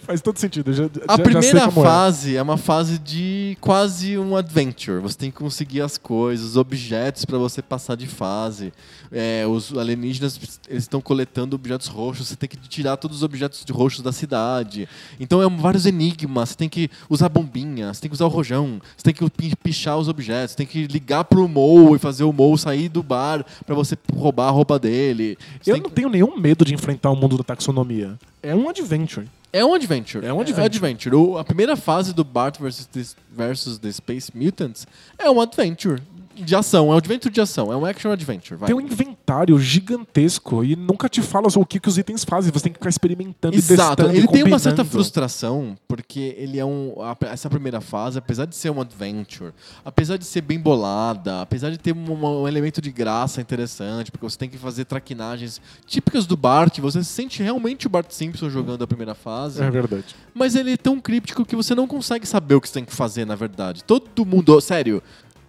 Faz 0.10 0.22
todo 0.22 0.40
sentido. 0.40 0.74
Já, 0.74 0.86
A 0.86 0.88
já- 0.88 1.18
já 1.18 1.24
primeira 1.24 1.66
como 1.68 1.82
é. 1.82 1.84
fase 1.84 2.36
é. 2.36 2.42
uma 2.42 2.58
fase 2.58 2.98
de 2.98 3.56
quase 3.62 4.18
um 4.18 4.36
adventure. 4.36 5.00
Você 5.04 5.16
tem 5.16 5.30
que 5.30 5.38
conseguir 5.38 5.82
as 5.82 6.00
coisas, 6.00 6.48
os 6.48 6.58
objetos 6.58 7.26
para 7.26 7.38
você 7.38 7.62
passar 7.62 7.94
de 7.94 8.08
fase. 8.08 8.74
É, 9.12 9.46
os 9.48 9.72
alienígenas 9.78 10.40
eles 10.68 10.84
estão 10.84 11.00
coletando 11.00 11.56
objetos 11.56 11.86
roxos. 11.86 12.28
Você 12.28 12.36
tem 12.36 12.50
que 12.50 12.58
tirar 12.58 12.98
todos 12.98 13.18
os 13.18 13.24
objetos 13.24 13.64
de 13.64 13.72
roxos 13.72 14.02
da 14.02 14.12
cidade. 14.12 14.90
Então 15.20 15.44
é 15.44 15.48
um- 15.48 15.58
vários 15.58 15.86
enigmas. 15.86 16.50
Você 16.50 16.56
tem 16.56 16.68
que 16.70 16.90
usar 17.08 17.30
bombinha, 17.30 17.94
você 17.94 18.02
tem 18.02 18.10
que 18.10 18.16
usar 18.16 18.26
o 18.26 18.30
rojão, 18.30 18.82
você 18.98 19.04
tem 19.04 19.14
que 19.14 19.30
pi- 19.30 19.56
pichar 19.62 19.96
os 20.00 20.08
objetos, 20.08 20.54
você 20.54 20.58
tem 20.58 20.66
que 20.66 20.88
ligar 20.88 21.24
pro 21.24 21.48
Mo 21.48 21.96
e 21.96 22.00
fazer 22.00 22.24
o 22.24 22.34
Mo 22.34 22.58
sair 22.58 22.90
do 22.90 23.04
bar 23.04 23.46
para 23.64 23.76
você 23.76 23.96
roubar 24.16 24.48
a 24.48 24.52
roupa 24.52 24.80
dele. 24.80 25.38
Você 25.62 25.72
Eu 25.72 25.78
não 25.78 25.84
que- 25.84 25.92
tenho 25.92 26.10
nenhum 26.10 26.36
medo 26.36 26.66
de 26.66 26.74
enfrentar 26.74 27.12
o 27.12 27.16
mundo 27.16 27.38
da 27.38 27.44
taxonomia. 27.44 28.18
É 28.42 28.56
um 28.56 28.68
adventure. 28.68 29.28
É 29.52 29.66
um 29.66 29.74
adventure. 29.74 30.26
É 30.26 30.32
um 30.32 30.40
adventure. 30.42 31.16
O- 31.16 31.38
a 31.38 31.44
primeira 31.44 31.76
fase 31.76 32.14
do 32.14 32.24
Bart 32.24 32.60
versus 32.60 33.16
versus 33.32 33.80
the 33.80 33.92
Space 33.92 34.32
Mutants 34.36 34.86
é 35.18 35.30
um 35.30 35.42
adventure 35.42 36.00
de 36.44 36.56
ação. 36.56 36.88
É 36.88 36.96
um 36.96 36.98
adventure 36.98 37.34
de 37.34 37.42
ação. 37.42 37.72
É 37.72 37.76
um 37.76 37.86
action 37.86 38.12
adventure. 38.12 38.60
Vai. 38.60 38.68
Tem 38.68 38.76
um 38.76 38.82
inventário 38.82 39.58
gigantesco 39.60 40.64
e 40.64 40.76
nunca 40.76 41.10
te 41.10 41.22
fala 41.22 41.48
o 41.56 41.66
que, 41.66 41.80
que 41.80 41.88
os 41.88 41.98
itens 41.98 42.24
fazem. 42.24 42.52
Você 42.52 42.64
tem 42.64 42.74
que 42.74 42.80
ficar 42.80 42.90
experimentando 42.90 43.56
e 43.56 43.58
Exato. 43.58 43.96
testando. 43.96 44.18
Ele 44.18 44.26
e 44.26 44.28
tem 44.28 44.44
uma 44.44 44.60
certa 44.60 44.86
frustração, 44.86 45.76
porque 45.88 46.36
ele 46.38 46.60
é 46.60 46.66
um. 46.66 46.94
essa 47.22 47.50
primeira 47.50 47.82
fase, 47.82 48.18
apesar 48.18 48.46
de 48.46 48.56
ser 48.56 48.70
um 48.70 48.82
adventure, 48.82 49.52
apesar 49.84 50.18
de 50.18 50.26
ser 50.26 50.42
bem 50.42 50.60
bolada, 50.60 51.42
apesar 51.42 51.70
de 51.70 51.78
ter 51.78 51.94
um, 51.94 52.42
um 52.42 52.48
elemento 52.48 52.82
de 52.82 52.92
graça 52.92 53.42
interessante, 53.42 54.12
porque 54.12 54.28
você 54.28 54.38
tem 54.38 54.50
que 54.50 54.58
fazer 54.58 54.86
traquinagens 54.86 55.62
típicas 55.86 56.26
do 56.26 56.38
Bart, 56.38 56.80
você 56.80 57.04
sente 57.04 57.42
realmente 57.42 57.88
o 57.88 57.90
Bart 57.90 58.12
Simpson 58.12 58.50
jogando 58.50 58.84
a 58.84 58.88
primeira 58.88 59.16
fase. 59.16 59.62
É 59.62 59.70
verdade. 59.70 60.16
Mas 60.34 60.56
ele 60.56 60.74
é 60.74 60.78
tão 60.78 61.00
críptico 61.00 61.46
que 61.46 61.56
você 61.56 61.76
não 61.76 61.88
consegue 61.88 62.26
saber 62.26 62.56
o 62.56 62.62
que 62.62 62.68
você 62.68 62.76
tem 62.76 62.86
que 62.86 62.96
fazer, 62.96 63.26
na 63.26 63.36
verdade. 63.36 63.84
Todo 63.84 64.26
mundo, 64.26 64.60
sério, 64.62 65.02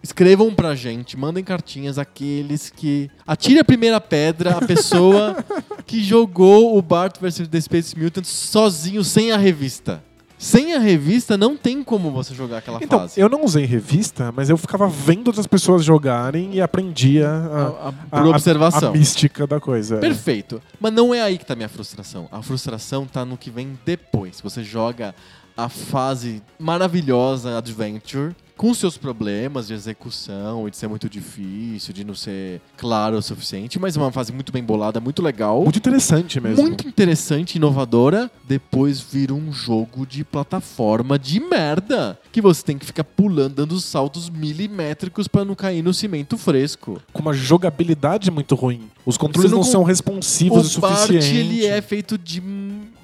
escrevam 0.02 0.54
pra 0.54 0.74
gente, 0.74 1.16
mandem 1.16 1.42
cartinhas 1.44 1.98
aqueles 1.98 2.70
que. 2.70 3.10
Atire 3.26 3.58
a 3.60 3.64
primeira 3.64 4.00
pedra 4.00 4.56
a 4.58 4.66
pessoa 4.66 5.44
que 5.86 6.02
jogou 6.02 6.76
o 6.76 6.82
Bart 6.82 7.18
vs 7.20 7.48
The 7.48 7.60
Space 7.60 7.98
Mutants 7.98 8.28
sozinho, 8.30 9.02
sem 9.04 9.32
a 9.32 9.36
revista. 9.36 10.02
Sem 10.42 10.74
a 10.74 10.78
revista, 10.78 11.36
não 11.36 11.54
tem 11.54 11.84
como 11.84 12.10
você 12.10 12.34
jogar 12.34 12.58
aquela 12.58 12.82
Então, 12.82 13.00
fase. 13.00 13.20
eu 13.20 13.28
não 13.28 13.44
usei 13.44 13.66
revista, 13.66 14.32
mas 14.34 14.48
eu 14.48 14.56
ficava 14.56 14.88
vendo 14.88 15.26
outras 15.26 15.46
pessoas 15.46 15.84
jogarem 15.84 16.54
e 16.54 16.62
aprendia 16.62 17.28
a, 17.28 17.66
A- 17.66 17.88
a- 17.88 17.92
por 18.22 18.26
observação. 18.28 18.88
a 18.88 18.92
mística 18.92 19.46
da 19.46 19.60
coisa. 19.60 19.98
Perfeito. 19.98 20.62
Mas 20.80 20.94
não 20.94 21.12
é 21.12 21.20
aí 21.20 21.36
que 21.36 21.44
tá 21.44 21.52
a 21.52 21.56
minha 21.56 21.68
frustração. 21.68 22.26
A 22.32 22.40
frustração 22.40 23.04
tá 23.04 23.22
no 23.22 23.36
que 23.36 23.50
vem 23.50 23.78
depois. 23.84 24.40
Você 24.40 24.64
joga 24.64 25.14
a 25.54 25.68
fase 25.68 26.42
maravilhosa 26.58 27.58
Adventure 27.58 28.34
com 28.60 28.74
seus 28.74 28.98
problemas 28.98 29.68
de 29.68 29.72
execução 29.72 30.68
e 30.68 30.70
de 30.70 30.76
ser 30.76 30.86
muito 30.86 31.08
difícil, 31.08 31.94
de 31.94 32.04
não 32.04 32.14
ser 32.14 32.60
claro 32.76 33.16
o 33.16 33.22
suficiente, 33.22 33.78
mas 33.78 33.96
é 33.96 33.98
uma 33.98 34.12
fase 34.12 34.34
muito 34.34 34.52
bem 34.52 34.62
bolada, 34.62 35.00
muito 35.00 35.22
legal. 35.22 35.62
Muito 35.62 35.78
interessante 35.78 36.38
mesmo. 36.38 36.62
Muito 36.62 36.86
interessante, 36.86 37.54
inovadora. 37.56 38.30
Depois 38.46 39.00
vira 39.00 39.32
um 39.32 39.50
jogo 39.50 40.04
de 40.04 40.24
plataforma 40.24 41.18
de 41.18 41.40
merda. 41.40 42.18
Que 42.30 42.42
você 42.42 42.62
tem 42.62 42.76
que 42.76 42.84
ficar 42.84 43.02
pulando, 43.02 43.54
dando 43.54 43.80
saltos 43.80 44.28
milimétricos 44.28 45.26
pra 45.26 45.42
não 45.42 45.54
cair 45.54 45.82
no 45.82 45.94
cimento 45.94 46.36
fresco. 46.36 47.00
Com 47.14 47.22
uma 47.22 47.32
jogabilidade 47.32 48.30
muito 48.30 48.54
ruim. 48.54 48.90
Os 49.06 49.16
controles 49.16 49.52
não, 49.52 49.60
não 49.60 49.64
são 49.64 49.82
responsivos 49.84 50.74
o 50.76 50.78
o 50.80 50.82
Bart, 50.82 51.06
suficiente. 51.06 51.34
ele 51.34 51.64
é 51.64 51.80
feito 51.80 52.18
de 52.18 52.42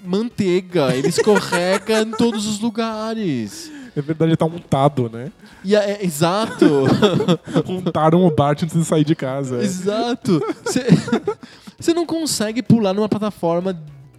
manteiga. 0.04 0.94
Ele 0.94 1.08
escorrega 1.08 2.02
em 2.02 2.10
todos 2.10 2.46
os 2.46 2.60
lugares. 2.60 3.74
É 3.96 4.02
verdade, 4.02 4.30
ele 4.30 4.36
tá 4.36 4.44
untado, 4.44 5.08
né? 5.10 5.32
E 5.64 5.74
é, 5.74 5.92
é- 5.92 6.04
exato. 6.04 6.64
Untaram 7.66 8.26
o 8.26 8.30
Bart 8.30 8.62
antes 8.62 8.76
de 8.76 8.84
sair 8.84 9.04
de 9.04 9.14
casa. 9.14 9.56
é. 9.56 9.64
Exato. 9.64 10.38
Você 11.78 11.94
não 11.96 12.04
consegue 12.04 12.62
pular 12.62 12.92
numa 12.92 13.08
plataforma 13.08 13.74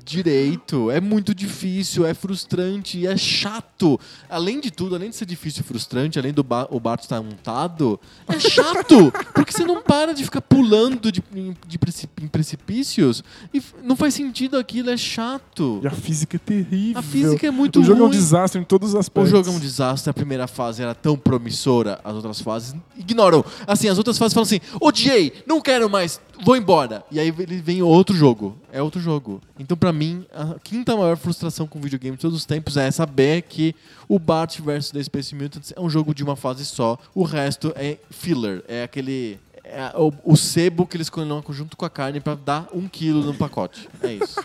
direito. 0.08 0.90
É 0.90 1.00
muito 1.02 1.36
difícil, 1.36 2.06
é 2.06 2.14
frustrante, 2.14 3.06
é 3.06 3.16
chato. 3.18 4.00
Além 4.30 4.60
de 4.60 4.72
tudo, 4.72 4.96
além 4.96 5.10
de 5.10 5.16
ser 5.16 5.26
difícil 5.26 5.62
e 5.62 5.64
frustrante, 5.64 6.18
além 6.18 6.34
do 6.34 6.46
o 6.72 6.80
Bart 6.80 7.02
estar 7.02 7.22
montado, 7.22 8.00
é 8.28 8.40
chato. 8.40 9.12
porque 9.36 9.52
você 9.52 9.64
não 9.66 9.82
para 9.82 10.14
de 10.14 10.24
ficar 10.24 10.42
pulando 10.42 11.12
de, 11.12 11.22
em- 11.36 11.56
de 11.68 11.78
precip- 11.78 12.24
em 12.24 12.28
precipícios 12.28 13.24
e 13.54 13.62
não 13.84 13.96
faz 13.96 14.14
sentido 14.14 14.58
aquilo, 14.58 14.90
é 14.90 14.98
chato. 14.98 15.80
E 15.84 15.88
a 15.88 15.92
física 15.92 16.38
é 16.38 16.40
terrível. 16.40 17.00
A 17.00 17.04
física 17.04 17.48
é 17.48 17.52
muito 17.52 17.80
O 17.82 17.84
jogo 17.84 18.00
é 18.00 18.04
um 18.04 18.08
ruim. 18.08 18.18
desastre 18.18 18.60
em 18.62 18.64
todos 18.64 18.90
os 18.90 18.96
O 18.96 19.00
aspectos. 19.00 19.30
jogo 19.32 19.50
é 19.50 19.52
um 19.52 19.60
desastre, 19.60 20.10
a 20.10 20.14
primeira 20.14 20.48
fase 20.48 20.82
era 20.82 20.96
tão 20.96 21.18
promissora, 21.18 22.00
as 22.04 22.16
outras 22.16 22.40
fases 22.42 22.74
ignoram. 22.98 23.44
Assim, 23.66 23.90
as 23.90 23.98
outras 23.98 24.18
fases 24.18 24.34
falam 24.34 24.46
assim: 24.46 24.60
odiei, 24.80 25.34
não 25.46 25.60
quero 25.62 25.90
mais, 25.90 26.20
vou 26.44 26.56
embora. 26.56 27.04
E 27.12 27.20
aí 27.20 27.34
ele 27.40 27.62
vem 27.62 27.82
outro 27.82 28.16
jogo. 28.16 28.58
É 28.78 28.82
outro 28.82 29.02
jogo. 29.02 29.42
Então, 29.58 29.76
pra 29.76 29.92
mim, 29.92 30.24
a 30.32 30.60
quinta 30.64 30.96
maior 30.96 31.18
frustração 31.18 31.66
com 31.66 31.82
videogame 31.82 32.16
de 32.16 32.22
todos 32.22 32.38
os 32.38 32.46
tempos 32.46 32.78
é 32.78 32.92
saber 32.92 33.42
que 33.42 33.74
o 34.08 34.20
Bart 34.20 34.60
vs 34.60 34.92
The 34.92 35.02
Space 35.02 35.34
Mutants 35.34 35.74
é 35.76 35.82
um 35.82 35.90
jogo 35.90 36.14
de 36.14 36.24
uma 36.24 36.36
fase 36.36 36.64
só. 36.64 36.96
O 37.16 37.24
resto 37.24 37.74
é 37.76 37.98
filler. 38.12 38.64
É 38.68 38.84
aquele. 38.84 39.40
é 39.64 39.92
o, 39.96 40.14
o 40.24 40.38
sebo 40.38 40.86
que 40.86 40.96
eles 40.96 41.10
colocam 41.10 41.52
junto 41.56 41.76
com 41.76 41.86
a 41.86 41.90
carne 41.90 42.20
pra 42.20 42.36
dar 42.36 42.68
um 42.72 42.88
quilo 42.88 43.24
no 43.24 43.34
pacote. 43.34 43.90
É 44.04 44.14
isso. 44.14 44.40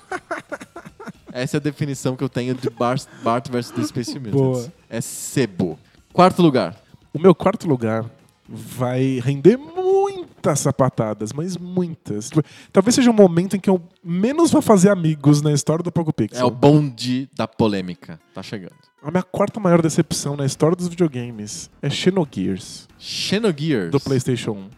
Essa 1.31 1.59
é 1.59 1.59
a 1.59 1.61
definição 1.61 2.17
que 2.17 2.25
eu 2.25 2.29
tenho 2.31 2.55
de 2.55 2.71
Bart, 2.71 3.05
Bart 3.23 3.51
vs 3.51 3.71
The 3.71 3.83
Space 3.83 4.19
Mutants. 4.19 4.33
Boa. 4.33 4.73
É 4.89 5.03
sebo. 5.03 5.79
Quarto 6.11 6.41
lugar. 6.41 6.75
O 7.13 7.19
meu 7.19 7.35
quarto 7.35 7.69
lugar 7.69 8.07
vai 8.55 9.19
render 9.25 9.57
muitas 9.57 10.61
sapatadas, 10.61 11.33
mas 11.33 11.57
muitas. 11.57 12.29
Tipo, 12.29 12.43
talvez 12.71 12.95
seja 12.95 13.11
um 13.11 13.15
momento 13.15 13.57
em 13.57 13.61
que 13.61 13.71
eu 13.71 13.81
menos 14.05 14.51
vou 14.51 14.61
fazer 14.61 14.91
amigos 14.91 15.41
na 15.41 15.53
história 15.53 15.83
do 15.83 15.91
Poco 15.91 16.11
É 16.11 16.13
Pixel. 16.13 16.47
o 16.47 16.51
bonde 16.51 17.29
da 17.35 17.49
polêmica. 17.49 18.21
Tá 18.35 18.43
chegando. 18.43 18.75
A 19.03 19.11
minha 19.11 19.23
quarta 19.23 19.59
maior 19.59 19.81
decepção 19.81 20.37
na 20.37 20.45
história 20.45 20.77
dos 20.77 20.87
videogames 20.89 21.71
é 21.81 21.89
Xenogears, 21.91 22.87
Xenogears. 22.99 23.91
do 23.91 23.99
PlayStation 23.99 24.53
1. 24.53 24.69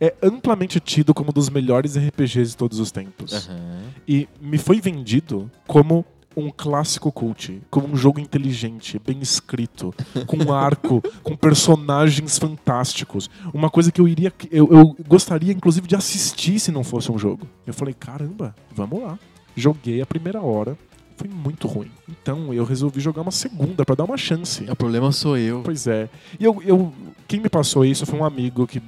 É 0.00 0.14
amplamente 0.22 0.78
tido 0.80 1.12
como 1.12 1.30
um 1.30 1.32
dos 1.32 1.50
melhores 1.50 1.96
RPGs 1.96 2.50
de 2.52 2.56
todos 2.56 2.78
os 2.78 2.90
tempos. 2.92 3.32
Aham. 3.48 3.80
E 4.08 4.28
me 4.40 4.56
foi 4.56 4.80
vendido 4.80 5.50
como 5.66 6.04
um 6.36 6.50
clássico 6.50 7.10
cult, 7.10 7.60
como 7.70 7.88
um 7.88 7.96
jogo 7.96 8.20
inteligente, 8.20 9.00
bem 9.04 9.20
escrito, 9.20 9.94
com 10.26 10.36
um 10.36 10.52
arco, 10.52 11.02
com 11.22 11.36
personagens 11.36 12.38
fantásticos. 12.38 13.28
Uma 13.52 13.68
coisa 13.68 13.90
que 13.90 14.00
eu 14.00 14.08
iria. 14.08 14.32
Eu, 14.50 14.68
eu 14.70 14.96
gostaria, 15.06 15.52
inclusive, 15.52 15.86
de 15.86 15.96
assistir 15.96 16.58
se 16.60 16.70
não 16.70 16.84
fosse 16.84 17.10
um 17.10 17.18
jogo. 17.18 17.46
Eu 17.66 17.74
falei, 17.74 17.94
caramba, 17.94 18.54
vamos 18.72 19.02
lá. 19.02 19.18
Joguei 19.56 20.00
a 20.00 20.06
primeira 20.06 20.40
hora, 20.40 20.78
foi 21.16 21.28
muito 21.28 21.66
ruim. 21.66 21.90
Então 22.08 22.54
eu 22.54 22.64
resolvi 22.64 23.00
jogar 23.00 23.22
uma 23.22 23.30
segunda 23.30 23.84
pra 23.84 23.94
dar 23.94 24.04
uma 24.04 24.16
chance. 24.16 24.64
O 24.70 24.76
problema 24.76 25.12
sou 25.12 25.36
eu. 25.36 25.60
Pois 25.62 25.86
é. 25.86 26.08
E 26.38 26.44
eu, 26.44 26.62
eu, 26.64 26.92
quem 27.28 27.40
me 27.40 27.48
passou 27.48 27.84
isso 27.84 28.06
foi 28.06 28.18
um 28.18 28.24
amigo 28.24 28.66
que 28.66 28.80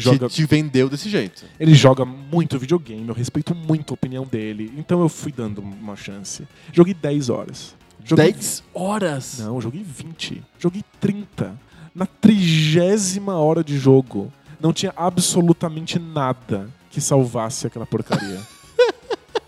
joga 0.00 0.28
Te, 0.28 0.44
vendeu 0.44 0.88
desse 0.88 1.08
jeito. 1.08 1.44
ele 1.58 1.74
joga 1.74 2.04
muito 2.04 2.58
videogame, 2.58 3.08
eu 3.08 3.14
respeito 3.14 3.54
muito 3.54 3.92
a 3.92 3.94
opinião 3.94 4.24
dele, 4.24 4.72
então 4.76 5.00
eu 5.00 5.08
fui 5.08 5.32
dando 5.32 5.60
uma 5.60 5.96
chance. 5.96 6.46
Joguei 6.72 6.94
10 6.94 7.28
horas. 7.30 7.74
Joguei... 8.04 8.32
10 8.32 8.62
horas. 8.74 9.38
Não, 9.40 9.60
joguei 9.60 9.82
20. 9.82 10.42
Joguei 10.58 10.82
30. 11.00 11.58
Na 11.94 12.06
trigésima 12.06 13.36
hora 13.36 13.62
de 13.62 13.76
jogo, 13.76 14.32
não 14.60 14.72
tinha 14.72 14.92
absolutamente 14.96 15.98
nada 15.98 16.70
que 16.90 17.00
salvasse 17.00 17.66
aquela 17.66 17.86
porcaria. 17.86 18.40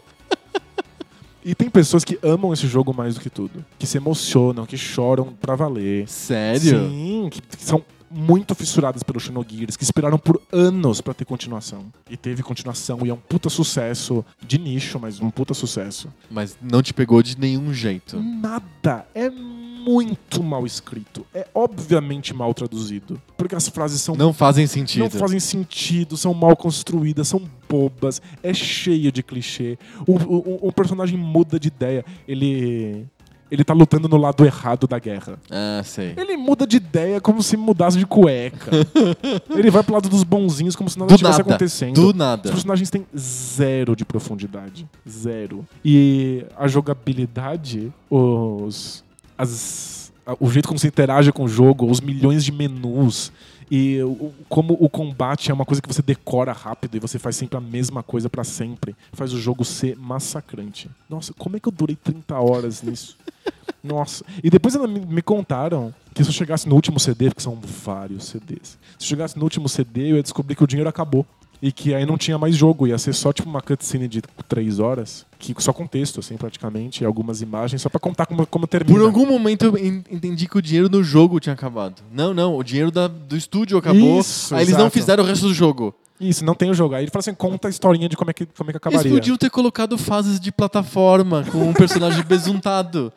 e 1.45 1.55
tem 1.55 1.71
pessoas 1.71 2.05
que 2.05 2.19
amam 2.23 2.53
esse 2.53 2.67
jogo 2.67 2.93
mais 2.93 3.15
do 3.15 3.21
que 3.21 3.31
tudo. 3.31 3.65
Que 3.79 3.87
se 3.87 3.97
emocionam, 3.97 4.67
que 4.67 4.77
choram 4.77 5.33
pra 5.33 5.55
valer. 5.55 6.09
Sério? 6.09 6.89
Sim, 6.89 7.29
que, 7.31 7.41
que 7.41 7.63
são 7.63 7.85
muito 8.11 8.55
fissuradas 8.55 9.03
pelo 9.03 9.21
Xenogears, 9.21 9.77
que 9.77 9.85
esperaram 9.85 10.19
por 10.19 10.41
anos 10.53 11.01
pra 11.01 11.15
ter 11.15 11.25
continuação. 11.25 11.87
E 12.09 12.17
teve 12.17 12.43
continuação, 12.43 12.99
e 13.07 13.11
é 13.11 13.15
um 13.15 13.17
puta 13.17 13.49
sucesso 13.49 14.25
de 14.45 14.59
nicho, 14.59 14.99
mas 14.99 15.21
um 15.21 15.31
puta 15.31 15.55
sucesso. 15.55 16.09
Mas 16.31 16.57
não 16.61 16.83
te 16.83 16.93
pegou 16.93 17.23
de 17.23 17.39
nenhum 17.39 17.73
jeito. 17.73 18.21
Nada. 18.21 19.07
É 19.15 19.31
muito 19.31 20.43
mal 20.43 20.67
escrito. 20.67 21.27
É 21.35 21.47
obviamente 21.55 22.35
mal 22.35 22.53
traduzido. 22.53 23.21
Porque 23.37 23.55
as 23.55 23.69
frases 23.69 24.01
são 24.01 24.15
Não 24.15 24.33
fazem 24.33 24.67
sentido. 24.67 25.03
não 25.03 25.11
fazem 25.11 25.41
sentido, 25.41 26.17
são 26.17 26.35
mal 26.35 26.57
construídas, 26.57 27.29
são 27.29 27.43
bobas, 27.69 28.21
é 28.43 28.53
cheio 28.53 29.11
de 29.11 29.23
clichê. 29.23 29.79
O, 30.07 30.17
o, 30.17 30.69
o 30.69 30.73
personagem 30.73 31.17
muda 31.19 31.59
de 31.59 31.69
ideia. 31.69 32.05
Ele. 32.27 33.07
Ele 33.51 33.65
tá 33.65 33.75
lutando 33.75 34.09
no 34.09 34.17
lado 34.17 34.45
errado 34.45 34.87
da 34.87 34.99
guerra. 34.99 35.39
Ah, 35.51 35.83
sei. 35.85 36.15
Ele 36.17 36.37
muda 36.37 36.67
de 36.67 36.77
ideia 36.77 37.21
como 37.21 37.43
se 37.43 37.57
mudasse 37.57 37.99
de 37.99 38.07
cueca. 38.07 38.71
ele 39.51 39.71
vai 39.71 39.83
pro 39.83 39.95
lado 39.95 40.09
dos 40.09 40.23
bonzinhos 40.23 40.77
como 40.77 40.89
se 40.89 40.97
nada 40.99 41.09
Do 41.09 41.15
estivesse 41.15 41.39
nada. 41.39 41.51
acontecendo. 41.51 41.95
Do 41.95 42.09
Os 42.09 42.15
nada. 42.15 42.49
personagens 42.51 42.91
têm 42.91 43.05
zero 43.19 43.97
de 43.97 44.05
profundidade. 44.05 44.87
Zero. 45.09 45.67
E 45.85 46.45
a 46.57 46.69
jogabilidade, 46.69 47.93
os. 48.09 49.03
As, 49.37 50.13
o 50.39 50.51
jeito 50.51 50.69
como 50.69 50.79
você 50.79 50.87
interage 50.89 51.33
com 51.33 51.45
o 51.45 51.49
jogo, 51.49 51.91
os 51.91 52.01
milhões 52.01 52.45
de 52.45 52.53
menus. 52.53 53.33
E 53.71 54.03
o- 54.03 54.33
como 54.49 54.77
o 54.81 54.89
combate 54.89 55.51
é 55.51 55.55
uma 55.55 55.65
coisa 55.65 55.81
que 55.81 55.87
você 55.87 56.03
decora 56.03 56.53
rápido 56.53 56.97
e 56.97 57.01
você 57.01 57.19
faz 57.19 57.37
sempre 57.37 57.57
a 57.57 57.61
mesma 57.61 58.03
coisa 58.03 58.29
pra 58.29 58.43
sempre, 58.43 58.97
faz 59.13 59.33
o 59.33 59.39
jogo 59.39 59.65
ser 59.65 59.97
massacrante. 59.97 60.91
Nossa, 61.09 61.33
como 61.35 61.57
é 61.57 61.61
que 61.61 61.69
eu 61.69 61.73
durei 61.73 61.95
30 61.97 62.35
horas 62.41 62.83
nisso? 62.83 63.17
Nossa. 63.83 64.25
E 64.43 64.51
depois 64.51 64.75
me 64.77 65.23
contaram 65.23 65.95
que 66.13 66.23
se 66.25 66.31
eu 66.31 66.35
chegasse 66.35 66.69
no 66.69 66.75
último 66.75 66.99
CD, 66.99 67.29
porque 67.29 67.43
são 67.43 67.59
vários 67.85 68.25
CDs, 68.27 68.79
se 68.99 69.05
eu 69.05 69.09
chegasse 69.09 69.37
no 69.37 69.45
último 69.45 69.69
CD, 69.69 70.11
eu 70.13 70.17
ia 70.17 70.23
descobrir 70.23 70.57
que 70.57 70.65
o 70.65 70.67
dinheiro 70.67 70.91
acabou. 70.91 71.25
E 71.63 71.71
que 71.71 71.95
aí 71.95 72.07
não 72.07 72.17
tinha 72.17 72.39
mais 72.39 72.57
jogo, 72.57 72.87
ia 72.87 72.97
ser 72.97 73.13
só 73.13 73.33
tipo 73.35 73.49
uma 73.49 73.61
cutscene 73.61 74.09
de 74.09 74.23
três 74.49 74.79
horas, 74.79 75.27
que 75.39 75.55
só 75.59 75.73
com 75.75 75.87
texto, 75.87 76.19
assim, 76.21 76.37
praticamente, 76.37 77.03
e 77.03 77.07
algumas 77.07 77.43
imagens, 77.43 77.83
só 77.83 77.91
pra 77.91 78.01
contar 78.01 78.25
como, 78.25 78.47
como 78.47 78.67
termina. 78.67 78.99
Por 78.99 79.05
algum 79.05 79.27
momento 79.27 79.67
eu 79.67 79.77
en- 79.77 80.03
entendi 80.11 80.49
que 80.49 80.57
o 80.57 80.63
dinheiro 80.63 80.89
no 80.89 81.05
jogo 81.05 81.39
tinha 81.39 81.53
acabado. 81.53 82.03
Não, 82.11 82.33
não. 82.33 82.57
O 82.57 82.65
dinheiro 82.65 82.91
da- 82.91 83.09
do 83.09 83.37
estúdio 83.37 83.77
acabou. 83.77 84.21
Isso, 84.21 84.55
aí 84.55 84.63
eles 84.63 84.73
não 84.73 84.81
exato. 84.87 84.93
fizeram 84.99 85.23
o 85.23 85.27
resto 85.27 85.49
do 85.49 85.53
jogo. 85.55 85.95
Isso, 86.21 86.45
não 86.45 86.55
tem 86.55 86.71
o 86.71 86.75
jogo. 86.75 86.95
Aí 86.95 87.05
ele 87.05 87.11
fala 87.11 87.21
assim, 87.21 87.35
conta 87.35 87.69
a 87.69 87.71
historinha 87.71 88.09
de 88.09 88.17
como 88.17 88.31
é 88.31 88.35
que, 88.35 88.45
como 88.47 88.71
é 88.71 88.73
que 88.73 88.77
Eles 88.77 88.87
acabaria. 88.87 89.11
podiam 89.13 89.37
ter 89.37 89.49
colocado 89.51 89.97
fases 89.97 90.39
de 90.39 90.53
plataforma 90.53 91.45
com 91.51 91.69
um 91.69 91.73
personagem 91.73 92.23
besuntado. 92.29 93.13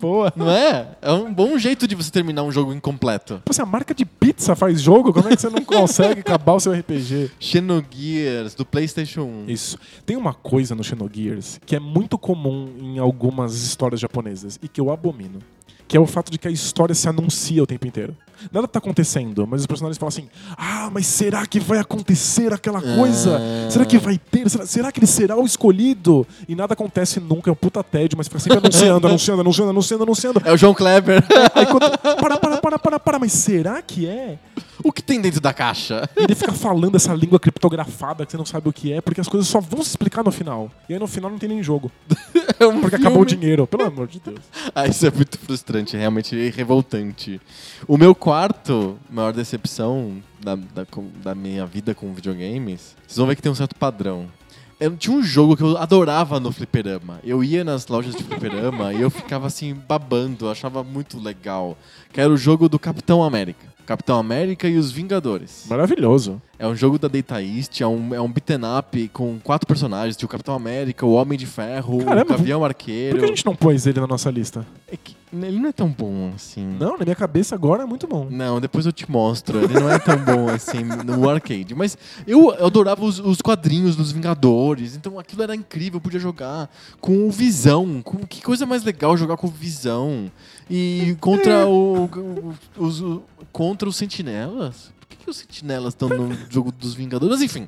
Boa. 0.00 0.32
Não 0.34 0.50
é? 0.50 0.88
É 1.02 1.12
um 1.12 1.32
bom 1.32 1.58
jeito 1.58 1.86
de 1.86 1.94
você 1.94 2.10
terminar 2.10 2.42
um 2.42 2.50
jogo 2.50 2.72
incompleto. 2.72 3.42
Pô, 3.44 3.52
se 3.52 3.60
a 3.60 3.66
marca 3.66 3.94
de 3.94 4.04
pizza 4.06 4.56
faz 4.56 4.80
jogo, 4.80 5.12
como 5.12 5.28
é 5.28 5.36
que 5.36 5.40
você 5.42 5.50
não 5.50 5.62
consegue 5.64 6.20
acabar 6.20 6.54
o 6.54 6.60
seu 6.60 6.72
RPG? 6.72 7.30
Xenogears, 7.38 8.54
do 8.54 8.64
PlayStation 8.64 9.22
1. 9.22 9.50
Isso. 9.50 9.78
Tem 10.06 10.16
uma 10.16 10.32
coisa 10.32 10.74
no 10.74 10.82
Xenogears 10.82 11.60
que 11.66 11.76
é 11.76 11.80
muito 11.80 12.16
comum 12.18 12.70
em 12.80 12.98
algumas 12.98 13.62
histórias 13.62 14.00
japonesas 14.00 14.58
e 14.62 14.68
que 14.68 14.80
eu 14.80 14.90
abomino. 14.90 15.40
Que 15.90 15.96
é 15.96 16.00
o 16.00 16.06
fato 16.06 16.30
de 16.30 16.38
que 16.38 16.46
a 16.46 16.50
história 16.52 16.94
se 16.94 17.08
anuncia 17.08 17.60
o 17.60 17.66
tempo 17.66 17.84
inteiro. 17.84 18.16
Nada 18.52 18.68
tá 18.68 18.78
acontecendo, 18.78 19.44
mas 19.44 19.62
os 19.62 19.66
personagens 19.66 19.98
falam 19.98 20.10
assim: 20.10 20.28
Ah, 20.56 20.88
mas 20.92 21.04
será 21.04 21.44
que 21.44 21.58
vai 21.58 21.80
acontecer 21.80 22.52
aquela 22.52 22.80
coisa? 22.80 23.38
Ah. 23.38 23.68
Será 23.68 23.84
que 23.84 23.98
vai 23.98 24.16
ter? 24.16 24.48
Será, 24.48 24.66
será 24.66 24.92
que 24.92 25.00
ele 25.00 25.08
será 25.08 25.36
o 25.36 25.44
escolhido? 25.44 26.24
E 26.48 26.54
nada 26.54 26.74
acontece 26.74 27.18
nunca, 27.18 27.50
é 27.50 27.52
um 27.52 27.56
puta 27.56 27.82
tédio, 27.82 28.16
mas 28.16 28.28
fica 28.28 28.38
sempre 28.38 28.58
anunciando, 28.58 29.08
anunciando, 29.08 29.40
anunciando, 29.40 29.70
anunciando, 29.70 30.02
anunciando. 30.04 30.42
É 30.44 30.52
o 30.52 30.56
João 30.56 30.74
Kleber. 30.74 31.24
Aí 31.52 31.66
quando, 31.66 31.90
para, 31.98 32.36
para, 32.38 32.58
para, 32.58 32.78
para, 32.78 33.00
para, 33.00 33.18
mas 33.18 33.32
será 33.32 33.82
que 33.82 34.06
é? 34.06 34.38
O 34.82 34.92
que 34.92 35.02
tem 35.02 35.20
dentro 35.20 35.40
da 35.40 35.52
caixa? 35.52 36.08
E 36.16 36.22
ele 36.22 36.34
fica 36.34 36.52
falando 36.52 36.96
essa 36.96 37.12
língua 37.14 37.38
criptografada 37.38 38.24
que 38.24 38.32
você 38.32 38.36
não 38.38 38.46
sabe 38.46 38.68
o 38.68 38.72
que 38.72 38.92
é, 38.92 39.00
porque 39.00 39.20
as 39.20 39.28
coisas 39.28 39.48
só 39.48 39.60
vão 39.60 39.82
se 39.82 39.90
explicar 39.90 40.24
no 40.24 40.30
final. 40.30 40.70
E 40.88 40.94
aí 40.94 40.98
no 40.98 41.06
final 41.06 41.30
não 41.30 41.38
tem 41.38 41.48
nem 41.48 41.62
jogo. 41.62 41.90
É 42.58 42.66
um 42.66 42.80
Porque 42.80 42.96
filme. 42.96 43.06
acabou 43.06 43.22
o 43.22 43.24
dinheiro, 43.24 43.66
pelo 43.66 43.84
amor 43.84 44.06
de 44.06 44.20
Deus. 44.20 44.40
Ah, 44.74 44.86
isso 44.86 45.06
é 45.06 45.10
muito 45.10 45.38
frustrante, 45.38 45.96
realmente 45.96 46.50
revoltante. 46.50 47.40
O 47.88 47.96
meu 47.96 48.14
quarto, 48.14 48.98
maior 49.08 49.32
decepção 49.32 50.22
da, 50.42 50.56
da, 50.56 50.86
da 51.22 51.34
minha 51.34 51.64
vida 51.64 51.94
com 51.94 52.12
videogames, 52.12 52.94
vocês 53.06 53.16
vão 53.16 53.26
ver 53.26 53.36
que 53.36 53.40
tem 53.40 53.50
um 53.50 53.54
certo 53.54 53.74
padrão. 53.74 54.26
Eu 54.78 54.94
tinha 54.96 55.16
um 55.16 55.22
jogo 55.22 55.56
que 55.56 55.62
eu 55.62 55.76
adorava 55.78 56.38
no 56.40 56.50
fliperama. 56.52 57.18
Eu 57.22 57.42
ia 57.44 57.62
nas 57.64 57.86
lojas 57.86 58.14
de 58.14 58.24
fliperama 58.24 58.92
e 58.92 59.00
eu 59.00 59.10
ficava 59.10 59.46
assim 59.46 59.74
babando, 59.74 60.46
eu 60.46 60.50
achava 60.50 60.82
muito 60.82 61.18
legal. 61.18 61.78
Que 62.12 62.20
era 62.20 62.30
o 62.30 62.36
jogo 62.36 62.68
do 62.68 62.78
Capitão 62.78 63.22
América. 63.22 63.69
Capitão 63.86 64.18
América 64.18 64.68
e 64.68 64.76
os 64.76 64.90
Vingadores. 64.90 65.66
Maravilhoso. 65.68 66.40
É 66.58 66.66
um 66.66 66.76
jogo 66.76 66.98
da 66.98 67.08
Data 67.08 67.42
East, 67.42 67.80
é 67.80 67.86
um, 67.86 68.14
é 68.14 68.20
um 68.20 68.30
beaten 68.30 68.60
up 68.78 69.08
com 69.14 69.38
quatro 69.42 69.66
personagens. 69.66 70.16
Tinha 70.16 70.26
o 70.26 70.30
Capitão 70.30 70.54
América, 70.54 71.06
o 71.06 71.12
Homem 71.12 71.38
de 71.38 71.46
Ferro, 71.46 72.04
Caramba, 72.04 72.34
o 72.34 72.36
Gavião 72.36 72.60
Por 72.60 72.66
Arqueiro. 72.66 73.18
que 73.18 73.24
a 73.24 73.28
gente 73.28 73.46
não 73.46 73.56
pôs 73.56 73.86
ele 73.86 73.98
na 73.98 74.06
nossa 74.06 74.30
lista? 74.30 74.66
É 74.86 74.96
que 74.96 75.16
ele 75.32 75.58
não 75.58 75.68
é 75.68 75.72
tão 75.72 75.88
bom 75.88 76.32
assim. 76.34 76.66
Não, 76.78 76.98
na 76.98 77.04
minha 77.04 77.14
cabeça 77.14 77.54
agora 77.54 77.84
é 77.84 77.86
muito 77.86 78.06
bom. 78.06 78.26
Não, 78.28 78.60
depois 78.60 78.84
eu 78.84 78.92
te 78.92 79.10
mostro. 79.10 79.58
Ele 79.58 79.74
não 79.74 79.90
é 79.90 79.98
tão 79.98 80.18
bom 80.18 80.48
assim 80.48 80.82
no 80.82 81.30
arcade. 81.30 81.74
Mas 81.74 81.96
eu, 82.26 82.52
eu 82.52 82.66
adorava 82.66 83.04
os, 83.04 83.20
os 83.20 83.40
quadrinhos 83.40 83.94
dos 83.94 84.12
Vingadores. 84.12 84.96
Então 84.96 85.18
aquilo 85.18 85.42
era 85.42 85.54
incrível. 85.54 85.96
Eu 85.96 86.00
podia 86.00 86.20
jogar 86.20 86.68
com 87.00 87.28
o 87.28 87.30
Visão. 87.30 88.02
Com, 88.02 88.18
que 88.18 88.42
coisa 88.42 88.66
mais 88.66 88.82
legal 88.82 89.16
jogar 89.16 89.36
com 89.36 89.46
o 89.46 89.50
Visão. 89.50 90.30
E 90.70 91.16
contra 91.20 91.66
o, 91.66 92.04
o- 92.04 92.54
os, 92.78 93.00
o- 93.00 93.22
contra 93.52 93.88
os 93.88 93.96
Sentinelas. 93.96 94.92
Por 95.00 95.08
que, 95.08 95.24
que 95.24 95.30
os 95.30 95.36
Sentinelas 95.38 95.92
estão 95.94 96.08
no 96.08 96.32
jogo 96.48 96.70
dos 96.70 96.94
Vingadores? 96.94 97.34
Mas 97.34 97.42
enfim. 97.42 97.66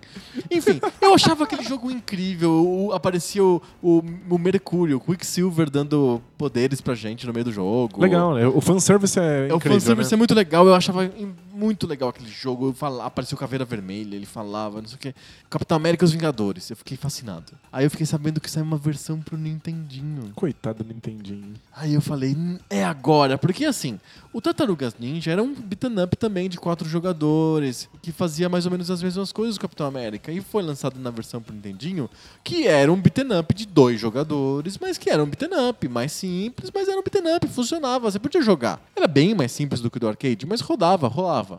Enfim, 0.49 0.81
eu 1.01 1.13
achava 1.13 1.43
aquele 1.43 1.65
jogo 1.65 1.91
incrível. 1.91 2.53
O- 2.53 2.93
aparecia 2.93 3.43
o, 3.45 3.61
o, 3.83 4.03
o 4.31 4.39
Mercúrio, 4.39 4.99
o 4.99 5.01
Quicksilver 5.01 5.69
dando 5.69 6.23
poderes 6.39 6.81
pra 6.81 6.95
gente 6.95 7.27
no 7.27 7.33
meio 7.33 7.45
do 7.47 7.53
jogo. 7.53 8.01
Legal, 8.01 8.35
né? 8.35 8.47
O 8.47 8.61
fanservice 8.61 9.19
é 9.19 9.49
É, 9.49 9.53
o 9.53 9.57
incrível, 9.57 9.81
fanservice 9.81 10.11
né? 10.13 10.15
é 10.15 10.19
muito 10.19 10.35
legal, 10.35 10.67
eu 10.67 10.75
achava 10.75 11.11
muito 11.63 11.87
legal 11.87 12.09
aquele 12.09 12.29
jogo. 12.31 12.69
Eu 12.69 12.73
falava, 12.75 13.07
apareceu 13.07 13.39
Caveira 13.39 13.65
Vermelha, 13.65 14.17
ele 14.17 14.27
falava, 14.27 14.81
não 14.81 14.89
sei 14.89 14.97
o 14.97 14.99
que. 14.99 15.15
Capitão 15.49 15.77
América 15.77 16.05
e 16.05 16.07
os 16.07 16.13
Vingadores. 16.13 16.69
Eu 16.71 16.77
fiquei 16.77 16.97
fascinado. 16.97 17.53
Aí 17.73 17.85
eu 17.85 17.91
fiquei 17.91 18.05
sabendo 18.07 18.41
que 18.41 18.51
saiu 18.51 18.65
uma 18.65 18.77
versão 18.77 19.21
pro 19.21 19.37
Nintendinho. 19.39 20.33
Coitado 20.35 20.83
do 20.83 20.93
Nintendinho. 20.93 21.55
Aí 21.75 21.95
eu 21.95 22.01
falei, 22.01 22.35
"Hum, 22.35 22.59
é 22.69 22.85
agora. 22.85 23.39
Porque 23.39 23.65
assim, 23.65 23.99
o 24.33 24.41
Tartarugas 24.41 24.95
Ninja 24.99 25.31
era 25.31 25.43
um 25.43 25.55
beat'em 25.55 26.03
up 26.03 26.17
também 26.17 26.49
de 26.49 26.59
quatro 26.59 26.89
jogadores, 26.89 27.89
que 28.01 28.11
fazia 28.13 28.49
mais 28.49 28.65
ou 28.67 28.73
menos 28.73 28.91
as 28.91 29.03
mesmas 29.03 29.31
coisas 29.33 29.57
do 29.57 29.61
Capitão 29.61 29.87
América. 29.87 30.33
E 30.33 30.41
foi 30.41 30.63
lançado 30.63 30.99
na 30.99 31.11
versão 31.11 31.41
pro 31.41 31.55
Nintendinho, 31.55 32.09
que 32.43 32.67
era 32.67 32.93
um 32.93 33.01
beat'em 33.01 33.39
up 33.39 33.55
de 33.55 33.67
dois 33.67 34.01
jogadores, 34.01 34.79
mas 34.79 34.99
que 34.99 35.11
era 35.11 35.23
um 35.23 35.27
beat'em 35.27 35.69
up 35.69 35.89
mais 35.89 36.13
simples, 36.13 36.71
mas 36.75 36.89
era 36.89 36.99
um 36.99 37.03
beat'em 37.03 37.37
up, 37.37 37.47
funcionava, 37.49 38.11
você 38.11 38.19
podia 38.19 38.43
jogar. 38.43 38.81
Era 38.97 39.07
bem 39.07 39.35
mais 39.35 39.53
simples 39.53 39.81
do 39.81 39.91
que 39.91 39.99
o 39.99 40.01
do 40.01 40.09
arcade, 40.09 40.47
mas 40.47 40.61
rodava, 40.61 41.09
rolava. 41.09 41.52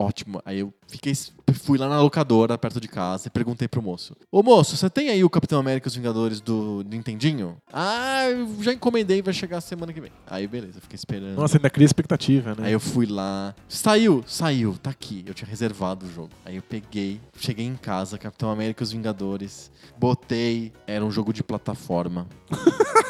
Ótimo. 0.00 0.40
Aí 0.46 0.60
eu 0.60 0.72
fiquei, 0.88 1.12
fui 1.52 1.76
lá 1.76 1.86
na 1.86 2.00
locadora 2.00 2.56
perto 2.56 2.80
de 2.80 2.88
casa 2.88 3.28
e 3.28 3.30
perguntei 3.30 3.68
pro 3.68 3.82
moço: 3.82 4.16
Ô 4.32 4.42
moço, 4.42 4.74
você 4.74 4.88
tem 4.88 5.10
aí 5.10 5.22
o 5.22 5.28
Capitão 5.28 5.60
América 5.60 5.86
e 5.86 5.90
os 5.90 5.94
Vingadores 5.94 6.40
do 6.40 6.82
Nintendinho? 6.88 7.58
Ah, 7.70 8.30
eu 8.30 8.62
já 8.62 8.72
encomendei, 8.72 9.20
vai 9.20 9.34
chegar 9.34 9.60
semana 9.60 9.92
que 9.92 10.00
vem. 10.00 10.10
Aí 10.26 10.46
beleza, 10.46 10.80
fiquei 10.80 10.96
esperando. 10.96 11.36
Nossa, 11.36 11.58
ainda 11.58 11.68
cria 11.68 11.84
expectativa, 11.84 12.54
né? 12.54 12.68
Aí 12.68 12.72
eu 12.72 12.80
fui 12.80 13.04
lá. 13.04 13.54
Saiu, 13.68 14.24
saiu, 14.26 14.74
tá 14.82 14.88
aqui. 14.88 15.22
Eu 15.26 15.34
tinha 15.34 15.46
reservado 15.46 16.06
o 16.06 16.10
jogo. 16.10 16.30
Aí 16.46 16.56
eu 16.56 16.62
peguei, 16.62 17.20
cheguei 17.38 17.66
em 17.66 17.76
casa, 17.76 18.16
Capitão 18.16 18.50
América 18.50 18.82
e 18.82 18.84
os 18.84 18.92
Vingadores. 18.92 19.70
Botei, 19.98 20.72
era 20.86 21.04
um 21.04 21.10
jogo 21.10 21.30
de 21.30 21.44
plataforma. 21.44 22.26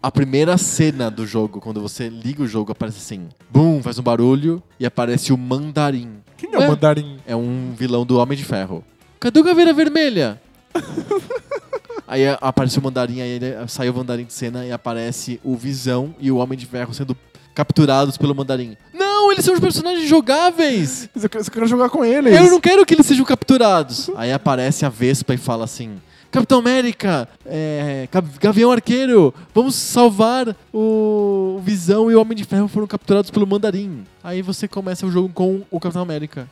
A 0.00 0.12
primeira 0.12 0.56
cena 0.56 1.10
do 1.10 1.26
jogo, 1.26 1.60
quando 1.60 1.80
você 1.80 2.08
liga 2.08 2.44
o 2.44 2.46
jogo, 2.46 2.70
aparece 2.70 2.98
assim: 2.98 3.28
Bum, 3.50 3.82
faz 3.82 3.98
um 3.98 4.02
barulho 4.02 4.62
e 4.78 4.86
aparece 4.86 5.32
o 5.32 5.36
Mandarim. 5.36 6.18
Quem 6.36 6.54
é 6.54 6.58
o 6.58 6.68
Mandarim? 6.68 7.18
É 7.26 7.34
um 7.34 7.74
vilão 7.76 8.06
do 8.06 8.16
Homem 8.16 8.38
de 8.38 8.44
Ferro. 8.44 8.84
Cadê 9.18 9.40
o 9.40 9.44
Caveira 9.44 9.72
Vermelha? 9.72 10.40
aí 12.06 12.22
aparece 12.40 12.78
o 12.78 12.82
Mandarim, 12.82 13.20
aí 13.20 13.28
ele, 13.28 13.46
sai 13.66 13.90
o 13.90 13.94
Mandarim 13.94 14.24
de 14.24 14.32
cena 14.32 14.64
e 14.64 14.70
aparece 14.70 15.40
o 15.42 15.56
Visão 15.56 16.14
e 16.20 16.30
o 16.30 16.36
Homem 16.36 16.56
de 16.56 16.64
Ferro 16.64 16.94
sendo 16.94 17.16
capturados 17.52 18.16
pelo 18.16 18.36
Mandarim. 18.36 18.76
Não, 18.94 19.32
eles 19.32 19.44
são 19.44 19.52
os 19.52 19.58
personagens 19.58 20.08
jogáveis! 20.08 21.08
Eu 21.20 21.28
quero 21.28 21.66
jogar 21.66 21.90
com 21.90 22.04
eles. 22.04 22.36
Eu 22.36 22.48
não 22.48 22.60
quero 22.60 22.86
que 22.86 22.94
eles 22.94 23.04
sejam 23.04 23.24
capturados. 23.24 24.08
Aí 24.14 24.32
aparece 24.32 24.86
a 24.86 24.88
Vespa 24.88 25.34
e 25.34 25.36
fala 25.36 25.64
assim: 25.64 26.00
Capitão 26.30 26.58
América, 26.58 27.26
é, 27.46 28.06
Gav- 28.12 28.38
Gavião 28.38 28.70
Arqueiro, 28.70 29.32
vamos 29.54 29.74
salvar 29.74 30.54
o 30.72 31.54
o 31.58 31.60
Visão 31.60 32.08
e 32.10 32.14
o 32.14 32.20
Homem 32.20 32.36
de 32.36 32.44
Ferro 32.44 32.68
foram 32.68 32.86
capturados 32.86 33.30
pelo 33.32 33.44
Mandarim. 33.46 34.04
Aí 34.22 34.42
você 34.42 34.68
começa 34.68 35.04
o 35.04 35.10
jogo 35.10 35.28
com 35.34 35.62
o 35.70 35.80
Capitão 35.80 36.02
América. 36.02 36.48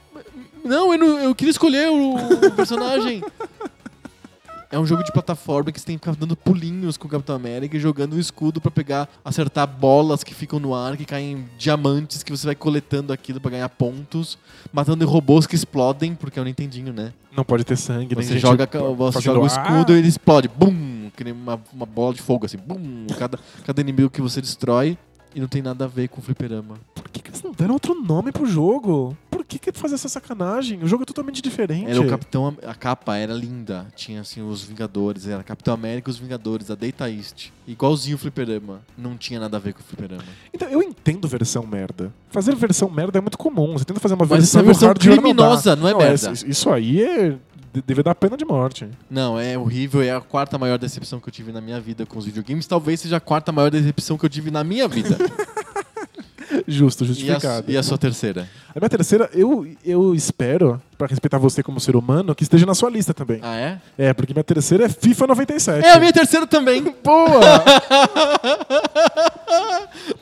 Não, 0.64 0.92
eu, 0.92 0.98
não, 0.98 1.18
eu 1.20 1.32
queria 1.34 1.52
escolher 1.52 1.88
o, 1.88 2.16
o 2.16 2.50
personagem. 2.52 3.22
É 4.76 4.78
um 4.78 4.84
jogo 4.84 5.02
de 5.02 5.10
plataforma 5.10 5.72
que 5.72 5.80
você 5.80 5.86
tem 5.86 5.96
que 5.96 6.04
ficar 6.04 6.14
dando 6.14 6.36
pulinhos 6.36 6.98
com 6.98 7.08
o 7.08 7.10
Capitão 7.10 7.34
América 7.34 7.78
e 7.78 7.80
jogando 7.80 8.12
o 8.12 8.20
escudo 8.20 8.60
pra 8.60 8.70
pegar, 8.70 9.08
acertar 9.24 9.66
bolas 9.66 10.22
que 10.22 10.34
ficam 10.34 10.60
no 10.60 10.74
ar, 10.74 10.98
que 10.98 11.06
caem 11.06 11.48
diamantes, 11.56 12.22
que 12.22 12.30
você 12.30 12.44
vai 12.44 12.54
coletando 12.54 13.10
aquilo 13.10 13.40
pra 13.40 13.52
ganhar 13.52 13.70
pontos, 13.70 14.36
matando 14.70 15.08
robôs 15.08 15.46
que 15.46 15.54
explodem, 15.54 16.14
porque 16.14 16.38
é 16.38 16.42
o 16.42 16.44
Nintendinho, 16.44 16.92
né? 16.92 17.14
Não 17.34 17.42
pode 17.42 17.64
ter 17.64 17.74
sangue. 17.74 18.14
nem 18.14 18.22
Você 18.22 18.34
gente 18.34 18.42
joga, 18.42 18.68
você 18.94 19.22
joga 19.22 19.40
o 19.40 19.46
escudo 19.46 19.94
e 19.94 19.98
ele 19.98 20.08
explode. 20.08 20.46
Bum! 20.46 21.08
Que 21.16 21.24
nem 21.24 21.32
uma, 21.32 21.58
uma 21.72 21.86
bola 21.86 22.12
de 22.12 22.20
fogo, 22.20 22.44
assim. 22.44 22.58
Bum! 22.58 23.06
Cada, 23.18 23.38
cada 23.64 23.80
inimigo 23.80 24.10
que 24.10 24.20
você 24.20 24.42
destrói 24.42 24.98
e 25.34 25.40
não 25.40 25.48
tem 25.48 25.62
nada 25.62 25.86
a 25.86 25.88
ver 25.88 26.08
com 26.08 26.20
o 26.20 26.22
fliperama. 26.22 26.76
Por 26.94 27.08
que, 27.08 27.22
que 27.22 27.30
eles 27.30 27.42
não 27.42 27.52
deram 27.52 27.72
outro 27.72 27.94
nome 27.94 28.30
pro 28.30 28.44
jogo? 28.44 29.16
Que, 29.49 29.59
que 29.61 29.70
fazer 29.72 29.94
essa 29.94 30.09
sacanagem? 30.09 30.82
O 30.82 30.88
jogo 30.88 31.05
é 31.05 31.07
totalmente 31.07 31.40
diferente. 31.40 31.88
Era 31.88 32.01
o 32.01 32.09
Capitão... 32.09 32.57
A 32.66 32.74
capa 32.74 33.16
era 33.16 33.32
linda. 33.32 33.86
Tinha, 33.94 34.20
assim, 34.20 34.42
os 34.42 34.64
Vingadores. 34.64 35.28
Era 35.28 35.42
Capitão 35.44 35.72
América 35.72 36.11
e 36.11 36.12
os 36.12 36.18
Vingadores, 36.18 36.68
a 36.70 36.74
Data 36.74 37.09
East. 37.09 37.51
Igualzinho 37.66 38.16
o 38.16 38.18
fliperama. 38.18 38.80
Não 38.99 39.16
tinha 39.16 39.38
nada 39.38 39.57
a 39.57 39.61
ver 39.61 39.72
com 39.72 39.80
o 39.80 39.84
fliperama. 39.84 40.24
Então, 40.53 40.68
eu 40.68 40.82
entendo 40.82 41.28
versão 41.28 41.64
merda. 41.64 42.12
Fazer 42.28 42.55
versão 42.57 42.90
merda 42.90 43.18
é 43.18 43.20
muito 43.20 43.38
comum. 43.38 43.72
Você 43.74 43.84
tenta 43.84 44.01
fazer 44.01 44.14
uma 44.14 44.26
Mas 44.26 44.38
versão 44.38 44.61
é 44.61 44.64
a 44.64 44.66
versão 44.66 44.88
no 44.88 44.94
hardware, 44.94 45.11
não 45.11 45.22
dá. 45.22 45.22
criminosa, 45.22 45.76
não 45.76 45.88
é 45.88 45.94
merda. 45.94 46.32
Isso, 46.32 46.47
isso 46.49 46.70
aí 46.70 47.03
é... 47.03 47.28
de- 47.72 47.82
Deve 47.86 48.03
dar 48.03 48.14
pena 48.16 48.36
de 48.36 48.44
morte. 48.44 48.88
Não, 49.09 49.38
é 49.38 49.57
horrível. 49.57 50.03
É 50.03 50.11
a 50.11 50.20
quarta 50.20 50.59
maior 50.59 50.78
decepção 50.78 51.20
que 51.20 51.28
eu 51.28 51.32
tive 51.32 51.53
na 51.53 51.61
minha 51.61 51.78
vida 51.80 52.05
com 52.05 52.18
os 52.18 52.24
videogames. 52.24 52.66
Talvez 52.66 52.99
seja 53.01 53.18
a 53.18 53.20
quarta 53.20 53.53
maior 53.53 53.70
decepção 53.70 54.18
que 54.18 54.24
eu 54.24 54.30
tive 54.30 54.51
na 54.51 54.64
minha 54.64 54.88
vida. 54.88 55.16
Justo, 56.66 57.04
e, 57.04 57.04
a, 57.04 57.08
justificado. 57.08 57.70
e 57.70 57.76
a 57.76 57.82
sua 57.82 57.96
terceira? 57.96 58.48
A 58.74 58.80
minha 58.80 58.88
terceira, 58.90 59.30
eu, 59.32 59.66
eu 59.84 60.14
espero, 60.14 60.80
pra 60.98 61.06
respeitar 61.06 61.38
você 61.38 61.62
como 61.62 61.78
ser 61.80 61.96
humano, 61.96 62.34
que 62.34 62.42
esteja 62.42 62.66
na 62.66 62.74
sua 62.74 62.90
lista 62.90 63.14
também. 63.14 63.40
Ah, 63.42 63.56
é? 63.56 63.78
É, 63.96 64.12
porque 64.12 64.32
minha 64.32 64.44
terceira 64.44 64.84
é 64.84 64.88
FIFA 64.88 65.28
97. 65.28 65.86
É 65.86 65.92
a 65.92 65.98
minha 66.00 66.12
terceira 66.12 66.46
também. 66.46 66.82
Boa! 67.02 67.64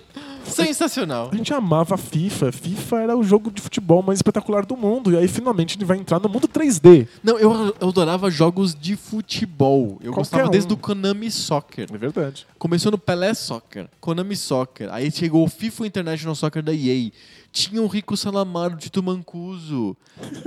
Sensacional. 0.45 1.31
A 1.33 1.37
gente 1.37 1.53
amava 1.53 1.97
FIFA. 1.97 2.53
FIFA 2.53 3.01
era 3.01 3.17
o 3.17 3.23
jogo 3.23 3.51
de 3.51 3.61
futebol 3.61 4.03
mais 4.03 4.19
espetacular 4.19 4.65
do 4.65 4.77
mundo. 4.77 5.13
E 5.13 5.17
aí 5.17 5.29
finalmente 5.29 5.77
ele 5.77 5.85
vai 5.85 5.99
entrar 5.99 6.21
no 6.21 6.29
mundo 6.29 6.47
3D. 6.49 7.07
Não, 7.23 7.39
eu, 7.39 7.75
eu 7.81 7.89
adorava 7.89 8.31
jogos 8.31 8.75
de 8.75 8.97
futebol. 8.97 9.99
Eu 10.01 10.13
Qualquer 10.13 10.15
gostava 10.15 10.49
um. 10.49 10.51
desde 10.51 10.73
o 10.73 10.77
Konami 10.77 11.31
Soccer. 11.31 11.87
É 11.93 11.99
verdade. 11.99 12.47
Começou 12.59 12.91
no 12.93 12.99
Pelé 12.99 13.35
Soccer, 13.35 13.89
Konami 14.01 14.37
Soccer. 14.37 14.89
Aí 14.93 15.11
chegou 15.11 15.45
o 15.45 15.49
FIFA 15.49 15.87
International 15.87 16.35
Soccer 16.35 16.63
da 16.63 16.73
EA. 16.73 17.11
Tinha 17.57 17.81
o 17.81 17.87
Rico 17.87 18.17
Salamaro, 18.17 18.75
o 18.75 18.77
Tito 18.77 19.01
Mancuso. 19.01 19.97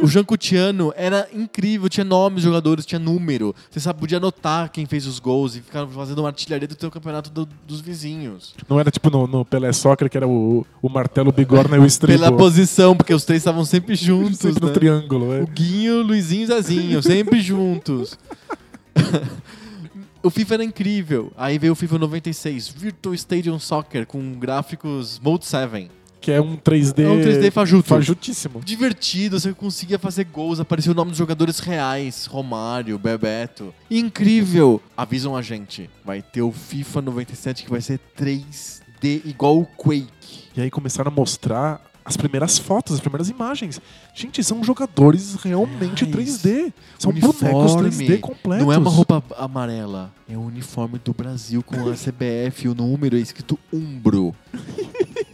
O 0.04 0.08
Jancutiano 0.08 0.92
era 0.94 1.26
incrível. 1.34 1.88
Tinha 1.88 2.04
nomes, 2.04 2.44
jogadores, 2.44 2.86
tinha 2.86 3.00
número. 3.00 3.56
Você 3.72 3.80
sabe, 3.80 3.98
podia 3.98 4.18
anotar 4.18 4.70
quem 4.70 4.86
fez 4.86 5.08
os 5.08 5.18
gols 5.18 5.56
e 5.56 5.62
ficar 5.62 5.88
fazendo 5.88 6.20
uma 6.20 6.28
artilharia 6.28 6.68
do 6.68 6.76
teu 6.76 6.92
campeonato 6.92 7.30
do- 7.30 7.48
dos 7.66 7.80
vizinhos. 7.80 8.54
Não 8.68 8.78
era 8.78 8.92
tipo 8.92 9.10
no, 9.10 9.26
no 9.26 9.46
Pelé 9.46 9.72
Soccer, 9.72 10.10
que 10.10 10.18
era 10.18 10.28
o, 10.28 10.66
o 10.82 10.90
martelo, 10.90 11.30
o 11.30 11.32
bigorna 11.32 11.78
e 11.78 11.80
o 11.80 11.86
estribo. 11.86 12.20
Pela 12.20 12.36
posição, 12.36 12.94
porque 12.94 13.14
os 13.14 13.24
três 13.24 13.40
estavam 13.40 13.64
sempre 13.64 13.96
juntos, 13.96 14.40
Sempre 14.40 14.60
no 14.60 14.68
né? 14.68 14.74
triângulo. 14.74 15.34
É. 15.34 15.44
O 15.44 15.48
Guinho, 15.48 16.00
o 16.02 16.04
Luizinho 16.04 16.42
e 16.42 16.44
o 16.44 16.48
Zezinho, 16.48 17.02
sempre 17.02 17.40
juntos. 17.40 18.20
o 20.22 20.30
FIFA 20.30 20.56
era 20.56 20.64
incrível. 20.66 21.32
Aí 21.38 21.58
veio 21.58 21.72
o 21.72 21.76
FIFA 21.76 22.00
96, 22.00 22.68
Virtual 22.68 23.16
Stadium 23.16 23.58
Soccer, 23.60 24.06
com 24.06 24.34
gráficos 24.34 25.20
Mode 25.24 25.46
7. 25.46 25.90
Que 26.28 26.34
é 26.34 26.42
um 26.42 26.58
3D... 26.58 27.06
É 27.06 27.08
um 27.08 27.22
3D 27.22 27.50
fajuto. 27.52 27.88
Fajutíssimo. 27.88 28.60
Divertido, 28.62 29.40
você 29.40 29.54
conseguia 29.54 29.98
fazer 29.98 30.26
gols, 30.26 30.60
apareceu 30.60 30.92
o 30.92 30.94
nome 30.94 31.12
dos 31.12 31.18
jogadores 31.18 31.60
reais, 31.60 32.26
Romário, 32.26 33.00
Bebeto. 33.00 33.74
Incrível! 33.90 34.82
Avisam 34.98 35.38
a 35.38 35.42
gente, 35.42 35.90
vai 36.04 36.22
ter 36.22 36.42
o 36.42 36.52
FIFA 36.52 37.02
97 37.04 37.64
que 37.64 37.70
vai 37.70 37.80
ser 37.80 37.98
3D. 38.20 38.82
3D 39.00 39.22
igual 39.24 39.58
o 39.58 39.66
Quake. 39.66 40.50
E 40.54 40.60
aí 40.60 40.70
começaram 40.70 41.10
a 41.10 41.14
mostrar 41.14 41.82
as 42.04 42.18
primeiras 42.18 42.58
fotos, 42.58 42.96
as 42.96 43.00
primeiras 43.00 43.30
imagens. 43.30 43.80
Gente, 44.14 44.44
são 44.44 44.62
jogadores 44.64 45.36
realmente 45.36 46.04
Ai, 46.04 46.12
3D. 46.12 46.74
São 47.00 47.12
uniforme. 47.12 47.52
bonecos 47.52 47.74
3D 47.74 48.20
completos. 48.20 48.66
Não 48.66 48.74
é 48.74 48.78
uma 48.78 48.92
roupa 48.92 49.24
amarela, 49.38 50.14
é 50.28 50.38
o 50.38 50.42
uniforme 50.42 51.00
do 51.00 51.14
Brasil 51.14 51.64
com 51.64 51.90
a 51.90 51.94
CBF, 51.94 52.68
o 52.68 52.76
número 52.76 53.16
é 53.16 53.20
escrito 53.20 53.58
Umbro. 53.72 54.36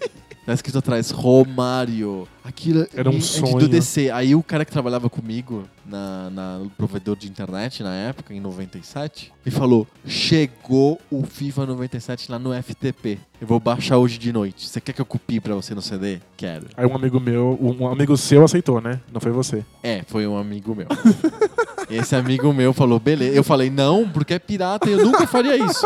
Tá 0.45 0.53
escrito 0.53 0.77
atrás, 0.77 1.09
Romário. 1.09 2.27
Aquilo 2.43 2.85
Era 2.93 3.09
um 3.09 3.15
é 3.17 3.21
sonho. 3.21 3.59
do 3.59 3.67
DC. 3.69 4.11
Aí 4.11 4.35
o 4.35 4.43
cara 4.43 4.65
que 4.65 4.71
trabalhava 4.71 5.09
comigo 5.09 5.63
na, 5.85 6.29
na- 6.29 6.59
no 6.59 6.69
provedor 6.69 7.15
de 7.15 7.29
internet 7.29 7.81
na 7.81 7.93
época, 7.93 8.33
em 8.33 8.41
97, 8.41 9.31
me 9.45 9.49
falou: 9.51 9.87
chegou 10.05 10.99
o 11.09 11.23
FIFA 11.23 11.65
97 11.67 12.29
lá 12.29 12.37
no 12.37 12.51
FTP. 12.61 13.19
Eu 13.39 13.47
vou 13.47 13.59
baixar 13.59 13.97
hoje 13.97 14.17
de 14.17 14.33
noite. 14.33 14.67
Você 14.67 14.81
quer 14.81 14.91
que 14.91 14.99
eu 14.99 15.05
copie 15.05 15.39
pra 15.39 15.55
você 15.55 15.73
no 15.73 15.81
CD? 15.81 16.19
Quero. 16.35 16.67
Aí 16.75 16.85
um 16.85 16.93
amigo 16.95 17.19
meu, 17.21 17.57
um 17.61 17.87
amigo 17.87 18.17
seu 18.17 18.43
aceitou, 18.43 18.81
né? 18.81 18.99
Não 19.13 19.21
foi 19.21 19.31
você. 19.31 19.63
É, 19.81 20.03
foi 20.07 20.27
um 20.27 20.37
amigo 20.37 20.75
meu. 20.75 20.87
Esse 21.89 22.15
amigo 22.15 22.51
meu 22.53 22.73
falou, 22.73 22.99
beleza. 22.99 23.35
Eu 23.35 23.43
falei, 23.43 23.69
não, 23.69 24.09
porque 24.09 24.33
é 24.33 24.39
pirata 24.39 24.89
e 24.89 24.93
eu 24.93 25.05
nunca 25.05 25.27
faria 25.27 25.57
isso. 25.57 25.85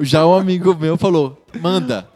Já 0.00 0.26
um 0.26 0.34
amigo 0.34 0.74
meu 0.74 0.96
falou, 0.96 1.40
manda. 1.60 2.08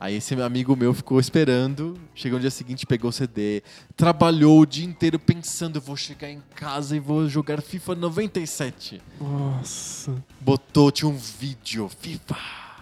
Aí 0.00 0.16
esse 0.16 0.34
amigo 0.40 0.74
meu 0.74 0.94
ficou 0.94 1.20
esperando, 1.20 1.94
chegou 2.14 2.38
no 2.38 2.40
dia 2.40 2.50
seguinte, 2.50 2.86
pegou 2.86 3.10
o 3.10 3.12
CD, 3.12 3.62
trabalhou 3.94 4.60
o 4.60 4.64
dia 4.64 4.86
inteiro 4.86 5.18
pensando, 5.18 5.76
eu 5.76 5.82
vou 5.82 5.94
chegar 5.94 6.30
em 6.30 6.42
casa 6.54 6.96
e 6.96 6.98
vou 6.98 7.28
jogar 7.28 7.60
FIFA 7.60 7.96
97. 7.96 9.02
Nossa. 9.20 10.14
Botou, 10.40 10.90
tinha 10.90 11.06
um 11.06 11.18
vídeo, 11.18 11.86
FIFA, 12.00 12.38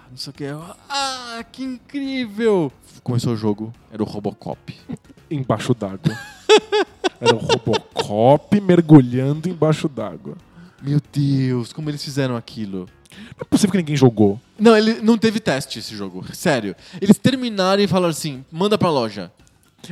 não 0.09 0.17
sei 0.17 0.31
o 0.31 0.35
que. 0.35 0.45
Ah, 0.89 1.45
que 1.51 1.65
incrível! 1.65 2.71
Começou 3.03 3.33
o 3.33 3.37
jogo, 3.37 3.75
era 3.91 4.01
o 4.01 4.07
Robocop. 4.07 4.77
Embaixo 5.29 5.75
d'água. 5.75 6.17
Era 7.21 7.35
o 7.35 7.39
Robocop 7.39 8.61
mergulhando 8.61 9.49
embaixo 9.49 9.89
d'água. 9.89 10.37
Meu 10.81 11.01
Deus, 11.13 11.73
como 11.73 11.91
eles 11.91 12.03
fizeram 12.03 12.37
aquilo? 12.37 12.89
Não 13.37 13.43
é 13.43 13.45
possível 13.45 13.73
que 13.73 13.79
ninguém 13.79 13.97
jogou. 13.97 14.41
Não, 14.59 14.77
ele 14.77 15.01
não 15.01 15.17
teve 15.17 15.41
teste 15.41 15.79
esse 15.79 15.95
jogo. 15.95 16.25
Sério. 16.33 16.75
Eles 17.01 17.19
terminaram 17.19 17.83
e 17.83 17.87
falaram 17.87 18.11
assim: 18.11 18.45
manda 18.51 18.77
pra 18.77 18.91
loja. 18.91 19.31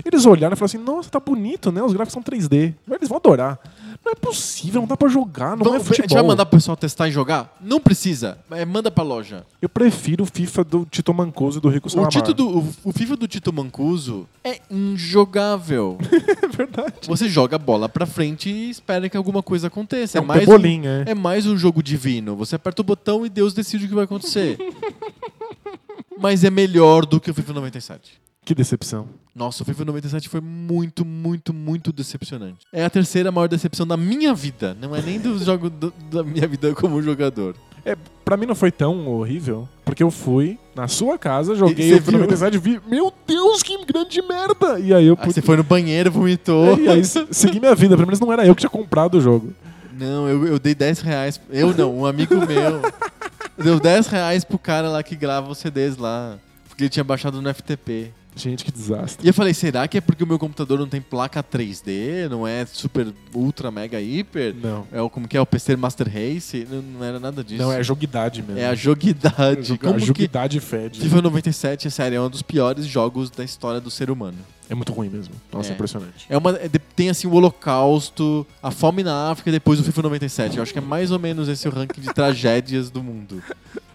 Eles 0.05 0.27
olharam 0.27 0.55
e 0.55 0.57
falaram 0.57 0.65
assim: 0.65 0.79
nossa, 0.79 1.11
tá 1.11 1.21
bonito, 1.21 1.71
né? 1.71 1.83
Os 1.83 1.93
gráficos 1.93 2.13
são 2.13 2.23
3D. 2.23 2.75
Eles 2.91 3.09
vão 3.09 3.19
adorar. 3.19 3.59
Não 4.07 4.13
é 4.13 4.15
possível, 4.15 4.81
não 4.83 4.87
dá 4.87 4.97
pra 4.97 5.09
jogar, 5.09 5.57
não 5.57 5.65
Vamos- 5.65 5.73
é 5.73 5.77
a 5.77 5.81
futebol. 5.85 6.03
gente 6.09 6.15
vai 6.15 6.23
mandar 6.23 6.45
o 6.45 6.47
pessoal 6.47 6.77
testar 6.77 7.09
e 7.09 7.11
jogar? 7.11 7.57
Não 7.61 7.81
precisa. 7.81 8.39
É, 8.53 8.65
manda 8.65 8.89
pra 8.89 9.03
loja. 9.03 9.45
Eu 9.61 9.69
prefiro 9.69 10.23
o 10.23 10.27
FIFA 10.27 10.63
do 10.63 10.87
Tito 10.89 11.13
Mancoso 11.13 11.59
e 11.59 11.61
do 11.61 11.69
Rico 11.69 11.89
O, 11.89 11.91
Salamar. 11.91 12.13
Tito 12.13 12.33
do, 12.33 12.59
o, 12.59 12.75
o 12.85 12.93
FIFA 12.93 13.17
do 13.17 13.27
Tito 13.27 13.53
Mancuso 13.53 14.29
é 14.45 14.61
injogável. 14.71 15.99
É 16.47 16.49
verdade. 16.49 16.95
Você 17.09 17.29
joga 17.29 17.57
a 17.57 17.59
bola 17.59 17.89
pra 17.89 18.07
frente 18.07 18.49
e 18.49 18.71
espera 18.71 19.09
que 19.09 19.17
alguma 19.17 19.43
coisa 19.43 19.67
aconteça. 19.67 20.17
É 20.17 20.21
É, 20.21 20.23
um 20.23 20.27
mais 20.27 20.47
um, 20.49 20.57
é. 20.87 21.05
é 21.11 21.15
mais 21.15 21.45
um 21.47 21.57
jogo 21.59 21.83
divino. 21.83 22.37
Você 22.37 22.55
aperta 22.55 22.81
o 22.83 22.85
botão 22.85 23.27
e 23.27 23.29
Deus 23.29 23.53
decide 23.53 23.85
o 23.85 23.89
que 23.89 23.95
vai 23.95 24.05
acontecer. 24.05 24.57
Mas 26.19 26.45
é 26.45 26.51
melhor 26.51 27.05
do 27.05 27.21
que 27.21 27.31
o 27.31 27.35
FIFA 27.35 27.53
97. 27.55 28.13
Que 28.47 28.55
decepção. 28.55 29.09
Nossa, 29.35 29.63
o 29.63 29.67
FIFA 29.67 29.85
97 29.87 30.29
foi 30.29 30.41
muito, 30.41 31.05
muito, 31.05 31.53
muito 31.53 31.93
decepcionante. 31.93 32.59
É 32.73 32.85
a 32.85 32.89
terceira 32.89 33.31
maior 33.33 33.49
decepção 33.49 33.85
da 33.87 33.97
minha 33.97 34.33
vida. 34.33 34.75
Não 34.81 34.95
é 34.95 35.03
nem 35.03 35.19
dos 35.19 35.43
jogos 35.45 35.69
do- 35.71 35.93
da 36.11 36.23
minha 36.23 36.47
vida 36.47 36.73
como 36.75 37.03
jogador. 37.03 37.57
É, 37.85 37.97
pra 38.25 38.37
mim 38.37 38.47
não 38.47 38.55
foi 38.55 38.71
tão 38.73 39.07
horrível, 39.09 39.69
porque 39.85 40.03
eu 40.03 40.11
fui 40.13 40.59
na 40.77 40.87
sua 40.89 41.19
casa, 41.19 41.55
joguei 41.57 41.93
o 41.93 41.97
FIFA 41.99 42.11
viu? 42.13 42.21
97 42.21 42.55
e 42.55 42.59
vi, 42.59 42.81
meu 42.89 43.13
Deus, 43.27 43.63
que 43.65 43.85
grande 43.85 44.23
merda! 44.23 44.79
E 44.81 44.95
aí 44.95 45.07
eu 45.07 45.19
Aí 45.21 45.33
você 45.33 45.43
foi 45.43 45.57
no 45.57 45.63
banheiro, 45.65 46.11
vomitou. 46.11 46.79
E 46.79 46.89
aí 46.89 47.05
se- 47.05 47.27
segui 47.33 47.59
minha 47.61 47.75
vida, 47.75 47.97
pelo 47.97 48.07
menos 48.07 48.21
não 48.21 48.33
era 48.33 48.47
eu 48.47 48.55
que 48.55 48.61
tinha 48.61 48.71
comprado 48.71 49.19
o 49.19 49.21
jogo. 49.21 49.53
Não, 49.99 50.29
eu, 50.29 50.47
eu 50.47 50.59
dei 50.61 50.75
10 50.75 51.01
reais. 51.01 51.41
Eu 51.51 51.75
não, 51.77 51.99
um 51.99 52.07
amigo 52.07 52.35
meu. 52.47 52.81
Deu 53.59 53.81
10 53.81 54.07
reais 54.09 54.45
pro 54.45 54.59
cara 54.59 54.89
lá 54.89 55.03
que 55.03 55.17
grava 55.17 55.51
os 55.51 55.59
CDs 55.59 55.97
lá. 55.97 56.37
Porque 56.69 56.85
ele 56.85 56.91
tinha 56.91 57.03
baixado 57.05 57.41
no 57.41 57.53
FTP. 57.55 58.13
Gente, 58.37 58.65
que 58.65 58.71
desastre. 58.71 59.25
E 59.27 59.31
eu 59.31 59.35
falei, 59.35 59.55
será 59.55 59.89
que 59.89 59.97
é 59.97 60.01
porque 60.01 60.23
o 60.23 60.27
meu 60.27 60.39
computador 60.39 60.79
não 60.79 60.87
tem 60.87 61.01
placa 61.01 61.43
3D? 61.43 62.29
Não 62.29 62.47
é 62.47 62.67
super, 62.67 63.09
ultra, 63.35 63.71
mega, 63.71 63.99
hiper? 64.01 64.55
Não. 64.63 64.87
É 64.93 65.01
o, 65.01 65.09
como 65.09 65.27
que 65.27 65.37
é? 65.37 65.41
O 65.41 65.47
PC 65.47 65.75
Master 65.75 66.07
Race? 66.07 66.67
Não, 66.71 66.83
não 66.83 67.05
era 67.05 67.19
nada 67.19 67.43
disso. 67.43 67.63
Não, 67.63 67.73
é 67.73 67.83
joguidade 67.83 68.43
mesmo. 68.43 68.59
É 68.61 68.67
a 68.67 68.75
joguidade. 68.75 69.63
Joga- 69.69 69.81
Como 69.81 69.95
a 69.97 69.99
que 70.01 70.05
joguidade 70.07 70.61
fede. 70.61 71.01
FIFA 71.01 71.23
97, 71.23 71.87
é 71.87 71.91
sério, 71.91 72.17
é 72.17 72.21
um 72.21 72.29
dos 72.29 72.43
piores 72.43 72.85
jogos 72.87 73.31
da 73.31 73.43
história 73.43 73.81
do 73.81 73.91
ser 73.91 74.11
humano. 74.11 74.37
É 74.69 74.75
muito 74.75 74.93
ruim 74.93 75.09
mesmo. 75.09 75.33
Nossa, 75.53 75.71
É. 75.71 75.73
impressionante. 75.75 76.27
É 76.29 76.37
uma, 76.37 76.51
é 76.57 76.69
tem 76.95 77.09
assim 77.09 77.27
o 77.29 77.33
Holocausto, 77.33 78.47
a 78.63 78.71
fome 78.71 79.03
na 79.03 79.31
África 79.31 79.49
e 79.49 79.53
depois 79.53 79.79
o 79.81 79.85
FIFA 79.85 80.03
97. 80.03 80.57
Eu 80.57 80.63
acho 80.63 80.73
que 80.73 80.79
é 80.79 80.83
mais 80.83 81.11
ou 81.11 81.19
menos 81.19 81.49
esse 81.49 81.69
o 81.69 81.71
ranking 81.71 82.01
de 82.01 82.13
tragédias 82.13 82.91
do 82.91 83.03
mundo. 83.03 83.43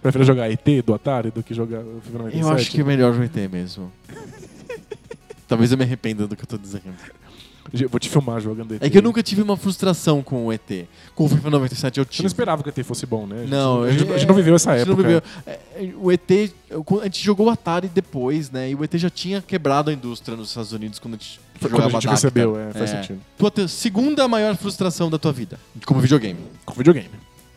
Prefiro 0.02 0.23
jogar 0.23 0.49
ET 0.52 0.65
do 0.86 0.94
Atari 0.94 1.30
do 1.32 1.44
que 1.44 1.53
jogar 1.53 1.80
o 1.82 2.02
FIFA 2.02 2.18
97? 2.19 2.41
Eu 2.41 2.49
acho 2.49 2.72
que 2.72 2.82
é 2.82 2.84
melhor 2.84 3.14
o 3.14 3.23
ET 3.23 3.36
mesmo. 3.52 3.91
Talvez 5.48 5.72
eu 5.72 5.78
me 5.78 5.84
arrependa 5.84 6.28
do 6.28 6.36
que 6.36 6.44
eu 6.44 6.48
tô 6.48 6.57
dizendo. 6.57 6.84
Vou 7.90 7.99
te 7.99 8.10
filmar 8.10 8.41
jogando 8.41 8.73
ET. 8.73 8.84
É 8.84 8.90
que 8.90 8.98
eu 8.98 9.02
nunca 9.02 9.22
tive 9.22 9.41
uma 9.41 9.56
frustração 9.56 10.23
com 10.23 10.48
o 10.48 10.52
ET. 10.52 10.88
Com 11.14 11.26
o 11.26 11.30
FIFA 11.30 11.49
97 11.52 11.99
eu 11.99 12.03
Você 12.06 12.10
tive. 12.10 12.23
não 12.23 12.28
esperava 12.28 12.64
que 12.64 12.69
o 12.69 12.72
ET 12.72 12.84
fosse 12.84 13.06
bom, 13.06 13.28
né? 13.28 13.36
A 13.36 13.40
gente- 13.41 13.49
Não, 13.52 13.84
a 13.84 13.91
gente, 13.91 14.03
eu- 14.07 14.15
a 14.15 14.18
gente 14.18 14.28
não 14.28 14.36
viveu 14.36 14.56
essa 14.56 14.72
a 14.72 14.78
gente 14.78 14.88
não 14.88 14.94
época. 14.95 15.07
viveu. 15.07 15.23
É, 15.45 15.52
é, 15.76 15.94
O 15.98 16.11
ET, 16.11 16.52
a 16.99 17.03
gente 17.06 17.23
jogou 17.23 17.48
o 17.48 17.49
Atari 17.52 17.88
depois, 17.88 18.49
né? 18.49 18.72
E 18.72 18.76
o 18.76 18.84
ET 18.84 18.98
já 18.98 19.10
tinha 19.10 19.41
quebrado 19.41 19.90
a 19.91 19.94
indústria 19.94 20.36
nos 20.36 20.49
Estados 20.49 20.72
Unidos 20.73 20.98
quando 20.99 21.14
a 21.14 21.18
gente 21.18 21.40
Foi 21.60 21.69
quando 21.69 21.73
a 21.73 21.84
jogava 21.84 21.90
gente 21.91 22.03
Dacta. 22.06 22.15
recebeu, 22.15 22.60
é, 22.60 22.73
faz 22.73 22.90
sentido. 22.90 23.19
Tua 23.38 23.68
segunda 23.68 24.28
maior 24.28 24.56
frustração 24.57 25.10
da 25.11 25.19
tua 25.19 25.32
vida, 25.32 25.60
como 25.86 25.99
videogame. 26.02 26.40
Com 26.65 26.73
videogame. 26.73 27.10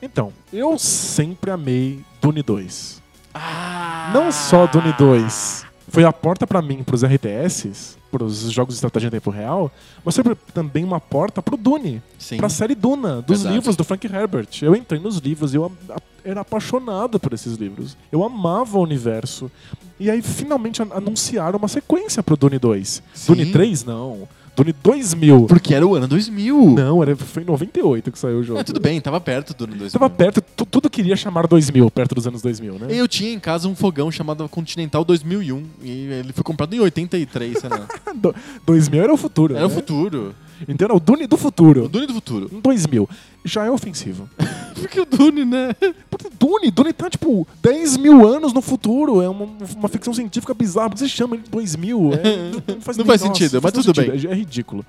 Então, 0.04 0.32
eu 0.52 0.78
sempre 0.78 1.50
amei 1.50 2.00
Dune 2.20 2.42
2. 2.42 3.02
Ah! 3.32 4.10
Não 4.12 4.30
só 4.30 4.66
Dune 4.66 4.92
2 4.98 5.64
foi 5.88 6.04
a 6.04 6.12
porta 6.12 6.46
pra 6.46 6.60
mim 6.60 6.82
pros 6.82 7.02
RTS, 7.04 7.96
pros 8.10 8.50
jogos 8.50 8.74
de 8.74 8.78
estratégia 8.78 9.06
em 9.08 9.10
tempo 9.10 9.30
real, 9.30 9.70
mas 10.04 10.14
foi 10.16 10.36
também 10.52 10.84
uma 10.84 11.00
porta 11.00 11.40
pro 11.40 11.56
Dune, 11.56 12.02
Sim. 12.18 12.36
pra 12.36 12.48
série 12.48 12.74
Duna, 12.74 13.22
dos 13.22 13.42
livros 13.42 13.76
do 13.76 13.84
Frank 13.84 14.06
Herbert. 14.06 14.48
Eu 14.60 14.74
entrei 14.76 15.00
nos 15.00 15.18
livros 15.18 15.54
e 15.54 15.56
eu 15.56 15.64
a- 15.88 15.94
a- 15.94 16.00
era 16.24 16.40
apaixonado 16.42 17.18
por 17.20 17.32
esses 17.32 17.54
livros. 17.56 17.96
Eu 18.12 18.22
amava 18.24 18.76
o 18.78 18.82
universo. 18.82 19.50
E 19.98 20.10
aí 20.10 20.20
finalmente 20.20 20.82
an- 20.82 20.88
anunciaram 20.92 21.58
uma 21.58 21.68
sequência 21.68 22.22
pro 22.22 22.36
Dune 22.36 22.58
2. 22.58 23.02
Sim. 23.14 23.32
Dune 23.34 23.52
3 23.52 23.84
não. 23.84 24.28
Dune 24.56 24.72
2000. 24.82 25.46
Porque 25.46 25.74
era 25.74 25.86
o 25.86 25.94
ano 25.94 26.06
2000. 26.06 26.70
Não, 26.70 27.02
era, 27.02 27.16
foi 27.16 27.42
em 27.42 27.46
98 27.46 28.12
que 28.12 28.18
saiu 28.18 28.38
o 28.38 28.42
jogo. 28.44 28.60
É, 28.60 28.64
tudo 28.64 28.80
bem, 28.80 29.00
tava 29.00 29.20
perto 29.20 29.52
do 29.54 29.64
ano 29.64 29.74
2000. 29.76 29.90
Tava 29.98 30.08
perto, 30.10 30.40
tu- 30.54 30.66
tudo 30.66 30.88
queria 30.88 31.16
chamar 31.16 31.46
2000, 31.46 31.90
perto 31.90 32.14
dos 32.14 32.26
anos 32.26 32.40
2000, 32.42 32.74
né? 32.78 32.86
Eu 32.90 33.08
tinha 33.08 33.32
em 33.32 33.40
casa 33.40 33.68
um 33.68 33.74
fogão 33.74 34.10
chamado 34.10 34.48
Continental 34.48 35.04
2001 35.04 35.64
e 35.82 35.90
ele 35.90 36.32
foi 36.32 36.44
comprado 36.44 36.74
em 36.74 36.80
83, 36.80 37.58
sei 37.58 37.68
lá. 37.68 37.86
Do- 38.14 38.34
2000 38.66 39.02
era 39.02 39.12
o 39.12 39.16
futuro. 39.16 39.56
Era 39.56 39.66
o 39.66 39.68
né? 39.68 39.74
futuro. 39.74 40.34
Então 40.68 40.86
era 40.86 40.94
o 40.94 41.00
Dune 41.00 41.26
do 41.26 41.34
O 41.34 41.38
futuro. 41.38 41.88
Dune 41.88 42.06
do 42.06 42.14
futuro. 42.14 42.48
Em 42.52 42.60
2000. 42.60 43.08
Já 43.44 43.64
é 43.64 43.70
ofensivo. 43.70 44.28
Porque 44.74 45.00
o 45.00 45.04
Dune, 45.04 45.44
né? 45.44 45.74
Porque 46.10 46.28
Dune, 46.38 46.70
Dune 46.70 46.92
tá 46.92 47.08
tipo 47.08 47.46
10 47.62 47.96
mil 47.96 48.26
anos 48.26 48.52
no 48.52 48.60
futuro. 48.60 49.22
É 49.22 49.28
uma, 49.28 49.48
uma 49.76 49.88
ficção 49.88 50.12
científica 50.12 50.52
bizarra. 50.54 50.90
Por 50.90 50.94
que 50.94 51.00
você 51.00 51.08
chama 51.08 51.36
ele 51.36 51.44
de 51.44 51.50
2000? 51.50 52.10
É, 52.14 52.50
não 52.74 52.80
faz, 52.80 52.96
Não 52.96 53.04
faz 53.04 53.20
nossa, 53.22 53.34
sentido, 53.34 53.60
mas 53.62 53.72
tudo 53.72 53.94
sentido. 53.94 54.28
É, 54.28 54.32
é 54.32 54.34
ridículo. 54.34 54.84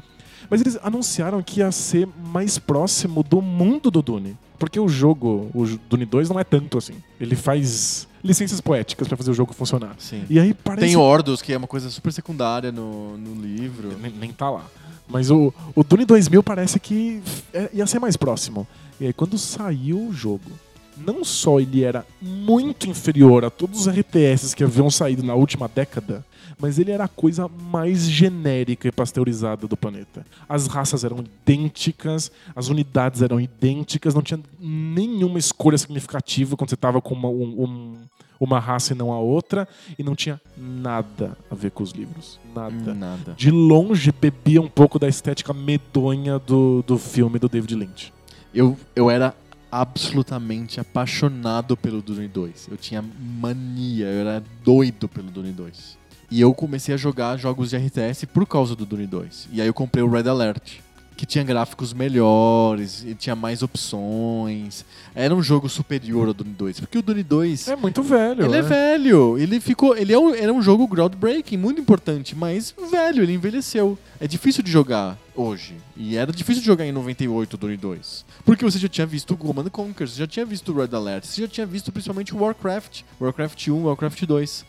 Mas 0.49 0.61
eles 0.61 0.77
anunciaram 0.83 1.41
que 1.41 1.59
ia 1.59 1.71
ser 1.71 2.07
mais 2.31 2.57
próximo 2.57 3.23
do 3.23 3.41
mundo 3.41 3.89
do 3.89 4.01
Dune. 4.01 4.37
Porque 4.59 4.79
o 4.79 4.87
jogo, 4.87 5.49
o 5.53 5.65
Dune 5.89 6.05
2, 6.05 6.29
não 6.29 6.39
é 6.39 6.43
tanto 6.43 6.77
assim. 6.77 6.93
Ele 7.19 7.35
faz 7.35 8.07
licenças 8.23 8.61
poéticas 8.61 9.07
pra 9.07 9.17
fazer 9.17 9.31
o 9.31 9.33
jogo 9.33 9.53
funcionar. 9.53 9.95
Sim. 9.97 10.23
E 10.29 10.39
aí 10.39 10.53
parece 10.53 10.87
Tem 10.87 10.95
Ordos, 10.95 11.41
que 11.41 11.53
é 11.53 11.57
uma 11.57 11.67
coisa 11.67 11.89
super 11.89 12.11
secundária 12.11 12.71
no, 12.71 13.17
no 13.17 13.41
livro. 13.41 13.97
Nem, 14.01 14.11
nem 14.11 14.31
tá 14.31 14.49
lá. 14.49 14.65
Mas 15.07 15.29
o, 15.29 15.53
o 15.75 15.83
Dune 15.83 16.05
2000 16.05 16.41
parece 16.41 16.79
que 16.79 17.21
é- 17.53 17.69
ia 17.73 17.85
ser 17.85 17.99
mais 17.99 18.17
próximo. 18.17 18.67
E 18.99 19.05
aí, 19.07 19.13
quando 19.13 19.37
saiu 19.37 20.07
o 20.07 20.13
jogo, 20.13 20.51
não 20.97 21.23
só 21.25 21.59
ele 21.59 21.83
era 21.83 22.05
muito 22.21 22.89
inferior 22.89 23.43
a 23.43 23.49
todos 23.49 23.81
os 23.81 23.87
RTS 23.93 24.55
que 24.55 24.63
haviam 24.63 24.89
saído 24.89 25.21
na 25.23 25.35
última 25.35 25.67
década, 25.67 26.25
mas 26.57 26.79
ele 26.79 26.91
era 26.91 27.03
a 27.03 27.07
coisa 27.09 27.49
mais 27.49 28.09
genérica 28.09 28.87
e 28.87 28.91
pasteurizada 28.91 29.67
do 29.67 29.75
planeta. 29.75 30.25
As 30.47 30.67
raças 30.67 31.03
eram 31.03 31.19
idênticas, 31.19 32.31
as 32.55 32.69
unidades 32.69 33.21
eram 33.21 33.41
idênticas, 33.41 34.13
não 34.15 34.21
tinha 34.21 34.39
nenhuma 34.59 35.37
escolha 35.37 35.77
significativa 35.77 36.55
quando 36.55 36.69
você 36.69 36.77
tava 36.77 37.01
com 37.01 37.13
uma, 37.13 37.27
um- 37.27 37.63
um- 37.63 37.95
uma 38.39 38.59
raça 38.59 38.93
e 38.93 38.95
não 38.97 39.11
a 39.11 39.19
outra, 39.19 39.67
e 39.99 40.03
não 40.03 40.15
tinha 40.15 40.39
nada 40.57 41.37
a 41.51 41.55
ver 41.55 41.71
com 41.71 41.83
os 41.83 41.91
livros. 41.91 42.39
Nada 42.55 42.93
Nada. 42.93 43.33
de 43.35 43.51
longe 43.51 44.11
bebia 44.13 44.61
um 44.61 44.67
pouco 44.69 44.97
da 44.99 45.07
estética 45.09 45.53
medonha 45.53 46.39
do, 46.39 46.81
do 46.87 46.97
filme 46.97 47.37
do 47.39 47.49
David 47.49 47.75
Lynch. 47.75 48.13
Eu, 48.55 48.77
eu 48.95 49.11
era 49.11 49.35
absolutamente 49.69 50.79
apaixonado 50.79 51.75
pelo 51.75 52.01
Dune 52.01 52.29
2. 52.29 52.69
Eu 52.71 52.77
tinha 52.77 53.03
mania, 53.41 54.05
eu 54.05 54.21
era 54.21 54.43
doido 54.63 55.09
pelo 55.09 55.29
Dune 55.29 55.51
2. 55.51 55.97
E 56.31 56.39
eu 56.39 56.53
comecei 56.53 56.95
a 56.95 56.97
jogar 56.97 57.37
jogos 57.37 57.69
de 57.71 57.77
RTS 57.77 58.25
por 58.27 58.47
causa 58.47 58.75
do 58.75 58.85
Dune 58.85 59.05
2. 59.05 59.49
E 59.51 59.61
aí 59.61 59.67
eu 59.67 59.73
comprei 59.73 60.01
o 60.03 60.09
Red 60.09 60.29
Alert, 60.29 60.79
que 61.17 61.25
tinha 61.25 61.43
gráficos 61.43 61.93
melhores, 61.93 63.03
e 63.05 63.13
tinha 63.13 63.35
mais 63.35 63.61
opções. 63.61 64.85
Era 65.13 65.35
um 65.35 65.43
jogo 65.43 65.67
superior 65.67 66.29
ao 66.29 66.33
Dune 66.33 66.53
2, 66.57 66.79
porque 66.79 66.97
o 66.97 67.01
Dune 67.01 67.23
2 67.23 67.67
É 67.67 67.75
muito 67.75 68.01
velho. 68.01 68.45
ele 68.45 68.57
é 68.57 68.61
né? 68.61 68.67
velho. 68.67 69.37
Ele 69.37 69.59
ficou. 69.59 69.95
Ele 69.97 70.13
é 70.13 70.17
um, 70.17 70.33
era 70.33 70.53
um 70.53 70.61
jogo 70.61 70.87
groundbreaking, 70.87 71.57
muito 71.57 71.81
importante, 71.81 72.35
mas 72.35 72.73
velho, 72.89 73.21
ele 73.21 73.33
envelheceu. 73.33 73.97
É 74.19 74.27
difícil 74.27 74.63
de 74.63 74.71
jogar 74.71 75.17
hoje. 75.35 75.75
E 75.95 76.15
era 76.17 76.31
difícil 76.31 76.63
jogar 76.63 76.85
em 76.85 76.91
98 76.91 77.53
o 77.53 77.57
Dune 77.57 77.77
2. 77.77 78.25
Porque 78.43 78.63
você 78.63 78.79
já 78.79 78.87
tinha 78.87 79.05
visto 79.05 79.35
Command 79.35 79.69
Conquer, 79.69 80.07
você 80.07 80.19
já 80.19 80.27
tinha 80.27 80.45
visto 80.45 80.73
Red 80.73 80.95
Alert, 80.95 81.25
você 81.25 81.41
já 81.41 81.47
tinha 81.47 81.65
visto 81.65 81.91
principalmente 81.91 82.35
Warcraft, 82.35 83.01
Warcraft 83.19 83.67
1, 83.67 83.83
Warcraft 83.83 84.23
2. 84.23 84.65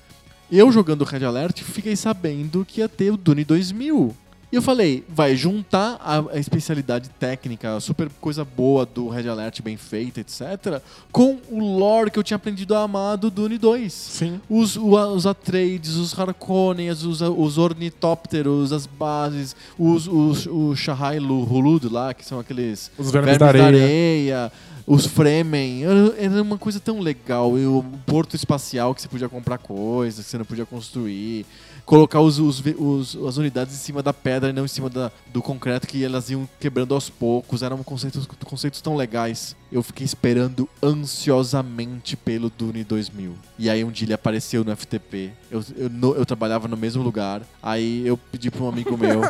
Eu 0.51 0.71
jogando 0.71 1.05
Red 1.05 1.25
Alert, 1.25 1.63
fiquei 1.63 1.97
sabendo 1.97 2.65
que 2.65 2.81
ia 2.81 2.89
ter 2.89 3.11
o 3.11 3.17
Dune 3.17 3.45
2000. 3.45 4.15
E 4.51 4.55
eu 4.55 4.62
falei, 4.62 5.02
vai 5.09 5.35
juntar 5.35 5.98
a, 6.01 6.20
a 6.36 6.39
especialidade 6.39 7.09
técnica, 7.18 7.77
a 7.77 7.81
super 7.81 8.09
coisa 8.20 8.44
boa 8.44 8.86
do 8.86 9.09
Red 9.09 9.28
Alert 9.28 9.60
bem 9.60 9.77
feita, 9.77 10.20
etc., 10.20 10.81
com 11.10 11.39
o 11.51 11.59
lore 11.77 12.12
que 12.12 12.18
eu 12.18 12.23
tinha 12.23 12.36
aprendido 12.36 12.73
a 12.77 12.82
amar 12.82 13.16
do 13.16 13.28
Dune 13.28 13.59
2 13.59 13.93
Sim. 13.93 14.40
os, 14.48 14.77
o- 14.77 14.97
os 15.14 15.27
Atreides, 15.27 15.97
os 15.97 16.16
Harkonnens, 16.16 17.02
os, 17.02 17.20
os 17.23 17.59
ornitópteros, 17.59 18.73
as 18.73 18.86
bases, 18.86 19.56
os, 19.77 20.06
os, 20.06 20.47
o 20.47 20.77
Shahai 20.77 21.18
Hulud 21.18 21.89
lá, 21.89 22.14
que 22.14 22.24
são 22.24 22.39
aqueles 22.39 22.90
Os 22.97 23.10
vermes, 23.10 23.39
da 23.39 23.47
areia. 23.48 23.64
areia, 23.66 24.52
os 24.86 25.06
Fremen. 25.06 25.82
Era, 25.85 26.14
era 26.16 26.43
uma 26.43 26.56
coisa 26.56 26.78
tão 26.78 27.01
legal. 27.01 27.59
E 27.59 27.66
o 27.66 27.85
porto 28.06 28.36
espacial 28.36 28.94
que 28.94 29.02
você 29.02 29.09
podia 29.09 29.28
comprar 29.28 29.59
coisas, 29.59 30.24
que 30.24 30.31
você 30.31 30.39
não 30.39 30.44
podia 30.44 30.64
construir. 30.64 31.44
Colocar 31.87 32.21
os, 32.21 32.39
os, 32.41 32.61
os- 32.79 33.17
as 33.29 33.37
unidades 33.37 33.73
em 33.73 33.79
cima 33.79 34.03
da 34.03 34.13
pedra 34.13 34.51
e 34.51 34.53
não 34.53 34.65
em 34.65 34.69
cima 34.69 34.91
da- 34.91 35.11
do 35.33 35.41
concreto, 35.41 35.87
que 35.87 36.05
elas 36.05 36.29
iam 36.31 36.49
quebrando 36.59 36.93
aos 36.93 37.09
poucos. 37.09 37.63
Eram 37.63 37.81
conceitos, 37.85 38.27
conceitos 38.45 38.81
tão 38.81 38.97
legais. 38.97 39.55
Eu 39.71 39.85
fiquei 39.85 40.05
esperando 40.05 40.69
ansiosamente 40.83 42.17
pelo 42.17 42.51
Dune 42.51 42.83
2000. 42.83 43.35
E 43.57 43.71
aí 43.71 43.85
um 43.85 43.91
dia 43.93 44.05
ele 44.07 44.13
apareceu 44.15 44.65
no 44.65 44.75
FTP. 44.77 45.31
Eu, 45.49 45.65
eu, 45.77 45.89
no- 45.89 46.15
eu 46.17 46.27
trabalhava 46.27 46.67
no 46.67 46.77
mesmo 46.77 47.03
lugar. 47.05 47.43
Aí 47.63 48.05
eu 48.05 48.17
pedi 48.17 48.51
para 48.51 48.65
um 48.65 48.69
amigo 48.69 48.97
meu 48.99 49.21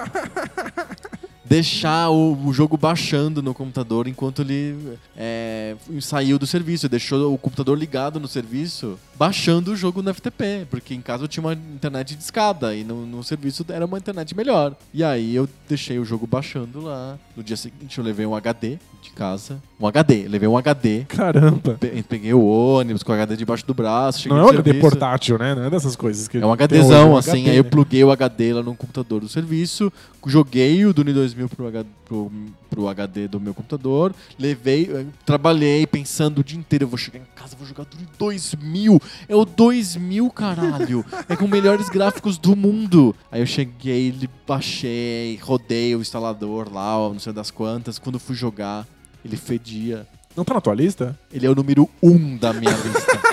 deixar 1.48 2.10
o, 2.10 2.36
o 2.46 2.52
jogo 2.52 2.76
baixando 2.76 3.42
no 3.42 3.54
computador 3.54 4.06
enquanto 4.08 4.42
ele 4.42 4.76
é, 5.16 5.76
saiu 6.00 6.38
do 6.38 6.46
serviço. 6.46 6.88
Deixou 6.88 7.32
o 7.32 7.38
computador 7.38 7.78
ligado 7.78 8.18
no 8.20 8.28
serviço, 8.28 8.98
baixando 9.18 9.72
o 9.72 9.76
jogo 9.76 10.02
no 10.02 10.12
FTP, 10.12 10.66
porque 10.70 10.94
em 10.94 11.00
casa 11.00 11.24
eu 11.24 11.28
tinha 11.28 11.44
uma 11.44 11.52
internet 11.54 12.14
de 12.16 12.22
escada 12.22 12.74
e 12.74 12.84
no, 12.84 13.06
no 13.06 13.22
serviço 13.22 13.64
era 13.68 13.84
uma 13.86 13.98
internet 13.98 14.36
melhor. 14.36 14.74
E 14.92 15.02
aí 15.04 15.34
eu 15.34 15.48
deixei 15.68 15.98
o 15.98 16.04
jogo 16.04 16.26
baixando 16.26 16.80
lá. 16.80 17.16
No 17.36 17.42
dia 17.42 17.56
seguinte 17.56 17.98
eu 17.98 18.04
levei 18.04 18.26
um 18.26 18.34
HD 18.34 18.78
de 19.02 19.10
casa. 19.10 19.62
Um 19.78 19.86
HD, 19.86 20.26
levei 20.26 20.48
um 20.48 20.56
HD. 20.56 21.04
Caramba. 21.06 21.74
Pe- 21.78 22.02
Peguei 22.08 22.32
o 22.32 22.44
ônibus 22.44 23.02
com 23.02 23.12
o 23.12 23.14
HD 23.14 23.36
debaixo 23.36 23.66
do 23.66 23.74
braço. 23.74 24.20
cheguei 24.20 24.36
Não 24.36 24.44
é 24.44 24.46
um 24.46 24.50
HD 24.50 24.74
portátil, 24.74 25.38
né? 25.38 25.54
Não 25.54 25.64
é 25.64 25.70
dessas 25.70 25.94
coisas 25.94 26.26
que 26.28 26.38
É 26.38 26.46
um 26.46 26.50
hoje, 26.50 26.62
HDzão, 26.64 27.12
um 27.12 27.16
assim. 27.16 27.30
HD, 27.42 27.50
aí 27.50 27.56
eu 27.56 27.64
né? 27.64 27.70
pluguei 27.70 28.02
o 28.02 28.10
HD 28.10 28.54
lá 28.54 28.62
no 28.62 28.74
computador 28.74 29.20
do 29.20 29.28
serviço, 29.28 29.92
joguei 30.26 30.84
o 30.86 30.92
Dune 30.92 31.12
2000 31.12 31.35
pro, 31.48 31.66
H- 31.68 31.84
pro, 32.04 32.32
pro 32.70 32.88
HD 32.88 33.28
do 33.28 33.38
meu 33.38 33.52
computador, 33.52 34.14
levei, 34.38 35.06
trabalhei 35.24 35.86
pensando 35.86 36.38
o 36.38 36.44
dia 36.44 36.58
inteiro, 36.58 36.84
eu 36.84 36.88
vou 36.88 36.98
chegar 36.98 37.18
em 37.18 37.26
casa, 37.34 37.56
vou 37.56 37.66
jogar 37.66 37.84
Dune 37.84 38.08
2000. 38.18 39.00
É 39.28 39.36
o 39.36 39.44
2000, 39.44 40.30
caralho. 40.30 41.04
é 41.28 41.36
com 41.36 41.46
melhores 41.46 41.88
gráficos 41.88 42.38
do 42.38 42.56
mundo. 42.56 43.14
Aí 43.30 43.40
eu 43.40 43.46
cheguei, 43.46 44.28
baixei, 44.46 45.38
rodei 45.42 45.94
o 45.94 46.00
instalador 46.00 46.72
lá, 46.72 46.94
não 46.96 47.18
sei 47.18 47.32
das 47.32 47.50
quantas. 47.50 47.98
Quando 47.98 48.18
fui 48.18 48.34
jogar, 48.34 48.86
ele 49.24 49.36
fedia. 49.36 50.06
Não 50.36 50.44
tá 50.44 50.54
na 50.54 50.60
tua 50.60 50.74
lista? 50.74 51.18
Ele 51.32 51.46
é 51.46 51.50
o 51.50 51.54
número 51.54 51.88
um 52.02 52.36
da 52.36 52.52
minha 52.52 52.72
lista. 52.72 53.20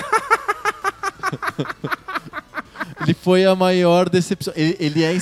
ele 3.02 3.14
foi 3.14 3.44
a 3.44 3.54
maior 3.54 4.08
decepção. 4.08 4.52
Ele, 4.56 4.76
ele 4.80 5.02
é. 5.02 5.16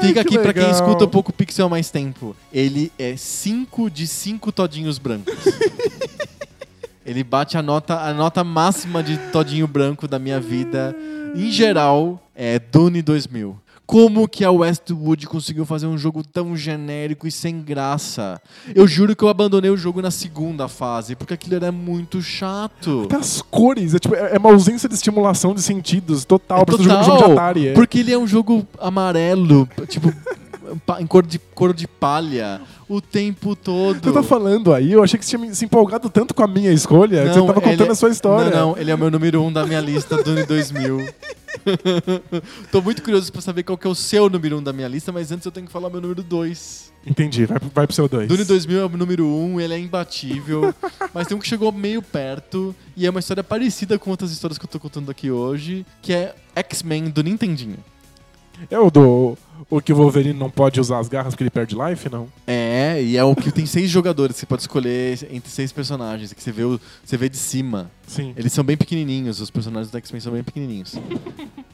Fica 0.00 0.12
que 0.12 0.18
aqui 0.20 0.38
pra 0.38 0.52
quem 0.52 0.62
legal. 0.62 0.74
escuta 0.74 1.04
um 1.04 1.08
pouco 1.08 1.32
Pixel 1.32 1.66
há 1.66 1.68
mais 1.68 1.90
tempo. 1.90 2.36
Ele 2.52 2.92
é 2.98 3.16
5 3.16 3.90
de 3.90 4.06
5 4.06 4.52
todinhos 4.52 4.98
brancos. 4.98 5.34
ele 7.04 7.22
bate 7.24 7.56
a 7.56 7.62
nota, 7.62 8.00
a 8.00 8.12
nota 8.12 8.42
máxima 8.44 9.02
de 9.02 9.16
todinho 9.30 9.66
branco 9.66 10.06
da 10.06 10.18
minha 10.18 10.40
vida. 10.40 10.94
Em 11.34 11.50
geral, 11.50 12.22
é 12.34 12.58
Dune 12.58 13.02
2000. 13.02 13.56
Como 13.86 14.28
que 14.28 14.44
a 14.44 14.50
Westwood 14.50 15.26
conseguiu 15.26 15.64
fazer 15.64 15.86
um 15.86 15.96
jogo 15.96 16.22
tão 16.22 16.56
genérico 16.56 17.26
e 17.26 17.30
sem 17.32 17.62
graça? 17.62 18.40
Eu 18.74 18.86
juro 18.86 19.14
que 19.14 19.22
eu 19.22 19.28
abandonei 19.28 19.70
o 19.70 19.76
jogo 19.76 20.02
na 20.02 20.10
segunda 20.10 20.68
fase, 20.68 21.14
porque 21.14 21.34
aquilo 21.34 21.56
era 21.56 21.72
muito 21.72 22.20
chato. 22.20 23.02
Até 23.04 23.16
as 23.16 23.40
cores, 23.42 23.94
é, 23.94 23.98
tipo, 23.98 24.14
é 24.14 24.36
é 24.36 24.38
uma 24.38 24.50
ausência 24.50 24.88
de 24.88 24.94
estimulação 24.94 25.54
de 25.54 25.62
sentidos 25.62 26.24
total. 26.24 26.62
É 26.62 26.64
Parece 26.64 26.88
um 26.88 27.04
jogo, 27.04 27.24
de 27.24 27.32
Atari. 27.32 27.68
É. 27.68 27.72
Porque 27.72 27.98
ele 27.98 28.12
é 28.12 28.18
um 28.18 28.26
jogo 28.26 28.66
amarelo, 28.78 29.68
tipo, 29.88 30.12
em 31.00 31.06
cor 31.06 31.24
de, 31.26 31.38
cor 31.38 31.72
de 31.74 31.86
palha, 31.88 32.60
o 32.88 33.00
tempo 33.00 33.54
todo. 33.56 34.00
Você 34.02 34.12
tá 34.12 34.22
falando 34.22 34.72
aí, 34.72 34.92
eu 34.92 35.02
achei 35.02 35.18
que 35.18 35.24
você 35.26 35.36
tinha 35.36 35.54
se 35.54 35.64
empolgado 35.64 36.08
tanto 36.10 36.34
com 36.34 36.42
a 36.42 36.46
minha 36.46 36.72
escolha, 36.72 37.22
que 37.26 37.34
você 37.34 37.46
tava 37.46 37.60
contando 37.60 37.88
é- 37.88 37.92
a 37.92 37.94
sua 37.94 38.10
história. 38.10 38.50
Não, 38.50 38.70
não, 38.72 38.78
ele 38.78 38.90
é 38.90 38.94
o 38.94 38.98
meu 38.98 39.10
número 39.10 39.42
um 39.42 39.52
da 39.52 39.66
minha 39.66 39.80
lista 39.80 40.22
Dune 40.22 40.44
2000. 40.44 41.06
Tô 42.70 42.80
muito 42.80 43.02
curioso 43.02 43.32
pra 43.32 43.40
saber 43.40 43.62
qual 43.62 43.76
que 43.78 43.86
é 43.86 43.90
o 43.90 43.94
seu 43.94 44.28
número 44.28 44.58
um 44.58 44.62
da 44.62 44.72
minha 44.72 44.88
lista, 44.88 45.10
mas 45.12 45.32
antes 45.32 45.44
eu 45.46 45.52
tenho 45.52 45.66
que 45.66 45.72
falar 45.72 45.90
meu 45.90 46.00
número 46.00 46.22
dois. 46.22 46.92
Entendi, 47.06 47.46
vai, 47.46 47.58
pro- 47.58 47.70
vai 47.74 47.86
pro 47.86 47.94
seu 47.94 48.08
dois. 48.08 48.28
Dune 48.28 48.44
2000 48.44 48.80
é 48.80 48.84
o 48.84 48.88
número 48.88 49.26
um, 49.26 49.60
ele 49.60 49.74
é 49.74 49.78
imbatível, 49.78 50.74
mas 51.14 51.26
tem 51.26 51.36
um 51.36 51.40
que 51.40 51.46
chegou 51.46 51.70
meio 51.72 52.02
perto 52.02 52.74
e 52.96 53.06
é 53.06 53.10
uma 53.10 53.20
história 53.20 53.44
parecida 53.44 53.98
com 53.98 54.10
outras 54.10 54.30
histórias 54.32 54.58
que 54.58 54.64
eu 54.64 54.68
tô 54.68 54.78
contando 54.80 55.10
aqui 55.10 55.30
hoje, 55.30 55.86
que 56.02 56.12
é 56.12 56.34
X-Men 56.54 57.04
do 57.10 57.22
Nintendinho. 57.22 57.78
É 58.70 58.78
o 58.78 58.90
do. 58.90 59.36
O 59.70 59.80
que 59.80 59.92
o 59.92 59.96
Wolverine 59.96 60.38
não 60.38 60.50
pode 60.50 60.80
usar 60.80 60.98
as 60.98 61.08
garras 61.08 61.34
porque 61.34 61.42
ele 61.42 61.50
perde 61.50 61.74
life, 61.76 62.08
não? 62.10 62.28
É, 62.46 63.02
e 63.02 63.16
é 63.16 63.24
o 63.24 63.34
que 63.34 63.50
tem 63.50 63.66
seis 63.66 63.90
jogadores, 63.90 64.36
você 64.36 64.46
pode 64.46 64.62
escolher 64.62 65.18
entre 65.30 65.50
seis 65.50 65.72
personagens, 65.72 66.32
que 66.32 66.42
você 66.42 66.52
vê, 66.52 66.64
o- 66.64 66.80
você 67.04 67.16
vê 67.16 67.28
de 67.28 67.36
cima. 67.36 67.90
Sim. 68.06 68.32
Eles 68.36 68.52
são 68.52 68.62
bem 68.64 68.76
pequenininhos, 68.76 69.40
os 69.40 69.50
personagens 69.50 69.90
do 69.90 69.98
X-Men 69.98 70.20
são 70.20 70.32
bem 70.32 70.42
pequenininhos. 70.44 70.94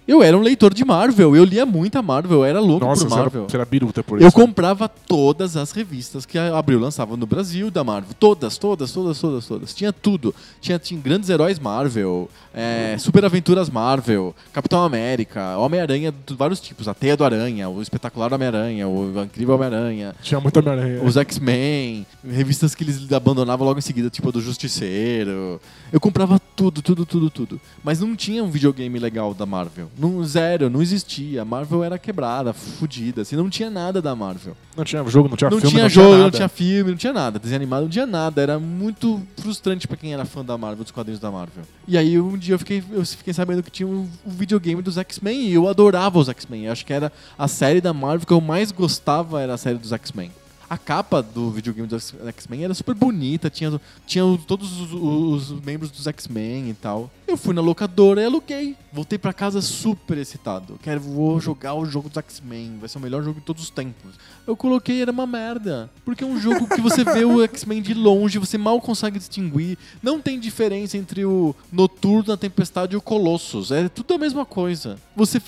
Eu 0.05 0.21
era 0.21 0.37
um 0.37 0.41
leitor 0.43 0.75
de 0.75 0.85
Marvel, 0.85 1.37
eu 1.37 1.45
lia 1.45 1.65
muita 1.65 2.03
Marvel, 2.03 2.39
eu 2.39 2.45
era 2.45 2.59
louco 2.59 2.85
Nossa, 2.85 3.07
por 3.07 3.17
Marvel. 3.17 3.49
você 3.49 3.57
era 3.57 3.65
biruta 3.65 4.03
por 4.03 4.21
Eu 4.21 4.27
isso. 4.27 4.37
comprava 4.37 4.89
todas 4.89 5.57
as 5.57 5.71
revistas 5.71 6.27
que 6.27 6.37
a 6.37 6.59
Abril 6.59 6.81
lançava 6.81 7.17
no 7.17 7.25
Brasil 7.25 7.71
da 7.71 7.85
Marvel. 7.85 8.11
Todas, 8.19 8.59
todas, 8.59 8.91
todas, 8.91 9.21
todas, 9.21 9.47
todas. 9.47 9.73
Tinha 9.73 9.93
tudo. 9.93 10.35
Tinha, 10.61 10.77
tinha 10.77 11.01
grandes 11.01 11.31
heróis 11.31 11.61
Marvel, 11.61 12.29
é, 12.53 12.97
Super 12.99 13.25
Aventuras 13.25 13.71
Marvel, 13.71 14.35
Capitão 14.53 14.83
América, 14.83 15.57
Homem-Aranha 15.59 16.13
de 16.27 16.35
vários 16.35 16.59
tipos. 16.61 16.89
A 16.89 16.95
Teia 16.95 17.17
do 17.17 17.25
Aranha, 17.25 17.69
o 17.69 17.81
Espetacular 17.83 18.33
Homem-Aranha, 18.33 18.89
o 18.89 19.23
Incrível 19.23 19.55
Homem-Aranha. 19.55 20.15
Tinha 20.23 20.41
muito 20.41 20.59
Homem-Aranha. 20.59 21.03
Os 21.03 21.17
X-Men, 21.17 22.07
revistas 22.25 22.75
que 22.75 22.85
eles 22.85 23.11
abandonavam 23.13 23.67
logo 23.67 23.79
em 23.79 23.83
seguida, 23.83 24.09
tipo 24.11 24.29
a 24.29 24.33
do 24.33 24.41
Justiceiro. 24.41 25.61
Eu 25.93 26.01
comprava 26.01 26.41
tudo, 26.57 26.83
tudo, 26.83 27.05
tudo, 27.05 27.31
tudo. 27.31 27.61
Mas 27.83 28.01
não 28.01 28.15
tinha 28.15 28.43
um 28.43 28.51
videogame 28.51 28.99
legal 28.99 29.35
da 29.35 29.45
Marvel. 29.45 29.91
Não, 29.99 30.25
zero, 30.25 30.71
não 30.71 30.83
existia. 30.83 31.43
A 31.43 31.45
Marvel 31.45 31.85
era 31.85 31.99
quebrada, 31.99 32.53
fodida, 32.53 33.23
assim, 33.23 33.37
não 33.37 33.51
tinha 33.51 33.71
nada 33.71 34.01
da 34.01 34.15
Marvel. 34.15 34.57
Não 34.77 34.85
tinha 34.85 35.05
jogo, 35.05 35.29
não 35.29 35.37
tinha 35.37 35.51
não 35.51 35.59
filme, 35.59 35.71
tinha 35.73 35.83
não 35.83 35.91
jogo, 35.91 36.07
tinha 36.07 36.17
não 36.17 36.25
nada. 36.25 36.37
tinha 36.37 36.49
filme, 36.49 36.91
não 36.91 36.97
tinha 36.97 37.13
nada. 37.13 37.39
Desenho 37.39 37.57
animado, 37.57 37.83
não 37.83 37.89
tinha 37.91 38.07
nada. 38.07 38.41
Era 38.41 38.59
muito 38.59 39.21
frustrante 39.37 39.87
pra 39.87 39.97
quem 39.97 40.15
era 40.15 40.25
fã 40.25 40.45
da 40.45 40.57
Marvel, 40.57 40.85
dos 40.85 40.93
quadrinhos 40.93 41.21
da 41.21 41.31
Marvel. 41.31 41.65
E 41.87 41.99
aí 41.99 42.19
um 42.19 42.39
dia 42.39 42.55
eu 42.55 42.59
fiquei, 42.59 42.83
eu 42.91 43.05
fiquei 43.05 43.35
sabendo 43.35 43.63
que 43.63 43.71
tinha 43.71 43.87
um, 43.87 44.09
videogame 44.25 44.81
dos 44.81 44.97
X-Men 44.97 45.49
e 45.49 45.53
eu 45.53 45.69
adorava 45.69 46.19
os 46.19 46.29
X-Men. 46.29 46.67
Eu 46.67 46.73
acho 46.73 46.87
que 46.87 46.93
era 46.93 47.13
a 47.39 47.47
série 47.63 47.81
da 47.81 47.93
Marvel 47.93 48.27
que 48.27 48.33
eu 48.33 48.41
mais 48.41 48.73
gostava 48.73 49.41
era 49.41 49.55
a 49.55 49.57
série 49.57 49.79
dos 49.79 49.93
X-Men. 49.93 50.33
A 50.69 50.77
capa 50.77 51.23
do 51.23 51.49
videogame 51.49 51.87
dos 51.87 52.13
X-Men 52.27 52.65
era 52.65 52.75
super 52.75 52.93
bonita, 52.93 53.49
tinha, 53.49 53.81
tinha 54.05 54.25
todos 54.49 54.81
os, 54.81 54.93
os 54.93 55.61
membros 55.65 55.89
dos 55.93 56.09
X-Men 56.09 56.71
e 56.71 56.75
tal. 56.75 57.09
Eu 57.33 57.37
fui 57.39 57.55
na 57.55 57.63
locadora 57.63 58.21
e 58.21 58.27
aluguei. 58.27 58.77
Voltei 58.93 59.19
pra 59.19 59.33
casa 59.33 59.63
super 59.63 60.19
excitado. 60.19 60.79
Quero, 60.83 61.01
vou 61.01 61.41
jogar 61.41 61.73
o 61.73 61.87
jogo 61.87 62.11
dos 62.11 62.19
X-Men. 62.19 62.77
Vai 62.79 62.91
ser 62.91 62.99
o 62.99 63.01
melhor 63.01 63.23
jogo 63.23 63.41
de 63.41 63.47
todos 63.47 63.63
os 63.63 63.71
tempos. 63.71 64.17
Eu 64.47 64.55
coloquei 64.55 65.01
era 65.01 65.11
uma 65.11 65.27
merda. 65.27 65.91
Porque 66.05 66.25
é 66.25 66.27
um 66.27 66.39
jogo 66.39 66.69
que 66.69 66.79
você 66.83 67.03
vê 67.03 67.25
o 67.25 67.43
X-Men 67.43 67.81
de 67.81 67.95
longe, 67.95 68.39
você 68.39 68.59
mal 68.59 68.79
consegue 68.83 69.19
distinguir. 69.19 69.79
Não 70.03 70.21
tem 70.21 70.39
diferença 70.39 70.99
entre 70.99 71.25
o 71.25 71.57
Noturno, 71.73 72.35
a 72.35 72.37
Tempestade 72.37 72.93
e 72.93 72.99
o 72.99 73.01
Colossus. 73.01 73.71
É 73.71 73.89
tudo 73.89 74.13
a 74.13 74.19
mesma 74.19 74.45
coisa. 74.45 74.99
Você. 75.17 75.41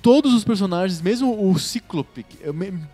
Todos 0.00 0.34
os 0.34 0.44
personagens, 0.44 1.00
mesmo 1.00 1.50
o 1.50 1.58
Cíclope, 1.58 2.26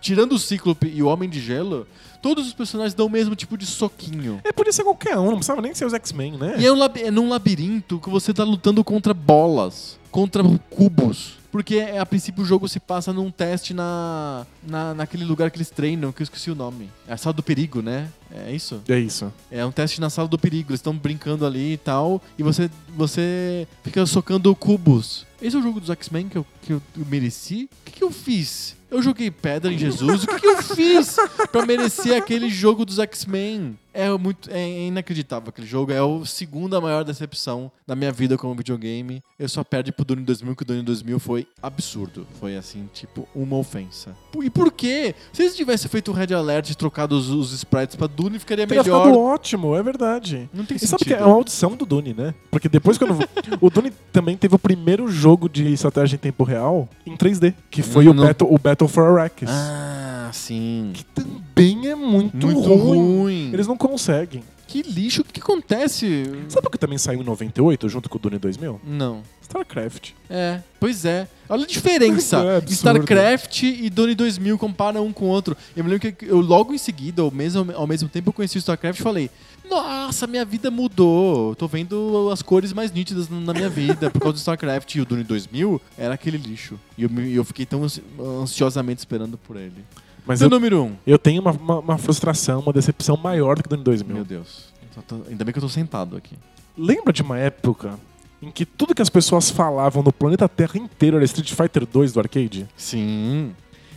tirando 0.00 0.32
o 0.32 0.38
Cíclope 0.38 0.86
e 0.86 1.02
o 1.02 1.08
Homem 1.08 1.28
de 1.28 1.40
Gelo, 1.40 1.84
todos 2.20 2.46
os 2.46 2.52
personagens 2.52 2.94
dão 2.94 3.06
o 3.06 3.10
mesmo 3.10 3.34
tipo 3.34 3.56
de 3.56 3.66
soquinho. 3.66 4.40
É, 4.44 4.52
podia 4.52 4.72
ser 4.72 4.84
qualquer 4.84 5.16
um, 5.18 5.26
não 5.26 5.36
precisava 5.36 5.62
nem 5.62 5.74
ser 5.74 5.84
os 5.84 5.94
X-Men, 5.94 6.32
né? 6.32 6.56
E 6.58 6.66
é, 6.66 6.72
um 6.72 6.76
lab 6.76 7.00
é 7.00 7.10
num 7.10 7.28
labirinto 7.28 7.98
que 7.98 8.10
você 8.10 8.32
tá 8.32 8.44
lutando 8.44 8.82
contra 8.84 9.12
bolas, 9.14 9.98
contra 10.10 10.42
cubos. 10.70 11.40
Porque 11.50 11.76
é, 11.76 11.98
a 11.98 12.06
princípio 12.06 12.42
o 12.44 12.46
jogo 12.46 12.68
se 12.68 12.78
passa 12.78 13.12
num 13.12 13.30
teste 13.30 13.74
na, 13.74 14.46
na, 14.62 14.94
naquele 14.94 15.24
lugar 15.24 15.50
que 15.50 15.56
eles 15.56 15.68
treinam, 15.68 16.12
que 16.12 16.22
eu 16.22 16.24
esqueci 16.24 16.50
o 16.50 16.54
nome. 16.54 16.88
É 17.08 17.12
a 17.12 17.16
sala 17.16 17.34
do 17.34 17.42
perigo, 17.42 17.82
né? 17.82 18.08
É 18.32 18.52
isso? 18.52 18.80
É 18.88 18.98
isso. 18.98 19.32
É 19.50 19.64
um 19.66 19.72
teste 19.72 20.00
na 20.00 20.08
sala 20.08 20.28
do 20.28 20.38
perigo. 20.38 20.70
Eles 20.70 20.78
estão 20.78 20.96
brincando 20.96 21.44
ali 21.44 21.72
e 21.72 21.76
tal. 21.76 22.22
E 22.38 22.42
você, 22.42 22.70
você 22.96 23.66
fica 23.82 24.06
socando 24.06 24.54
cubos. 24.54 25.26
Esse 25.42 25.56
é 25.56 25.58
o 25.58 25.62
jogo 25.62 25.80
dos 25.80 25.90
X-Men 25.90 26.28
que 26.28 26.38
eu, 26.38 26.46
que 26.62 26.72
eu 26.72 26.82
mereci? 27.08 27.68
O 27.80 27.84
que, 27.84 27.92
que 27.92 28.04
eu 28.04 28.12
fiz? 28.12 28.76
Eu 28.90 29.00
joguei 29.02 29.30
pedra 29.30 29.72
em 29.72 29.78
Jesus. 29.78 30.24
O 30.24 30.26
que, 30.26 30.40
que 30.40 30.46
eu 30.46 30.62
fiz 30.62 31.16
pra 31.52 31.64
merecer 31.64 32.16
aquele 32.16 32.48
jogo 32.48 32.84
dos 32.84 32.98
X-Men? 32.98 33.78
É 33.92 34.08
muito 34.16 34.48
é 34.52 34.86
inacreditável 34.86 35.48
aquele 35.48 35.66
jogo. 35.66 35.90
É 35.90 35.98
a 35.98 36.24
segunda 36.24 36.80
maior 36.80 37.02
decepção 37.04 37.72
da 37.86 37.96
minha 37.96 38.12
vida 38.12 38.38
como 38.38 38.54
videogame. 38.54 39.20
Eu 39.36 39.48
só 39.48 39.64
perdi 39.64 39.90
pro 39.90 40.04
Dune 40.04 40.22
2000, 40.22 40.54
que 40.54 40.62
o 40.62 40.66
Dune 40.66 40.82
2000 40.82 41.18
foi 41.18 41.46
absurdo. 41.60 42.24
Foi 42.38 42.56
assim, 42.56 42.88
tipo, 42.92 43.28
uma 43.34 43.56
ofensa. 43.56 44.14
E 44.40 44.48
por 44.48 44.70
quê? 44.72 45.12
Se 45.32 45.42
eles 45.42 45.56
tivessem 45.56 45.90
feito 45.90 46.12
o 46.12 46.14
Red 46.14 46.32
Alert 46.32 46.70
e 46.70 46.74
trocado 46.76 47.16
os, 47.16 47.30
os 47.30 47.52
sprites 47.52 47.96
pra 47.96 48.06
Dune, 48.06 48.38
ficaria 48.38 48.64
Teria 48.64 48.82
melhor. 48.84 49.02
ficado 49.06 49.18
ótimo, 49.20 49.74
é 49.74 49.82
verdade. 49.82 50.48
Não 50.54 50.64
tem 50.64 50.76
E 50.76 50.80
sentido. 50.80 50.90
sabe 50.98 51.04
que 51.06 51.14
é 51.14 51.24
uma 51.24 51.34
audição 51.34 51.74
do 51.74 51.84
Dune, 51.84 52.14
né? 52.14 52.32
Porque 52.48 52.68
depois 52.68 52.96
quando. 52.96 53.18
o 53.60 53.70
Dune 53.70 53.92
também 54.12 54.36
teve 54.36 54.54
o 54.54 54.58
primeiro 54.58 55.08
jogo 55.08 55.48
de 55.48 55.66
estratégia 55.72 56.14
em 56.14 56.18
tempo 56.18 56.44
real 56.44 56.88
em 57.04 57.16
3D, 57.16 57.54
que 57.68 57.82
foi 57.82 58.04
Não, 58.04 58.12
o, 58.12 58.14
não. 58.14 58.24
Battle, 58.24 58.54
o 58.54 58.58
Battle 58.58 58.79
for 58.88 59.04
Arrakis. 59.18 59.48
Ah, 59.50 60.30
sim. 60.32 60.92
Que 60.94 61.04
também 61.04 61.88
é 61.88 61.94
muito, 61.94 62.46
Muito 62.46 62.60
ruim. 62.74 62.98
ruim. 63.20 63.50
Eles 63.52 63.66
não 63.66 63.76
conseguem. 63.76 64.42
Que 64.70 64.82
lixo. 64.82 65.22
O 65.22 65.24
que, 65.24 65.32
que 65.32 65.40
acontece? 65.40 66.24
Sabe 66.48 66.68
o 66.68 66.70
que 66.70 66.78
também 66.78 66.96
saiu 66.96 67.20
em 67.20 67.24
98 67.24 67.88
junto 67.88 68.08
com 68.08 68.18
o 68.18 68.20
Dune 68.20 68.38
2000? 68.38 68.80
Não. 68.84 69.22
StarCraft. 69.42 70.10
É, 70.28 70.60
pois 70.78 71.04
é. 71.04 71.26
Olha 71.48 71.64
a 71.64 71.66
diferença. 71.66 72.38
É. 72.62 72.62
StarCraft 72.72 73.62
e 73.64 73.90
Dune 73.90 74.14
2000 74.14 74.56
compara 74.58 75.02
um 75.02 75.12
com 75.12 75.24
o 75.24 75.28
outro. 75.28 75.56
Eu 75.76 75.82
me 75.82 75.90
lembro 75.90 76.12
que 76.12 76.24
eu 76.24 76.40
logo 76.40 76.72
em 76.72 76.78
seguida, 76.78 77.20
ao 77.22 77.30
mesmo, 77.32 77.66
ao 77.74 77.86
mesmo 77.86 78.08
tempo, 78.08 78.28
eu 78.28 78.32
conheci 78.32 78.58
o 78.58 78.60
StarCraft 78.60 79.00
e 79.00 79.02
falei: 79.02 79.28
Nossa, 79.68 80.26
minha 80.28 80.44
vida 80.44 80.70
mudou. 80.70 81.56
Tô 81.56 81.66
vendo 81.66 82.30
as 82.32 82.42
cores 82.42 82.72
mais 82.72 82.92
nítidas 82.92 83.28
na 83.28 83.52
minha 83.52 83.68
vida 83.68 84.08
por 84.08 84.20
causa 84.20 84.34
do 84.34 84.38
StarCraft. 84.38 84.94
E 84.94 85.00
o 85.00 85.04
Dune 85.04 85.24
2000 85.24 85.80
era 85.98 86.14
aquele 86.14 86.38
lixo. 86.38 86.78
E 86.96 87.02
eu, 87.02 87.10
eu 87.28 87.44
fiquei 87.44 87.66
tão 87.66 87.82
ansi- 87.82 88.02
ansiosamente 88.20 89.00
esperando 89.00 89.36
por 89.36 89.56
ele. 89.56 89.84
Mas 90.26 90.40
eu, 90.40 90.48
número 90.50 90.82
um. 90.84 90.92
eu 91.06 91.18
tenho 91.18 91.40
uma, 91.42 91.52
uma, 91.52 91.78
uma 91.80 91.98
frustração, 91.98 92.60
uma 92.60 92.72
decepção 92.72 93.16
maior 93.16 93.56
do 93.56 93.62
que 93.62 93.66
o 93.68 93.70
Dune 93.70 93.82
2000. 93.84 94.14
Meu 94.14 94.24
Deus. 94.24 94.70
Tô- 95.06 95.20
Ainda 95.28 95.44
bem 95.44 95.52
que 95.52 95.58
eu 95.58 95.62
tô 95.62 95.68
sentado 95.68 96.16
aqui. 96.16 96.34
Lembra 96.76 97.12
de 97.12 97.22
uma 97.22 97.38
época 97.38 97.98
em 98.42 98.50
que 98.50 98.64
tudo 98.66 98.94
que 98.94 99.02
as 99.02 99.08
pessoas 99.10 99.50
falavam 99.50 100.02
no 100.02 100.12
planeta 100.12 100.48
Terra 100.48 100.76
inteiro 100.76 101.16
era 101.16 101.24
Street 101.24 101.52
Fighter 101.52 101.86
2 101.86 102.12
do 102.12 102.20
arcade? 102.20 102.68
Sim. 102.76 103.52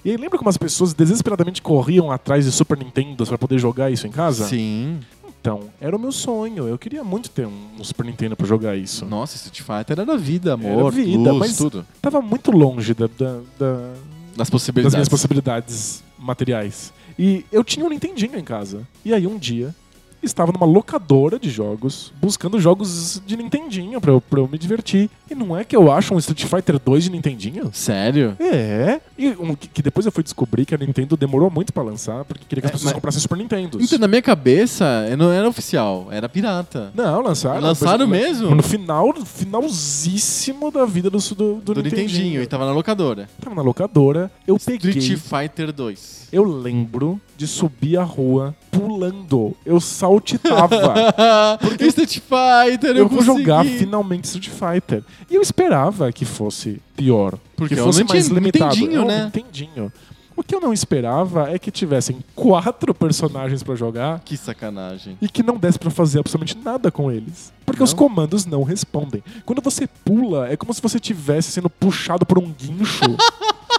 E 0.05 0.11
aí 0.11 0.17
lembra 0.17 0.37
como 0.37 0.49
as 0.49 0.57
pessoas 0.57 0.93
desesperadamente 0.93 1.61
corriam 1.61 2.11
atrás 2.11 2.43
de 2.45 2.51
Super 2.51 2.77
Nintendo 2.77 3.25
pra 3.25 3.37
poder 3.37 3.57
jogar 3.57 3.89
isso 3.89 4.05
em 4.05 4.11
casa? 4.11 4.45
Sim. 4.47 4.99
Então, 5.41 5.69
era 5.79 5.95
o 5.95 5.99
meu 5.99 6.11
sonho. 6.11 6.67
Eu 6.67 6.77
queria 6.77 7.03
muito 7.03 7.29
ter 7.29 7.45
um, 7.47 7.83
Super 7.83 8.05
Nintendo 8.05 8.35
pra 8.35 8.45
jogar 8.47 8.75
isso. 8.77 9.05
Nossa, 9.05 9.35
Street 9.35 9.61
Fighter 9.61 9.99
era 9.99 10.17
vida, 10.17 10.53
amor, 10.53 10.91
vida, 10.91 11.31
luz, 11.31 11.39
mas- 11.39 11.57
tudo. 11.57 11.85
Tava 12.01 12.21
muito 12.21 12.49
longe 12.51 12.93
da- 12.93 13.07
da- 13.07 13.39
da, 13.59 13.73
Das 13.75 14.37
das 14.37 14.49
possibilidades. 14.49 14.93
minhas 14.95 15.09
possibilidades 15.09 16.03
materiais. 16.23 16.93
E 17.19 17.45
eu 17.51 17.63
tinha 17.63 17.85
um 17.85 17.89
Nintendinho 17.89 18.37
em 18.37 18.43
casa. 18.43 18.87
E 19.03 19.13
aí 19.13 19.27
um 19.27 19.37
dia 19.37 19.75
estava 20.23 20.51
numa 20.51 20.65
locadora 20.65 21.37
de 21.37 21.49
jogos, 21.49 22.11
buscando 22.21 22.59
jogos 22.59 23.21
de 23.25 23.35
Nintendinho 23.37 23.99
pra 24.01 24.11
eu, 24.11 24.21
pra 24.21 24.39
eu 24.39 24.47
me 24.47 24.57
divertir. 24.57 25.09
E 25.29 25.35
não 25.35 25.57
é 25.57 25.63
que 25.63 25.75
eu 25.75 25.91
acho 25.91 26.13
um 26.13 26.17
Street 26.19 26.45
Fighter 26.45 26.79
2 26.79 27.03
de 27.05 27.09
Nintendinho? 27.11 27.69
Sério? 27.73 28.35
É. 28.39 28.99
E 29.17 29.29
um, 29.29 29.55
que 29.55 29.67
que 29.67 29.81
depois 29.81 30.05
eu 30.05 30.11
fui 30.11 30.23
descobrir 30.23 30.65
que 30.65 30.73
a 30.75 30.77
Nintendo 30.77 31.17
demorou 31.17 31.49
muito 31.49 31.73
pra 31.73 31.81
lançar, 31.83 32.23
porque 32.25 32.45
queria 32.47 32.61
que 32.61 32.67
as 32.67 32.71
É, 32.71 32.73
pessoas 32.73 32.85
mas- 32.91 32.93
comprassem 32.93 33.21
Super 33.21 33.37
Nintendos. 33.37 33.83
Então, 33.83 33.97
na 33.99 34.07
minha 34.07 34.21
cabeça, 34.21 34.85
não 35.17 35.31
era 35.31 35.47
oficial, 35.47 36.07
era 36.11 36.29
pirata. 36.29 36.91
Não, 36.95 37.21
lançaram. 37.21 37.61
Lançaram 37.61 38.07
depois- 38.07 38.39
mesmo? 38.39 38.55
No 38.55 38.63
final, 38.63 39.13
finalzíssimo 39.25 40.71
da 40.71 40.85
vida 40.85 41.09
do, 41.09 41.17
do, 41.17 41.33
do, 41.33 41.55
Do 41.73 41.83
Nintendinho, 41.83 42.07
Nintendinho. 42.07 42.41
e 42.43 42.47
tava 42.47 42.65
na 42.65 42.71
locadora. 42.71 43.29
Tava 43.41 43.55
na 43.55 43.61
locadora, 43.61 44.31
eu 44.47 44.57
peguei. 44.59 44.91
Street 44.97 45.19
Fighter 45.19 45.71
2. 45.71 46.27
Eu 46.31 46.43
lembro 46.43 47.19
de 47.37 47.47
subir 47.47 47.97
a 47.97 48.03
rua 48.03 48.55
pulando. 48.73 49.55
Eu 49.65 49.79
saltitava. 49.79 50.93
Porque 51.61 51.85
Street 51.85 52.19
Fighter, 52.19 52.91
eu, 52.91 52.95
eu 52.97 53.07
vou 53.07 53.19
consegui. 53.19 53.39
jogar 53.39 53.65
finalmente 53.65 54.25
Street 54.25 54.49
Fighter. 54.49 55.03
E 55.29 55.35
eu 55.35 55.41
esperava 55.41 56.11
que 56.11 56.25
fosse 56.25 56.81
pior. 56.95 57.37
Porque 57.55 57.75
que 57.75 57.79
é 57.79 57.83
um 57.83 57.87
fosse 57.87 58.03
mais 58.03 58.27
limitado. 58.27 58.75
Nintendinho, 58.75 58.99
é 58.99 59.03
um 59.03 59.07
né? 59.07 59.23
Nintendinho. 59.25 59.91
O 60.35 60.41
que 60.41 60.55
eu 60.55 60.59
não 60.59 60.73
esperava 60.73 61.51
é 61.53 61.59
que 61.59 61.69
tivessem 61.69 62.17
quatro 62.35 62.91
personagens 62.95 63.61
pra 63.61 63.75
jogar 63.75 64.19
Que 64.25 64.35
sacanagem. 64.35 65.15
e 65.21 65.29
que 65.29 65.43
não 65.43 65.57
desse 65.57 65.77
pra 65.77 65.91
fazer 65.91 66.19
absolutamente 66.19 66.57
nada 66.57 66.89
com 66.89 67.11
eles. 67.11 67.53
Porque 67.63 67.83
os 67.83 67.91
Não? 67.91 67.97
comandos 67.99 68.43
não 68.43 68.63
respondem. 68.63 69.23
Quando 69.45 69.61
você 69.61 69.87
pula, 70.03 70.49
é 70.49 70.57
como 70.57 70.73
se 70.73 70.81
você 70.81 70.97
estivesse 70.97 71.51
sendo 71.51 71.69
puxado 71.69 72.25
por 72.25 72.39
um 72.39 72.51
guincho. 72.51 73.15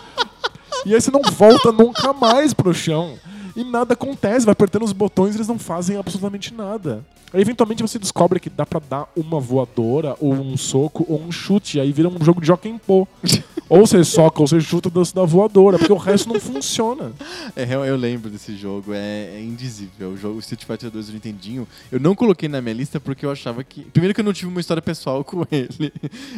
e 0.87 0.95
aí 0.95 1.01
você 1.01 1.11
não 1.11 1.23
volta 1.23 1.73
nunca 1.73 2.13
mais 2.13 2.55
pro 2.55 2.73
chão. 2.73 3.15
E 3.57 3.63
nada 3.63 3.95
acontece, 3.95 4.45
vai 4.45 4.53
apertando 4.53 4.83
os 4.83 4.93
botões 4.93 5.35
eles 5.35 5.49
não 5.49 5.59
fazem 5.59 5.97
absolutamente 5.97 6.53
nada. 6.53 7.05
Aí 7.35 7.41
eventualmente 7.41 7.83
você 7.83 7.99
descobre 7.99 8.39
que 8.41 8.49
dá 8.49 8.65
pra 8.65 8.81
dar 8.81 9.09
uma 9.17 9.41
voadora, 9.41 10.17
ou 10.21 10.33
um 10.33 10.57
soco, 10.57 11.05
ou 11.09 11.21
um 11.21 11.33
chute, 11.33 11.81
aí 11.81 11.93
vira 11.93 12.09
um 12.09 12.25
jogo 12.25 12.41
de 12.41 12.47
Jockey 12.47 12.75
Pô. 12.87 13.07
ou 13.69 13.87
você 13.87 14.03
soca, 14.05 14.41
ou 14.41 14.47
você 14.47 14.61
chuta 14.61 14.89
da 14.89 15.03
da 15.15 15.25
voadora, 15.25 15.79
porque 15.79 15.93
o 15.93 15.97
resto 15.97 16.29
não 16.33 16.41
funciona. 16.41 17.13
É, 17.57 17.65
eu, 17.75 17.85
eu 17.85 17.97
lembro 17.97 18.31
desse 18.31 18.57
jogo, 18.57 18.93
é, 18.95 19.37
é 19.37 19.41
indizível. 19.43 20.11
O 20.11 20.17
jogo 20.17 20.39
Street 20.39 20.65
Fighter 20.65 20.91
2 20.91 21.09
do 21.09 21.13
Nintendinho, 21.13 21.67
eu 21.93 22.01
não 22.01 22.15
coloquei 22.15 22.49
na 22.49 22.61
minha 22.63 22.75
lista 22.75 22.99
porque 23.01 23.27
eu 23.27 23.31
achava 23.31 23.63
que. 23.65 23.83
Primeiro, 23.83 24.15
que 24.15 24.21
eu 24.21 24.25
não 24.25 24.33
tive 24.33 24.49
uma 24.51 24.61
história 24.61 24.81
pessoal 24.83 25.23
com 25.25 25.45
ele. 25.51 25.93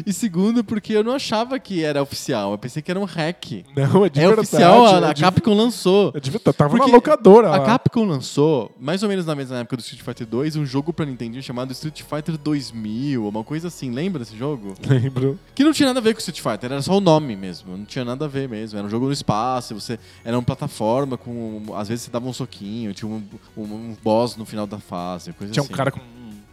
E 0.05 0.13
segundo, 0.13 0.65
porque 0.65 0.93
eu 0.95 1.05
não 1.05 1.13
achava 1.13 1.59
que 1.59 1.83
era 1.85 2.03
oficial. 2.03 2.53
Eu 2.53 2.59
pensei 2.59 2.83
que 2.83 2.91
era 2.91 2.99
um 2.99 3.05
hack. 3.05 3.65
Não, 3.77 4.05
é 4.05 4.09
de 4.09 4.19
é 4.21 4.27
verdade. 4.27 4.41
oficial, 4.41 4.87
a, 4.87 4.91
é 5.01 5.05
a 5.11 5.13
de- 5.13 5.23
Capcom 5.23 5.55
lançou. 5.55 6.13
é 6.15 6.21
de 6.21 6.31
verdade, 6.31 6.57
Tava 6.57 6.71
Porque 6.71 6.87
na 6.91 6.93
locadora. 6.97 7.55
A. 7.55 7.61
Capcom 7.61 8.05
lançou, 8.05 8.71
mais 8.81 9.03
ou 9.03 9.09
menos 9.09 9.27
na 9.27 9.35
mesma 9.35 9.59
época 9.59 9.77
do 9.77 9.81
Street 9.81 10.03
Fighter 10.03 10.27
2, 10.27 10.57
um 10.57 10.65
jogo 10.67 10.86
pra 10.93 11.07
Nintendinho 11.07 11.43
chamado 11.43 11.73
Street 11.73 12.03
Fighter 12.03 12.37
2000, 12.39 13.27
uma 13.27 13.45
coisa 13.45 13.69
assim. 13.69 13.91
Lembra 13.91 14.21
desse 14.21 14.37
jogo? 14.37 14.75
Lembro. 14.87 15.39
Que 15.55 15.65
não 15.65 15.73
tinha 15.73 15.87
nada 15.89 15.99
a 15.99 16.03
ver 16.03 16.15
com 16.15 16.19
Street 16.19 16.41
Fighter, 16.41 16.73
era 16.73 16.83
só 16.83 16.97
o 16.97 17.01
nome 17.01 17.37
mesmo. 17.37 17.77
Não 17.77 17.85
tinha 17.85 18.05
nada 18.05 18.25
a 18.25 18.29
ver 18.29 18.49
mesmo. 18.49 18.79
Era 18.79 18.87
um 18.87 18.91
jogo 18.91 19.07
no 19.07 19.13
espaço, 19.13 19.75
você 19.75 19.99
era 20.25 20.37
uma 20.37 20.43
plataforma 20.43 21.17
com. 21.17 21.63
Às 21.75 21.89
vezes 21.89 22.05
você 22.05 22.11
dava 22.11 22.27
um 22.29 22.33
soquinho, 22.33 22.93
tinha 22.95 23.09
um, 23.09 23.23
um, 23.57 23.63
um 23.63 23.97
boss 24.03 24.37
no 24.37 24.45
final 24.45 24.67
da 24.67 24.79
fase, 24.79 25.33
coisa 25.33 25.53
Tinha 25.53 25.63
assim. 25.63 25.73
um 25.73 25.77
cara 25.77 25.91
com 25.91 26.01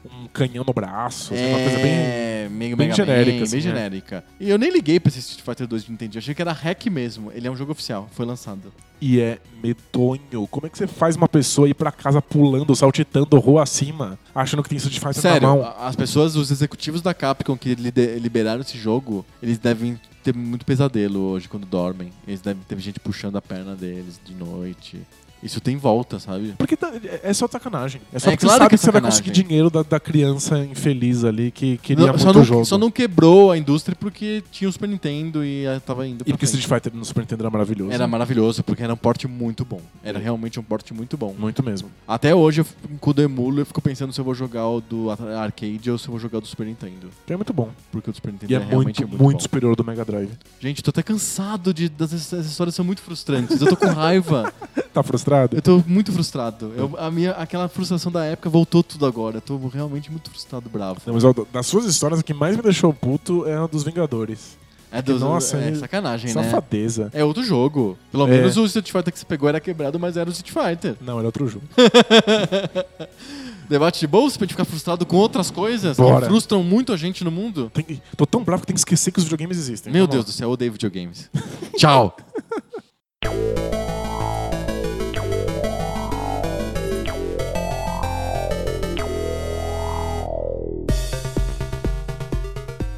um, 0.06 0.28
canhão 0.28 0.64
no 0.66 0.74
braço, 0.74 1.34
assim, 1.34 1.48
uma 1.48 1.60
coisa 1.60 1.78
bem. 1.78 1.92
É, 1.92 2.48
meio, 2.50 2.76
bem 2.76 2.88
Mega 2.88 2.96
genérica, 2.96 3.38
Man, 3.38 3.44
assim, 3.44 3.52
bem 3.52 3.60
é. 3.60 3.62
genérica. 3.62 4.24
E 4.40 4.50
eu 4.50 4.58
nem 4.58 4.72
liguei 4.72 5.00
pra 5.00 5.10
esse 5.10 5.20
Street 5.20 5.44
Fighter 5.44 5.68
2 5.68 5.84
de 5.84 5.92
Nintendo, 5.92 6.16
eu 6.16 6.20
achei 6.20 6.34
que 6.34 6.42
era 6.42 6.52
hack 6.52 6.86
mesmo. 6.88 7.32
Ele 7.32 7.48
é 7.48 7.52
um 7.52 7.56
jogo 7.56 7.72
oficial, 7.72 8.10
foi 8.12 8.26
lançado. 8.26 8.74
E 9.02 9.20
é 9.20 9.40
medonho. 9.62 10.48
Como 10.50 10.66
é 10.66 10.70
que 10.70 10.78
você 10.78 10.88
faz 10.88 11.16
uma 11.16 11.28
pessoa 11.28 11.68
ir 11.68 11.74
pra 11.74 11.92
casa 11.92 12.22
pulando, 12.22 12.76
saltitando 12.76 13.38
rua 13.40 13.64
acima, 13.64 14.18
achando 14.34 14.64
que 14.64 14.70
tem 14.70 14.78
Street 14.78 15.00
Fighter 15.00 15.22
Sério, 15.22 15.48
na 15.48 15.56
mão? 15.56 15.76
as 15.80 15.96
pessoas, 15.96 16.36
os 16.36 16.52
executivos 16.52 17.02
da 17.02 17.14
Capcom 17.14 17.58
que 17.58 17.76
liberaram 17.76 18.62
esse 18.62 18.78
jogo, 18.78 19.26
eles 19.42 19.58
devem 19.58 20.00
ter 20.24 20.34
muito 20.34 20.66
pesadelo 20.66 21.20
hoje 21.20 21.50
quando 21.50 21.66
dormem. 21.66 22.12
Eles 22.26 22.40
devem 22.40 22.64
ter 22.64 22.80
gente 22.80 23.00
puxando 23.00 23.36
a 23.36 23.42
perna 23.42 23.76
deles 23.76 24.20
de 24.24 24.34
noite. 24.34 25.02
Isso 25.44 25.60
tem 25.60 25.76
volta, 25.78 26.20
sabe? 26.20 26.54
Porque 26.58 26.78
tá- 26.78 26.92
é 27.22 27.34
só 27.34 27.48
sacanagem. 27.48 28.02
É 28.14 28.20
só 28.20 28.30
É 28.30 28.32
porque 28.32 28.46
claro 28.46 28.60
você 28.60 28.64
sabe 28.64 28.70
que 28.70 28.76
é 28.76 28.78
que 28.78 28.82
você 28.84 28.92
vai 28.92 29.02
sacanagem. 29.02 29.24
conseguir 29.24 29.44
dinheiro 29.44 29.70
da, 29.70 29.84
da 29.84 30.00
criança 30.00 30.58
infeliz 30.60 31.24
ali 31.24 31.52
que 31.52 31.78
queria 31.78 32.06
Não, 32.06 32.14
muito 32.14 32.22
só, 32.24 32.30
o 32.30 32.34
não, 32.34 32.44
jogo. 32.44 32.66
só 32.66 32.78
não 32.78 32.90
quebrou 32.90 33.52
a 33.52 33.58
indústria 33.58 33.96
porque 34.00 34.44
tinha 34.52 34.70
o 34.70 34.72
Super 34.72 34.88
Nintendo 34.90 35.44
e 35.44 35.66
tava 35.86 36.08
indo 36.08 36.22
E 36.22 36.24
pra 36.26 36.34
porque 36.34 36.46
frente. 36.48 36.60
Street 36.62 36.82
Fighter 36.82 36.98
no 36.98 37.04
Super 37.06 37.22
Nintendo 37.22 37.44
era 37.44 37.50
maravilhoso. 37.50 37.92
Era 37.92 38.08
maravilhoso, 38.08 38.64
porque 38.64 38.82
era 38.84 38.94
um 38.94 38.98
porte 38.98 39.28
muito 39.28 39.66
bom. 39.66 39.82
Era 40.04 40.18
realmente 40.20 40.60
um 40.60 40.64
porte 40.64 40.94
muito 40.94 41.18
bom. 41.18 41.36
Muito 41.38 41.62
mesmo. 41.62 41.90
Até 42.08 42.34
hoje, 42.34 42.62
eu, 42.62 42.66
fico- 42.66 42.88
com 43.00 43.10
o 43.10 43.14
Demulo, 43.14 43.60
eu 43.60 43.66
fico 43.66 43.82
pensando 43.82 44.14
se 44.14 44.20
eu 44.22 44.26
vou 44.26 44.34
jogar 44.34 44.68
o 44.68 44.80
do 44.82 45.10
ar- 45.12 45.22
arcade 45.44 45.92
ou 45.92 45.98
se 45.98 46.08
eu 46.08 46.12
vou 46.12 46.20
jogar 46.20 46.38
o 46.38 46.42
do 46.42 46.48
Super 46.48 46.66
Nintendo. 46.68 47.10
Que 47.28 47.34
é 47.34 47.36
muito 47.36 47.52
bom. 47.54 47.70
Porque 47.92 48.10
o 48.10 48.14
do 48.14 48.16
Super 48.16 48.32
Nintendo 48.32 48.52
E 48.52 48.56
é, 48.56 48.60
realmente 48.60 49.02
muito, 49.02 49.08
muito, 49.10 49.24
muito, 49.24 49.38
bom. 49.38 49.42
superior 49.42 49.70
ao 49.72 49.76
do 49.76 49.84
Mega 49.84 50.06
Drive. 50.06 50.32
Gente, 50.60 50.82
tô 50.82 50.90
até 50.92 51.04
cansado 51.04 51.74
de 51.74 51.90
das 51.90 52.14
essas 52.14 52.46
histórias 52.46 52.76
são 52.76 52.86
muito 52.86 53.02
frustrantes. 53.02 53.60
Eu 53.60 53.68
tô 53.68 53.76
com 53.76 53.88
raiva. 53.88 54.54
Tá 54.94 55.02
frustrado? 55.34 55.56
Eu 55.58 55.62
tô 55.62 55.84
muito 55.88 56.12
frustrado. 56.12 56.74
Eu- 56.78 56.96
a 56.98 57.10
minha, 57.12 57.32
aquela 57.32 57.68
frustração 57.68 58.12
da 58.12 58.24
época 58.26 58.50
voltou 58.50 58.84
tudo 58.84 59.06
agora. 59.06 59.38
Eu 59.38 59.42
tô 59.42 59.58
realmente 59.68 60.10
muito 60.12 60.30
frustrado, 60.30 60.70
bravo. 60.70 61.00
Não, 61.06 61.14
mas 61.14 61.24
ó, 61.24 61.34
das 61.52 61.66
suas 61.68 61.86
histórias, 61.86 62.20
a 62.20 62.24
que 62.24 62.34
mais 62.34 62.56
me 62.56 62.62
deixou 62.62 62.94
puto 62.94 63.46
é 63.48 63.56
a 63.56 63.68
dos 63.68 63.84
Vingadores. 63.84 64.58
É, 64.92 65.02
dos, 65.02 65.22
Nossa, 65.22 65.58
é 65.58 65.74
sacanagem, 65.74 66.32
né? 66.36 66.44
Safadeza. 66.44 67.10
É 67.14 67.24
outro 67.24 67.44
jogo. 67.44 67.98
Pelo 68.12 68.28
É. 68.28 68.30
menos 68.30 68.56
o 68.58 68.66
Street 68.66 68.92
Fighter 68.92 69.12
que 69.12 69.18
você 69.18 69.26
pegou 69.26 69.50
era 69.50 69.60
quebrado, 69.60 70.00
mas 70.00 70.16
era 70.18 70.30
o 70.30 70.32
Street 70.32 70.54
Fighter. 70.54 70.96
Não, 71.02 71.18
era 71.18 71.28
outro 71.28 71.48
jogo. 71.48 71.66
Debate 73.68 74.02
de 74.02 74.06
bolsa 74.08 74.38
pra 74.38 74.46
gente 74.46 74.54
ficar 74.54 74.66
frustrado 74.66 75.04
com 75.04 75.16
outras 75.16 75.50
coisas 75.50 75.98
Bora. 75.98 76.22
que 76.22 76.28
frustram 76.28 76.62
muito 76.64 76.94
a 76.94 76.98
gente 76.98 77.24
no 77.24 77.32
mundo. 77.32 77.72
Tem 77.74 78.00
tô 78.16 78.26
tão 78.28 78.44
bravo 78.44 78.62
que 78.62 78.68
tem 78.68 78.74
que 78.76 78.80
esquecer 78.82 79.10
que 79.12 79.18
os 79.18 79.24
videogames 79.24 79.58
existem. 79.58 79.92
Meu 79.92 80.04
Vamos 80.04 80.14
Deus 80.14 80.26
do 80.26 80.32
céu, 80.32 80.50
eu 80.50 80.54
odeio 80.54 80.72
videogames. 80.74 81.28
Tchau. 81.76 82.16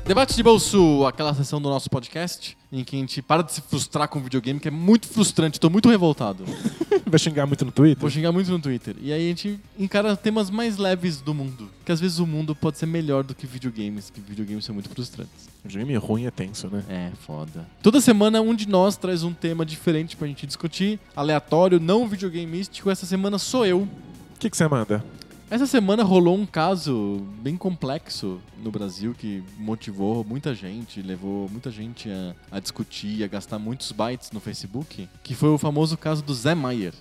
Debate 0.06 0.36
de 0.36 0.44
bolso, 0.44 1.03
aquela 1.07 1.34
sessão 1.34 1.60
do 1.60 1.68
nosso 1.68 1.90
podcast 1.90 2.56
em 2.72 2.84
que 2.84 2.95
a 2.95 2.99
gente 2.99 3.23
para 3.23 3.41
de 3.41 3.52
se 3.52 3.60
frustrar 3.60 4.07
com 4.07 4.19
videogame, 4.19 4.60
que 4.60 4.68
é 4.68 4.72
muito 4.72 5.07
frustrante, 5.07 5.60
tô 5.60 5.68
muito 5.68 5.90
revoltado. 5.90 6.45
Vai 7.07 7.18
xingar 7.18 7.48
muito 7.48 7.65
no 7.65 7.72
Twitter? 7.72 7.99
Vou 7.99 8.10
xingar 8.11 8.32
muito 8.32 8.52
no 8.52 8.60
Twitter. 8.60 8.95
E 9.02 9.11
aí 9.11 9.26
a 9.26 9.30
gente 9.30 9.60
encara 9.80 10.15
temas 10.15 10.52
mais 10.52 10.77
leves 10.77 11.22
do 11.22 11.34
mundo. 11.34 11.72
Que 11.84 11.91
às 11.91 11.99
vezes 11.99 12.19
o 12.19 12.27
mundo 12.27 12.53
pode 12.53 12.77
ser 12.77 12.86
melhor 12.86 13.23
do 13.23 13.34
que 13.34 13.48
videogames, 13.48 14.11
que 14.11 14.22
videogames 14.22 14.64
são 14.64 14.76
muito 14.76 14.90
frustrantes. 14.90 15.49
Videogame 15.64 15.95
ruim 15.98 16.26
é 16.27 16.32
tenso, 16.32 16.68
né? 16.68 16.84
É, 16.88 17.11
foda. 17.26 17.65
Toda 17.82 17.99
semana 17.99 18.40
um 18.41 18.53
de 18.53 18.68
nós 18.68 18.98
traz 18.98 19.23
um 19.23 19.34
tema 19.34 19.65
diferente 19.65 20.15
pra 20.15 20.27
gente 20.27 20.45
discutir, 20.45 20.99
aleatório, 21.15 21.80
não 21.80 22.07
videogameístico. 22.07 22.91
Essa 22.91 23.07
semana 23.07 23.40
sou 23.40 23.65
eu. 23.65 23.80
O 24.36 24.38
que 24.38 24.56
você 24.56 24.68
manda? 24.68 25.03
Essa 25.50 25.68
semana 25.68 26.04
rolou 26.04 26.36
um 26.36 26.46
caso 26.46 27.22
bem 27.40 27.56
complexo 27.56 28.42
no 28.64 28.72
Brasil 28.72 29.16
que 29.16 29.44
motivou 29.60 30.24
muita 30.24 30.56
gente, 30.56 31.04
levou 31.04 31.48
muita 31.50 31.70
gente 31.70 32.10
a, 32.10 32.36
a 32.58 32.60
discutir, 32.60 33.24
a 33.24 33.28
gastar 33.28 33.60
muitos 33.60 33.92
bytes 33.92 34.32
no 34.32 34.40
Facebook, 34.40 35.08
que 35.22 35.36
foi 35.36 35.50
o 35.50 35.58
famoso 35.60 35.96
caso 35.98 36.24
do 36.24 36.34
Zé 36.34 36.56
Maier, 36.56 36.96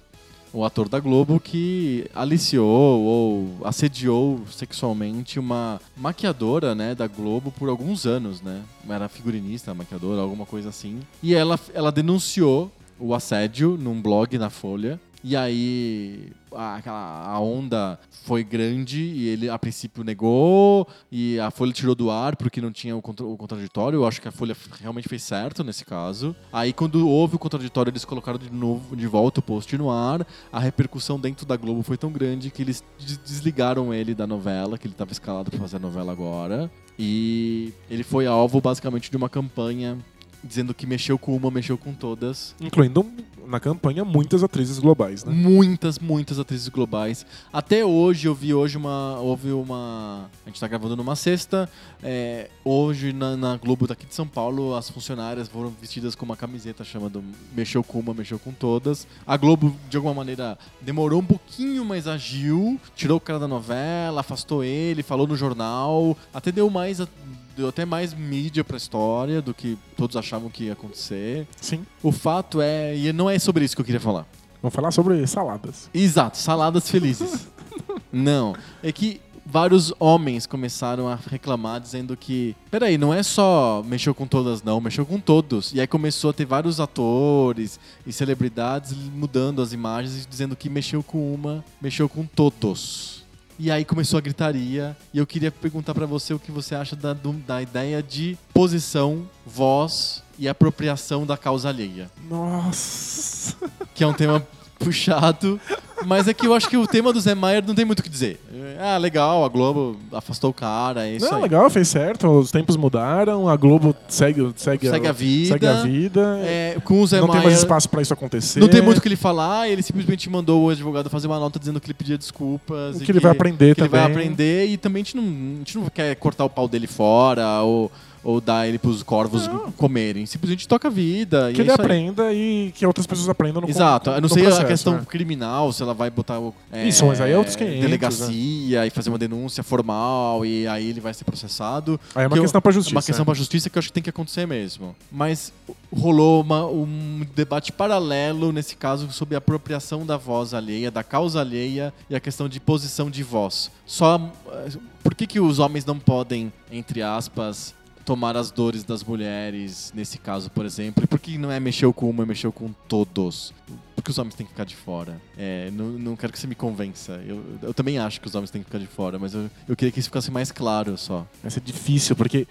o 0.53 0.62
ator 0.62 0.91
da 0.91 1.01
Globo 1.01 1.41
que 1.41 2.07
aliciou 2.15 3.03
ou 3.03 3.66
assediou 3.66 4.43
sexualmente 4.51 5.39
uma 5.39 5.81
maquiadora, 5.97 6.75
né, 6.75 6.95
da 6.95 7.07
Globo 7.07 7.51
por 7.51 7.71
alguns 7.71 8.05
anos, 8.05 8.43
né? 8.43 8.62
Era 8.87 9.09
figurinista, 9.09 9.75
maquiadora, 9.75 10.21
alguma 10.21 10.45
coisa 10.45 10.69
assim. 10.69 11.01
E 11.23 11.35
ela, 11.35 11.59
ela 11.73 11.91
denunciou 11.91 12.71
o 13.01 13.15
assédio 13.15 13.79
num 13.81 14.01
blog 14.01 14.37
na 14.37 14.51
Folha. 14.51 15.01
E 15.27 15.35
aí 15.35 16.31
a, 16.53 16.77
aquela- 16.77 17.27
a 17.27 17.41
onda 17.41 17.99
foi 18.11 18.45
grande 18.45 19.01
e 19.03 19.27
ele 19.29 19.49
a 19.49 19.59
princípio 19.59 20.05
negou 20.05 20.87
e 21.11 21.41
a 21.41 21.51
Folha 21.51 21.73
tirou 21.73 21.95
do 21.95 22.11
ar 22.11 22.37
porque 22.37 22.61
não 22.61 22.71
tinha 22.71 22.95
o, 22.95 23.01
contra- 23.01 23.25
o 23.25 23.35
contraditório. 23.35 23.97
Eu 23.97 24.07
acho 24.07 24.21
que 24.21 24.29
a 24.29 24.31
Folha 24.33 24.55
realmente 24.83 25.09
fez 25.09 25.23
certo 25.23 25.65
nesse 25.65 25.83
caso. 25.83 26.37
Aí 26.53 26.75
quando 26.75 27.09
houve 27.09 27.37
o 27.37 27.39
contraditório 27.39 27.91
eles 27.91 28.05
colocaram 28.05 28.39
de 28.39 28.51
novo 28.51 28.95
de 28.95 29.07
volta 29.07 29.41
o 29.41 29.43
post 29.43 29.75
no 29.79 29.91
ar. 29.91 30.27
A 30.53 30.61
repercussão 30.61 31.19
dentro 31.19 31.47
da 31.47 31.57
Globo 31.57 31.83
foi 31.83 31.97
tão 31.97 32.13
grande 32.13 32.51
que 32.51 32.61
eles 32.61 32.85
des- 32.99 33.17
desligaram 33.19 33.95
ele 33.95 34.15
da 34.15 34.27
novela, 34.27 34.77
que 34.77 34.87
ele 34.87 34.93
estava 34.95 35.11
escalado 35.13 35.51
para 35.51 35.59
fazer 35.59 35.77
a 35.77 35.81
novela 35.81 36.13
agora. 36.13 36.71
E 36.99 37.73
ele 37.91 38.05
foi 38.05 38.27
alvo 38.27 38.61
basicamente 38.61 39.11
de 39.11 39.17
uma 39.17 39.29
campanha 39.31 39.99
dizendo 40.47 40.75
que 40.75 40.87
mexeu 40.87 41.19
com 41.19 41.35
uma, 41.35 41.51
mexeu 41.51 41.79
com 41.79 41.93
todas. 41.95 42.55
Incluindo 42.61 43.05
na 43.47 43.61
campanha 43.61 44.05
muitas 44.07 44.43
atrizes 44.43 44.79
globais, 44.79 45.23
né? 45.23 45.33
Muitas, 45.33 45.99
muitas 45.99 46.39
atrizes 46.39 46.69
globais. 46.69 47.27
Até 47.53 47.85
hoje, 47.85 48.27
eu 48.27 48.35
vi 48.35 48.55
hoje 48.55 48.77
uma. 48.79 49.19
Houve 49.21 49.53
uma. 49.53 50.31
A 50.45 50.49
gente 50.49 50.59
tá 50.61 50.66
gravando 50.66 50.97
numa 50.97 51.15
sexta. 51.16 51.69
é, 52.03 52.49
hoje, 52.65 53.12
na, 53.12 53.37
na 53.37 53.57
Globo 53.57 53.87
daqui 53.87 54.07
de 54.07 54.15
São 54.15 54.27
Paulo, 54.27 54.75
as 54.75 54.89
funcionárias 54.89 55.47
foram 55.49 55.71
vestidas 55.81 56.15
com 56.15 56.25
uma 56.25 56.37
camiseta 56.37 56.85
chamando 56.85 57.23
Mexeu 57.55 57.83
com 57.85 57.99
uma, 58.01 58.15
mexeu 58.15 58.39
com 58.39 58.51
todas. 58.53 59.07
A 59.27 59.37
Globo, 59.37 59.77
de 59.91 59.97
alguma 59.97 60.15
maneira, 60.15 60.59
demorou 60.81 61.21
um 61.21 61.27
pouquinho, 61.27 61.85
mas 61.85 62.07
agiu. 62.09 62.81
Tirou 62.97 63.19
o 63.19 63.21
cara 63.21 63.39
da 63.39 63.49
novela, 63.49 64.21
afastou 64.21 64.65
ele, 64.65 65.03
falou 65.03 65.27
no 65.27 65.37
jornal. 65.37 66.16
Até 66.33 66.51
deu 66.51 66.71
mais. 66.71 67.01
a- 67.01 67.09
Deu 67.56 67.68
até 67.68 67.85
mais 67.85 68.12
mídia 68.12 68.64
pra 68.64 68.76
história 68.76 69.40
do 69.40 69.55
que 69.55 69.78
todos 69.97 70.16
achavam 70.16 70.51
que 70.51 70.64
ia 70.64 70.72
acontecer. 70.72 71.47
Sim. 71.60 71.86
O 72.02 72.10
fato 72.10 72.60
é. 72.60 72.97
E 72.97 73.12
não 73.12 73.31
é 73.31 73.39
sobre 73.39 73.64
isso 73.64 73.74
que 73.74 73.81
eu 73.81 73.86
queria 73.86 74.01
falar. 74.01 74.26
Vamos 74.62 74.74
falar 74.74 74.90
sobre 74.90 75.26
saladas. 75.26 75.90
Exato, 75.93 76.39
saladas 76.39 76.89
felizes. 76.89 77.48
não, 78.10 78.56
é 78.82 78.90
que 78.90 79.20
vários 79.44 79.93
homens 79.98 80.47
começaram 80.47 81.06
a 81.06 81.18
reclamar 81.31 81.81
dizendo 81.81 82.16
que, 82.16 82.56
peraí, 82.70 82.97
não 82.97 83.12
é 83.12 83.22
só 83.22 83.82
mexeu 83.86 84.14
com 84.14 84.26
todas 84.26 84.62
não, 84.62 84.81
mexeu 84.81 85.05
com 85.05 85.20
todos. 85.20 85.72
E 85.74 85.81
aí 85.81 85.86
começou 85.86 86.31
a 86.31 86.32
ter 86.32 86.47
vários 86.47 86.81
atores 86.81 87.78
e 88.06 88.12
celebridades 88.12 88.94
mudando 88.94 89.60
as 89.60 89.72
imagens 89.72 90.24
e 90.24 90.26
dizendo 90.26 90.56
que 90.56 90.70
mexeu 90.70 91.02
com 91.02 91.35
uma, 91.35 91.64
mexeu 91.81 92.09
com 92.09 92.24
todos. 92.24 93.14
E 93.59 93.70
aí 93.70 93.85
começou 93.85 94.18
a 94.18 94.20
gritaria 94.20 94.97
e 95.12 95.18
eu 95.18 95.26
queria 95.26 95.51
perguntar 95.51 95.94
pra 95.94 96.06
você 96.06 96.35
o 96.35 96.39
que 96.39 96.51
você 96.51 96.74
acha 96.74 96.97
da, 96.97 97.14
da 97.47 97.62
ideia 97.62 98.02
de 98.02 98.36
posição, 98.52 99.28
voz 99.47 100.22
e 100.36 100.48
apropriação 100.48 101.24
da 101.24 101.36
causa 101.36 101.68
alheia 101.68 102.10
Nossa. 102.28 103.56
que 103.94 104.02
é 104.02 104.06
um 104.06 104.12
tema 104.12 104.44
puxado, 104.85 105.61
mas 106.06 106.28
é 106.28 106.35
que 106.35 106.47
eu 106.47 106.55
acho 106.55 106.69
que 106.69 106.77
o 106.77 106.86
tema 106.86 107.12
do 107.12 107.20
Zé 107.20 107.35
Maier 107.35 107.65
não 107.66 107.74
tem 107.74 107.85
muito 107.85 108.01
o 108.01 108.02
que 108.02 108.09
dizer. 108.09 108.40
Ah, 108.78 108.98
legal, 108.98 109.44
a 109.44 109.48
Globo 109.48 109.97
afastou 110.12 110.51
o 110.51 110.52
cara, 110.52 111.06
é 111.06 111.16
isso 111.16 111.27
Não, 111.27 111.36
aí. 111.36 111.43
legal, 111.43 111.70
fez 111.70 111.89
certo. 111.89 112.28
Os 112.28 112.51
tempos 112.51 112.77
mudaram, 112.77 113.48
a 113.48 113.56
Globo 113.56 113.94
segue, 114.09 114.52
segue, 114.56 114.89
Segue 114.89 115.06
a 115.06 115.12
vida. 115.12 115.48
Segue 115.48 115.66
a 115.66 115.82
vida. 115.82 116.40
É, 116.43 116.77
com 116.85 117.01
o 117.01 117.06
Zé 117.06 117.20
não 117.20 117.27
tem 117.27 117.36
Maier, 117.36 117.47
mais 117.51 117.59
espaço 117.59 117.89
pra 117.89 118.02
isso 118.02 118.12
acontecer. 118.12 118.61
não 118.61 118.69
tem 118.69 118.82
muito 118.82 118.98
o 118.98 119.01
que 119.01 119.09
ele 119.09 119.16
falar, 119.16 119.69
ele 119.69 119.82
simplesmente 119.82 120.28
mandou 120.28 120.65
o 120.65 120.70
advogado 120.70 121.09
fazer 121.09 121.27
uma 121.28 121.39
nota 121.39 121.59
dizendo 121.59 121.81
que 121.81 121.86
ele 121.86 121.94
pedia 121.94 122.19
desculpas. 122.19 122.98
Que 122.98 123.11
e 123.11 123.12
ele 123.12 123.20
vai 123.20 123.32
aprender 123.32 123.74
que 123.74 123.81
ele 123.81 123.89
também. 123.89 124.02
vai 124.02 124.11
aprender 124.11 124.66
e 124.66 124.77
também 124.77 125.02
a 125.02 125.05
gente 125.05 125.16
não, 125.16 125.24
a 125.24 125.59
gente 125.59 125.78
não 125.78 125.86
quer 125.89 126.15
cortar 126.16 126.44
o 126.44 126.51
pau 126.51 126.66
dele 126.69 126.86
fora 126.86 127.62
ou, 127.62 127.90
ou 128.25 128.41
dar 128.41 128.67
ele 128.67 128.79
pros 128.79 129.03
corvos 129.03 129.47
Não. 129.47 129.71
comerem. 129.73 130.25
Simplesmente 130.27 130.67
toca 130.67 130.89
a 130.89 130.91
vida. 130.91 131.51
e 131.51 131.55
Que 131.55 131.61
é 131.61 131.65
ele 131.65 131.71
aí. 131.71 131.75
aprenda 131.75 132.33
e 132.33 132.73
que 132.75 132.87
outras 132.87 133.07
pessoas 133.07 133.29
aprendam 133.29 133.61
no 133.63 133.69
Exato, 133.69 134.11
eu 134.11 134.21
não 134.21 134.29
sei 134.29 134.43
a 134.43 134.47
processo, 134.47 134.67
questão 134.67 134.95
né? 134.95 135.03
criminal, 135.09 135.73
se 135.73 135.83
ela 135.83 135.93
vai 135.95 136.11
botar 136.11 136.39
o. 136.41 136.55
é, 136.73 136.89
Isso, 136.89 137.05
mas 137.07 137.21
aí 137.21 137.33
é 137.33 137.39
outros 137.39 137.55
500, 137.57 137.81
Delegacia 137.81 138.87
e 138.87 138.91
fazer 138.91 139.11
uma 139.11 139.19
denúncia 139.19 139.63
formal 139.63 140.45
e 140.47 140.67
aí 140.67 140.89
ele 140.91 141.01
vai 141.01 141.13
ser 141.13 141.25
processado. 141.25 142.01
Aí 142.15 142.25
é 142.25 142.27
uma 142.27 142.33
Que 142.33 142.39
eu- 142.39 142.43
questão 142.45 142.61
pra 142.61 142.71
É 142.71 142.75
justiça. 142.75 142.97
uma 142.97 143.03
questão 143.03 143.25
pra 143.25 143.35
justiça 143.35 143.69
que 143.71 143.77
eu 143.77 143.81
acho 143.81 143.89
que 143.89 143.93
tem 143.95 144.03
que 144.03 144.11
acontecer 144.11 144.47
mesmo. 144.47 144.97
Mas 145.13 145.53
rolou 145.95 146.41
uma- 146.41 146.67
um 146.67 147.27
debate 147.35 147.71
paralelo 147.73 148.53
nesse 148.53 148.75
caso 148.77 149.11
sobre 149.13 149.35
a 149.35 149.39
apropriação 149.39 150.05
da 150.07 150.17
voz 150.17 150.55
alheia, 150.55 150.91
da 150.91 151.03
causa 151.03 151.41
alheia 151.41 151.93
e 152.09 152.15
a 152.17 152.21
questão 152.21 152.49
de 152.49 152.59
posição 152.61 153.11
de 153.11 153.23
voz. 153.23 153.71
Só. 153.87 154.21
eh, 154.53 154.71
Por 155.03 155.15
que, 155.15 155.27
que 155.27 155.39
os 155.39 155.59
homens 155.59 155.85
não 155.85 155.99
podem, 155.99 156.51
entre 156.73 157.03
aspas, 157.03 157.75
tomar 158.05 158.36
as 158.36 158.51
dores 158.51 158.85
das 158.85 159.02
mulheres, 159.02 159.93
nesse 159.94 160.18
caso, 160.18 160.51
por 160.51 160.64
exemplo? 160.66 161.02
E 161.02 161.06
por 161.06 161.18
que 161.18 161.39
não 161.39 161.51
é 161.51 161.59
mexeu 161.59 161.93
com 161.93 162.09
uma, 162.10 162.22
é 162.22 162.26
mexeu 162.26 162.52
com 162.52 162.70
todos? 162.89 163.52
Porque 163.97 164.10
os 164.10 164.18
homens 164.18 164.35
têm 164.35 164.44
que 164.44 164.52
ficar 164.52 164.64
de 164.64 164.76
fora. 164.76 165.20
É, 165.39 165.70
não, 165.72 165.86
não 165.86 166.16
quero 166.16 166.32
que 166.32 166.39
você 166.39 166.47
me 166.47 166.55
convença. 166.55 167.20
Eu, 167.26 167.43
eu 167.62 167.72
também 167.74 167.98
acho 167.98 168.20
que 168.20 168.26
os 168.26 168.35
homens 168.35 168.51
têm 168.51 168.60
que 168.60 168.66
ficar 168.66 168.78
de 168.78 168.86
fora, 168.86 169.18
mas 169.18 169.35
eu, 169.35 169.51
eu 169.68 169.74
queria 169.74 169.90
que 169.90 169.98
isso 170.01 170.09
ficasse 170.09 170.31
mais 170.31 170.52
claro 170.52 170.97
só. 170.98 171.26
Vai 171.43 171.51
ser 171.51 171.60
difícil, 171.60 172.14
porque 172.14 172.47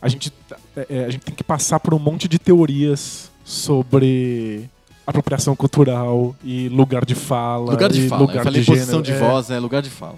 a 0.00 0.08
gente, 0.08 0.30
tá- 0.30 0.56
é, 0.76 0.86
é, 0.88 1.04
a 1.06 1.10
gente 1.10 1.22
tem 1.24 1.34
que 1.34 1.42
passar 1.44 1.80
por 1.80 1.92
um 1.94 1.98
monte 1.98 2.28
de 2.28 2.38
teorias 2.38 3.30
sobre 3.44 4.68
apropriação 5.06 5.54
cultural 5.56 6.34
e 6.44 6.68
lugar 6.68 7.04
de 7.04 7.14
fala. 7.14 7.72
Lugar 7.72 7.90
de 7.90 8.08
fala. 8.08 8.20
Lugar 8.22 8.36
eu 8.36 8.44
falei 8.44 8.60
de 8.60 8.66
posição 8.66 9.04
gênero. 9.04 9.18
de 9.18 9.24
É, 9.24 9.30
voz, 9.30 9.50
é 9.50 9.58
lugar 9.58 9.82
de 9.82 9.90
fala. 9.90 10.16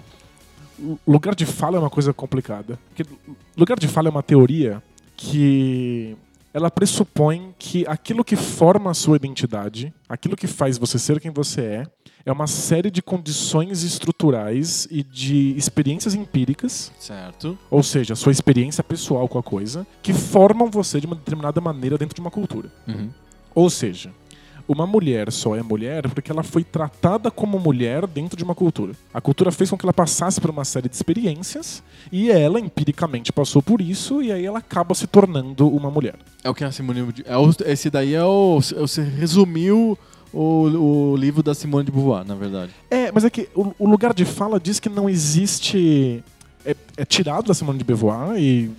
Lugar 1.07 1.35
de 1.35 1.45
fala 1.45 1.77
é 1.77 1.79
uma 1.79 1.89
coisa 1.89 2.13
complicada. 2.13 2.79
Porque 2.89 3.09
lugar 3.55 3.79
de 3.79 3.87
fala 3.87 4.07
é 4.07 4.11
uma 4.11 4.23
teoria 4.23 4.81
que 5.15 6.15
ela 6.53 6.71
pressupõe 6.71 7.53
que 7.57 7.85
aquilo 7.87 8.23
que 8.23 8.35
forma 8.35 8.91
a 8.91 8.93
sua 8.93 9.15
identidade, 9.15 9.93
aquilo 10.07 10.35
que 10.35 10.47
faz 10.47 10.77
você 10.77 10.97
ser 10.97 11.19
quem 11.19 11.31
você 11.31 11.61
é, 11.61 11.87
é 12.25 12.31
uma 12.31 12.47
série 12.47 12.91
de 12.91 13.01
condições 13.01 13.83
estruturais 13.83 14.87
e 14.91 15.01
de 15.01 15.55
experiências 15.55 16.13
empíricas, 16.13 16.91
Certo. 16.99 17.57
ou 17.69 17.81
seja, 17.81 18.13
a 18.13 18.15
sua 18.17 18.31
experiência 18.31 18.83
pessoal 18.83 19.27
com 19.27 19.37
a 19.39 19.43
coisa, 19.43 19.87
que 20.01 20.13
formam 20.13 20.69
você 20.69 20.99
de 20.99 21.05
uma 21.05 21.15
determinada 21.15 21.61
maneira 21.61 21.97
dentro 21.97 22.15
de 22.15 22.21
uma 22.21 22.31
cultura. 22.31 22.69
Uhum. 22.87 23.09
Ou 23.55 23.69
seja, 23.69 24.11
uma 24.67 24.85
mulher 24.85 25.31
só 25.31 25.55
é 25.55 25.63
mulher 25.63 26.09
porque 26.09 26.31
ela 26.31 26.43
foi 26.43 26.63
tratada 26.63 27.31
como 27.31 27.57
mulher 27.59 28.05
dentro 28.05 28.37
de 28.37 28.43
uma 28.43 28.53
cultura. 28.53 28.93
A 29.13 29.21
cultura 29.21 29.51
fez 29.51 29.69
com 29.69 29.77
que 29.77 29.85
ela 29.85 29.93
passasse 29.93 30.41
por 30.41 30.49
uma 30.49 30.65
série 30.65 30.89
de 30.89 30.95
experiências 30.95 31.81
e 32.11 32.29
ela 32.29 32.59
empiricamente 32.59 33.31
passou 33.31 33.61
por 33.61 33.79
isso 33.81 34.21
e 34.21 34.31
aí 34.31 34.45
ela 34.45 34.59
acaba 34.59 34.93
se 34.93 35.07
tornando 35.07 35.67
uma 35.69 35.89
mulher. 35.89 36.15
É 36.43 36.49
o 36.49 36.53
que 36.53 36.63
a 36.63 36.71
Simone 36.71 37.11
de- 37.13 37.23
é 37.25 37.37
o- 37.37 37.49
Esse 37.65 37.89
daí 37.89 38.13
é 38.13 38.23
o. 38.23 38.59
Você 38.59 39.01
resumiu 39.01 39.97
o, 40.33 41.11
o 41.13 41.15
livro 41.15 41.41
da 41.41 41.53
Simone 41.55 41.85
de 41.85 41.91
Beauvoir, 41.91 42.25
na 42.25 42.35
verdade. 42.35 42.71
É, 42.91 43.11
mas 43.11 43.23
é 43.23 43.29
que 43.29 43.47
o, 43.55 43.73
o 43.79 43.87
lugar 43.89 44.13
de 44.13 44.25
fala 44.25 44.59
diz 44.59 44.79
que 44.79 44.89
não 44.89 45.09
existe. 45.09 46.23
É, 46.65 46.75
é 46.97 47.05
tirado 47.05 47.47
da 47.47 47.53
Simone 47.53 47.77
de 47.77 47.83
Beauvoir 47.85 48.37
e 48.37 48.69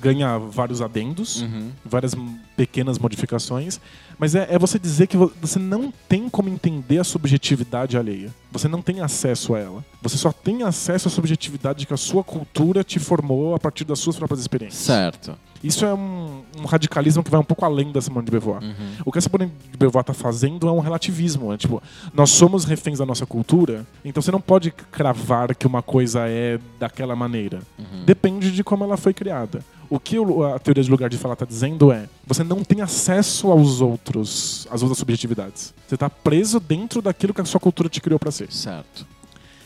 ganha 0.00 0.38
vários 0.38 0.80
adendos, 0.82 1.40
Uhum. 1.42 1.70
várias 1.84 2.14
pequenas 2.56 2.98
modificações, 2.98 3.80
mas 4.18 4.34
é, 4.34 4.46
é 4.50 4.58
você 4.58 4.78
dizer 4.78 5.06
que 5.08 5.16
vo- 5.16 5.32
você 5.40 5.58
não 5.58 5.92
tem 6.08 6.28
como 6.28 6.48
entender 6.48 6.98
a 6.98 7.04
subjetividade 7.04 7.96
alheia. 7.96 8.30
Você 8.52 8.68
não 8.68 8.80
tem 8.80 9.00
acesso 9.00 9.54
a 9.54 9.58
ela. 9.58 9.84
Você 10.00 10.16
só 10.16 10.30
tem 10.30 10.62
acesso 10.62 11.08
à 11.08 11.10
subjetividade 11.10 11.86
que 11.86 11.92
a 11.92 11.96
sua 11.96 12.22
cultura 12.22 12.84
te 12.84 12.98
formou 13.00 13.54
a 13.54 13.58
partir 13.58 13.84
das 13.84 13.98
suas 13.98 14.16
próprias 14.16 14.40
experiências. 14.40 14.82
Certo. 14.84 15.34
Isso 15.64 15.84
é 15.84 15.92
um, 15.94 16.42
um 16.60 16.64
radicalismo 16.66 17.24
que 17.24 17.30
vai 17.30 17.40
um 17.40 17.44
pouco 17.44 17.64
além 17.64 17.90
da 17.90 18.00
Simone 18.00 18.24
de 18.26 18.30
Beauvoir. 18.30 18.62
Uhum. 18.62 18.74
O 19.04 19.10
que 19.10 19.18
a 19.18 19.20
Simone 19.20 19.50
de 19.72 19.76
Beauvoir 19.78 20.02
está 20.02 20.12
fazendo 20.14 20.68
é 20.68 20.70
um 20.70 20.78
relativismo. 20.78 21.52
É 21.52 21.56
tipo, 21.56 21.82
nós 22.12 22.30
somos 22.30 22.64
reféns 22.64 22.98
da 22.98 23.06
nossa 23.06 23.24
cultura, 23.26 23.84
então 24.04 24.22
você 24.22 24.30
não 24.30 24.40
pode 24.42 24.70
cravar 24.70 25.54
que 25.56 25.66
uma 25.66 25.82
coisa 25.82 26.28
é 26.28 26.60
daquela 26.78 27.16
maneira. 27.16 27.60
Uhum. 27.78 28.04
Depende 28.04 28.52
de 28.52 28.62
como 28.62 28.84
ela 28.84 28.96
foi 28.98 29.14
criada. 29.14 29.64
O 29.88 29.98
que 29.98 30.16
a 30.54 30.58
teoria 30.58 30.82
de 30.82 30.90
lugar 30.90 31.08
de 31.08 31.16
fala 31.16 31.32
está 31.34 31.46
dizendo 31.46 31.90
é: 31.92 32.08
você 32.26 32.43
não 32.44 32.62
tem 32.62 32.80
acesso 32.80 33.50
aos 33.50 33.80
outros, 33.80 34.66
às 34.70 34.82
outras 34.82 34.98
subjetividades. 34.98 35.74
Você 35.88 35.94
está 35.96 36.08
preso 36.08 36.60
dentro 36.60 37.02
daquilo 37.02 37.34
que 37.34 37.40
a 37.40 37.44
sua 37.44 37.58
cultura 37.60 37.88
te 37.88 38.00
criou 38.00 38.18
para 38.18 38.30
ser. 38.30 38.52
Certo. 38.52 39.06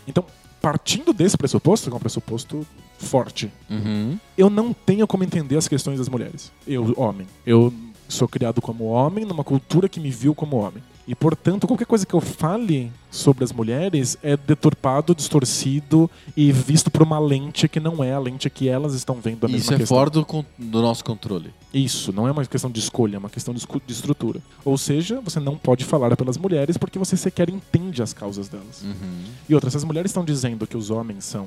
Então, 0.07 0.25
partindo 0.63 1.13
desse 1.13 1.37
pressuposto, 1.37 1.89
que 1.91 1.95
é 1.95 1.97
um 1.97 2.01
pressuposto 2.01 2.67
forte, 2.99 3.51
Uhum. 3.71 4.19
eu 4.37 4.49
não 4.51 4.73
tenho 4.73 5.07
como 5.07 5.23
entender 5.25 5.57
as 5.57 5.69
questões 5.69 5.99
das 5.99 6.09
mulheres. 6.09 6.51
Eu, 6.67 6.95
homem. 6.97 7.27
Eu 7.47 7.73
sou 8.09 8.27
criado 8.27 8.61
como 8.63 8.85
homem 8.87 9.25
numa 9.25 9.45
cultura 9.45 9.89
que 9.89 10.01
me 10.01 10.11
viu 10.11 10.35
como 10.35 10.57
homem. 10.57 10.83
E, 11.09 11.15
portanto, 11.15 11.67
qualquer 11.67 11.87
coisa 11.87 12.05
que 12.05 12.13
eu 12.13 12.21
fale 12.21 12.93
sobre 13.11 13.43
as 13.43 13.51
mulheres 13.51 14.19
é 14.23 14.37
deturpado, 14.37 15.15
distorcido 15.15 16.11
e 16.37 16.53
visto 16.53 16.91
por 16.91 17.03
uma 17.03 17.19
lente 17.19 17.67
que 17.67 17.81
não 17.81 18.05
é 18.05 18.13
a 18.13 18.19
lente 18.19 18.51
que 18.51 18.69
elas 18.69 18.93
estão 18.93 19.15
vendo 19.15 19.47
a 19.47 19.49
mesma 19.49 19.57
Isso 19.57 19.73
é 19.73 19.77
questão. 19.79 19.97
fora 19.97 20.11
do, 20.11 20.83
nosso 20.83 21.03
controle. 21.03 21.51
Isso, 21.73 22.13
não 22.13 22.29
é 22.29 22.31
uma 22.31 22.45
questão 22.45 22.71
de 22.71 22.79
escolha, 22.79 23.17
é 23.17 23.19
uma 23.19 23.31
questão 23.31 23.55
de, 23.55 23.67
de 23.87 23.93
estrutura. 23.95 24.43
Ou 24.63 24.77
seja, 24.77 25.19
você 25.23 25.41
não 25.41 25.57
pode 25.57 25.83
falar 25.83 26.15
pelas 26.15 26.37
mulheres 26.37 26.77
porque 26.77 26.99
você 26.99 27.17
sequer 27.17 27.49
entende 27.49 28.03
as 28.03 28.13
causas 28.13 28.47
delas. 28.47 28.83
Uhum. 28.83 29.25
E 29.49 29.55
outra, 29.55 29.71
se 29.71 29.79
as 29.79 29.85
mulheres 29.85 30.11
estão 30.11 30.23
dizendo 30.23 30.67
que 30.67 30.77
os 30.77 30.91
homens 30.91 31.25
são, 31.25 31.47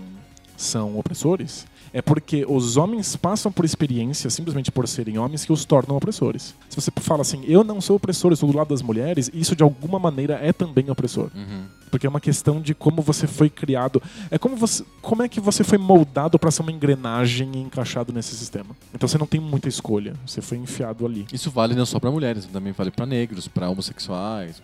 são 0.57 0.97
opressores, 0.97 1.67
é 1.93 2.01
porque 2.01 2.45
os 2.47 2.77
homens 2.77 3.15
passam 3.15 3.51
por 3.51 3.65
experiências, 3.65 4.33
simplesmente 4.33 4.71
por 4.71 4.87
serem 4.87 5.17
homens, 5.17 5.43
que 5.43 5.51
os 5.51 5.65
tornam 5.65 5.95
opressores. 5.95 6.55
Se 6.69 6.75
você 6.75 6.91
fala 6.97 7.21
assim, 7.21 7.43
eu 7.45 7.63
não 7.63 7.81
sou 7.81 7.97
opressor, 7.97 8.31
eu 8.31 8.35
sou 8.35 8.49
do 8.51 8.57
lado 8.57 8.69
das 8.69 8.81
mulheres, 8.81 9.29
isso 9.33 9.55
de 9.55 9.63
alguma 9.63 9.99
maneira 9.99 10.39
é 10.41 10.53
também 10.53 10.89
opressor. 10.89 11.29
Uhum. 11.35 11.65
Porque 11.89 12.07
é 12.07 12.09
uma 12.09 12.21
questão 12.21 12.61
de 12.61 12.73
como 12.73 13.01
você 13.01 13.27
foi 13.27 13.49
criado. 13.49 14.01
É 14.29 14.37
como 14.37 14.55
você. 14.55 14.85
Como 15.01 15.23
é 15.23 15.27
que 15.27 15.41
você 15.41 15.61
foi 15.61 15.77
moldado 15.77 16.39
para 16.39 16.49
ser 16.49 16.61
uma 16.61 16.71
engrenagem 16.71 17.51
e 17.53 17.57
encaixado 17.57 18.13
nesse 18.13 18.33
sistema. 18.33 18.73
Então 18.93 19.09
você 19.09 19.17
não 19.17 19.27
tem 19.27 19.41
muita 19.41 19.67
escolha. 19.67 20.13
Você 20.25 20.41
foi 20.41 20.57
enfiado 20.57 21.05
ali. 21.05 21.27
Isso 21.33 21.51
vale 21.51 21.75
não 21.75 21.85
só 21.85 21.99
pra 21.99 22.09
mulheres, 22.09 22.45
também 22.45 22.71
vale 22.71 22.91
pra 22.91 23.05
negros, 23.05 23.49
pra 23.49 23.69
homossexuais, 23.69 24.61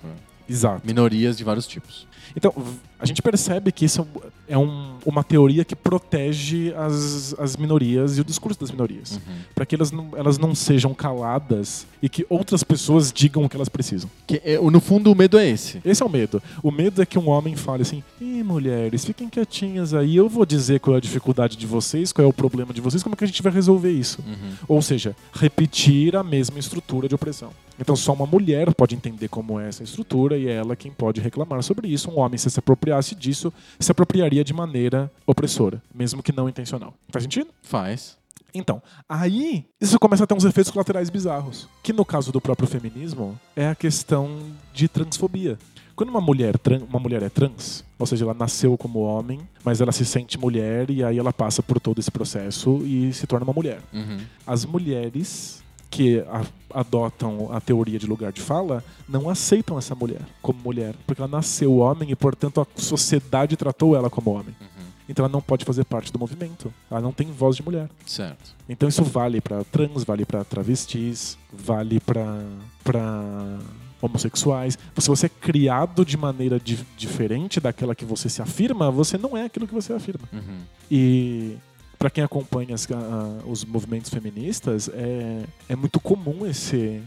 Exato. 0.47 0.87
minorias 0.87 1.37
de 1.37 1.43
vários 1.43 1.67
tipos. 1.67 2.07
Então, 2.35 2.53
a 2.99 3.05
gente 3.05 3.21
percebe 3.21 3.71
que 3.71 3.85
isso 3.85 4.07
é 4.47 4.57
um- 4.57 4.95
uma 5.05 5.23
teoria 5.23 5.63
que 5.65 5.75
protege 5.75 6.73
as, 6.75 7.35
as 7.39 7.55
minorias 7.55 8.17
e 8.17 8.21
o 8.21 8.23
discurso 8.23 8.59
das 8.59 8.71
minorias. 8.71 9.13
Uhum. 9.17 9.33
Para 9.55 9.65
que 9.65 9.75
elas 9.75 9.91
não, 9.91 10.09
elas 10.15 10.37
não 10.37 10.53
sejam 10.55 10.93
caladas 10.93 11.85
e 12.01 12.09
que 12.09 12.25
outras 12.29 12.63
pessoas 12.63 13.11
digam 13.11 13.43
o 13.43 13.49
que 13.49 13.55
elas 13.55 13.69
precisam. 13.69 14.09
Que, 14.25 14.41
é, 14.43 14.57
no 14.59 14.79
fundo, 14.79 15.11
o 15.11 15.15
medo 15.15 15.37
é 15.37 15.47
esse. 15.49 15.79
Esse 15.85 16.01
é 16.01 16.05
o 16.05 16.09
medo. 16.09 16.41
O 16.63 16.71
medo 16.71 17.01
é 17.01 17.05
que 17.05 17.17
um 17.19 17.29
homem 17.29 17.55
fale 17.55 17.81
assim: 17.83 18.03
Ih, 18.19 18.43
mulheres, 18.43 19.05
fiquem 19.05 19.29
quietinhas 19.29 19.93
aí, 19.93 20.15
eu 20.15 20.27
vou 20.29 20.45
dizer 20.45 20.79
qual 20.79 20.95
é 20.95 20.97
a 20.97 21.01
dificuldade 21.01 21.55
de 21.57 21.65
vocês, 21.65 22.11
qual 22.11 22.25
é 22.25 22.29
o 22.29 22.33
problema 22.33 22.73
de 22.73 22.81
vocês, 22.81 23.03
como 23.03 23.13
é 23.13 23.17
que 23.17 23.23
a 23.23 23.27
gente 23.27 23.41
vai 23.43 23.51
resolver 23.51 23.91
isso. 23.91 24.19
Uhum. 24.25 24.51
Ou 24.67 24.81
seja, 24.81 25.15
repetir 25.33 26.15
a 26.15 26.23
mesma 26.23 26.59
estrutura 26.59 27.07
de 27.07 27.15
opressão. 27.15 27.49
Então 27.79 27.95
só 27.95 28.11
uma 28.11 28.25
mulher 28.25 28.73
pode 28.73 28.95
entender 28.95 29.27
como 29.27 29.59
é 29.59 29.67
essa 29.69 29.83
estrutura 29.83 30.35
e 30.35 30.47
é 30.47 30.53
ela 30.53 30.75
quem 30.75 30.91
pode 30.91 31.21
reclamar 31.21 31.61
sobre 31.61 31.87
isso. 31.87 32.09
Um 32.09 32.17
homem, 32.19 32.35
se 32.37 32.49
se 32.49 32.59
apropriasse 32.87 33.15
disso, 33.15 33.53
se 33.79 33.91
apropriaria 33.91 34.43
de 34.43 34.53
maneira 34.53 35.11
opressora, 35.25 35.81
mesmo 35.93 36.23
que 36.23 36.31
não 36.31 36.47
intencional. 36.47 36.93
Faz 37.09 37.23
sentido? 37.23 37.49
Faz. 37.61 38.17
Então, 38.53 38.81
aí 39.07 39.65
isso 39.79 39.99
começa 39.99 40.23
a 40.23 40.27
ter 40.27 40.33
uns 40.33 40.45
efeitos 40.45 40.71
colaterais 40.71 41.09
bizarros. 41.09 41.67
Que 41.83 41.91
no 41.93 42.05
caso 42.05 42.31
do 42.31 42.39
próprio 42.41 42.67
feminismo 42.67 43.37
é 43.55 43.67
a 43.67 43.75
questão 43.75 44.39
de 44.73 44.87
transfobia. 44.87 45.57
Quando 45.95 46.09
uma 46.09 46.21
mulher, 46.21 46.55
uma 46.89 46.99
mulher 46.99 47.23
é 47.23 47.29
trans, 47.29 47.83
ou 47.97 48.05
seja, 48.05 48.23
ela 48.23 48.33
nasceu 48.33 48.77
como 48.77 48.99
homem, 48.99 49.41
mas 49.63 49.81
ela 49.81 49.91
se 49.91 50.05
sente 50.05 50.37
mulher 50.37 50.89
e 50.91 51.03
aí 51.03 51.17
ela 51.17 51.33
passa 51.33 51.61
por 51.63 51.79
todo 51.79 51.99
esse 51.99 52.11
processo 52.11 52.81
e 52.85 53.11
se 53.13 53.25
torna 53.27 53.43
uma 53.43 53.53
mulher 53.53 53.79
Uhum. 53.91 54.19
as 54.45 54.63
mulheres 54.63 55.63
que 55.89 56.19
a- 56.29 56.45
adotam 56.73 57.49
a 57.51 57.61
teoria 57.61 57.97
de 57.97 58.05
lugar 58.05 58.31
de 58.31 58.41
fala 58.41 58.83
não 59.07 59.29
aceitam 59.29 59.77
essa 59.77 59.95
mulher 59.95 60.21
como 60.41 60.59
mulher, 60.61 60.93
porque 61.05 61.21
ela 61.21 61.27
nasceu 61.29 61.77
homem 61.77 62.11
e, 62.11 62.15
portanto, 62.15 62.59
a 62.61 62.67
sociedade 62.75 63.55
tratou 63.55 63.95
ela 63.95 64.09
como 64.09 64.31
homem. 64.31 64.53
Uhum. 64.59 64.67
Então 65.09 65.23
ela 65.23 65.31
não 65.31 65.41
pode 65.41 65.63
fazer 65.63 65.85
parte 65.85 66.11
do 66.11 66.19
movimento. 66.19 66.73
Ela 66.91 66.99
não 66.99 67.13
tem 67.13 67.31
voz 67.31 67.55
de 67.55 67.63
mulher. 67.63 67.89
Certo. 68.05 68.53
Então 68.67 68.89
isso 68.89 69.01
vale 69.03 69.39
pra 69.39 69.63
trans, 69.63 70.03
vale 70.03 70.25
pra 70.25 70.43
travestis, 70.43 71.37
vale 71.53 71.99
pra 72.01 72.41
para 72.83 73.57
homossexuais. 74.01 74.77
Se 74.97 75.07
você 75.07 75.25
é 75.25 75.29
criado 75.29 76.05
de 76.05 76.17
maneira 76.17 76.59
di- 76.59 76.85
diferente 76.97 77.59
daquela 77.59 77.95
que 77.95 78.05
você 78.05 78.29
se 78.29 78.41
afirma, 78.41 78.91
você 78.91 79.17
não 79.17 79.35
é 79.35 79.45
aquilo 79.45 79.67
que 79.67 79.73
você 79.73 79.93
afirma. 79.93 80.27
Uhum. 80.31 80.59
E 80.91 81.57
para 81.97 82.09
quem 82.09 82.23
acompanha 82.23 82.75
as- 82.75 82.87
a- 82.91 83.39
os 83.47 83.65
movimentos 83.65 84.09
feministas, 84.09 84.89
é, 84.93 85.43
é 85.69 85.75
muito 85.75 85.99
comum 85.99 86.45
esse, 86.45 87.01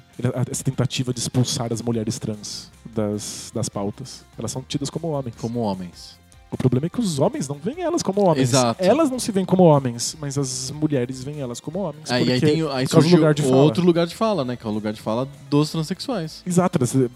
essa 0.51 0.65
tentativa 0.65 1.13
de 1.13 1.21
expulsar 1.21 1.73
as 1.73 1.81
mulheres 1.81 2.19
trans 2.19 2.71
das, 2.95 3.51
das 3.55 3.69
pautas. 3.69 4.25
Elas 4.39 4.51
são 4.51 4.63
tidas 4.63 4.91
como 4.91 5.09
homens. 5.09 5.35
Como 5.41 5.61
homens. 5.61 6.19
O 6.53 6.57
problema 6.57 6.87
é 6.87 6.89
que 6.91 6.99
os 6.99 7.21
homens 7.21 7.47
não 7.47 7.55
veem 7.57 7.81
elas 7.83 8.03
como 8.03 8.23
homens. 8.23 8.49
Exato. 8.49 8.83
Elas 8.83 9.09
não 9.09 9.21
se 9.21 9.31
veem 9.31 9.47
como 9.47 9.63
homens, 9.63 10.17
mas 10.21 10.37
as 10.37 10.73
mulheres 10.73 11.23
veem 11.23 11.39
elas 11.41 11.61
como 11.61 11.79
homens. 11.79 12.11
Aí, 12.11 12.33
aí 12.33 12.41
tem 12.41 12.69
aí 12.73 12.89
surge 12.89 13.15
lugar 13.15 13.33
de 13.35 13.43
fala. 13.43 13.57
outro 13.63 13.85
lugar 13.85 14.05
de 14.09 14.17
fala, 14.17 14.45
né? 14.45 14.57
Que 14.57 14.67
é 14.67 14.69
o 14.69 14.73
lugar 14.73 14.93
de 14.93 15.01
fala 15.01 15.29
dos 15.49 15.71
transexuais. 15.71 16.43
Exato. 16.45 16.79
elas- 16.79 17.11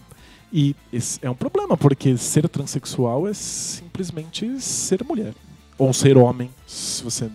E 0.53 0.73
esse 0.93 1.19
é 1.21 1.29
um 1.29 1.35
problema, 1.35 1.75
porque 1.75 2.15
ser 2.15 2.47
transexual 2.47 3.27
é 3.27 3.33
simplesmente 3.33 4.61
ser 4.61 5.03
mulher. 5.03 5.33
Ou 5.77 5.91
ser 5.91 6.15
homem, 6.17 6.49
se 6.65 7.03
você. 7.03 7.29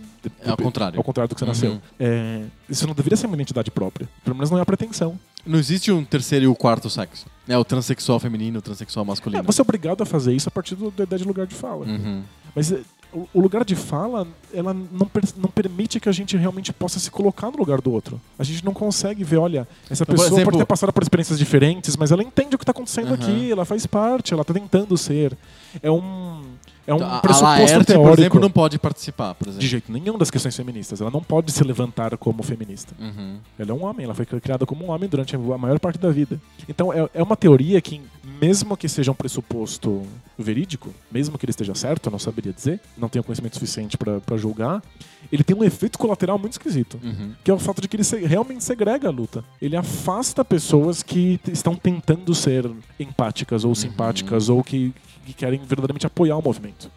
É 0.44 0.50
ao 0.50 0.56
contrário. 0.56 0.98
Ao 0.98 1.04
contrário 1.04 1.28
do 1.28 1.34
que 1.34 1.40
você 1.40 1.44
Uhum. 1.66 1.74
nasceu. 1.74 1.82
É, 1.98 2.42
isso 2.68 2.86
não 2.86 2.94
deveria 2.94 3.16
ser 3.16 3.26
uma 3.26 3.34
identidade 3.36 3.70
própria. 3.70 4.08
Pelo 4.24 4.36
menos 4.36 4.50
não 4.50 4.58
é 4.58 4.62
a 4.62 4.66
pretensão. 4.66 5.18
Não 5.46 5.58
existe 5.58 5.90
um 5.90 6.04
terceiro 6.04 6.44
e 6.44 6.48
o 6.48 6.54
quarto 6.54 6.90
sexo. 6.90 7.26
É 7.48 7.56
o 7.56 7.64
transexual 7.64 8.20
feminino, 8.20 8.58
o 8.58 8.62
transexual 8.62 9.04
É, 9.04 9.08
masculino. 9.08 9.42
você 9.42 9.60
é 9.60 9.64
obrigado 9.64 10.02
a 10.02 10.06
fazer 10.06 10.34
isso 10.34 10.48
a 10.48 10.52
partir 10.52 10.74
do- 10.74 10.90
da 10.90 11.04
ideia 11.04 11.18
de 11.18 11.24
lugar 11.26 11.46
de 11.46 11.54
fala. 11.54 11.86
Uhum. 11.86 12.22
Mas 12.54 12.70
é, 12.70 12.80
o, 13.12 13.40
lugar 13.40 13.64
de 13.64 13.74
fala, 13.74 14.26
ela 14.52 14.74
não, 14.74 15.06
per- 15.06 15.24
não 15.38 15.48
permite 15.48 15.98
que 15.98 16.08
a 16.08 16.12
gente 16.12 16.36
realmente 16.36 16.72
possa 16.72 16.98
se 17.00 17.10
colocar 17.10 17.50
no 17.50 17.56
lugar 17.56 17.80
do 17.80 17.90
outro. 17.90 18.20
A 18.38 18.44
gente 18.44 18.62
não 18.64 18.74
consegue 18.74 19.24
ver, 19.24 19.38
olha, 19.38 19.66
essa 19.88 20.02
Então, 20.02 20.14
por 20.14 20.22
pessoa 20.22 20.36
exemplo- 20.36 20.44
pode 20.52 20.58
ter 20.58 20.66
passado 20.66 20.92
por 20.92 21.02
experiências 21.02 21.38
diferentes, 21.38 21.96
mas 21.96 22.12
ela 22.12 22.22
entende 22.22 22.54
o 22.54 22.58
que 22.58 22.62
está 22.64 22.72
acontecendo 22.72 23.06
Aham. 23.14 23.14
aqui, 23.14 23.50
ela 23.50 23.64
faz 23.64 23.86
parte, 23.86 24.32
ela 24.34 24.42
está 24.42 24.52
tentando 24.52 24.96
ser. 24.98 25.36
É 25.82 25.90
um, 25.90 26.42
é 26.86 26.92
um 26.94 26.96
Então, 26.96 27.20
pressuposto 27.20 27.44
Laerte, 27.44 27.84
teórico. 27.86 28.08
por 28.10 28.18
exemplo, 28.18 28.40
não 28.40 28.50
pode 28.50 28.78
participar, 28.78 29.34
por 29.34 29.46
exemplo. 29.48 29.60
De 29.60 29.68
jeito 29.68 29.92
nenhum 29.92 30.16
das 30.18 30.30
questões 30.30 30.56
feministas. 30.56 31.00
Ela 31.00 31.10
não 31.10 31.22
pode 31.22 31.52
se 31.52 31.62
levantar 31.64 32.16
como 32.16 32.42
feminista. 32.42 32.94
Uhum. 32.98 33.36
Ela 33.58 33.70
é 33.70 33.74
um 33.74 33.84
homem, 33.84 34.04
ela 34.04 34.14
foi 34.14 34.26
criada 34.26 34.64
como 34.66 34.86
um 34.86 34.90
homem 34.90 35.08
durante 35.08 35.34
a 35.36 35.38
maior 35.38 35.78
parte 35.78 35.98
da 35.98 36.10
vida. 36.10 36.40
Então 36.68 36.92
é, 36.92 37.08
é 37.14 37.22
uma 37.22 37.36
teoria 37.36 37.80
que, 37.80 38.00
mesmo 38.40 38.76
que 38.76 38.88
seja 38.88 39.10
um 39.10 39.14
pressuposto 39.14 40.02
verídico, 40.38 40.90
mesmo 41.12 41.36
que 41.38 41.44
ele 41.44 41.50
esteja 41.50 41.74
certo, 41.74 42.06
eu 42.06 42.10
não 42.12 42.18
saberia 42.18 42.52
dizer, 42.52 42.80
não 42.96 43.08
tenho 43.08 43.22
conhecimento 43.22 43.54
suficiente 43.54 43.96
pra 43.98 44.20
pra 44.20 44.36
julgar, 44.36 44.82
ele 45.30 45.44
tem 45.44 45.54
um 45.56 45.62
efeito 45.64 45.98
colateral 45.98 46.38
muito 46.38 46.52
esquisito. 46.52 46.98
Uhum. 47.02 47.32
Que 47.44 47.50
é 47.50 47.54
o 47.54 47.58
fato 47.58 47.80
de 47.80 47.88
que 47.88 47.96
ele 47.96 48.04
se- 48.04 48.24
realmente 48.24 48.64
segrega 48.64 49.08
a 49.08 49.10
luta. 49.10 49.44
Ele 49.60 49.76
afasta 49.76 50.44
pessoas 50.44 51.02
que 51.02 51.38
estão 51.52 51.74
tentando 51.76 52.34
ser 52.34 52.68
empáticas 52.98 53.64
ou 53.64 53.74
simpáticas 53.74 54.48
ou 54.48 54.62
que, 54.64 54.92
que 55.32 55.38
querem 55.38 55.58
verdadeiramente 55.60 56.06
apoiar 56.06 56.36
o 56.36 56.42
movimento. 56.42 56.90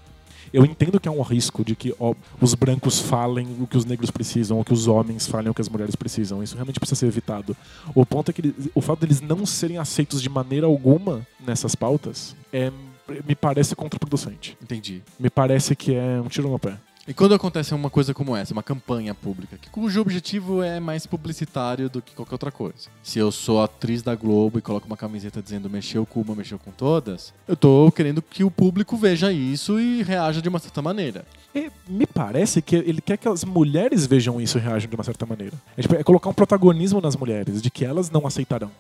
Eu 0.52 0.64
entendo 0.66 1.00
que 1.00 1.08
há 1.08 1.12
um 1.12 1.22
risco 1.24 1.64
de 1.66 1.76
que 1.76 1.96
ó, 2.00 2.14
os 2.40 2.54
brancos 2.54 3.00
falem 3.00 3.48
o 3.60 3.66
que 3.66 3.76
os 3.76 3.86
negros 3.86 4.12
precisam, 4.12 4.58
ou 4.60 4.64
que 4.64 4.72
os 4.74 4.88
homens 4.88 5.26
falem 5.26 5.50
o 5.50 5.54
que 5.54 5.62
as 5.62 5.68
mulheres 5.70 5.96
precisam. 5.96 6.44
Isso 6.44 6.54
realmente 6.54 6.80
precisa 6.80 7.00
ser 7.00 7.08
evitado. 7.08 7.58
O 7.96 8.06
ponto 8.06 8.30
é 8.30 8.34
que 8.34 8.42
ele- 8.42 8.56
o 8.76 8.80
fato 8.82 9.00
deles 9.00 9.20
não 9.20 9.46
serem 9.48 9.80
aceitos 9.80 10.22
de 10.22 10.30
maneira 10.30 10.68
alguma 10.68 11.26
nessas 11.44 11.74
pautas 11.74 12.36
é, 12.52 12.72
me 13.28 13.34
parece 13.36 13.76
contraproducente. 13.76 14.56
Entendi. 14.62 15.02
Me 15.20 15.30
parece 15.30 15.76
que 15.76 15.96
é 15.96 16.22
um 16.22 16.28
tiro 16.28 16.50
no 16.50 16.60
pé. 16.60 16.78
E 17.06 17.14
quando 17.14 17.36
acontece 17.36 17.74
uma 17.74 17.90
coisa 17.90 18.14
como 18.14 18.36
essa, 18.36 18.54
uma 18.54 18.64
campanha 18.64 19.14
pública, 19.14 19.58
que 19.58 19.70
cujo 19.70 20.00
objetivo 20.00 20.64
é 20.64 20.80
mais 20.80 21.06
publicitário 21.06 21.90
do 21.90 22.02
que 22.02 22.16
qualquer 22.16 22.36
outra 22.36 22.52
coisa. 22.52 22.90
Se 23.02 23.20
eu 23.20 23.30
sou 23.30 23.62
atriz 23.62 24.02
da 24.02 24.16
Globo 24.16 24.58
e 24.58 24.62
coloco 24.62 24.88
uma 24.88 24.96
camiseta 24.96 25.42
dizendo 25.42 25.70
mexeu 25.70 26.06
com 26.06 26.22
uma, 26.22 26.34
mexeu 26.34 26.58
com 26.58 26.72
todas, 26.72 27.34
eu 27.46 27.58
tô 27.58 27.92
querendo 27.92 28.22
que 28.22 28.44
o 28.46 28.50
público 28.50 28.96
veja 28.96 29.34
isso 29.34 29.80
e 29.80 30.02
reaja 30.02 30.42
de 30.42 30.48
uma 30.48 30.60
certa 30.60 30.82
maneira. 30.82 31.26
E 31.54 31.70
me 31.88 32.08
parece 32.08 32.62
que 32.62 32.76
ele 32.76 33.02
quer 33.02 33.18
que 33.18 33.28
as 33.28 33.44
mulheres 33.44 34.06
vejam 34.08 34.40
isso 34.40 34.58
e 34.58 34.62
reajam 34.62 34.90
de 34.90 34.96
uma 34.96 35.04
certa 35.04 35.26
maneira. 35.26 35.54
É, 35.78 35.82
tipo, 35.82 35.96
é 35.96 36.04
colocar 36.04 36.30
um 36.30 36.34
protagonismo 36.34 37.02
nas 37.02 37.16
mulheres, 37.16 37.62
de 37.62 37.70
que 37.70 37.84
elas 37.84 38.10
não 38.10 38.26
aceitarão. 38.26 38.72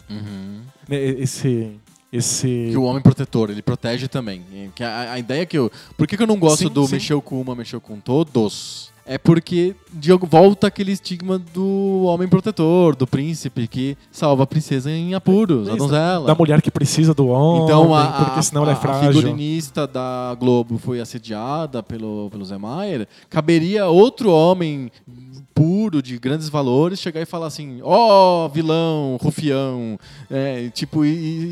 Né, 0.88 0.98
Esse. 0.98 1.78
Esse. 2.14 2.68
Que 2.72 2.78
o 2.78 2.84
homem 2.84 3.02
protetor, 3.02 3.50
ele 3.50 3.62
protege 3.64 4.08
também. 4.08 4.44
Que 4.76 4.84
a, 4.84 5.14
a 5.14 5.20
ideia 5.20 5.42
é 5.42 5.46
que 5.46 5.58
eu. 5.58 5.72
Por 5.98 6.06
que, 6.08 6.16
que 6.16 6.22
eu 6.24 6.28
não 6.28 6.38
gosto 6.38 6.60
Sim, 6.68 6.70
do 6.70 6.86
sim. 6.86 6.94
mexeu 6.94 7.22
com 7.22 7.42
uma, 7.42 7.56
mexeu 7.56 7.82
com 7.82 8.00
todos? 8.00 8.94
É 9.06 9.18
porque 9.18 9.76
de, 9.92 10.14
volta 10.14 10.68
aquele 10.68 10.94
estigma 10.94 11.38
do 11.38 12.04
homem 12.06 12.26
protetor, 12.26 12.96
do 12.96 13.06
príncipe 13.06 13.68
que 13.68 13.98
salva 14.10 14.44
a 14.44 14.48
princesa 14.48 14.90
em 14.90 15.14
apuros, 15.14 15.68
a 15.68 15.72
Isso, 15.72 15.78
donzela. 15.80 16.26
Da 16.26 16.34
mulher 16.34 16.62
que 16.62 16.72
precisa 16.72 17.14
do 17.14 17.28
homem, 17.28 17.66
Então, 17.66 17.94
a, 17.94 18.04
a- 18.06 18.26
porque 18.26 18.42
senão 18.44 18.62
ela 18.62 18.72
é 18.72 18.76
a- 18.76 18.78
frágil. 18.78 19.10
A 19.10 19.14
figurinista 19.14 19.86
da 19.86 20.34
Globo 20.40 20.78
foi 20.78 21.02
assediada 21.02 21.84
pelo, 21.84 22.30
pelo 22.32 22.46
Zé 22.46 22.58
Maier. 22.58 23.06
Caberia 23.30 23.88
outro 23.88 24.32
homem 24.32 24.90
puro, 25.54 26.02
de 26.02 26.18
grandes 26.18 26.50
valores, 26.50 27.00
chegar 27.00 27.22
e 27.22 27.26
falar 27.26 27.48
assim: 27.48 27.80
ó, 27.84 28.48
vilão, 28.48 29.18
rufião, 29.22 30.00
é, 30.30 30.70
tipo, 30.70 31.06
e, 31.06 31.10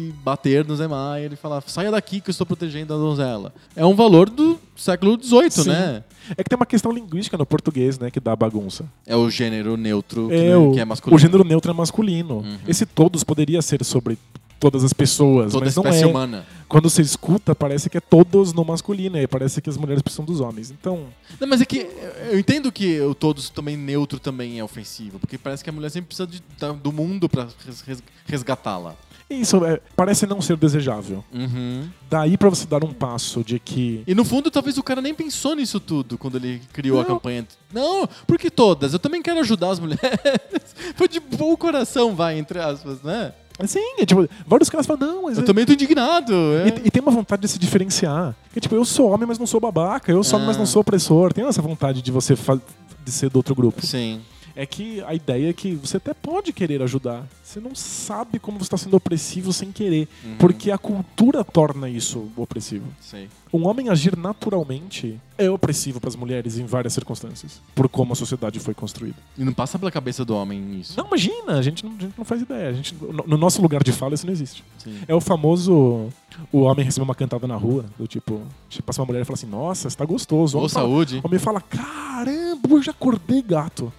e 0.10 0.14
bater 0.24 0.66
no 0.66 0.76
Zé 0.76 0.88
Maier 0.88 1.32
e 1.34 1.36
falar: 1.36 1.64
saia 1.68 1.92
daqui 1.92 2.20
que 2.22 2.30
eu 2.30 2.32
estou 2.32 2.46
protegendo 2.46 2.94
a 2.94 2.98
donzela. 2.98 3.54
É 3.76 3.86
um 3.86 3.96
valor 3.96 4.30
do 4.30 4.60
século 4.76 5.18
XVIII, 5.22 5.68
né? 5.68 6.04
É 6.38 6.44
que 6.44 6.50
tem 6.50 6.56
uma 6.56 6.66
questão 6.66 6.92
linguística 6.92 7.38
no 7.38 7.46
português, 7.46 7.98
né, 8.00 8.12
que 8.12 8.20
dá 8.20 8.36
bagunça. 8.36 8.86
É 9.06 9.16
o 9.16 9.30
gênero 9.30 9.76
neutro, 9.76 10.28
que, 10.30 10.36
É, 10.36 10.50
né, 10.50 10.58
o, 10.58 10.72
que 10.72 10.80
é 10.80 10.86
masculino. 10.86 11.16
o 11.16 11.20
gênero 11.20 11.44
neutro 11.44 11.72
é 11.72 11.74
masculino. 11.74 12.38
Uhum. 12.38 12.58
Esse 12.68 12.86
todos 12.86 13.24
poderia 13.24 13.62
ser 13.62 13.84
sobre 13.84 14.18
todas 14.62 14.84
as 14.84 14.94
pessoas, 14.94 15.52
Toda 15.52 15.66
a 15.66 15.68
mas 15.68 15.76
não 15.76 15.84
espécie 15.84 16.04
é. 16.04 16.08
humana. 16.08 16.46
Quando 16.70 16.90
você 16.90 17.02
escuta, 17.02 17.54
parece 17.54 17.90
que 17.90 17.98
é 17.98 18.00
todos 18.00 18.54
no 18.54 18.64
masculino, 18.64 19.18
e 19.18 19.28
parece 19.28 19.62
que 19.62 19.70
as 19.70 19.76
mulheres 19.76 20.02
precisam 20.02 20.24
dos 20.24 20.40
homens. 20.40 20.72
Então, 20.72 21.08
Não, 21.40 21.48
mas 21.48 21.60
é 21.60 21.66
que 21.66 21.86
eu 22.32 22.40
entendo 22.40 22.72
que 22.72 23.02
o 23.02 23.14
todos 23.14 23.50
também 23.50 23.76
neutro 23.76 24.20
também 24.20 24.58
é 24.60 24.64
ofensivo, 24.64 25.20
porque 25.20 25.38
parece 25.38 25.64
que 25.64 25.70
a 25.70 25.74
mulher 25.74 25.90
sempre 25.90 26.08
precisa 26.16 26.28
de- 26.28 26.42
do 26.82 26.92
mundo 26.94 27.30
res- 27.86 28.02
resgatá-la. 28.26 28.96
isso 29.30 29.64
é, 29.66 29.80
parece 29.96 30.26
não 30.28 30.42
ser 30.42 30.56
desejável. 30.58 31.24
Uhum. 31.34 31.90
Daí 32.10 32.38
pra 32.38 32.50
você 32.50 32.66
dar 32.66 32.84
um 32.84 32.94
passo 32.94 33.44
de 33.44 33.60
que 33.60 34.04
E 34.06 34.14
no 34.16 34.24
fundo, 34.24 34.50
talvez 34.52 34.78
o 34.78 34.84
cara 34.84 35.02
nem 35.02 35.14
pensou 35.14 35.56
nisso 35.56 35.80
tudo 35.80 36.18
quando 36.18 36.36
ele 36.38 36.62
criou 36.72 37.00
a 37.00 37.02
Não. 37.04 37.10
campanha. 37.10 37.48
Não, 37.74 38.08
porque 38.28 38.50
todas. 38.50 38.94
Eu 38.94 39.00
também 39.00 39.22
quero 39.22 39.40
ajudar 39.40 39.72
as 39.72 39.80
mulheres. 39.80 40.02
Foi 40.96 41.08
de 41.08 41.20
bom 41.20 41.56
coração, 41.58 42.16
vai, 42.16 42.38
entre 42.38 42.60
aspas, 42.60 43.02
né? 43.02 43.34
Sim, 43.66 43.96
é, 44.00 44.06
tipo, 44.06 44.28
vários 44.48 44.70
caras 44.70 44.86
falam, 44.88 45.08
não, 45.08 45.24
mas. 45.24 45.38
Eu 45.38 45.44
é- 45.44 45.46
também 45.46 45.66
tô 45.66 45.74
indignado. 45.74 46.34
é. 46.34 46.68
E, 46.84 46.88
e 46.88 46.92
tem 46.92 47.02
uma 47.02 47.12
vontade 47.12 47.42
de 47.44 47.48
se 47.48 47.60
diferenciar. 47.60 48.36
Que 48.54 48.60
tipo, 48.60 48.74
eu 48.76 48.84
sou 48.86 49.10
homem, 49.12 49.28
mas 49.28 49.38
não 49.40 49.46
sou 49.48 49.60
babaca. 49.60 50.12
Eu 50.12 50.24
sou 50.24 50.38
homem, 50.38 50.48
mas 50.48 50.56
Ah. 50.56 50.60
não 50.60 50.66
sou 50.66 50.82
opressor. 50.82 51.34
Tem 51.34 51.46
essa 51.46 51.62
vontade 51.62 52.02
de 52.02 52.12
você 52.12 52.36
de 53.04 53.12
ser 53.12 53.30
do 53.30 53.38
outro 53.38 53.54
grupo. 53.56 53.86
Sim. 53.86 54.22
É 54.54 54.66
que 54.66 55.02
a 55.04 55.14
ideia 55.16 55.50
é 55.50 55.54
que 55.54 55.76
você 55.76 55.96
até 55.96 56.14
pode 56.14 56.52
querer 56.52 56.82
ajudar. 56.84 57.26
Você 57.42 57.60
não 57.62 57.74
sabe 57.74 58.38
como 58.38 58.58
você 58.60 58.64
está 58.64 58.78
sendo 58.78 58.98
opressivo 58.98 59.54
sem 59.54 59.72
querer. 59.72 60.10
Uhum. 60.26 60.36
Porque 60.38 60.70
a 60.72 60.78
cultura 60.78 61.42
torna 61.44 61.90
isso 61.90 62.28
opressivo. 62.36 62.86
Sei. 63.00 63.30
Um 63.54 63.66
homem 63.66 63.88
agir 63.90 64.18
naturalmente 64.18 65.18
é 65.46 65.50
opressivo 65.50 66.00
para 66.00 66.10
as 66.10 66.16
mulheres 66.16 66.58
em 66.58 66.66
várias 66.66 66.94
circunstâncias. 66.94 67.62
Por 67.74 67.90
como 67.90 68.14
a 68.14 68.16
sociedade 68.16 68.60
foi 68.60 68.74
construída. 68.74 69.16
E 69.38 69.44
não 69.44 69.54
passa 69.54 69.78
pela 69.80 69.92
cabeça 69.92 70.24
do 70.24 70.36
homem 70.36 70.80
isso. 70.80 70.98
Não, 70.98 71.08
imagina, 71.08 71.58
a 71.58 71.62
gente 71.62 71.84
não, 71.84 71.96
a 71.98 72.02
gente 72.02 72.14
não 72.18 72.26
faz 72.26 72.42
ideia. 72.42 72.70
A 72.70 72.74
gente, 72.74 72.96
no, 72.96 73.24
no 73.26 73.38
nosso 73.38 73.62
lugar 73.62 73.84
de 73.84 73.92
fala, 73.92 74.14
isso 74.14 74.26
não 74.26 74.34
existe. 74.34 74.64
Sim. 74.78 75.00
É 75.08 75.16
o 75.16 75.22
famoso. 75.22 76.10
O 76.52 76.62
homem 76.62 76.86
recebe 76.86 77.04
uma 77.04 77.16
cantada 77.16 77.46
na 77.46 77.56
rua, 77.56 77.86
do 77.98 78.08
tipo, 78.08 78.42
passa 78.86 79.02
uma 79.02 79.08
mulher 79.08 79.22
e 79.22 79.26
fala 79.26 79.36
assim: 79.36 79.48
Nossa, 79.48 79.90
você 79.90 79.98
tá 79.98 80.06
gostoso. 80.06 80.58
Ou 80.58 80.70
saúde. 80.70 81.20
O 81.24 81.28
homem 81.28 81.40
fala: 81.40 81.62
Caramba, 81.62 82.74
hoje 82.74 82.90
acordei 82.90 83.42
gato. 83.42 83.92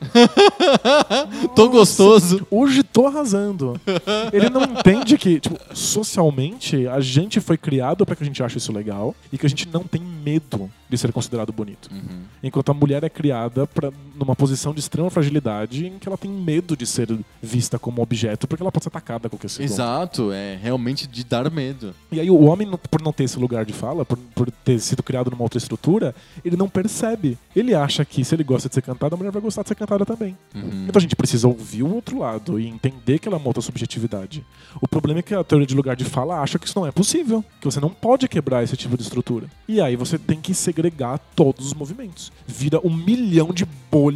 Tô 1.54 1.68
gostoso. 1.68 2.46
Hoje 2.50 2.82
tô 2.82 3.06
arrasando. 3.06 3.80
Ele 4.32 4.48
não 4.48 4.62
entende 4.62 5.18
que, 5.18 5.40
tipo, 5.40 5.58
socialmente, 5.74 6.86
a 6.86 7.00
gente 7.00 7.40
foi 7.40 7.56
criado 7.56 8.06
pra 8.06 8.16
que 8.16 8.22
a 8.22 8.26
gente 8.26 8.42
ache 8.42 8.58
isso 8.58 8.72
legal 8.72 9.14
e 9.32 9.38
que 9.38 9.46
a 9.46 9.48
gente 9.48 9.68
não 9.68 9.84
tem 9.84 10.00
medo 10.00 10.70
de 10.92 10.98
ser 10.98 11.10
considerado 11.10 11.50
bonito. 11.54 11.88
Uhum. 11.90 12.24
Enquanto 12.42 12.70
a 12.70 12.74
mulher 12.74 13.02
é 13.02 13.08
criada 13.08 13.66
pra, 13.66 13.90
numa 14.24 14.36
posição 14.36 14.72
de 14.72 14.80
extrema 14.80 15.10
fragilidade 15.10 15.86
em 15.86 15.98
que 15.98 16.08
ela 16.08 16.18
tem 16.18 16.30
medo 16.30 16.76
de 16.76 16.86
ser 16.86 17.08
vista 17.42 17.78
como 17.78 18.02
objeto 18.02 18.46
porque 18.46 18.62
ela 18.62 18.72
pode 18.72 18.84
ser 18.84 18.88
atacada 18.88 19.26
a 19.26 19.30
qualquer 19.30 19.48
segundo. 19.48 19.70
Exato, 19.70 20.32
é 20.32 20.58
realmente 20.60 21.06
de 21.06 21.24
dar 21.24 21.50
medo. 21.50 21.94
E 22.10 22.20
aí 22.20 22.30
o 22.30 22.40
homem, 22.42 22.70
por 22.90 23.02
não 23.02 23.12
ter 23.12 23.24
esse 23.24 23.38
lugar 23.38 23.64
de 23.64 23.72
fala, 23.72 24.04
por, 24.04 24.18
por 24.34 24.50
ter 24.50 24.78
sido 24.80 25.02
criado 25.02 25.30
numa 25.30 25.42
outra 25.42 25.58
estrutura, 25.58 26.14
ele 26.44 26.56
não 26.56 26.68
percebe. 26.68 27.38
Ele 27.54 27.74
acha 27.74 28.04
que 28.04 28.24
se 28.24 28.34
ele 28.34 28.44
gosta 28.44 28.68
de 28.68 28.74
ser 28.74 28.82
cantado, 28.82 29.14
a 29.14 29.18
mulher 29.18 29.30
vai 29.30 29.42
gostar 29.42 29.62
de 29.62 29.68
ser 29.68 29.74
cantada 29.74 30.04
também. 30.04 30.36
Uhum. 30.54 30.86
Então 30.88 30.98
a 30.98 31.00
gente 31.00 31.16
precisa 31.16 31.48
ouvir 31.48 31.82
o 31.82 31.94
outro 31.94 32.18
lado 32.18 32.58
e 32.58 32.66
entender 32.66 33.18
que 33.18 33.28
ela 33.28 33.36
é 33.36 33.40
uma 33.40 33.48
outra 33.48 33.62
subjetividade. 33.62 34.44
O 34.80 34.88
problema 34.88 35.20
é 35.20 35.22
que 35.22 35.34
a 35.34 35.44
teoria 35.44 35.66
de 35.66 35.74
lugar 35.74 35.96
de 35.96 36.04
fala 36.04 36.40
acha 36.40 36.58
que 36.58 36.66
isso 36.66 36.78
não 36.78 36.86
é 36.86 36.92
possível, 36.92 37.44
que 37.60 37.66
você 37.66 37.80
não 37.80 37.90
pode 37.90 38.28
quebrar 38.28 38.62
esse 38.62 38.76
tipo 38.76 38.96
de 38.96 39.02
estrutura. 39.02 39.46
E 39.68 39.80
aí 39.80 39.96
você 39.96 40.18
tem 40.18 40.40
que 40.40 40.54
segregar 40.54 41.18
todos 41.34 41.66
os 41.66 41.74
movimentos. 41.74 42.32
Vira 42.46 42.80
um 42.84 42.94
milhão 42.94 43.52
de 43.52 43.64
bolhas 43.90 44.11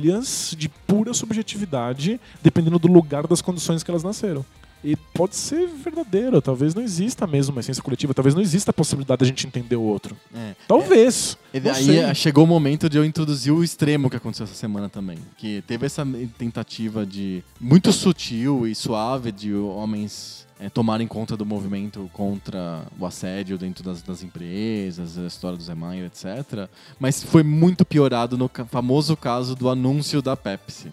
de 0.57 0.69
pura 0.87 1.13
subjetividade, 1.15 2.21
dependendo 2.43 2.79
do 2.79 2.89
lugar 2.89 3.27
das 3.27 3.41
condições 3.41 3.83
que 3.83 3.91
elas 3.91 4.03
nasceram. 4.03 4.45
E 4.85 4.95
pode 4.95 5.35
ser 5.35 5.67
verdadeiro, 5.67 6.41
talvez 6.41 6.75
não 6.75 6.83
exista 6.83 7.27
mesmo 7.27 7.53
uma 7.53 7.61
essência 7.61 7.83
coletiva, 7.83 8.15
talvez 8.15 8.35
não 8.35 8.43
exista 8.43 8.71
a 8.71 8.75
possibilidade 8.75 9.19
de 9.19 9.25
a 9.25 9.27
gente 9.27 9.47
entender 9.47 9.75
o 9.75 9.83
outro. 9.83 10.17
É. 10.33 10.55
Talvez. 10.69 11.37
E 11.53 11.59
não 11.59 11.73
daí 11.73 11.85
sei. 11.85 12.15
chegou 12.15 12.45
o 12.45 12.47
momento 12.47 12.89
de 12.89 12.97
eu 12.97 13.05
introduzir 13.05 13.53
o 13.53 13.65
extremo 13.65 14.09
que 14.09 14.17
aconteceu 14.17 14.45
essa 14.45 14.55
semana 14.55 14.89
também. 14.89 15.19
Que 15.37 15.63
teve 15.67 15.87
essa 15.87 16.07
tentativa 16.39 17.05
de 17.05 17.43
muito 17.61 17.93
sutil 17.93 18.67
e 18.67 18.75
suave 18.75 19.33
de 19.33 19.53
homens 19.55 20.46
eh, 20.59 20.71
tomarem 20.71 21.07
conta 21.07 21.37
do 21.37 21.45
movimento 21.45 22.11
contra 22.13 22.83
o 22.99 23.05
assédio 23.05 23.59
dentro 23.59 23.85
das, 23.85 24.03
das 24.03 24.23
empresas, 24.23 25.19
a 25.19 25.27
história 25.27 25.57
do 25.57 25.63
Zé 25.63 25.75
etc. 26.05 26.69
Mas 26.99 27.23
foi 27.23 27.43
muito 27.43 27.85
piorado 27.85 28.39
no 28.39 28.51
famoso 28.69 29.17
caso 29.17 29.55
do 29.55 29.69
anúncio 29.69 30.23
da 30.23 30.37
Pepsi. 30.37 30.93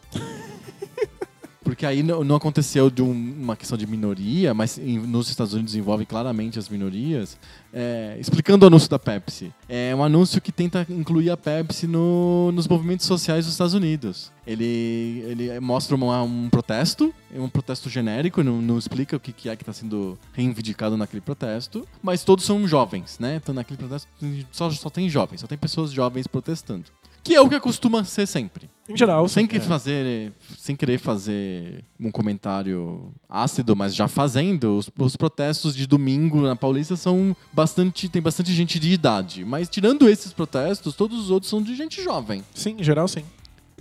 Porque 1.64 1.86
aí 1.86 2.04
não, 2.04 2.24
não 2.24 2.36
aconteceu 2.36 2.90
de 2.90 3.02
um- 3.02 3.36
uma 3.42 3.56
questão 3.56 3.78
de 3.78 3.88
minoria, 3.88 4.54
mas 4.54 4.78
em- 4.78 5.00
nos 5.00 5.30
Estados 5.30 5.54
Unidos 5.54 5.76
envolve 5.76 6.06
claramente 6.06 6.60
as 6.60 6.68
minorias. 6.70 7.38
É, 7.76 8.16
explicando 8.20 8.66
o 8.66 8.68
anúncio 8.68 8.88
da 8.90 9.00
Pepsi. 9.00 9.52
É 9.68 9.96
um 9.96 10.04
anúncio 10.04 10.40
que 10.40 10.52
tenta 10.52 10.86
incluir 10.90 11.32
a 11.32 11.38
Pepsi 11.38 11.88
no- 11.88 12.52
nos 12.52 12.68
movimentos 12.68 13.06
sociais 13.08 13.46
dos 13.46 13.54
Estados 13.56 13.74
Unidos. 13.74 14.32
Ele, 14.46 15.24
ele 15.28 15.60
mostra 15.60 15.96
uma- 15.96 16.22
um 16.22 16.50
protesto, 16.50 17.12
um 17.34 17.50
protesto 17.50 17.90
genérico, 17.90 18.44
não, 18.44 18.62
não 18.62 18.78
explica 18.78 19.16
o 19.16 19.20
que, 19.20 19.32
que 19.32 19.50
é 19.50 19.56
que 19.56 19.64
está 19.64 19.74
sendo 19.74 20.20
reivindicado 20.34 20.96
naquele 20.98 21.22
protesto, 21.22 21.88
mas 22.02 22.24
todos 22.24 22.46
são 22.46 22.68
jovens, 22.68 23.18
né? 23.20 23.38
Então 23.42 23.56
naquele 23.56 23.78
protesto 23.78 24.08
só, 24.52 24.70
só 24.70 24.90
tem 24.90 25.10
jovens, 25.10 25.42
só 25.42 25.48
tem 25.48 25.58
pessoas 25.58 25.92
jovens 25.92 26.28
protestando. 26.28 26.86
Que 27.24 27.36
é 27.36 27.42
o 27.42 27.50
que 27.50 27.60
costuma 27.60 28.04
ser 28.04 28.28
sempre. 28.28 28.70
Em 28.88 28.98
geral, 28.98 29.30
Sem, 29.30 29.48
que 29.48 29.56
é. 29.56 29.60
fazer, 29.62 30.34
sem 30.58 30.76
querer 30.76 30.98
fazer 31.00 31.86
um 31.98 32.12
comentário 32.12 33.14
ácido, 33.30 33.78
mas 33.78 33.96
já 33.96 34.10
fazendo, 34.10 34.78
os, 34.78 34.90
os 35.00 35.16
protestos 35.16 35.74
de 35.74 35.88
domingo 35.88 36.42
na 36.42 36.54
Paulista 36.54 36.98
são 36.98 37.34
bastante. 37.54 38.10
tem 38.10 38.22
bastante 38.22 38.52
gente 38.54 38.78
de 38.78 38.92
idade. 38.92 39.46
Mas 39.46 39.70
tirando 39.70 40.10
esses 40.10 40.34
protestos, 40.34 40.96
todos 40.96 41.18
os 41.18 41.32
outros 41.32 41.50
são 41.50 41.62
de 41.62 41.74
gente 41.76 42.04
jovem. 42.04 42.44
Sim, 42.54 42.76
em 42.80 42.84
geral, 42.84 43.08
sim. 43.08 43.24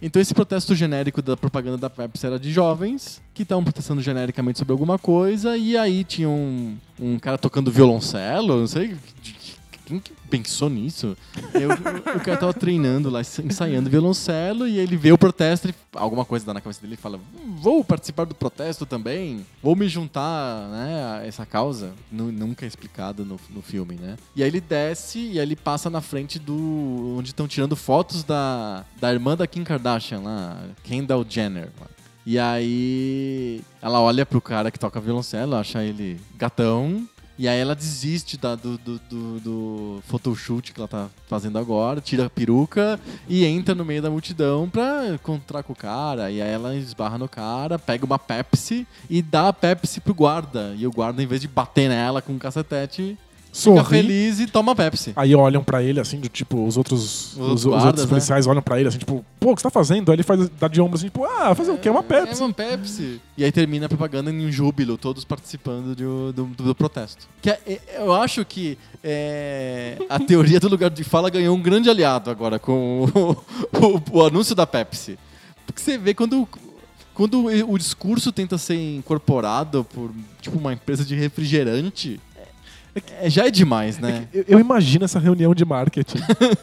Então 0.01 0.23
esse 0.23 0.35
protesto 0.35 0.75
genérico 0.75 1.21
da 1.21 1.37
propaganda 1.37 1.79
da 1.79 1.91
Pepsi 1.91 2.27
era 2.27 2.39
de 2.39 2.53
jovens 2.53 3.23
que 3.35 3.43
estavam 3.43 3.63
protestando 3.63 4.03
genericamente 4.03 4.59
sobre 4.59 4.73
alguma 4.73 4.99
coisa 4.99 5.57
e 5.57 5.77
aí 5.77 6.03
tinha 6.03 6.29
um, 6.29 6.77
um 6.99 7.19
cara 7.21 7.39
tocando 7.39 7.71
violoncelo, 7.71 8.59
não 8.59 8.67
sei 8.67 8.97
quem 9.93 10.01
que 10.01 10.13
pensou 10.31 10.69
nisso? 10.71 11.17
Eu- 11.55 11.71
o 12.17 12.21
cara 12.21 12.37
tava 12.37 12.55
treinando 12.55 13.09
lá, 13.11 13.21
ensaiando 13.21 13.89
violoncelo 13.91 14.67
e 14.67 14.79
ele 14.79 14.97
vê 14.97 15.13
o 15.13 15.19
protesto 15.19 15.69
e 15.69 15.75
alguma 15.95 16.25
coisa 16.25 16.45
dá 16.47 16.55
na 16.55 16.61
cabeça 16.61 16.81
dele 16.81 16.95
e 16.95 16.97
fala 16.97 17.19
"Hum, 17.19 17.57
vou 17.61 17.85
participar 17.85 18.25
do 18.25 18.35
protesto 18.35 18.85
também, 18.87 19.45
vou 19.63 19.77
me 19.77 19.89
juntar 19.89 20.69
né, 20.71 21.19
a 21.21 21.27
essa 21.27 21.45
causa. 21.47 21.93
Nu- 22.11 22.33
nunca 22.33 22.65
é 22.65 22.69
explicado 22.69 23.25
no, 23.25 23.39
no 23.51 23.63
filme, 23.63 23.95
né? 23.97 24.17
E 24.35 24.43
aí 24.43 24.49
ele 24.49 24.61
desce 24.61 25.19
e 25.19 25.31
aí 25.33 25.39
ele 25.39 25.57
passa 25.57 25.89
na 25.91 26.01
frente 26.01 26.39
do... 26.39 27.17
onde 27.19 27.31
estão 27.31 27.47
tirando 27.47 27.77
fotos 27.77 28.25
da, 28.25 28.85
da 29.01 29.13
irmã 29.13 29.37
da 29.37 29.47
Kim 29.47 29.65
Kardashian 29.65 30.21
lá, 30.21 30.63
Kendall 30.83 31.25
Jenner. 31.29 31.69
lá. 31.81 31.87
E 32.25 32.39
aí 32.39 33.61
ela 33.81 34.01
olha 34.01 34.25
pro 34.25 34.41
cara 34.41 34.71
que 34.71 34.79
toca 34.79 35.01
violoncelo, 35.01 35.57
acha 35.57 35.83
ele 35.83 36.21
gatão. 36.37 37.07
E 37.43 37.49
aí 37.49 37.59
ela 37.59 37.75
desiste 37.75 38.37
da- 38.37 38.55
do, 38.55 38.79
do, 38.79 39.01
do, 39.11 39.41
do 39.41 40.03
photoshoot 40.07 40.73
que 40.73 40.79
ela 40.79 40.87
tá 40.87 41.09
fazendo 41.27 41.59
agora, 41.59 42.01
tira 42.01 42.27
a 42.27 42.31
peruca 42.31 43.01
e 43.29 43.45
entra 43.45 43.75
no 43.75 43.85
meio 43.85 44.01
da 44.01 44.09
multidão 44.09 44.71
pra 44.71 45.09
encontrar 45.09 45.65
com 45.65 45.73
o 45.73 45.77
cara. 45.77 46.31
E 46.31 46.41
aí 46.41 46.49
ela 46.49 46.77
esbarra 46.77 47.19
no 47.19 47.29
cara, 47.29 47.81
pega 47.81 48.07
uma 48.07 48.17
Pepsi 48.17 48.87
e 49.11 49.21
dá 49.21 49.49
a 49.49 49.53
Pepsi 49.53 50.01
pro 50.01 50.15
guarda. 50.15 50.73
E 50.79 50.87
o 50.87 50.93
guarda, 50.93 51.21
em 51.21 51.27
vez 51.27 51.41
de 51.41 51.49
bater 51.49 51.89
nela 51.89 52.23
com 52.23 52.33
um 52.33 52.39
cacetete, 52.39 53.19
fica 53.53 53.77
Sorri. 53.77 53.85
feliz 53.85 54.41
e 54.41 54.47
toma 54.47 54.75
Pepsi. 54.75 55.13
Aí 55.15 55.35
olham 55.35 55.63
pra 55.63 55.83
ele 55.83 56.01
assim, 56.01 56.19
do 56.19 56.29
tipo, 56.29 56.67
os 56.67 56.77
outros, 56.79 57.37
Os 57.37 57.39
os, 57.39 57.65
guardas, 57.67 57.87
outros 57.87 58.05
né? 58.05 58.09
policiais 58.09 58.47
olham 58.47 58.63
pra 58.63 58.79
ele 58.79 58.89
assim, 58.89 58.99
tipo, 58.99 59.25
pô, 59.39 59.53
o 59.53 59.55
que 59.55 59.61
você 59.61 59.67
tá 59.69 59.71
fazendo? 59.71 60.11
Aí 60.11 60.17
ele 60.17 60.23
faz, 60.23 60.49
dá 60.59 60.69
de 60.69 60.81
ombro 60.81 60.97
assim, 60.97 61.07
tipo, 61.07 61.25
ah, 61.25 61.55
fazer 61.55 61.71
o 61.71 61.77
quê? 61.79 61.89
É 61.89 61.93
uma 61.93 62.03
Pepsi. 62.03 62.41
É 62.43 62.45
uma 62.47 62.53
Pepsi. 62.55 63.21
E 63.37 63.45
aí 63.45 63.53
termina 63.53 63.87
a 63.87 63.89
propaganda 63.89 64.31
em 64.31 64.47
um 64.47 64.51
júbilo, 64.51 64.97
todos 64.97 65.25
participando 65.25 65.95
de 65.95 66.03
do- 66.05 66.47
do 66.47 66.75
protesto. 66.75 67.29
Que 67.43 67.51
é- 67.51 67.61
é- 67.67 67.81
eu 67.99 68.13
acho 68.15 68.45
que 68.45 68.79
é, 69.05 69.99
a 70.09 70.19
teoria 70.19 70.59
do 70.59 70.69
lugar 70.69 70.89
de 70.91 71.05
fala 71.05 71.29
ganhou 71.29 71.55
um 71.57 71.61
grande 71.61 71.91
aliado 71.91 72.31
agora 72.31 72.59
com 72.59 73.05
o, 73.15 73.31
o- 74.13 74.19
o 74.19 74.25
anúncio 74.25 74.55
da 74.55 74.67
Pepsi. 74.67 75.19
Porque 75.67 75.81
você 75.81 75.99
vê 75.99 76.15
quando, 76.15 76.49
quando 77.15 77.47
o 77.47 77.79
discurso 77.79 78.33
tenta 78.33 78.57
ser 78.59 78.75
incorporado 78.97 79.85
por 79.85 80.11
tipo 80.41 80.59
uma 80.59 80.73
empresa 80.73 81.05
de 81.05 81.15
refrigerante, 81.15 82.19
é- 82.95 83.27
é- 83.27 83.31
já 83.31 83.47
é 83.47 83.51
demais, 83.51 83.99
né? 83.99 84.27
Eu, 84.33 84.45
eu 84.49 84.61
imagino 84.61 85.05
essa 85.05 85.19
reunião 85.19 85.55
de 85.55 85.65
marketing. 85.65 86.19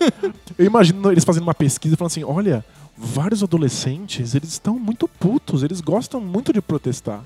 eu 0.58 0.66
imagino 0.66 1.12
eles 1.12 1.24
fazendo 1.24 1.44
uma 1.44 1.54
pesquisa 1.54 1.96
e 1.96 1.98
falando 1.98 2.12
assim: 2.12 2.24
olha, 2.24 2.64
vários 2.98 3.42
adolescentes, 3.44 4.36
eles 4.36 4.50
estão 4.50 4.78
muito 4.78 5.08
putos, 5.08 5.64
eles 5.64 5.82
gostam 5.82 6.20
muito 6.22 6.52
de 6.54 6.62
protestar. 6.62 7.22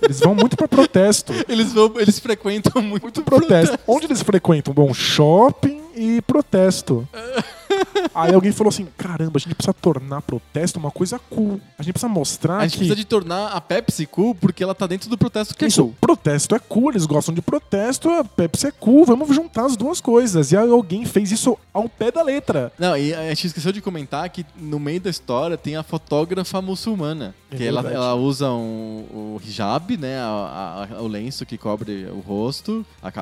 Eles 0.00 0.20
vão 0.20 0.34
muito 0.34 0.56
pra 0.56 0.68
protesto. 0.68 1.32
Eles, 1.48 1.72
vão, 1.72 1.92
eles 1.98 2.18
frequentam 2.20 2.80
muito, 2.80 3.02
Muito 3.02 3.22
protesto. 3.22 3.76
Onde 3.86 4.06
eles 4.06 4.22
frequentam? 4.22 4.72
Bom, 4.72 4.94
shopping 4.94 5.80
e 5.96 6.22
protesto. 6.22 7.06
Aí 8.14 8.34
alguém 8.34 8.52
falou 8.52 8.68
assim: 8.68 8.86
caramba, 8.96 9.32
a 9.36 9.38
gente 9.40 9.54
precisa 9.54 9.72
tornar 9.74 10.20
protesto 10.22 10.78
uma 10.78 10.90
coisa 10.90 11.18
cool. 11.30 11.60
A 11.78 11.82
gente 11.82 11.92
precisa 11.94 12.12
mostrar 12.12 12.58
A 12.58 12.62
gente 12.62 12.72
que. 12.72 12.78
precisa 12.78 12.96
de 12.96 13.04
tornar 13.04 13.48
a 13.48 13.60
Pepsi 13.60 14.06
cool 14.06 14.34
porque 14.34 14.62
ela 14.62 14.74
tá 14.74 14.86
dentro 14.86 15.08
do 15.08 15.16
protesto 15.18 15.54
que 15.56 15.64
é 15.64 15.68
Isso, 15.68 15.82
cool. 15.84 15.94
protesto 16.00 16.54
é 16.54 16.58
cool, 16.58 16.90
eles 16.90 17.06
gostam 17.06 17.34
de 17.34 17.40
protesto, 17.42 18.08
a 18.10 18.24
Pepsi 18.24 18.66
é 18.66 18.70
cool, 18.70 19.04
vamos 19.04 19.34
juntar 19.34 19.66
as 19.66 19.76
duas 19.76 20.00
coisas. 20.00 20.52
E 20.52 20.56
aí 20.56 20.70
alguém 20.70 21.04
fez 21.04 21.32
isso 21.32 21.56
ao 21.72 21.88
pé 21.88 22.10
da 22.10 22.22
letra. 22.22 22.72
Não, 22.78 22.96
e 22.96 23.14
a 23.14 23.28
gente 23.30 23.46
esqueceu 23.48 23.72
de 23.72 23.80
comentar 23.80 24.28
que 24.30 24.44
no 24.58 24.78
meio 24.78 25.00
da 25.00 25.10
história 25.10 25.56
tem 25.56 25.76
a 25.76 25.82
fotógrafa 25.82 26.60
muçulmana. 26.60 27.34
É 27.50 27.56
que 27.56 27.64
ela, 27.64 27.80
ela 27.90 28.14
usa 28.14 28.50
um, 28.50 29.04
o 29.12 29.40
hijab, 29.44 29.96
né? 29.96 30.18
a- 30.18 30.88
a- 30.98 31.02
o 31.02 31.06
lenço 31.06 31.44
que 31.44 31.58
cobre 31.58 32.06
o 32.06 32.20
rosto, 32.20 32.84
a 33.02 33.12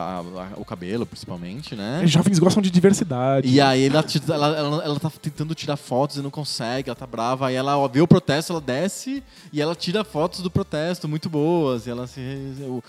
o 0.57 0.65
cabelo 0.65 1.05
principalmente, 1.05 1.75
né? 1.75 2.01
E 2.05 2.07
jovens 2.07 2.39
gostam 2.39 2.63
de 2.63 2.71
diversidade. 2.71 3.49
E 3.49 3.61
aí 3.61 3.87
ela, 3.87 4.05
ela, 4.47 4.57
ela, 4.59 4.85
ela 4.85 5.01
tá 5.01 5.11
tentando 5.21 5.55
tirar 5.55 5.77
fotos 5.77 6.17
e 6.17 6.21
não 6.21 6.31
consegue, 6.31 6.89
ela 6.89 6.97
tá 6.97 7.07
brava. 7.07 7.47
Aí 7.49 7.55
ela 7.55 7.87
vê 7.89 8.01
o 8.01 8.07
protesto, 8.07 8.53
ela 8.53 8.61
desce 8.61 9.23
e 9.53 9.61
ela 9.61 9.75
tira 9.75 10.05
fotos 10.05 10.41
do 10.41 10.51
protesto 10.51 11.09
muito 11.09 11.29
boas. 11.29 11.87
E 11.87 11.91
ela 11.91 12.07
se. 12.07 12.21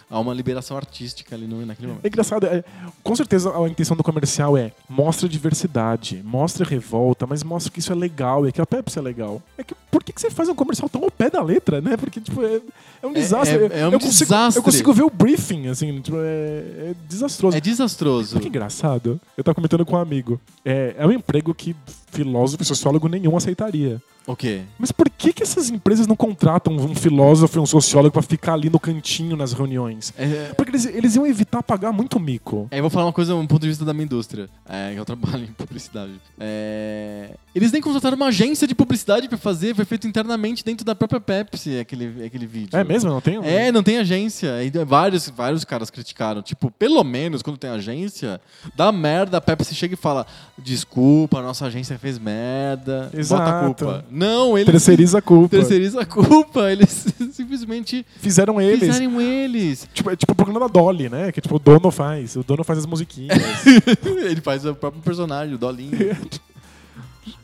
Há 0.10 0.20
uma 0.20 0.34
liberação 0.34 0.78
artística 0.78 1.36
ali 1.36 1.48
no, 1.48 1.66
naquele 1.66 1.88
momento. 1.88 2.06
É 2.06 2.08
engraçado, 2.08 2.46
é, 2.46 2.64
com 3.04 3.16
certeza 3.16 3.52
a 3.56 3.68
intenção 3.70 3.96
do 3.98 4.04
comercial 4.04 4.58
é 4.58 4.72
mostra 4.90 5.28
diversidade, 5.28 6.22
mostra 6.24 6.66
revolta, 6.66 7.26
mas 7.28 7.44
mostra 7.44 7.72
que 7.72 7.80
isso 7.80 7.92
é 7.92 7.96
legal 7.96 8.48
e 8.48 8.52
que 8.52 8.62
a 8.62 8.66
Pepsi 8.66 9.00
é 9.00 9.02
legal. 9.02 9.42
É 9.58 9.64
que 9.64 9.76
por 9.90 10.04
que, 10.04 10.14
que 10.14 10.22
você 10.22 10.32
faz 10.32 10.48
um 10.50 10.56
comercial 10.56 10.88
tão 10.90 11.04
ao 11.04 11.12
pé 11.12 11.30
da 11.30 11.42
letra, 11.44 11.82
né? 11.82 11.98
Porque, 11.98 12.20
tipo, 12.22 12.42
é, 12.44 12.62
é 13.04 13.08
um 13.08 13.12
É- 13.12 13.14
desastre. 13.14 13.58
é- 13.58 13.80
é 13.82 13.88
um 13.88 13.92
eu 13.92 14.00
consigo, 14.00 14.30
desastre. 14.32 14.60
Eu 14.60 14.64
consigo 14.64 14.94
ver 14.94 15.04
o 15.04 15.10
briefing, 15.10 15.68
assim, 15.68 16.00
tipo, 16.02 16.18
é, 16.18 16.22
é 16.22 16.96
desastroso. 17.10 17.58
É 17.58 17.60
desastroso. 17.60 18.40
Que 18.40 18.48
engraçado? 18.48 19.20
Eu 19.38 19.44
tava 19.44 19.56
comentando 19.56 19.86
com 19.86 19.96
um 19.96 20.00
amigo. 20.00 20.40
É, 20.64 20.96
é 20.98 21.06
um 21.06 21.12
emprego 21.42 21.54
que 21.54 21.76
filósofo 22.12 22.62
e 22.64 22.66
sociólogo 22.66 23.08
nenhum 23.08 23.36
aceitaria. 23.38 24.02
O 24.28 24.36
quê? 24.36 24.62
Mas 24.78 24.92
por 24.92 25.10
que, 25.10 25.34
que 25.34 25.42
essas 25.42 25.72
empresas 25.72 26.06
não 26.06 26.16
contratam 26.16 26.76
um 26.76 26.94
filósofo 26.94 27.58
e 27.58 27.60
um 27.62 27.66
sociólogo 27.66 28.14
pra 28.14 28.22
ficar 28.22 28.54
ali 28.54 28.70
no 28.70 28.80
cantinho 28.80 29.36
nas 29.36 29.52
reuniões? 29.52 30.14
É, 30.16 30.54
Porque 30.56 30.70
eles, 30.72 30.86
eles 30.86 31.16
iam 31.16 31.26
evitar 31.26 31.64
pagar 31.64 31.92
muito 31.92 32.20
mico. 32.20 32.68
É, 32.70 32.78
eu 32.78 32.84
vou 32.84 32.90
falar 32.92 33.08
uma 33.08 33.14
coisa, 33.14 33.34
um 33.34 33.48
ponto 33.48 33.64
de 33.64 33.70
vista 33.70 33.84
da 33.84 33.94
minha 33.94 34.06
indústria, 34.06 34.48
é, 34.70 34.94
que 34.94 35.00
eu 35.00 35.06
trabalho 35.06 35.44
em 35.50 35.54
publicidade. 35.54 36.12
É, 36.40 37.32
eles 37.56 37.72
nem 37.72 37.82
contrataram 37.82 38.16
uma 38.16 38.28
agência 38.28 38.68
de 38.68 38.76
publicidade 38.76 39.28
pra 39.28 39.40
fazer, 39.40 39.76
foi 39.76 39.86
feito 39.86 40.08
internamente 40.08 40.64
dentro 40.64 40.86
da 40.86 40.94
própria 40.94 41.20
Pepsi 41.20 41.80
aquele, 41.80 42.24
aquele 42.24 42.46
vídeo. 42.46 42.78
É 42.78 42.84
mesmo? 42.84 43.10
Não 43.10 43.22
tem? 43.22 43.40
um- 43.40 43.44
É, 43.44 43.72
não 43.72 43.82
tem 43.82 43.98
agência. 43.98 44.64
E 44.64 44.70
vários, 44.86 45.30
vários 45.30 45.66
caras 45.66 45.90
criticaram. 45.90 46.44
Tipo, 46.44 46.70
pelo 46.70 47.04
menos 47.04 47.42
quando 47.42 47.58
tem 47.58 47.72
agência, 47.72 48.40
dá 48.76 48.92
merda, 48.92 49.38
a 49.38 49.42
Pepsi 49.42 49.74
chega 49.74 49.96
e 49.96 49.98
fala: 49.98 50.28
desculpa, 50.60 51.40
a 51.40 51.42
nossa 51.42 51.66
agência 51.66 51.98
fez 52.02 52.18
merda. 52.18 53.04
Bota 53.04 53.18
a 53.18 53.20
Exato. 53.20 53.66
culpa. 53.66 54.06
Não, 54.10 54.58
eles 54.58 54.72
Terceiriza 54.72 55.20
a 55.20 55.22
culpa. 55.22 55.50
terceiriza 55.50 56.02
a 56.02 56.06
culpa. 56.06 56.72
Eles 56.72 57.06
simplesmente 57.32 58.06
Fizeram 58.18 58.60
eles. 58.60 58.80
fizeram 58.96 59.22
eles. 59.22 59.88
Tipo, 59.94 60.10
é 60.10 60.16
tipo 60.16 60.32
o 60.34 60.36
programa 60.36 60.60
da 60.62 60.68
Dolly, 60.68 61.10
né? 61.10 61.32
Que 61.32 61.40
tipo, 61.40 61.56
o 61.56 61.60
dono 61.60 61.92
faz. 61.92 62.36
O 62.36 62.44
dono 62.44 62.64
faz 62.64 62.80
as 62.80 62.86
musiquinhas. 62.86 63.38
Ele 64.04 64.42
faz 64.42 64.66
o 64.66 64.74
próprio 64.76 65.02
personagem, 65.02 65.56
o 65.56 65.58
Dolinho. 65.58 65.92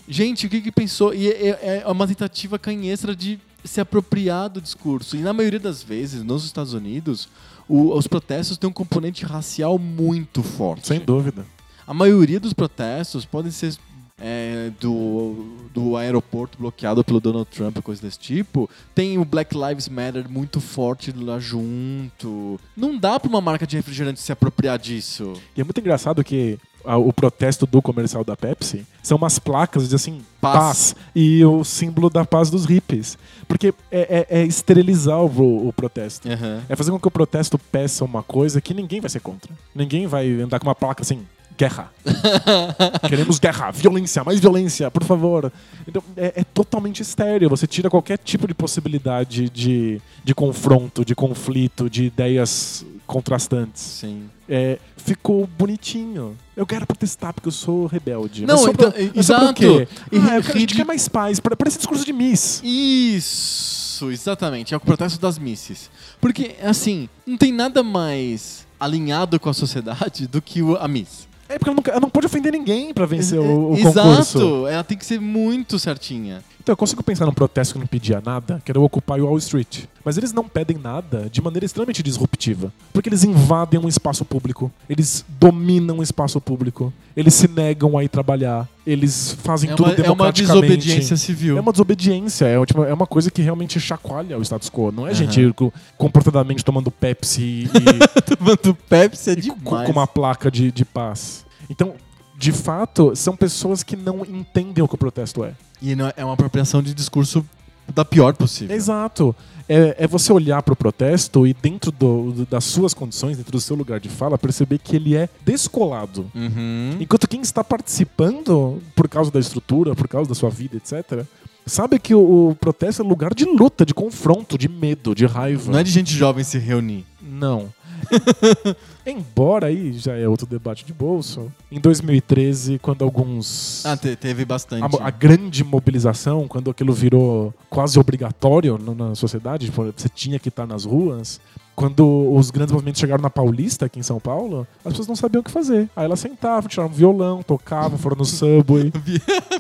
Gente, 0.09 0.47
o 0.47 0.49
que 0.49 0.61
que 0.61 0.71
pensou? 0.71 1.13
E 1.13 1.27
é, 1.29 1.83
é 1.85 1.87
uma 1.91 2.07
tentativa 2.07 2.57
canhestra 2.57 3.15
de 3.15 3.39
se 3.63 3.81
apropriar 3.81 4.49
do 4.49 4.61
discurso. 4.61 5.15
E 5.17 5.19
na 5.19 5.33
maioria 5.33 5.59
das 5.59 5.83
vezes, 5.83 6.23
nos 6.23 6.45
Estados 6.45 6.73
Unidos, 6.73 7.27
o- 7.67 7.93
os 7.93 8.07
protestos 8.07 8.57
têm 8.57 8.69
um 8.69 8.73
componente 8.73 9.25
racial 9.25 9.77
muito 9.77 10.41
forte. 10.41 10.87
Sem 10.87 10.99
dúvida. 10.99 11.45
A 11.85 11.93
maioria 11.93 12.39
dos 12.39 12.53
protestos 12.53 13.25
podem 13.25 13.51
ser 13.51 13.75
é, 14.19 14.71
do, 14.79 15.55
do 15.73 15.95
aeroporto 15.95 16.57
bloqueado 16.57 17.03
pelo 17.03 17.19
Donald 17.19 17.47
Trump, 17.49 17.77
coisa 17.81 18.01
desse 18.01 18.19
tipo. 18.19 18.69
Tem 18.95 19.17
o 19.17 19.25
Black 19.25 19.55
Lives 19.55 19.87
Matter 19.87 20.29
muito 20.29 20.59
forte 20.59 21.11
lá 21.11 21.39
junto. 21.39 22.59
Não 22.75 22.97
dá 22.97 23.19
pra 23.19 23.29
uma 23.29 23.41
marca 23.41 23.65
de 23.67 23.75
refrigerante 23.75 24.19
se 24.19 24.31
apropriar 24.31 24.77
disso. 24.79 25.33
E 25.55 25.61
é 25.61 25.63
muito 25.63 25.79
engraçado 25.79 26.23
que 26.23 26.57
o 26.85 27.11
protesto 27.11 27.65
do 27.67 27.81
comercial 27.81 28.23
da 28.23 28.35
Pepsi 28.37 28.85
são 29.03 29.17
umas 29.17 29.37
placas 29.39 29.89
de 29.89 29.95
assim, 29.95 30.21
Paz. 30.39 30.93
paz. 30.93 30.95
e 31.13 31.43
o 31.43 31.61
símbolo 31.63 32.09
da 32.09 32.23
paz 32.23 32.49
dos 32.49 32.63
hippies. 32.65 33.17
Porque 33.45 33.73
é, 33.91 34.25
é- 34.29 34.39
é 34.41 34.45
esterilizar 34.45 35.19
o, 35.21 35.67
o 35.67 35.73
protesto. 35.73 36.29
Aham. 36.29 36.63
É 36.69 36.75
fazer 36.77 36.91
com 36.91 36.99
que 36.99 37.07
o 37.07 37.11
protesto 37.11 37.57
peça 37.59 38.05
uma 38.05 38.23
coisa 38.23 38.61
que 38.61 38.73
ninguém 38.73 39.01
vai 39.01 39.09
ser 39.09 39.19
contra. 39.19 39.51
Ninguém 39.75 40.07
vai 40.07 40.29
andar 40.39 40.59
com 40.59 40.67
uma 40.67 40.75
placa 40.75 41.01
assim, 41.01 41.25
guerra. 41.57 41.91
Queremos 43.09 43.39
guerra, 43.39 43.71
violência, 43.71 44.23
mais 44.23 44.39
violência, 44.39 44.89
por 44.91 45.03
favor. 45.03 45.51
Então, 45.87 46.03
é, 46.15 46.33
é 46.37 46.43
totalmente 46.43 47.01
estéreo. 47.01 47.49
Você 47.49 47.65
tira 47.65 47.89
qualquer 47.89 48.17
tipo 48.17 48.47
de 48.47 48.53
possibilidade 48.53 49.49
de, 49.49 49.99
de 50.23 50.35
confronto, 50.35 51.03
de 51.03 51.15
conflito, 51.15 51.89
de 51.89 52.05
ideias 52.05 52.85
contrastantes. 53.05 53.81
Sim. 53.81 54.29
É, 54.47 54.77
ficou 54.95 55.47
bonitinho. 55.57 56.37
Eu 56.55 56.65
quero 56.65 56.85
protestar 56.85 57.33
porque 57.33 57.47
eu 57.47 57.51
sou 57.51 57.85
rebelde. 57.85 58.45
Não, 58.45 58.55
Mas 58.63 58.73
então, 58.73 58.91
pra- 58.91 59.01
exato. 59.15 59.53
quê? 59.55 59.87
E 60.11 60.17
Ah, 60.17 60.35
eu 60.37 60.43
quero, 60.43 60.57
a 60.57 60.59
gente 60.59 60.75
quer 60.75 60.85
mais 60.85 61.07
paz. 61.07 61.39
Pare- 61.39 61.55
Parece 61.55 61.77
discurso 61.77 62.05
de 62.05 62.13
Miss. 62.13 62.61
Isso, 62.63 64.11
exatamente. 64.11 64.73
É 64.73 64.77
o 64.77 64.79
protesto 64.79 65.19
das 65.19 65.37
misses. 65.37 65.89
Porque, 66.21 66.55
assim, 66.63 67.09
não 67.25 67.37
tem 67.37 67.51
nada 67.51 67.81
mais 67.83 68.65
alinhado 68.79 69.39
com 69.39 69.49
a 69.49 69.53
sociedade 69.53 70.27
do 70.31 70.41
que 70.41 70.61
a 70.79 70.87
Miss. 70.87 71.26
É 71.49 71.57
porque 71.57 71.69
ela 71.69 71.75
não, 71.75 71.91
ela 71.91 72.01
não 72.01 72.09
pode 72.09 72.25
ofender 72.25 72.51
ninguém 72.51 72.93
pra 72.93 73.05
vencer 73.05 73.39
o, 73.39 73.71
o 73.71 73.77
Exato. 73.77 74.07
concurso. 74.07 74.67
Ela 74.67 74.83
tem 74.83 74.97
que 74.97 75.05
ser 75.05 75.19
muito 75.19 75.79
certinha. 75.79 76.43
Então 76.61 76.73
eu 76.73 76.77
consigo 76.77 77.01
pensar 77.01 77.25
num 77.25 77.31
protesto 77.31 77.75
que 77.75 77.79
não 77.79 77.87
pedia 77.87 78.21
nada, 78.23 78.61
que 78.65 78.69
era 78.69 78.77
o 78.77 78.83
Occupy 78.83 79.21
Wall 79.21 79.37
Street. 79.37 79.85
Mas 80.03 80.17
eles 80.17 80.33
não 80.33 80.43
pedem 80.43 80.77
nada 80.77 81.29
de 81.31 81.41
maneira 81.41 81.65
extremamente 81.65 82.03
disruptiva. 82.03 82.73
Porque 82.91 83.07
eles 83.07 83.23
invadem 83.23 83.79
um 83.79 83.87
espaço 83.87 84.25
público, 84.25 84.69
eles 84.89 85.23
dominam 85.39 85.99
o 85.99 86.03
espaço 86.03 86.41
público, 86.41 86.91
eles 87.15 87.33
se 87.35 87.47
negam 87.47 87.97
a 87.97 88.03
ir 88.03 88.09
trabalhar, 88.09 88.67
eles 88.87 89.37
fazem 89.43 89.69
É 89.69 89.75
tudo 89.75 89.87
uma, 89.87 89.91
é 89.93 89.95
uma 89.97 90.03
democraticamente. 90.03 90.61
desobediência 90.77 91.17
civil. 91.17 91.57
É 91.57 91.61
uma 91.61 91.71
desobediência, 91.73 92.45
é, 92.45 92.65
tipo, 92.65 92.83
é 92.83 92.93
uma 92.93 93.05
coisa 93.05 93.29
que 93.29 93.41
realmente 93.41 93.79
chacoalha 93.79 94.37
o 94.37 94.41
status 94.41 94.69
quo. 94.69 94.91
Não 94.91 95.05
é 95.05 95.11
Aham. 95.11 95.13
gente 95.19 95.53
co- 95.53 95.73
comportadamente 95.97 96.63
tomando 96.63 96.89
Pepsi 96.89 97.41
e, 97.41 97.69
Tomando 98.37 98.73
Pepsi 98.73 99.29
é 99.31 99.33
e 99.33 99.49
com, 99.49 99.55
demais. 99.65 99.85
com 99.85 99.91
uma 99.91 100.07
placa 100.07 100.49
de, 100.49 100.71
de 100.71 100.85
paz. 100.85 101.45
Então, 101.69 101.95
de 102.37 102.51
fato, 102.51 103.15
são 103.15 103.35
pessoas 103.35 103.83
que 103.83 103.95
não 103.97 104.23
entendem 104.25 104.83
o 104.83 104.87
que 104.87 104.95
o 104.95 104.97
protesto 104.97 105.43
é. 105.43 105.51
E 105.81 105.93
não- 105.95 106.11
é 106.15 106.23
uma 106.23 106.33
apropriação 106.33 106.81
de 106.81 106.93
discurso 106.93 107.45
da 107.93 108.03
pior 108.05 108.33
possível. 108.35 108.75
Exato. 108.75 109.35
É, 109.69 109.95
é 109.99 110.07
você 110.07 110.31
olhar 110.31 110.63
para 110.63 110.73
o 110.73 110.77
protesto 110.77 111.45
e, 111.45 111.53
dentro 111.53 111.91
do- 111.91 112.45
das 112.49 112.63
suas 112.63 112.93
condições, 112.93 113.35
dentro 113.35 113.51
do 113.51 113.59
seu 113.59 113.75
lugar 113.75 113.99
de 113.99 114.07
fala, 114.07 114.37
perceber 114.37 114.77
que 114.77 114.95
ele 114.95 115.13
é 115.15 115.27
descolado. 115.45 116.31
Uhum. 116.33 116.91
Enquanto 117.01 117.27
quem 117.27 117.41
está 117.41 117.63
participando, 117.65 118.81
por 118.95 119.09
causa 119.09 119.29
da 119.29 119.39
estrutura, 119.41 119.93
por 119.93 120.07
causa 120.07 120.29
da 120.29 120.35
sua 120.35 120.49
vida, 120.49 120.77
etc., 120.77 121.25
sabe 121.65 121.99
que 121.99 122.15
o, 122.15 122.51
o 122.51 122.55
protesto 122.55 123.01
é 123.01 123.05
lugar 123.05 123.33
de 123.33 123.43
luta, 123.43 123.85
de 123.85 123.93
confronto, 123.93 124.57
de 124.57 124.69
medo, 124.69 125.13
de 125.13 125.25
raiva. 125.25 125.69
Não 125.69 125.79
é 125.79 125.83
de 125.83 125.91
gente 125.91 126.13
jovem 126.13 126.45
se 126.45 126.57
reunir. 126.57 127.05
Não. 127.21 127.67
Embora 129.09 129.67
aí 129.67 129.93
já 129.93 130.15
é 130.17 130.27
outro 130.27 130.45
debate 130.45 130.83
de 130.83 130.91
bolso. 130.91 131.49
Em 131.71 131.79
2013, 131.79 132.77
quando 132.79 133.03
alguns. 133.05 133.85
Ah, 133.85 133.95
te- 133.95 134.15
teve 134.17 134.43
bastante. 134.43 134.83
a, 135.01 135.07
a 135.07 135.09
grande 135.09 135.63
mobilização, 135.63 136.47
quando 136.47 136.69
aquilo 136.69 136.91
virou 136.93 137.53
quase 137.69 137.97
obrigatório 137.97 138.77
no- 138.77 138.93
na 138.93 139.15
sociedade, 139.15 139.67
tipo, 139.67 139.83
você 139.95 140.09
tinha 140.09 140.37
que 140.37 140.49
estar 140.49 140.67
nas 140.67 140.83
ruas. 140.83 141.39
Quando 141.73 142.33
os 142.33 142.49
grandes 142.49 142.73
movimentos 142.73 142.99
chegaram 142.99 143.21
na 143.21 143.29
Paulista, 143.29 143.85
aqui 143.85 143.99
em 143.99 144.03
São 144.03 144.19
Paulo, 144.19 144.65
as 144.83 144.91
pessoas 144.93 145.07
não 145.07 145.15
sabiam 145.15 145.41
o 145.41 145.43
que 145.43 145.51
fazer. 145.51 145.87
Aí 145.95 146.05
elas 146.05 146.19
sentavam, 146.19 146.67
tiraram 146.67 146.89
um 146.89 146.93
violão, 146.93 147.43
tocavam, 147.43 147.99
foram 147.99 148.17
no 148.17 148.25
subway. 148.25 148.91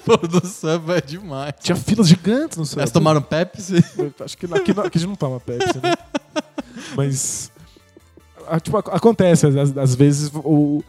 Pô, 0.03 0.17
do 0.27 0.45
samba 0.45 0.97
é 0.97 1.01
demais. 1.01 1.53
Tinha 1.61 1.75
filas 1.75 2.07
gigantes 2.07 2.57
no 2.57 2.65
subway. 2.65 2.81
Elas 2.83 2.91
tomaram 2.91 3.21
Pepsi? 3.21 3.75
Acho 4.19 4.35
que 4.35 4.45
aqui, 4.47 4.71
aqui 4.71 4.97
a 4.97 4.99
gente 4.99 5.07
não 5.07 5.15
toma 5.15 5.39
Pepsi, 5.39 5.77
né? 5.81 5.93
Mas. 6.97 7.51
Tipo, 8.61 8.77
ac- 8.77 8.89
acontece, 8.91 9.45
às, 9.47 9.77
às 9.77 9.95
vezes, 9.95 10.31
o, 10.33 10.83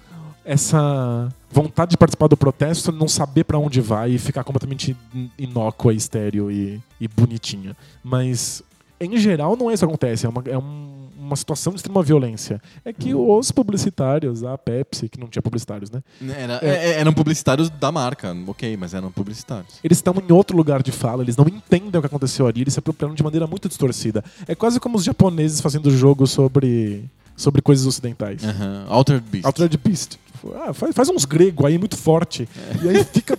essa 0.44 1.28
vontade 1.51 1.90
de 1.93 1.97
participar 1.97 2.26
do 2.28 2.36
protesto, 2.36 2.90
não 2.93 3.09
saber 3.09 3.44
pra 3.44 3.59
onde 3.59 3.80
vai 3.80 4.12
e 4.12 4.18
ficar 4.18 4.44
completamente 4.44 4.97
in- 5.14 5.30
inócua, 5.39 5.93
estéreo 5.94 6.51
e, 6.51 6.80
e 7.01 7.06
bonitinha. 7.09 7.76
Mas, 8.02 8.62
em 9.01 9.16
geral, 9.18 9.56
não 9.56 9.70
é 9.70 9.74
isso 9.74 9.85
que 9.86 9.90
acontece. 9.90 10.26
É 10.26 10.28
uma, 10.28 10.43
é 10.47 10.56
um- 10.59 10.97
uma 11.20 11.36
situação 11.36 11.74
de 11.74 11.78
extrema 11.80 12.02
violência. 12.02 12.59
É 12.82 12.90
que 12.93 13.14
os 13.14 13.52
publicitários, 13.52 14.43
a 14.44 14.56
Pepsi, 14.56 15.10
que 15.10 15.20
não 15.20 15.28
tinha 15.28 15.43
publicitários, 15.43 15.90
né? 15.90 16.02
Era- 16.35 16.59
é- 16.62 17.01
eram 17.01 17.12
publicitários 17.12 17.68
da 17.68 17.93
marca, 17.93 18.35
ok, 18.47 18.76
mas 18.78 18.94
eram 18.94 19.10
publicitários. 19.12 19.74
Eles 19.85 19.98
estão 19.98 20.14
em 20.26 20.32
outro 20.32 20.56
lugar 20.56 20.82
de 20.82 20.90
fala, 20.90 21.22
eles 21.22 21.36
não 21.36 21.47
entendem 21.47 21.98
o 21.98 22.01
que 22.01 22.06
aconteceu 22.06 22.47
ali, 22.47 22.62
eles 22.62 22.72
se 22.72 22.78
apropriaram 22.78 23.14
de 23.14 23.22
maneira 23.22 23.47
muito 23.47 23.68
distorcida. 23.68 24.24
É 24.47 24.55
quase 24.55 24.80
como 24.80 24.97
os 24.97 25.05
japoneses 25.05 25.60
fazendo 25.60 25.90
jogo 25.90 26.26
sobre, 26.26 27.05
sobre 27.39 27.62
coisas 27.62 27.86
ocidentais. 27.86 28.43
Aham. 28.44 28.85
Altered 28.89 29.24
Beast. 29.31 29.47
Altered 29.47 29.78
Beast. 29.78 30.19
Ah, 30.56 30.74
faz, 30.74 30.94
faz 30.94 31.09
uns 31.09 31.24
grego 31.24 31.65
aí 31.65 31.78
muito 31.78 31.97
forte. 31.97 32.48
E 32.82 32.89
aí 32.89 33.02
fica 33.05 33.39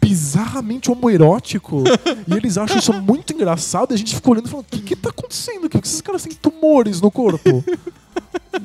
bizarramente 0.00 0.90
homoerótico. 0.90 1.84
e 2.26 2.34
eles 2.34 2.56
acham 2.56 2.78
isso 2.78 2.92
muito 2.94 3.32
engraçado. 3.34 3.92
E 3.92 3.94
a 3.94 3.96
gente 3.98 4.14
fica 4.14 4.30
olhando 4.30 4.46
e 4.46 4.50
falando: 4.50 4.66
o 4.66 4.68
que, 4.70 4.80
que 4.80 4.96
tá 4.96 5.10
acontecendo? 5.10 5.60
Por 5.68 5.70
que 5.70 5.86
esses 5.86 6.00
caras 6.00 6.22
têm 6.22 6.32
tumores 6.32 7.00
no 7.00 7.10
corpo? 7.10 7.62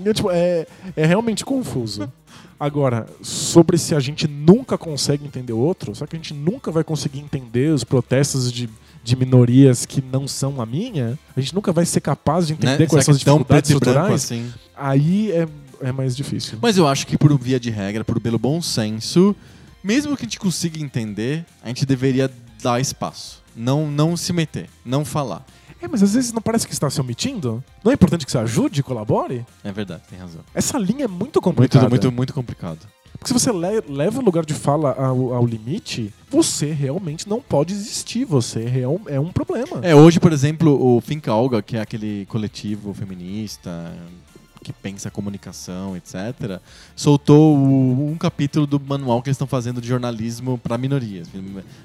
É, 0.05 0.13
tipo, 0.13 0.29
é, 0.31 0.67
é 0.95 1.05
realmente 1.05 1.43
confuso. 1.43 2.11
Agora, 2.59 3.07
sobre 3.21 3.77
se 3.77 3.95
a 3.95 3.99
gente 3.99 4.27
nunca 4.27 4.77
consegue 4.77 5.25
entender 5.25 5.53
o 5.53 5.57
outro, 5.57 5.95
será 5.95 6.07
que 6.07 6.15
a 6.15 6.19
gente 6.19 6.33
nunca 6.33 6.71
vai 6.71 6.83
conseguir 6.83 7.19
entender 7.19 7.73
os 7.73 7.83
protestos 7.83 8.51
de, 8.51 8.69
de 9.03 9.15
minorias 9.15 9.85
que 9.85 10.01
não 10.01 10.27
são 10.27 10.61
a 10.61 10.65
minha? 10.65 11.17
A 11.35 11.39
gente 11.41 11.53
nunca 11.55 11.71
vai 11.71 11.85
ser 11.85 12.01
capaz 12.01 12.47
de 12.47 12.53
entender 12.53 12.79
Né? 12.79 12.87
quais 12.87 13.05
são 13.05 13.13
as 13.13 13.23
tão 13.23 13.39
dificuldades 13.61 14.13
assim? 14.25 14.51
Aí 14.75 15.31
é, 15.31 15.47
é 15.81 15.91
mais 15.91 16.15
difícil. 16.15 16.57
Mas 16.61 16.77
eu 16.77 16.87
acho 16.87 17.05
que 17.07 17.17
por 17.17 17.37
via 17.39 17.59
de 17.59 17.69
regra, 17.69 18.03
por 18.03 18.19
pelo 18.19 18.37
bom 18.39 18.61
senso, 18.61 19.35
mesmo 19.83 20.15
que 20.15 20.23
a 20.23 20.25
gente 20.25 20.39
consiga 20.39 20.79
entender, 20.79 21.45
a 21.63 21.67
gente 21.69 21.85
deveria 21.85 22.29
dar 22.61 22.79
espaço. 22.79 23.41
Não, 23.55 23.89
não 23.89 24.15
se 24.15 24.31
meter, 24.31 24.69
não 24.85 25.03
falar. 25.03 25.45
É, 25.81 25.87
mas 25.87 26.03
às 26.03 26.13
vezes 26.13 26.33
não 26.33 26.41
parece 26.41 26.67
que 26.67 26.73
está 26.73 26.89
se 26.89 26.99
omitindo? 26.99 27.63
Não 27.83 27.91
é 27.91 27.95
importante 27.95 28.25
que 28.25 28.31
você 28.31 28.37
ajude, 28.37 28.83
colabore? 28.83 29.45
É 29.63 29.71
verdade, 29.71 30.01
tem 30.09 30.19
razão. 30.19 30.41
Essa 30.53 30.77
linha 30.77 31.05
é 31.05 31.07
muito 31.07 31.19
Muito, 31.19 31.41
complicada. 31.41 31.89
muito, 31.89 32.11
muito 32.11 32.33
complicado. 32.33 32.79
Porque 33.19 33.27
se 33.27 33.33
você 33.33 33.51
le- 33.51 33.83
leva 33.89 34.19
o 34.19 34.23
lugar 34.23 34.45
de 34.45 34.53
fala 34.53 34.93
ao, 34.93 35.33
ao 35.33 35.45
limite, 35.45 36.13
você 36.31 36.71
realmente 36.71 37.27
não 37.27 37.41
pode 37.41 37.73
existir. 37.73 38.23
Você 38.23 38.63
é 38.81 38.87
um, 38.87 38.99
é 39.07 39.19
problema. 39.31 39.81
É, 39.81 39.93
hoje, 39.93 40.19
por 40.21 40.31
exemplo, 40.31 40.71
o 40.71 41.01
Think 41.01 41.29
Olga, 41.29 41.61
que 41.61 41.75
é 41.75 41.81
aquele 41.81 42.25
coletivo 42.27 42.93
feminista 42.93 43.93
que 44.69 44.73
pensa 44.73 45.07
a 45.07 45.11
comunicação, 45.11 45.97
etc., 45.97 46.59
soltou 46.95 47.57
o- 47.57 48.11
um 48.11 48.15
capítulo 48.17 48.67
do 48.67 48.79
manual 48.79 49.21
que 49.21 49.29
eles 49.29 49.35
estão 49.35 49.47
fazendo 49.47 49.81
de 49.81 49.87
jornalismo 49.87 50.57
para 50.59 50.77
minorias. 50.77 51.27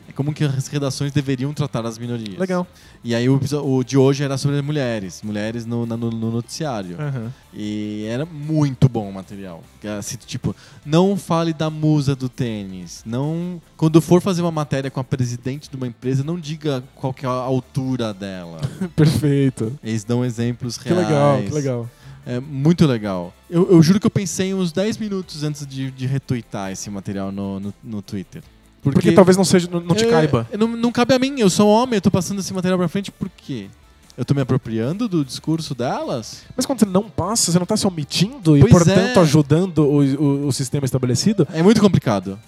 É 0.08 0.12
como 0.12 0.34
que 0.34 0.44
as 0.44 0.66
redações 0.68 1.10
deveriam 1.12 1.52
tratar 1.54 1.86
as 1.86 1.96
minorias. 1.98 2.38
Legal. 2.38 2.66
E 3.02 3.14
aí 3.14 3.28
o, 3.28 3.40
o 3.64 3.82
de 3.84 3.96
hoje 3.96 4.22
era 4.22 4.36
sobre 4.36 4.60
mulheres, 4.62 5.22
mulheres 5.22 5.64
no, 5.64 5.86
na- 5.86 5.96
no, 5.96 6.10
no 6.10 6.30
noticiário. 6.30 6.96
Aham. 7.00 7.32
E 7.52 8.04
era 8.08 8.26
muito 8.26 8.88
bom 8.88 9.08
o 9.08 9.12
material. 9.12 9.62
Que 9.80 9.86
era 9.86 9.98
Assim, 9.98 10.16
tipo, 10.16 10.54
não 10.84 11.16
fale 11.16 11.52
da 11.54 11.70
musa 11.70 12.14
do 12.14 12.28
tênis. 12.28 13.02
Não, 13.06 13.60
quando 13.76 14.00
for 14.00 14.20
fazer 14.20 14.42
uma 14.42 14.50
matéria 14.50 14.90
com 14.90 15.00
a 15.00 15.04
presidente 15.04 15.70
de 15.70 15.76
uma 15.76 15.86
empresa, 15.86 16.22
não 16.24 16.38
diga 16.38 16.82
qual 16.96 17.12
que 17.14 17.24
é 17.24 17.28
a 17.28 17.32
altura 17.32 18.12
dela. 18.12 18.60
Perfeito. 18.94 19.72
Eles 19.82 20.04
dão 20.04 20.24
exemplos 20.24 20.76
Que 20.76 20.88
reais. 20.88 21.06
legal, 21.08 21.42
que 21.42 21.50
legal. 21.54 21.90
É 22.26 22.40
muito 22.40 22.86
legal. 22.86 23.32
Eu, 23.50 23.70
eu 23.70 23.82
juro 23.82 24.00
que 24.00 24.06
eu 24.06 24.10
pensei 24.10 24.54
uns 24.54 24.72
10 24.72 24.96
minutos 24.98 25.42
antes 25.44 25.66
de, 25.66 25.90
de 25.90 26.06
retweetar 26.06 26.72
esse 26.72 26.88
material 26.90 27.30
no, 27.30 27.60
no, 27.60 27.74
no 27.82 28.02
Twitter. 28.02 28.42
Porque, 28.82 29.12
talvez 29.12 29.36
não 29.36 29.44
seja, 29.44 29.68
não, 29.70 29.80
não 29.80 29.94
te 29.94 30.04
é, 30.04 30.10
caiba. 30.10 30.46
Não, 30.58 30.68
não 30.68 30.92
cabe 30.92 31.14
a 31.14 31.18
mim, 31.18 31.34
eu 31.38 31.48
sou 31.48 31.68
homem, 31.68 31.96
eu 31.96 32.00
tô 32.02 32.10
passando 32.10 32.40
esse 32.40 32.52
material 32.52 32.78
pra 32.78 32.88
frente 32.88 33.10
por 33.10 33.30
quê? 33.30 33.68
Eu 34.16 34.24
tô 34.24 34.32
me 34.32 34.40
apropriando 34.42 35.08
do 35.08 35.24
discurso 35.24 35.74
delas? 35.74 36.42
Mas 36.56 36.64
quando 36.64 36.78
você 36.80 36.84
não 36.86 37.02
passa, 37.10 37.50
você 37.50 37.58
não 37.58 37.64
está 37.64 37.76
se 37.76 37.86
omitindo 37.86 38.56
e, 38.56 38.60
Pois 38.60 38.72
portanto, 38.72 39.16
é. 39.16 39.20
ajudando 39.20 39.78
o, 39.78 40.02
o- 40.02 40.46
o 40.46 40.52
sistema 40.52 40.84
estabelecido. 40.84 41.48
É 41.52 41.62
muito 41.62 41.80
complicado. 41.80 42.38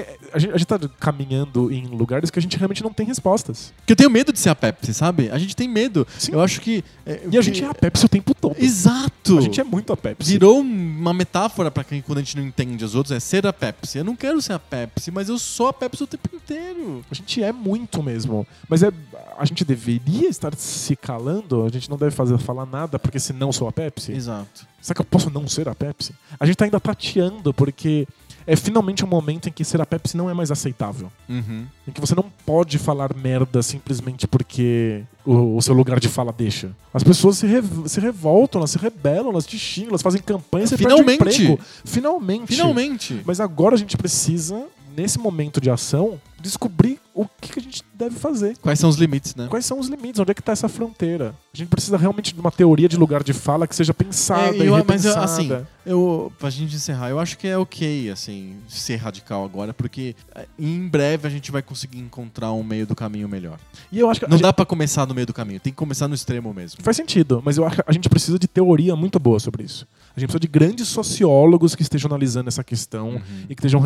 É, 0.00 0.18
a, 0.32 0.38
gente, 0.38 0.54
a 0.54 0.56
gente 0.56 0.66
tá 0.66 0.78
caminhando 0.98 1.72
em 1.72 1.86
lugares 1.86 2.30
que 2.30 2.38
a 2.38 2.42
gente 2.42 2.56
realmente 2.56 2.82
não 2.82 2.92
tem 2.92 3.06
respostas. 3.06 3.72
Porque 3.78 3.92
eu 3.92 3.96
tenho 3.96 4.10
medo 4.10 4.32
de 4.32 4.38
ser 4.38 4.48
a 4.48 4.54
Pepsi, 4.54 4.94
sabe? 4.94 5.30
A 5.30 5.38
gente 5.38 5.54
tem 5.54 5.68
medo. 5.68 6.06
Sim. 6.18 6.32
Eu 6.32 6.40
acho 6.40 6.60
que. 6.60 6.84
é, 7.04 7.22
E 7.30 7.36
a 7.38 7.42
gente 7.42 7.62
é 7.62 7.66
a 7.66 7.74
Pepsi 7.74 8.06
o 8.06 8.08
tempo 8.08 8.34
todo. 8.34 8.56
Exato! 8.58 9.38
A 9.38 9.40
gente 9.40 9.60
é 9.60 9.64
muito 9.64 9.92
a 9.92 9.96
Pepsi. 9.96 10.32
Virou 10.32 10.60
uma 10.60 11.12
metáfora 11.12 11.70
pra 11.70 11.84
quem 11.84 12.00
quando 12.00 12.18
a 12.18 12.22
gente 12.22 12.36
não 12.36 12.44
entende 12.44 12.84
os 12.84 12.94
outros, 12.94 13.12
é 13.12 13.20
ser 13.20 13.46
a 13.46 13.52
Pepsi. 13.52 13.98
Eu 13.98 14.04
não 14.04 14.16
quero 14.16 14.40
ser 14.40 14.52
a 14.54 14.58
Pepsi, 14.58 15.10
mas 15.10 15.28
eu 15.28 15.38
sou 15.38 15.68
a 15.68 15.72
Pepsi 15.72 16.02
o 16.02 16.06
tempo 16.06 16.28
inteiro. 16.34 17.04
A 17.10 17.14
gente 17.14 17.42
é 17.42 17.52
muito 17.52 18.02
mesmo. 18.02 18.46
Mas 18.68 18.82
é, 18.82 18.90
a 19.38 19.44
gente 19.44 19.64
deveria 19.64 20.28
estar 20.28 20.54
se 20.56 20.96
calando, 20.96 21.64
a 21.64 21.68
gente 21.68 21.88
não 21.90 21.96
deve 21.96 22.10
fazer, 22.14 22.38
falar 22.38 22.66
nada, 22.66 22.98
porque 22.98 23.18
senão 23.18 23.52
sou 23.52 23.68
a 23.68 23.72
Pepsi. 23.72 24.12
Exato. 24.12 24.66
Será 24.80 24.94
que 24.94 25.00
eu 25.02 25.04
posso 25.04 25.30
não 25.30 25.46
ser 25.46 25.68
a 25.68 25.74
Pepsi? 25.74 26.14
A 26.38 26.46
gente 26.46 26.56
tá 26.56 26.64
ainda 26.64 26.80
tateando, 26.80 27.52
porque 27.52 28.08
é 28.46 28.56
finalmente 28.56 29.04
um 29.04 29.08
momento 29.08 29.48
em 29.48 29.52
que 29.52 29.64
ser 29.64 29.80
a 29.80 29.86
Pepsi 29.86 30.16
não 30.16 30.28
é 30.30 30.34
mais 30.34 30.50
aceitável. 30.50 31.10
Uhum. 31.28 31.64
Em 31.86 31.90
que 31.92 32.00
você 32.00 32.14
não 32.14 32.24
pode 32.44 32.78
falar 32.78 33.14
merda 33.14 33.62
simplesmente 33.62 34.26
porque 34.26 35.02
o, 35.24 35.56
o 35.56 35.62
seu 35.62 35.74
lugar 35.74 36.00
de 36.00 36.08
fala 36.08 36.32
deixa. 36.32 36.70
As 36.92 37.02
pessoas 37.04 37.38
se, 37.38 37.46
rev- 37.46 37.86
se 37.86 38.00
revoltam, 38.00 38.60
elas 38.60 38.70
se 38.70 38.78
rebelam, 38.78 39.30
elas 39.30 39.46
te 39.46 39.58
xingam, 39.58 39.90
elas 39.90 40.02
fazem 40.02 40.20
campanha, 40.20 40.66
você 40.66 40.76
perde 40.76 40.92
Finalmente. 40.92 41.22
emprego. 41.42 41.60
Finalmente. 41.84 42.46
Finalmente. 42.54 43.22
Mas 43.24 43.40
agora 43.40 43.74
a 43.74 43.78
gente 43.78 43.96
precisa, 43.96 44.64
nesse 44.96 45.18
momento 45.18 45.60
de 45.60 45.70
ação, 45.70 46.20
descobrir 46.40 46.98
o 47.14 47.26
que, 47.40 47.52
que 47.52 47.58
a 47.58 47.62
gente 47.62 47.82
deve 47.92 48.16
fazer. 48.16 48.56
Quais 48.62 48.78
são 48.78 48.88
os 48.88 48.96
limites, 48.96 49.34
né? 49.34 49.46
Quais 49.48 49.66
são 49.66 49.78
os 49.78 49.88
limites? 49.88 50.18
Onde 50.20 50.30
é 50.30 50.34
que 50.34 50.40
está 50.40 50.52
essa 50.52 50.68
fronteira? 50.68 51.34
A 51.52 51.56
gente 51.56 51.68
precisa 51.68 51.96
realmente 51.96 52.32
de 52.32 52.40
uma 52.40 52.50
teoria 52.50 52.88
de 52.88 52.96
lugar 52.96 53.22
de 53.22 53.32
fala 53.32 53.66
que 53.66 53.74
seja 53.76 53.92
pensada 53.92 54.56
É, 54.56 54.60
e 54.60 54.66
eu- 54.66 54.84
mas 54.86 55.04
eu, 55.04 55.12
repensada. 55.14 55.24
assim, 55.24 55.66
eu, 55.84 56.32
pra 56.38 56.48
gente 56.48 56.74
encerrar, 56.76 57.10
eu 57.10 57.18
acho 57.18 57.36
que 57.36 57.46
é 57.48 57.58
ok, 57.58 58.10
assim, 58.10 58.56
ser 58.68 58.96
radical 58.96 59.44
agora, 59.44 59.74
porque 59.74 60.14
é, 60.34 60.46
em 60.58 60.86
breve 60.88 61.26
a 61.26 61.30
gente 61.30 61.50
vai 61.50 61.60
conseguir 61.62 61.98
encontrar 61.98 62.52
um 62.52 62.62
meio 62.62 62.86
do 62.86 62.94
caminho 62.94 63.28
melhor. 63.28 63.58
E 63.92 63.98
eu 63.98 64.08
acho 64.08 64.22
Não 64.22 64.30
gente- 64.38 64.42
dá 64.42 64.52
pra 64.52 64.64
começar 64.64 65.06
no 65.06 65.14
meio 65.14 65.26
do 65.26 65.34
caminho, 65.34 65.60
tem 65.60 65.72
que 65.72 65.76
começar 65.76 66.08
no 66.08 66.14
extremo 66.14 66.54
mesmo. 66.54 66.82
faz 66.82 66.96
sentido, 66.96 67.42
mas 67.44 67.58
eu 67.58 67.66
acho 67.66 67.76
que 67.76 67.82
a 67.86 67.92
gente 67.92 68.08
precisa 68.08 68.38
de 68.38 68.46
teoria 68.48 68.94
muito 68.96 69.18
boa 69.18 69.38
sobre 69.40 69.64
isso. 69.64 69.86
A 70.16 70.20
gente 70.20 70.28
precisa 70.28 70.40
de 70.40 70.48
grandes 70.48 70.88
sociólogos 70.88 71.74
que 71.74 71.82
estejam 71.82 72.08
analisando 72.08 72.48
essa 72.48 72.64
questão 72.64 73.10
Uhum. 73.10 73.20
e 73.48 73.54
que 73.54 73.60
estejam 73.60 73.80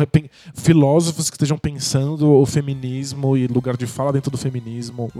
filósofos 0.53 1.29
que 1.29 1.35
estejam 1.35 1.57
pensando 1.57 2.44
o 2.45 2.47
feminismo 2.47 3.35
e 3.35 3.47
lugar 3.47 3.75
de 3.75 3.85
fala 3.85 4.13
dentro 4.13 4.31
do 4.31 4.37
feminismo, 4.37 5.11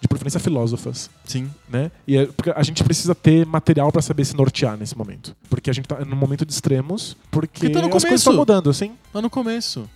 de 0.00 0.08
preferência 0.08 0.40
filósofas. 0.40 1.08
Sim. 1.24 1.48
né? 1.68 1.90
E 2.06 2.16
é- 2.16 2.26
porque 2.26 2.50
a 2.50 2.62
gente 2.62 2.82
precisa 2.82 3.14
ter 3.14 3.46
material 3.46 3.92
pra 3.92 4.02
saber 4.02 4.24
se 4.24 4.34
nortear 4.36 4.76
nesse 4.76 4.96
momento. 4.98 5.36
Porque 5.48 5.70
a 5.70 5.72
gente 5.72 5.86
tá 5.86 6.04
num 6.04 6.16
momento 6.16 6.44
de 6.44 6.52
extremos, 6.52 7.16
porque, 7.30 7.60
Porque 7.60 7.70
tá 7.70 7.80
no 7.80 7.86
as 7.88 8.02
coisas 8.02 8.20
estão 8.20 8.34
mudando, 8.34 8.68
assim. 8.70 8.92
Lá 9.14 9.22
no 9.22 9.30
começo. 9.30 9.88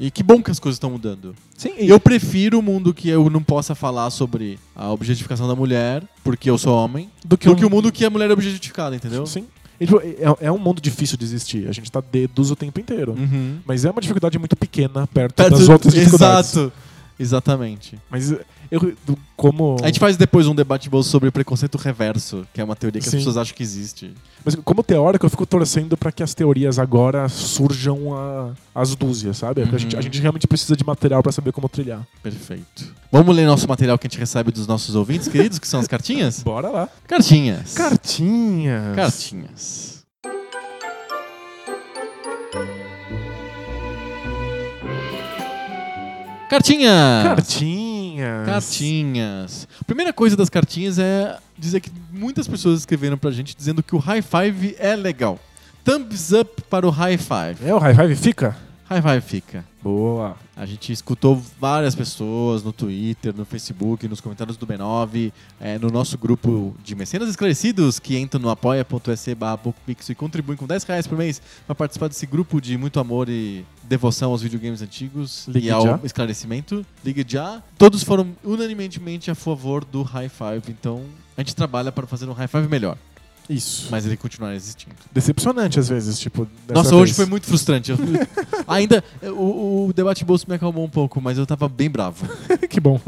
E 0.00 0.10
que 0.10 0.22
bom 0.22 0.42
que 0.42 0.50
as 0.50 0.58
coisas 0.58 0.76
estão 0.76 0.90
mudando. 0.90 1.34
Sim, 1.56 1.74
Eu 1.78 2.00
prefiro 2.00 2.58
um 2.58 2.62
mundo 2.62 2.94
que 2.94 3.08
eu 3.08 3.28
não 3.28 3.42
possa 3.42 3.74
falar 3.74 4.10
sobre 4.10 4.58
a 4.74 4.90
objetificação 4.90 5.46
da 5.46 5.54
mulher, 5.54 6.02
porque 6.24 6.48
eu 6.50 6.56
sou 6.56 6.74
homem, 6.74 7.10
do 7.24 7.36
que, 7.36 7.46
do 7.46 7.52
um- 7.52 7.56
que 7.56 7.64
o 7.64 7.70
mundo 7.70 7.92
que 7.92 8.04
a 8.04 8.10
mulher 8.10 8.30
é 8.30 8.32
objetificada, 8.32 8.96
entendeu? 8.96 9.26
Sim. 9.26 9.46
Tipo, 9.86 10.00
é, 10.00 10.46
é 10.46 10.52
um 10.52 10.58
mundo 10.58 10.80
difícil 10.80 11.16
de 11.18 11.24
existir. 11.24 11.68
A 11.68 11.72
gente 11.72 11.90
tá 11.90 12.00
dedos 12.00 12.50
o 12.50 12.56
tempo 12.56 12.78
inteiro. 12.80 13.12
Uhum. 13.12 13.58
Mas 13.66 13.84
é 13.84 13.90
uma 13.90 14.00
dificuldade 14.00 14.38
muito 14.38 14.56
pequena 14.56 15.06
perto, 15.06 15.34
Perto- 15.36 15.58
das 15.58 15.68
outras 15.68 15.92
dificuldades. 15.94 16.50
Exato. 16.56 16.72
Exatamente. 17.18 17.98
Mas 18.10 18.34
eu, 18.72 18.94
do- 19.06 19.18
como. 19.36 19.76
A 19.82 19.86
gente 19.86 20.00
faz 20.00 20.16
depois 20.16 20.46
um 20.46 20.54
debate 20.54 20.88
bom 20.88 21.02
sobre 21.02 21.30
preconceito 21.30 21.76
reverso, 21.76 22.46
que 22.54 22.60
é 22.60 22.64
uma 22.64 22.74
teoria 22.74 23.00
que 23.02 23.08
Sim. 23.08 23.18
as 23.18 23.20
pessoas 23.22 23.36
acham 23.36 23.54
que 23.54 23.62
existe. 23.62 24.14
Mas 24.44 24.54
como 24.56 24.82
teórico, 24.82 25.26
eu 25.26 25.30
fico 25.30 25.44
torcendo 25.44 25.94
pra 25.96 26.10
que 26.10 26.22
as 26.22 26.32
teorias 26.34 26.78
agora 26.78 27.28
surjam 27.28 28.14
a, 28.16 28.52
as 28.74 28.94
dúzias, 28.96 29.36
sabe? 29.36 29.60
Porque 29.60 29.76
a, 29.76 29.78
gente, 29.78 29.94
a 29.94 29.98
Uhum. 29.98 30.02
gente 30.02 30.20
realmente 30.20 30.46
precisa 30.48 30.74
de 30.74 30.84
material 30.84 31.22
pra 31.22 31.30
saber 31.30 31.52
como 31.52 31.68
trilhar. 31.68 32.02
Perfeito. 32.22 32.92
Vamos 33.12 33.36
ler 33.36 33.46
nosso 33.46 33.68
material 33.68 33.98
que 33.98 34.06
a 34.06 34.08
gente 34.10 34.18
recebe 34.18 34.50
dos 34.50 34.66
nossos 34.66 34.94
ouvintes 34.94 35.28
queridos, 35.28 35.58
que 35.58 35.68
são 35.68 35.78
as 35.78 35.86
cartinhas? 35.86 36.40
Bora 36.44 36.70
lá. 36.70 36.88
Cartinhas. 37.06 37.74
Cartinhas. 37.74 38.96
Cartinhas. 38.96 40.02
Cartinhas! 48.22 48.46
Cartinhas. 48.46 49.68
Primeira 49.86 50.12
coisa 50.12 50.36
das 50.36 50.48
cartinhas 50.48 50.98
é 50.98 51.38
dizer 51.58 51.80
que 51.80 51.90
muitas 52.10 52.46
pessoas 52.46 52.80
escreveram 52.80 53.18
pra 53.18 53.30
gente 53.30 53.56
dizendo 53.56 53.82
que 53.82 53.94
o 53.94 53.98
high 53.98 54.22
five 54.22 54.76
é 54.78 54.94
legal. 54.94 55.38
Thumbs 55.84 56.32
up 56.32 56.62
para 56.62 56.86
o 56.86 56.90
high 56.90 57.18
five. 57.18 57.66
É, 57.66 57.74
o 57.74 57.78
high 57.78 57.94
five 57.94 58.16
fica? 58.16 58.56
High 58.88 59.02
five 59.02 59.20
fica. 59.22 59.64
Boa. 59.82 60.36
A 60.54 60.64
gente 60.64 60.92
escutou 60.92 61.42
várias 61.58 61.94
pessoas 61.94 62.62
no 62.62 62.72
Twitter, 62.72 63.34
no 63.34 63.44
Facebook, 63.44 64.06
nos 64.06 64.20
comentários 64.20 64.56
do 64.56 64.66
B9, 64.66 65.32
eh, 65.60 65.78
no 65.78 65.88
nosso 65.88 66.16
grupo 66.16 66.76
de 66.84 66.94
mecenas 66.94 67.28
esclarecidos 67.28 67.98
que 67.98 68.16
entram 68.16 68.40
no 68.40 68.50
apoia.se 68.50 69.34
barra 69.34 69.58
e 69.88 70.14
contribuem 70.14 70.56
com 70.56 70.66
10 70.66 70.84
reais 70.84 71.06
por 71.06 71.18
mês 71.18 71.40
para 71.66 71.74
participar 71.74 72.08
desse 72.08 72.26
grupo 72.26 72.60
de 72.60 72.76
muito 72.76 73.00
amor 73.00 73.28
e 73.28 73.64
devoção 73.92 74.30
aos 74.30 74.40
videogames 74.40 74.80
antigos 74.80 75.46
Ligue 75.48 75.66
e 75.66 75.70
ao 75.70 75.82
já. 75.84 76.00
esclarecimento. 76.02 76.84
Ligue 77.04 77.22
já. 77.28 77.62
Todos 77.76 78.02
foram 78.02 78.34
unanimemente 78.42 79.30
a 79.30 79.34
favor 79.34 79.84
do 79.84 80.02
High 80.02 80.30
Five, 80.30 80.62
então 80.70 81.04
a 81.36 81.42
gente 81.42 81.54
trabalha 81.54 81.92
para 81.92 82.06
fazer 82.06 82.26
um 82.26 82.32
High 82.32 82.48
Five 82.48 82.68
melhor, 82.68 82.96
Isso. 83.50 83.88
mas 83.90 84.06
ele 84.06 84.16
continuar 84.16 84.54
existindo. 84.54 84.94
Decepcionante 85.12 85.78
às 85.78 85.90
vezes, 85.90 86.18
tipo. 86.18 86.48
Nossa, 86.70 86.88
vez. 86.88 87.02
hoje 87.02 87.12
foi 87.12 87.26
muito 87.26 87.46
frustrante. 87.46 87.90
Eu- 87.90 87.98
Ainda, 88.66 89.04
o, 89.22 89.88
o 89.88 89.92
debate 89.92 90.24
bolso 90.24 90.46
me 90.48 90.54
acalmou 90.54 90.86
um 90.86 90.88
pouco, 90.90 91.20
mas 91.20 91.36
eu 91.36 91.44
tava 91.44 91.68
bem 91.68 91.90
bravo. 91.90 92.26
que 92.70 92.80
bom. 92.80 92.98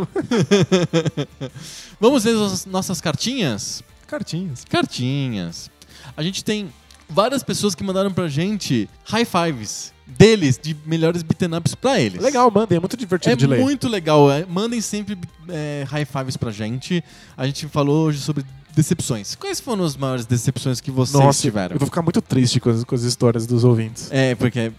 Vamos 1.98 2.24
ver 2.24 2.36
as 2.36 2.66
nossas 2.66 3.00
cartinhas? 3.00 3.82
Cartinhas. 4.06 4.64
Cartinhas. 4.68 5.70
A 6.14 6.22
gente 6.22 6.44
tem 6.44 6.70
várias 7.08 7.42
pessoas 7.42 7.74
que 7.74 7.82
mandaram 7.82 8.12
pra 8.12 8.28
gente 8.28 8.86
high 9.06 9.24
fives 9.24 9.93
deles, 10.06 10.58
de 10.62 10.76
melhores 10.86 11.22
beaten 11.22 11.54
ups 11.56 11.74
pra 11.74 12.00
eles. 12.00 12.20
Legal, 12.22 12.50
mandem, 12.50 12.76
é 12.76 12.80
muito 12.80 12.96
divertido 12.96 13.32
É 13.32 13.36
de 13.36 13.46
ler. 13.46 13.60
muito 13.60 13.88
legal. 13.88 14.30
é, 14.30 14.44
mandem 14.46 14.80
sempre 14.80 15.18
é, 15.48 15.84
high 15.88 16.04
fives 16.04 16.36
pra 16.36 16.50
gente. 16.50 17.02
A 17.36 17.46
gente 17.46 17.66
falou 17.68 18.06
hoje 18.06 18.18
sobre 18.20 18.44
decepções. 18.74 19.34
Quais 19.34 19.60
foram 19.60 19.84
as 19.84 19.96
maiores 19.96 20.26
decepções 20.26 20.80
que 20.80 20.90
vocês 20.90 21.22
Nossa, 21.22 21.40
tiveram? 21.40 21.74
eu 21.76 21.78
vou 21.78 21.86
ficar 21.86 22.02
muito 22.02 22.20
triste 22.20 22.58
com 22.60 22.70
as, 22.70 22.84
com 22.84 22.94
as 22.94 23.02
histórias 23.02 23.46
dos 23.46 23.62
ouvintes. 23.64 24.08
É, 24.10 24.34
porque 24.34 24.58
é, 24.58 24.72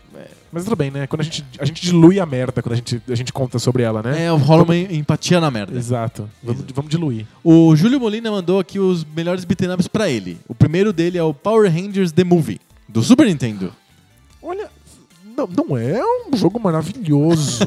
Mas 0.52 0.64
tudo 0.66 0.76
bem, 0.76 0.92
né? 0.92 1.08
Quando 1.08 1.22
a 1.22 1.24
gente, 1.24 1.46
a 1.58 1.66
gente 1.66 1.82
dilui 1.82 2.20
a 2.20 2.26
merda 2.26 2.62
quando 2.62 2.74
a 2.74 2.76
gente, 2.76 3.02
a 3.10 3.16
gente 3.16 3.32
conta 3.32 3.58
sobre 3.58 3.84
ela, 3.84 4.04
né? 4.04 4.26
é, 4.26 4.30
rola 4.30 4.64
uma 4.64 4.76
empatia 4.76 5.40
na 5.40 5.50
merda. 5.50 5.78
Exato. 5.78 6.30
Vamos, 6.44 6.64
vamos 6.74 6.92
diluir. 6.92 7.26
O 7.44 7.74
Júlio 7.76 8.00
Molina 8.00 8.30
mandou 8.30 8.60
aqui 8.60 8.80
os 8.80 9.06
melhores 9.16 9.46
beat'em 9.46 9.72
ups 9.74 9.88
pra 9.88 10.10
ele. 10.10 10.38
O 10.48 10.54
primeiro 10.54 10.92
dele 10.92 11.18
é 11.18 11.24
o 11.24 11.34
Power 11.34 11.72
Rangers 11.72 12.12
The 12.12 12.24
Movie, 12.26 12.60
do 12.90 13.02
Super 13.02 13.26
Nintendo. 13.28 13.74
Olha, 14.42 14.70
não, 15.36 15.48
não 15.48 15.78
é 15.78 16.02
um 16.04 16.36
jogo 16.36 16.60
maravilhoso. 16.60 17.64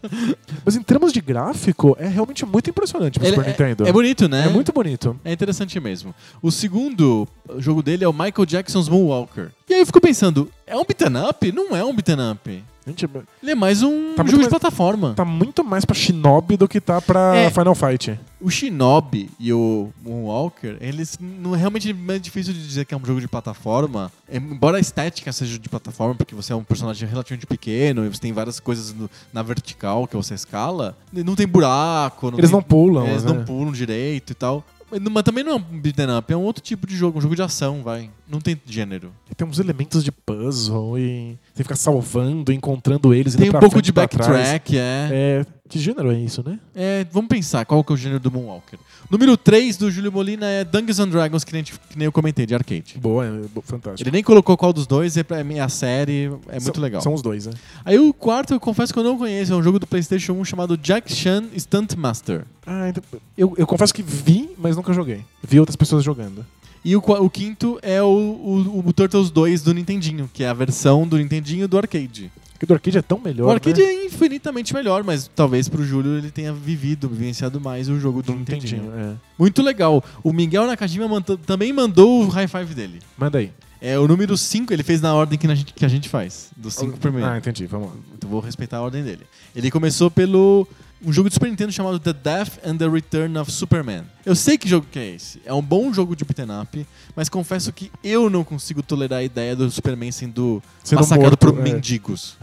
Mas 0.64 0.76
em 0.76 0.82
termos 0.82 1.12
de 1.12 1.20
gráfico, 1.20 1.96
é 1.98 2.08
realmente 2.08 2.44
muito 2.44 2.70
impressionante 2.70 3.18
pro 3.18 3.28
Ele 3.28 3.36
Super 3.36 3.46
é, 3.46 3.50
Nintendo. 3.50 3.86
é 3.86 3.92
bonito, 3.92 4.28
né? 4.28 4.46
É 4.46 4.48
muito 4.48 4.72
bonito. 4.72 5.18
É 5.24 5.32
interessante 5.32 5.78
mesmo. 5.78 6.14
O 6.40 6.50
segundo 6.50 7.28
jogo 7.58 7.82
dele 7.82 8.04
é 8.04 8.08
o 8.08 8.12
Michael 8.12 8.46
Jackson's 8.46 8.88
Moonwalker. 8.88 9.52
E 9.68 9.74
aí 9.74 9.80
eu 9.80 9.86
fico 9.86 10.00
pensando, 10.00 10.50
é 10.66 10.76
um 10.76 10.84
beat'em 10.84 11.16
up? 11.28 11.52
Não 11.52 11.76
é 11.76 11.84
um 11.84 11.94
beat'em 11.94 12.30
up. 12.30 12.64
Gente, 12.86 13.04
Ele 13.40 13.52
é 13.52 13.54
mais 13.54 13.82
um 13.82 14.14
Tá 14.16 14.22
jogo 14.24 14.30
de 14.30 14.36
mais- 14.38 14.48
plataforma. 14.48 15.14
tá 15.14 15.24
muito 15.24 15.62
mais 15.62 15.84
pra 15.84 15.94
Shinobi 15.94 16.56
do 16.56 16.66
que 16.66 16.80
tá 16.80 17.00
pra 17.00 17.36
É. 17.36 17.48
Final 17.50 17.74
Fight. 17.76 18.18
O 18.40 18.50
Shinobi 18.50 19.30
e 19.38 19.52
o 19.52 19.90
Moonwalker, 20.04 20.76
eles 20.80 21.16
não 21.20 21.52
realmente 21.52 21.94
é 22.08 22.18
difícil 22.18 22.52
de 22.52 22.66
dizer 22.66 22.84
que 22.84 22.92
é 22.92 22.96
um 22.96 23.04
jogo 23.04 23.20
de 23.20 23.28
plataforma. 23.28 24.10
É, 24.28 24.36
Embora 24.38 24.78
a 24.78 24.80
estética 24.80 25.32
seja 25.32 25.58
de 25.60 25.68
plataforma, 25.68 26.16
porque 26.16 26.34
você 26.34 26.52
é 26.52 26.56
um 26.56 26.64
personagem 26.64 27.08
relativamente 27.08 27.46
pequeno 27.46 28.04
e 28.04 28.08
você 28.08 28.20
tem 28.20 28.32
várias 28.32 28.58
coisas 28.58 28.92
no- 28.92 29.08
na 29.32 29.42
vertical 29.44 30.08
que 30.08 30.16
você 30.16 30.34
escala, 30.34 30.96
não 31.12 31.36
tem 31.36 31.46
buraco. 31.46 32.32
Não 32.32 32.38
Eles 32.38 32.50
tem- 32.50 32.56
não 32.58 32.62
pulam, 32.64 33.06
Eles 33.06 33.22
né? 33.22 33.32
não 33.32 33.44
pulam 33.44 33.70
direito 33.72 34.30
e 34.30 34.34
tal. 34.34 34.64
Mas, 35.10 35.22
também 35.22 35.42
não 35.42 35.52
é 35.52 35.54
um 35.56 35.60
beat'em 35.80 36.16
up, 36.16 36.32
é 36.32 36.36
um 36.36 36.42
outro 36.42 36.62
tipo 36.62 36.86
de 36.86 36.96
jogo, 36.96 37.18
um 37.18 37.20
jogo 37.22 37.34
de 37.34 37.42
ação, 37.42 37.82
vai. 37.82 38.10
Não 38.28 38.40
tem 38.40 38.60
gênero. 38.66 39.12
Tem 39.36 39.46
uns 39.46 39.58
elementos 39.58 40.04
de 40.04 40.10
puzzle 40.12 40.98
e 40.98 41.36
você 41.54 41.62
fica 41.62 41.76
salvando, 41.76 42.52
encontrando 42.52 43.12
eles. 43.14 43.34
Tem 43.34 43.48
um 43.48 43.52
pouco 43.52 43.70
frente 43.70 43.84
de 43.86 43.92
backtrack, 43.92 44.76
é. 44.76 45.08
É, 45.12 45.46
que 45.68 45.78
gênero 45.78 46.10
é 46.10 46.18
isso, 46.18 46.42
né? 46.46 46.58
É, 46.74 47.06
vamos 47.10 47.28
pensar, 47.28 47.64
qual 47.64 47.82
que 47.82 47.92
é 47.92 47.94
o 47.94 47.96
gênero 47.96 48.20
do 48.20 48.30
Moonwalker? 48.30 48.78
Número 49.10 49.36
3 49.36 49.76
do 49.76 49.90
Júlio 49.90 50.10
Molina 50.10 50.46
é 50.46 50.64
Dungeons 50.64 50.98
and 51.00 51.08
Dragons, 51.08 51.44
que 51.44 51.52
nem, 51.52 51.62
que 51.62 51.72
nem 51.96 52.06
eu 52.06 52.12
comentei, 52.12 52.46
de 52.46 52.54
arcade. 52.54 52.96
Boa, 52.98 53.26
é 53.26 53.60
fantástico. 53.62 54.02
Ele 54.02 54.10
nem 54.10 54.22
colocou 54.22 54.56
qual 54.56 54.72
dos 54.72 54.86
dois, 54.86 55.16
é, 55.16 55.24
é 55.54 55.60
a 55.60 55.68
série, 55.68 56.30
é 56.48 56.60
muito 56.60 56.74
São- 56.74 56.82
legal. 56.82 57.00
São 57.02 57.14
os 57.14 57.20
dois, 57.22 57.46
né? 57.46 57.52
Aí 57.84 57.98
o 57.98 58.14
quarto, 58.14 58.54
eu 58.54 58.60
confesso 58.60 58.92
que 58.92 58.98
eu 58.98 59.04
não 59.04 59.18
conheço, 59.18 59.52
é 59.52 59.56
um 59.56 59.62
jogo 59.62 59.78
do 59.78 59.86
PlayStation 59.86 60.32
1 60.34 60.44
chamado 60.46 60.76
Jack 60.78 61.12
Chan 61.14 61.44
Stunt 61.58 61.94
Master. 61.96 62.44
Ah, 62.66 62.88
então, 62.88 63.02
eu, 63.36 63.54
eu 63.58 63.66
confesso 63.66 63.92
que 63.92 64.02
vi, 64.02 64.41
mas 64.62 64.76
nunca 64.76 64.92
joguei. 64.92 65.24
Vi 65.42 65.58
outras 65.60 65.76
pessoas 65.76 66.04
jogando. 66.04 66.44
E 66.84 66.96
o, 66.96 66.98
o 67.00 67.30
quinto 67.30 67.78
é 67.82 68.02
o, 68.02 68.06
o- 68.06 68.82
o 68.86 68.92
Turtles 68.92 69.30
2 69.30 69.62
do 69.62 69.72
Nintendinho, 69.74 70.28
que 70.32 70.42
é 70.42 70.48
a 70.48 70.54
versão 70.54 71.06
do 71.06 71.16
Nintendinho 71.16 71.68
do 71.68 71.78
arcade. 71.78 72.30
Porque 72.52 72.66
do 72.66 72.74
arcade 72.74 72.98
é 72.98 73.02
tão 73.02 73.18
melhor. 73.18 73.48
o 73.48 73.50
arcade 73.50 73.80
né? 73.82 73.88
é 73.88 74.06
infinitamente 74.06 74.72
melhor, 74.74 75.02
mas 75.04 75.30
talvez 75.34 75.68
pro 75.68 75.84
Júlio 75.84 76.16
ele 76.18 76.30
tenha 76.30 76.52
vivido, 76.52 77.08
vivenciado 77.08 77.60
mais 77.60 77.88
o 77.88 77.98
jogo 78.00 78.22
do 78.22 78.32
do 78.32 78.38
Nintendinho. 78.38 78.82
Nintendinho. 78.82 79.10
É. 79.12 79.14
Muito 79.38 79.62
legal. 79.62 80.02
O 80.24 80.32
Miguel 80.32 80.66
Nakajima 80.66 81.06
manta- 81.08 81.36
também 81.38 81.72
mandou 81.72 82.24
o 82.24 82.28
high 82.28 82.46
five 82.48 82.74
dele. 82.74 83.00
Manda 83.18 83.38
aí. 83.38 83.50
É 83.80 83.98
o 83.98 84.06
número 84.06 84.36
5, 84.36 84.72
ele 84.72 84.84
fez 84.84 85.00
na 85.00 85.12
ordem 85.12 85.36
que 85.36 85.44
a 85.46 85.54
gente, 85.56 85.72
que 85.74 85.84
a 85.84 85.88
gente 85.88 86.08
faz. 86.08 86.50
Dos 86.56 86.74
5 86.74 86.98
primeiro. 86.98 87.28
Ah, 87.28 87.38
entendi. 87.38 87.66
Vamos 87.66 87.88
lá. 87.88 87.94
Então 88.16 88.30
vou 88.30 88.38
respeitar 88.40 88.76
a 88.76 88.82
ordem 88.82 89.02
dele. 89.02 89.22
Ele 89.56 89.70
começou 89.72 90.08
pelo 90.08 90.68
um 91.04 91.12
jogo 91.12 91.28
de 91.28 91.34
Super 91.34 91.50
Nintendo 91.50 91.72
chamado 91.72 91.98
The 91.98 92.12
Death 92.12 92.58
and 92.64 92.76
the 92.76 92.88
Return 92.88 93.36
of 93.38 93.50
Superman. 93.50 94.04
Eu 94.24 94.34
sei 94.34 94.56
que 94.56 94.68
jogo 94.68 94.86
que 94.90 94.98
é 94.98 95.14
esse. 95.14 95.40
É 95.44 95.52
um 95.52 95.62
bom 95.62 95.92
jogo 95.92 96.14
de 96.14 96.24
beat'em 96.24 96.46
up, 96.60 96.86
mas 97.16 97.28
confesso 97.28 97.72
que 97.72 97.90
eu 98.02 98.30
não 98.30 98.44
consigo 98.44 98.82
tolerar 98.82 99.18
a 99.20 99.22
ideia 99.22 99.56
do 99.56 99.70
Superman 99.70 100.12
sendo, 100.12 100.62
Sendo 100.84 101.00
massacrado 101.00 101.30
morto, 101.30 101.52
por 101.52 101.58
é. 101.58 101.62
mendigos. 101.62 102.36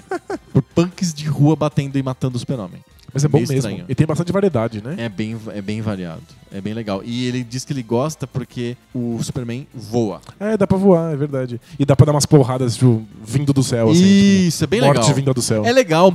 por 0.52 0.62
punks 0.62 1.14
de 1.14 1.26
rua 1.26 1.54
batendo 1.54 1.96
e 1.98 2.02
matando 2.02 2.36
o 2.36 2.38
Super-Homem. 2.40 2.82
Mas 3.12 3.24
é 3.24 3.28
bom 3.28 3.38
mesmo. 3.40 3.56
estranho. 3.56 3.84
E 3.88 3.94
tem 3.94 4.06
bastante 4.06 4.30
variedade, 4.32 4.82
né? 4.82 4.94
É 4.98 5.08
bem, 5.08 5.36
é 5.52 5.60
bem 5.60 5.80
variado. 5.80 6.22
É 6.52 6.60
bem 6.60 6.74
legal. 6.74 7.02
E 7.04 7.26
ele 7.26 7.42
diz 7.42 7.64
que 7.64 7.72
ele 7.72 7.82
gosta 7.82 8.26
porque 8.26 8.76
o 8.94 9.18
Superman 9.22 9.66
voa. 9.74 10.20
É, 10.38 10.56
dá 10.56 10.66
pra 10.66 10.78
voar, 10.78 11.12
é 11.12 11.16
verdade. 11.16 11.60
E 11.78 11.84
dá 11.84 11.96
pra 11.96 12.06
dar 12.06 12.12
umas 12.12 12.26
porradas 12.26 12.74
tipo, 12.74 13.04
vindo 13.24 13.52
do 13.52 13.62
céu, 13.62 13.90
assim. 13.90 14.46
Isso, 14.46 14.64
é 14.64 14.66
tipo, 14.66 14.70
bem 14.70 14.80
morte 14.80 15.00
legal. 15.00 15.14
vinda 15.14 15.34
do 15.34 15.42
céu. 15.42 15.64
É 15.64 15.72
legal, 15.72 16.08
um 16.08 16.14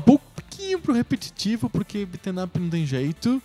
pouquinho 0.75 0.79
pro 0.81 0.93
repetitivo, 0.93 1.69
porque 1.69 2.05
beat'em 2.05 2.43
up 2.43 2.59
não 2.59 2.69
tem 2.69 2.85
jeito. 2.85 3.41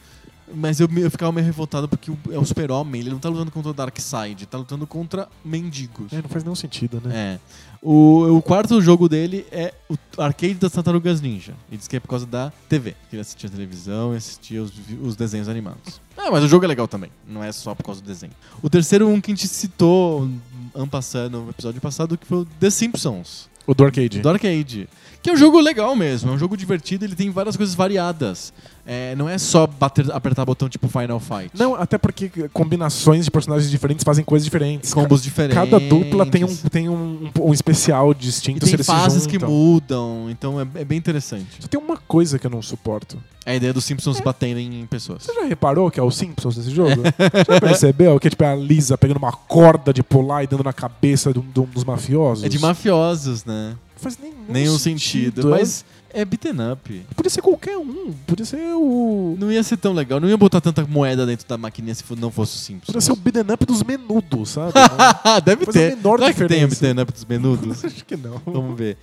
Mas 0.52 0.80
eu, 0.80 0.88
eu 0.96 1.08
ficava 1.08 1.30
meio 1.30 1.46
revoltado 1.46 1.88
porque 1.88 2.10
é 2.10 2.36
o 2.36 2.44
super-homem, 2.44 3.00
ele 3.00 3.10
não 3.10 3.20
tá 3.20 3.28
lutando 3.28 3.52
contra 3.52 3.70
o 3.70 3.72
Darkseid, 3.72 4.46
tá 4.46 4.58
lutando 4.58 4.84
contra 4.84 5.28
mendigos. 5.44 6.12
É, 6.12 6.20
não 6.20 6.28
faz 6.28 6.42
nenhum 6.42 6.56
sentido, 6.56 7.00
né? 7.04 7.14
É. 7.14 7.38
O, 7.80 8.36
o 8.36 8.42
quarto 8.42 8.80
jogo 8.82 9.08
dele 9.08 9.46
é 9.52 9.72
o 9.88 9.96
arcade 10.20 10.54
das 10.54 10.72
Tartarugas 10.72 11.20
Ninja. 11.20 11.54
E 11.70 11.76
diz 11.76 11.86
que 11.86 11.94
é 11.94 12.00
por 12.00 12.08
causa 12.08 12.26
da 12.26 12.52
TV. 12.68 12.96
Que 13.08 13.14
ele 13.14 13.20
assistia 13.20 13.48
televisão 13.48 14.12
e 14.12 14.16
assistia 14.16 14.60
os, 14.60 14.72
os 15.00 15.14
desenhos 15.14 15.48
animados. 15.48 16.00
Ah, 16.22 16.30
mas 16.30 16.44
o 16.44 16.48
jogo 16.48 16.66
é 16.66 16.68
legal 16.68 16.86
também. 16.86 17.10
Não 17.26 17.42
é 17.42 17.50
só 17.50 17.74
por 17.74 17.82
causa 17.82 18.02
do 18.02 18.06
desenho. 18.06 18.34
O 18.62 18.68
terceiro, 18.68 19.08
um 19.08 19.22
que 19.22 19.32
a 19.32 19.34
gente 19.34 19.48
citou 19.48 20.28
ano 20.74 20.86
passado, 20.86 21.30
no 21.30 21.48
episódio 21.48 21.80
passado, 21.80 22.18
que 22.18 22.26
foi 22.26 22.40
o 22.40 22.44
The 22.44 22.68
Simpsons. 22.68 23.48
O 23.66 23.72
do 23.72 23.86
arcade. 23.86 24.20
Do 24.20 24.28
arcade. 24.28 24.86
Que 25.22 25.28
é 25.28 25.32
um 25.32 25.36
jogo 25.36 25.60
legal 25.60 25.94
mesmo, 25.94 26.30
é 26.30 26.34
um 26.34 26.38
jogo 26.38 26.56
divertido, 26.56 27.04
ele 27.04 27.14
tem 27.14 27.30
várias 27.30 27.56
coisas 27.56 27.74
variadas. 27.74 28.52
É, 28.86 29.14
não 29.14 29.28
é 29.28 29.36
só 29.36 29.66
bater, 29.66 30.10
apertar 30.10 30.44
botão 30.46 30.68
tipo 30.68 30.88
Final 30.88 31.20
Fight. 31.20 31.50
Não, 31.54 31.74
até 31.74 31.98
porque 31.98 32.30
combinações 32.52 33.26
de 33.26 33.30
personagens 33.30 33.70
diferentes 33.70 34.02
fazem 34.02 34.24
coisas 34.24 34.44
diferentes. 34.44 34.94
Combos 34.94 35.22
diferentes. 35.22 35.56
Cada 35.56 35.78
dupla 35.78 36.24
tem 36.24 36.44
um, 36.44 36.56
tem 36.56 36.88
um, 36.88 37.30
um 37.38 37.52
especial 37.52 38.12
E 38.12 38.14
distinto 38.14 38.60
tem 38.60 38.70
se 38.70 38.76
eles 38.76 38.86
se 38.86 38.92
fases 38.92 39.26
que 39.26 39.38
mudam, 39.38 40.28
então 40.30 40.58
é, 40.58 40.66
é 40.74 40.84
bem 40.84 40.96
interessante. 40.96 41.60
Só 41.60 41.68
tem 41.68 41.78
uma 41.78 41.98
coisa 41.98 42.38
que 42.38 42.46
eu 42.46 42.50
não 42.50 42.62
suporto. 42.62 43.18
É 43.44 43.52
a 43.52 43.56
ideia 43.56 43.72
dos 43.72 43.84
Simpsons 43.84 44.20
baterem 44.20 44.80
em 44.80 44.86
pessoas. 44.86 45.24
Você 45.24 45.34
já 45.34 45.44
reparou 45.44 45.90
que 45.90 46.00
é 46.00 46.02
o 46.02 46.10
Simpsons 46.10 46.56
desse 46.56 46.70
jogo? 46.70 47.02
já 47.46 47.60
percebeu 47.60 48.18
que 48.18 48.30
tipo, 48.30 48.44
é 48.44 48.52
a 48.52 48.56
Lisa 48.56 48.96
pegando 48.96 49.18
uma 49.18 49.32
corda 49.32 49.92
de 49.92 50.02
pular 50.02 50.42
e 50.44 50.46
dando 50.46 50.64
na 50.64 50.72
cabeça 50.72 51.32
de 51.32 51.38
um, 51.38 51.42
de 51.42 51.60
um 51.60 51.64
dos 51.64 51.84
mafiosos? 51.84 52.44
É 52.44 52.48
de 52.48 52.58
mafiosos, 52.58 53.44
né? 53.44 53.76
Não 54.00 54.10
faz 54.10 54.18
nenhum, 54.18 54.34
Nenhum 54.48 54.78
sentido. 54.78 55.48
é- 55.48 55.50
Mas 55.58 55.84
é 56.12 56.24
beaten 56.24 56.72
up. 56.72 57.02
Podia 57.14 57.28
ser 57.30 57.42
qualquer 57.42 57.76
um. 57.76 58.12
Podia 58.26 58.44
ser 58.46 58.56
o. 58.74 59.36
Não 59.38 59.52
ia 59.52 59.62
ser 59.62 59.76
tão 59.76 59.92
legal. 59.92 60.18
Não 60.18 60.28
ia 60.28 60.36
botar 60.38 60.60
tanta 60.60 60.84
moeda 60.86 61.26
dentro 61.26 61.46
da 61.46 61.58
maquininha 61.58 61.94
se 61.94 62.02
não 62.16 62.30
fosse 62.30 62.56
o 62.56 62.58
Simpsons. 62.58 62.86
Podia 62.86 63.00
ser 63.02 63.12
o 63.12 63.16
beat'em 63.16 63.52
up 63.54 63.66
dos 63.66 63.82
menudos, 63.82 64.48
sabe? 64.50 64.72
Deve 65.44 65.66
Faz 65.66 65.76
a 65.76 65.80
ter. 65.80 65.96
menor 65.96 66.18
Será 66.18 66.32
que 66.32 66.38
tem 66.38 66.64
o 66.64 66.68
diferença. 66.68 66.80
beaten 66.80 67.02
up 67.02 67.12
dos 67.12 67.24
menudos? 67.26 67.84
Acho 67.84 68.04
que 68.04 68.16
não. 68.16 68.40
Vamos 68.46 68.76
ver. 68.78 68.96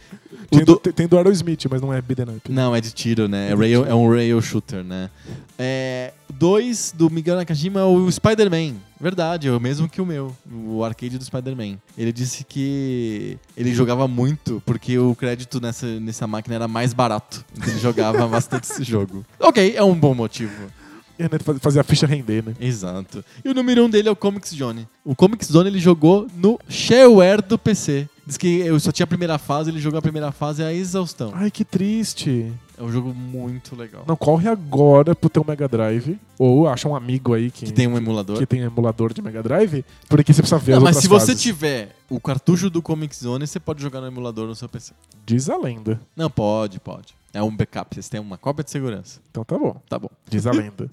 Tem, 0.50 0.66
do- 0.66 0.78
tem 0.78 1.08
do 1.08 1.16
Aerosmith, 1.18 1.66
mas 1.70 1.80
não 1.82 1.94
é 1.94 2.02
beat'em 2.02 2.36
up. 2.38 2.52
Não, 2.52 2.76
é 2.76 2.82
de 2.82 2.92
tiro, 2.92 3.28
né? 3.28 3.52
É, 3.52 3.56
rail, 3.56 3.86
é 3.86 3.94
um 3.94 4.10
rail 4.12 4.42
shooter, 4.42 4.84
né? 4.84 5.10
É, 5.60 6.12
dois 6.38 6.94
do 6.96 7.10
Miguel 7.10 7.36
Nakajima, 7.36 7.86
o 7.86 8.12
Spider-Man. 8.12 8.76
Verdade, 9.00 9.48
é 9.48 9.52
o 9.52 9.60
mesmo 9.60 9.88
que 9.88 10.02
o 10.02 10.06
meu, 10.06 10.36
o 10.52 10.84
arcade 10.84 11.18
do 11.18 11.24
Spider-Man. 11.24 11.78
Ele 11.98 12.12
disse 12.12 12.44
que 12.44 13.38
ele 13.56 13.74
jogava 13.74 14.08
muito 14.08 14.62
porque 14.66 14.98
o 14.98 15.14
crédito 15.16 15.62
nessa, 15.62 16.00
nessa 16.00 16.26
máquina 16.26 16.56
era 16.56 16.68
mais 16.68 16.94
barato. 16.94 17.46
Então 17.56 17.70
ele 17.70 17.80
jogava 17.80 18.26
bastante 18.30 18.72
esse 18.72 18.84
jogo. 18.84 19.26
Ok, 19.40 19.74
é 19.76 19.84
um 19.84 19.94
bom 19.94 20.14
motivo. 20.16 20.54
É, 21.20 21.24
né, 21.24 21.40
faz- 21.40 21.60
Fazer 21.60 21.80
a 21.80 21.84
ficha 21.84 22.06
render, 22.06 22.44
né? 22.44 22.54
Exato. 22.60 23.24
E 23.44 23.50
o 23.50 23.54
número 23.54 23.84
um 23.86 23.90
dele 23.90 24.08
é 24.08 24.12
o 24.12 24.16
Comics 24.16 24.54
Zone. 24.54 24.88
O 25.04 25.16
Comics 25.16 25.48
Zone 25.48 25.70
ele 25.70 25.80
jogou 25.80 26.28
no 26.36 26.60
shareware 26.70 27.42
do 27.42 27.58
PC. 27.58 28.08
Diz 28.26 28.36
que 28.38 28.60
eu 28.60 28.78
só 28.80 28.92
tinha 28.92 29.06
a 29.06 29.08
primeira 29.08 29.38
fase, 29.38 29.70
ele 29.72 29.80
jogou 29.80 29.98
a 29.98 30.02
primeira 30.02 30.32
fase 30.34 30.62
à 30.62 30.74
exaustão. 30.74 31.32
Ai, 31.34 31.50
que 31.50 31.64
triste. 31.64 32.52
É 32.78 32.84
um 32.84 32.92
jogo 32.92 33.14
muito 33.14 33.74
legal. 33.76 34.04
Não, 34.06 34.16
corre 34.18 34.48
agora 34.50 35.16
pro 35.16 35.30
teu 35.30 35.44
Mega 35.48 35.68
Drive. 35.68 36.20
Ou 36.38 36.68
acha 36.68 36.88
um 36.90 36.96
amigo 36.96 37.34
aí 37.34 37.50
que, 37.50 37.66
Que 37.66 37.72
tem 37.72 37.88
um 37.88 37.98
emulador. 37.98 38.38
que 38.38 38.46
tem 38.46 38.60
emulador 38.60 39.14
de 39.14 39.22
Mega 39.22 39.42
Drive. 39.42 39.84
Porque 40.10 40.32
você 40.34 40.42
precisa 40.42 40.60
ver 40.60 40.74
Não, 40.74 40.80
as 40.80 40.84
mas 40.84 40.98
se 40.98 41.08
você 41.08 41.28
fases. 41.28 41.42
tiver 41.42 41.96
o 42.10 42.20
cartucho 42.20 42.70
do 42.70 42.82
Comic 42.82 43.16
Zone, 43.16 43.48
você 43.48 43.60
pode 43.60 43.82
jogar 43.82 44.02
no 44.02 44.08
emulador 44.08 44.46
no 44.46 44.56
seu 44.56 44.68
PC. 44.70 44.94
Diz 45.26 45.50
a 45.50 45.58
lenda. 45.58 46.00
Não, 46.16 46.30
pode, 46.30 46.80
pode. 46.80 47.16
É 47.34 47.44
um 47.44 47.56
backup, 47.56 47.94
vocês 47.94 48.10
têm 48.10 48.20
uma 48.20 48.38
cópia 48.38 48.64
de 48.64 48.72
segurança. 48.72 49.20
Então 49.30 49.44
tá 49.44 49.58
bom. 49.58 49.80
Tá 49.88 50.00
bom. 50.00 50.10
Diz 50.30 50.48
a 50.48 50.52
lenda. 50.52 50.90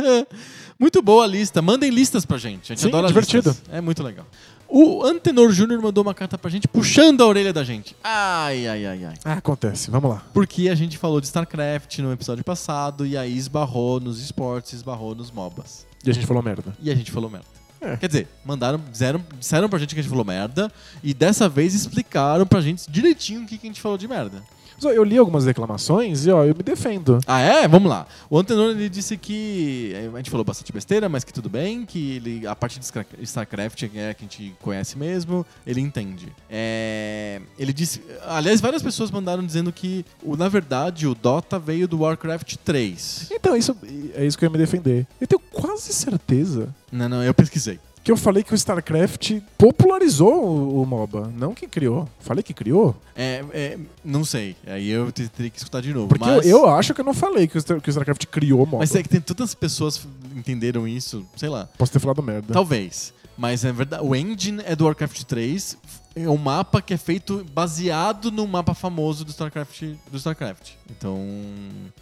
Muito 0.78 1.02
boa 1.02 1.24
a 1.24 1.26
lista. 1.26 1.60
Mandem 1.60 1.90
listas 1.90 2.24
pra 2.24 2.38
gente. 2.38 2.72
A 2.72 2.74
gente 2.74 2.80
Sim, 2.82 2.88
adora 2.88 3.08
divertido. 3.08 3.50
listas. 3.50 3.68
É 3.70 3.80
muito 3.80 4.02
legal. 4.02 4.26
O 4.68 5.02
Antenor 5.04 5.50
Júnior 5.50 5.80
mandou 5.80 6.02
uma 6.02 6.14
carta 6.14 6.36
pra 6.36 6.50
gente 6.50 6.68
puxando 6.68 7.22
a 7.22 7.26
orelha 7.26 7.52
da 7.52 7.64
gente. 7.64 7.96
Ai, 8.02 8.66
ai, 8.66 8.86
ai, 8.86 9.04
ai. 9.04 9.14
ah, 9.24 9.34
acontece. 9.34 9.90
Vamos 9.90 10.10
lá. 10.10 10.22
Porque 10.32 10.68
a 10.68 10.74
gente 10.74 10.98
falou 10.98 11.20
de 11.20 11.26
StarCraft 11.26 11.98
no 11.98 12.12
episódio 12.12 12.44
passado 12.44 13.06
e 13.06 13.16
aí 13.16 13.36
esbarrou 13.36 13.98
nos 14.00 14.20
esportes, 14.20 14.74
esbarrou 14.74 15.14
nos 15.14 15.30
MOBAs. 15.30 15.86
E 16.04 16.10
a 16.10 16.12
gente 16.12 16.26
falou 16.26 16.42
merda. 16.42 16.76
E 16.80 16.90
a 16.90 16.94
gente 16.94 17.10
falou 17.10 17.30
merda. 17.30 17.46
É. 17.80 17.96
Quer 17.96 18.08
dizer, 18.08 18.28
mandaram, 18.44 18.80
disseram, 18.90 19.24
disseram 19.38 19.68
pra 19.68 19.78
gente 19.78 19.94
que 19.94 20.00
a 20.00 20.02
gente 20.02 20.10
falou 20.10 20.24
merda 20.24 20.70
e 21.02 21.14
dessa 21.14 21.48
vez 21.48 21.74
explicaram 21.74 22.44
pra 22.46 22.60
gente 22.60 22.90
direitinho 22.90 23.42
o 23.42 23.46
que, 23.46 23.56
que 23.56 23.66
a 23.66 23.70
gente 23.70 23.80
falou 23.80 23.96
de 23.96 24.08
merda. 24.08 24.42
Eu 24.82 25.02
li 25.04 25.18
algumas 25.18 25.44
reclamações 25.44 26.24
e 26.26 26.30
ó, 26.30 26.44
eu 26.44 26.54
me 26.54 26.62
defendo. 26.62 27.18
Ah, 27.26 27.40
é? 27.40 27.66
Vamos 27.66 27.88
lá. 27.90 28.06
O 28.30 28.38
Antenor 28.38 28.70
ele 28.70 28.88
disse 28.88 29.16
que. 29.16 29.92
eh, 29.94 30.10
A 30.12 30.16
gente 30.18 30.30
falou 30.30 30.44
bastante 30.44 30.72
besteira, 30.72 31.08
mas 31.08 31.24
que 31.24 31.32
tudo 31.32 31.48
bem, 31.48 31.84
que 31.84 32.16
ele, 32.16 32.46
a 32.46 32.54
parte 32.54 32.78
de 32.78 32.86
Star- 32.86 33.06
StarCraft 33.22 33.82
é 33.94 34.10
a 34.10 34.14
que 34.14 34.24
a 34.24 34.28
gente 34.28 34.54
conhece 34.62 34.96
mesmo, 34.96 35.44
ele 35.66 35.80
entende. 35.80 36.32
É, 36.50 37.40
ele 37.58 37.72
disse. 37.72 38.02
Aliás, 38.26 38.60
várias 38.60 38.82
pessoas 38.82 39.10
mandaram 39.10 39.44
dizendo 39.44 39.72
que, 39.72 40.04
na 40.24 40.48
verdade, 40.48 41.06
o 41.06 41.14
Dota 41.14 41.58
veio 41.58 41.88
do 41.88 42.00
Warcraft 42.00 42.56
3. 42.64 43.28
Então, 43.32 43.56
isso, 43.56 43.76
é 44.14 44.24
isso 44.26 44.38
que 44.38 44.44
eu 44.44 44.48
ia 44.48 44.52
me 44.52 44.58
defender. 44.58 45.06
Eu 45.20 45.26
tenho 45.26 45.40
quase 45.50 45.92
certeza 45.92 46.74
Não, 46.92 47.08
não, 47.08 47.22
eu 47.22 47.34
pesquisei. 47.34 47.78
Que 48.08 48.12
eu 48.12 48.16
falei 48.16 48.42
que 48.42 48.54
o 48.54 48.56
StarCraft 48.56 49.32
popularizou 49.58 50.42
o, 50.42 50.80
o 50.80 50.86
MOBA, 50.86 51.30
não 51.36 51.52
que 51.52 51.66
criou. 51.68 52.08
Falei 52.20 52.42
que 52.42 52.54
criou? 52.54 52.96
É, 53.14 53.44
é, 53.52 53.78
não 54.02 54.24
sei. 54.24 54.56
Aí 54.66 54.88
eu 54.88 55.12
te- 55.12 55.28
teria 55.28 55.50
que 55.50 55.58
escutar 55.58 55.82
de 55.82 55.92
novo. 55.92 56.08
Porque 56.08 56.24
mas... 56.24 56.46
eu, 56.46 56.60
eu 56.60 56.70
acho 56.70 56.94
que 56.94 57.02
eu 57.02 57.04
não 57.04 57.12
falei 57.12 57.46
que 57.46 57.58
o, 57.58 57.62
que 57.62 57.86
o 57.86 57.90
StarCraft 57.90 58.24
criou 58.28 58.62
o 58.62 58.64
MOBA. 58.64 58.78
Mas 58.78 58.94
é 58.94 59.02
que 59.02 59.10
tem 59.10 59.20
tantas 59.20 59.54
pessoas 59.54 60.08
entenderam 60.34 60.88
isso, 60.88 61.22
sei 61.36 61.50
lá. 61.50 61.68
Posso 61.76 61.92
ter 61.92 61.98
falado 61.98 62.22
merda. 62.22 62.54
Talvez. 62.54 63.12
Mas 63.36 63.62
é 63.62 63.72
verdade. 63.72 64.02
O 64.02 64.16
engine 64.16 64.62
é 64.64 64.74
do 64.74 64.86
Warcraft 64.86 65.24
3. 65.24 65.76
É 66.14 66.28
um 66.28 66.36
mapa 66.36 66.82
que 66.82 66.92
é 66.92 66.96
feito 66.96 67.46
baseado 67.52 68.30
no 68.32 68.46
mapa 68.46 68.74
famoso 68.74 69.24
do 69.24 69.30
StarCraft. 69.30 69.82
Do 70.10 70.16
StarCraft. 70.16 70.70
Então, 70.90 71.18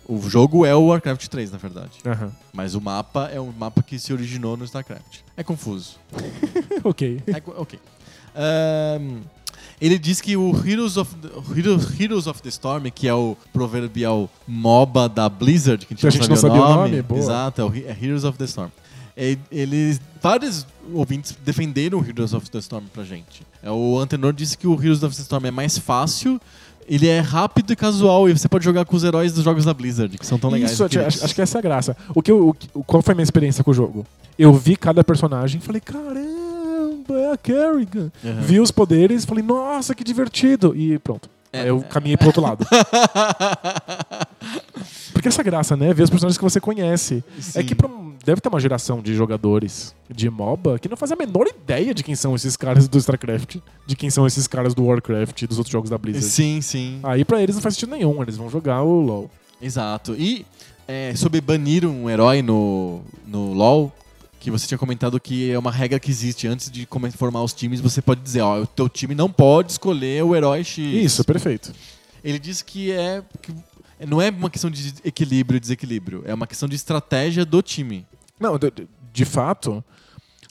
o 0.09 0.29
jogo 0.29 0.65
é 0.65 0.75
o 0.75 0.87
Warcraft 0.87 1.27
3, 1.29 1.51
na 1.51 1.59
verdade. 1.59 1.99
Aham. 2.05 2.33
Mas 2.53 2.75
o 2.75 2.81
mapa 2.81 3.29
é 3.33 3.41
um 3.41 3.53
mapa 3.53 3.83
que 3.83 3.99
se 3.99 4.13
originou 4.13 4.57
no 4.57 4.65
StarCraft. 4.65 5.19
É 5.37 5.45
confuso. 5.45 5.97
ok. 6.83 7.23
É 7.27 7.43
ok. 7.61 7.79
Ahn, 8.35 9.23
ele 9.81 9.99
diz 9.99 10.21
que 10.21 10.37
o 10.37 10.55
Heroes 10.67 10.97
of, 10.97 11.15
the, 11.17 11.29
Heroes, 11.59 12.01
Heroes 12.01 12.27
of 12.27 12.41
the 12.43 12.49
Storm, 12.49 12.91
que 12.91 13.07
é 13.07 13.15
o 13.15 13.37
proverbial 13.53 14.31
MOBA 14.47 15.09
da 15.09 15.29
Blizzard, 15.29 15.85
que 15.85 15.93
a 15.93 15.97
gente, 15.97 16.07
a 16.07 16.11
gente 16.11 16.29
não 16.29 16.37
sabia 16.37 16.63
o 16.63 16.75
nome, 16.75 17.03
boa. 17.03 17.21
Exato, 17.21 17.73
é 17.75 17.91
é 17.91 17.99
Heroes 18.03 18.25
of 18.25 18.39
the 18.39 18.45
Storm. 18.45 18.71
Eles, 19.51 20.01
vários 20.23 20.67
ouvintes 20.93 21.37
defenderam 21.43 22.01
o 22.01 22.07
Heroes 22.07 22.35
of 22.35 22.51
the 22.51 22.59
Storm 22.59 22.85
pra 22.93 23.05
gente. 23.05 23.43
É, 23.63 23.71
O 23.71 23.99
Antenor 23.99 24.33
disse 24.33 24.57
que 24.57 24.67
o 24.67 24.75
Heroes 24.75 25.03
of 25.03 25.15
the 25.15 25.23
Storm 25.23 25.47
é 25.47 25.51
mais 25.51 25.77
fácil, 25.79 26.41
ele 26.89 27.09
é 27.09 27.19
rápido 27.21 27.73
e 27.73 27.77
casual, 27.77 28.29
e 28.29 28.33
você 28.39 28.49
pode 28.49 28.65
jogar 28.65 28.85
com 28.85 28.95
os 28.97 29.03
heróis 29.05 29.33
dos 29.33 29.43
jogos 29.43 29.65
da 29.65 29.75
Blizzard, 29.75 30.17
que 30.19 30.25
são 30.27 30.39
tão 30.39 30.51
legais. 30.51 30.73
Isso, 30.73 30.85
acho, 30.85 31.01
acho 31.25 31.35
que 31.35 31.43
essa 31.43 31.59
é 31.59 31.61
a 31.61 31.63
graça. 31.63 31.97
O 32.15 32.23
que 32.23 32.31
eu- 32.31 32.55
o 32.75 32.85
qual 32.85 33.03
foi 33.03 33.13
a 33.13 33.15
minha 33.17 33.25
experiência 33.25 33.65
com 33.65 33.71
o 33.71 33.75
jogo? 33.75 34.07
Eu 34.39 34.53
vi 34.53 34.77
cada 34.77 35.03
personagem 35.03 35.61
e 35.61 35.65
falei, 35.65 35.81
caramba, 35.81 37.15
é 37.19 37.33
a 37.33 37.37
Kerrigan. 37.37 38.13
Uhum. 38.23 38.41
Vi 38.43 38.61
os 38.61 38.71
poderes 38.71 39.25
falei, 39.25 39.43
nossa, 39.43 39.95
que 39.95 40.05
divertido. 40.05 40.77
E 40.77 40.99
pronto. 40.99 41.29
É. 41.53 41.69
Eu 41.71 41.81
caminhei 41.89 42.17
pro 42.19 42.27
outro 42.27 42.43
lado. 42.43 42.67
Porque 45.13 45.29
essa 45.29 45.43
graça, 45.43 45.77
né? 45.77 45.93
Ver 45.95 46.03
os 46.03 46.11
personagens 46.11 46.37
que 46.39 46.45
você 46.45 46.61
conhece. 46.61 47.25
É 47.39 47.41
Sim. 47.41 47.63
que 47.65 47.75
pra 47.75 47.89
um- 47.89 48.06
deve 48.27 48.41
ter 48.41 48.49
uma 48.49 48.59
geração 48.59 49.01
de 49.01 49.15
jogadores 49.15 49.95
de 50.11 50.29
MOBA 50.29 50.81
que 50.81 50.89
não 50.89 50.97
faz 50.97 51.13
a 51.13 51.17
menor 51.17 51.47
ideia 51.47 51.95
de 51.95 52.03
quem 52.03 52.17
são 52.17 52.35
esses 52.35 52.57
caras 52.57 52.89
do 52.89 52.99
StarCraft, 52.99 53.59
de 53.87 53.95
quem 53.95 54.11
são 54.11 54.27
esses 54.27 54.49
caras 54.49 54.75
do 54.75 54.85
Warcraft 54.85 55.43
e 55.43 55.47
dos 55.47 55.59
outros 55.59 55.73
jogos 55.73 55.89
da 55.89 55.97
Blizzard. 55.97 56.27
Sim, 56.27 56.61
sim. 56.61 56.99
Aí 57.05 57.25
pra 57.25 57.41
eles 57.41 57.55
não 57.55 57.63
faz 57.63 57.77
sentido 57.77 57.93
nenhum, 57.93 58.21
eles 58.21 58.37
vão 58.37 58.51
jogar 58.51 58.83
o 58.83 59.01
LoL. 59.01 59.31
Exato. 59.63 60.17
E 60.19 60.45
é, 60.89 61.15
sobre 61.15 61.41
banir 61.41 61.87
um 61.87 62.11
herói 62.11 62.43
no, 62.43 63.01
no 63.25 63.53
LoL, 63.53 63.93
que 64.41 64.51
você 64.51 64.67
tinha 64.67 64.77
comentado 64.77 65.21
que 65.21 65.53
é 65.53 65.59
uma 65.59 65.71
regra 65.71 66.01
que 66.01 66.11
existe. 66.11 66.49
Antes 66.49 66.69
de 66.69 66.87
formar 67.17 67.45
os 67.45 67.53
times, 67.53 67.81
você 67.81 68.03
pode 68.03 68.23
dizer, 68.23 68.41
ó, 68.41 68.63
o 68.63 68.67
teu 68.67 68.89
time 68.89 69.15
não 69.15 69.31
pode 69.31 69.71
escolher 69.71 70.25
o 70.25 70.35
herói 70.35 70.65
X. 70.65 70.79
Isso, 70.79 71.25
perfeito. 71.25 71.73
Ele 72.25 72.41
disse 72.41 72.65
que 72.65 72.91
é... 72.91 73.23
Que 73.41 73.55
não 74.05 74.21
é 74.21 74.31
uma 74.31 74.51
questão 74.51 74.69
de 74.69 74.95
equilíbrio 75.05 75.57
e 75.57 75.61
desequilíbrio. 75.61 76.23
É 76.27 76.35
uma 76.35 76.47
questão 76.47 76.69
de 76.69 76.75
estratégia 76.77 77.45
do 77.45 77.63
time. 77.63 78.05
Não, 78.39 78.59
de, 78.59 78.73
de 79.13 79.25
fato, 79.25 79.83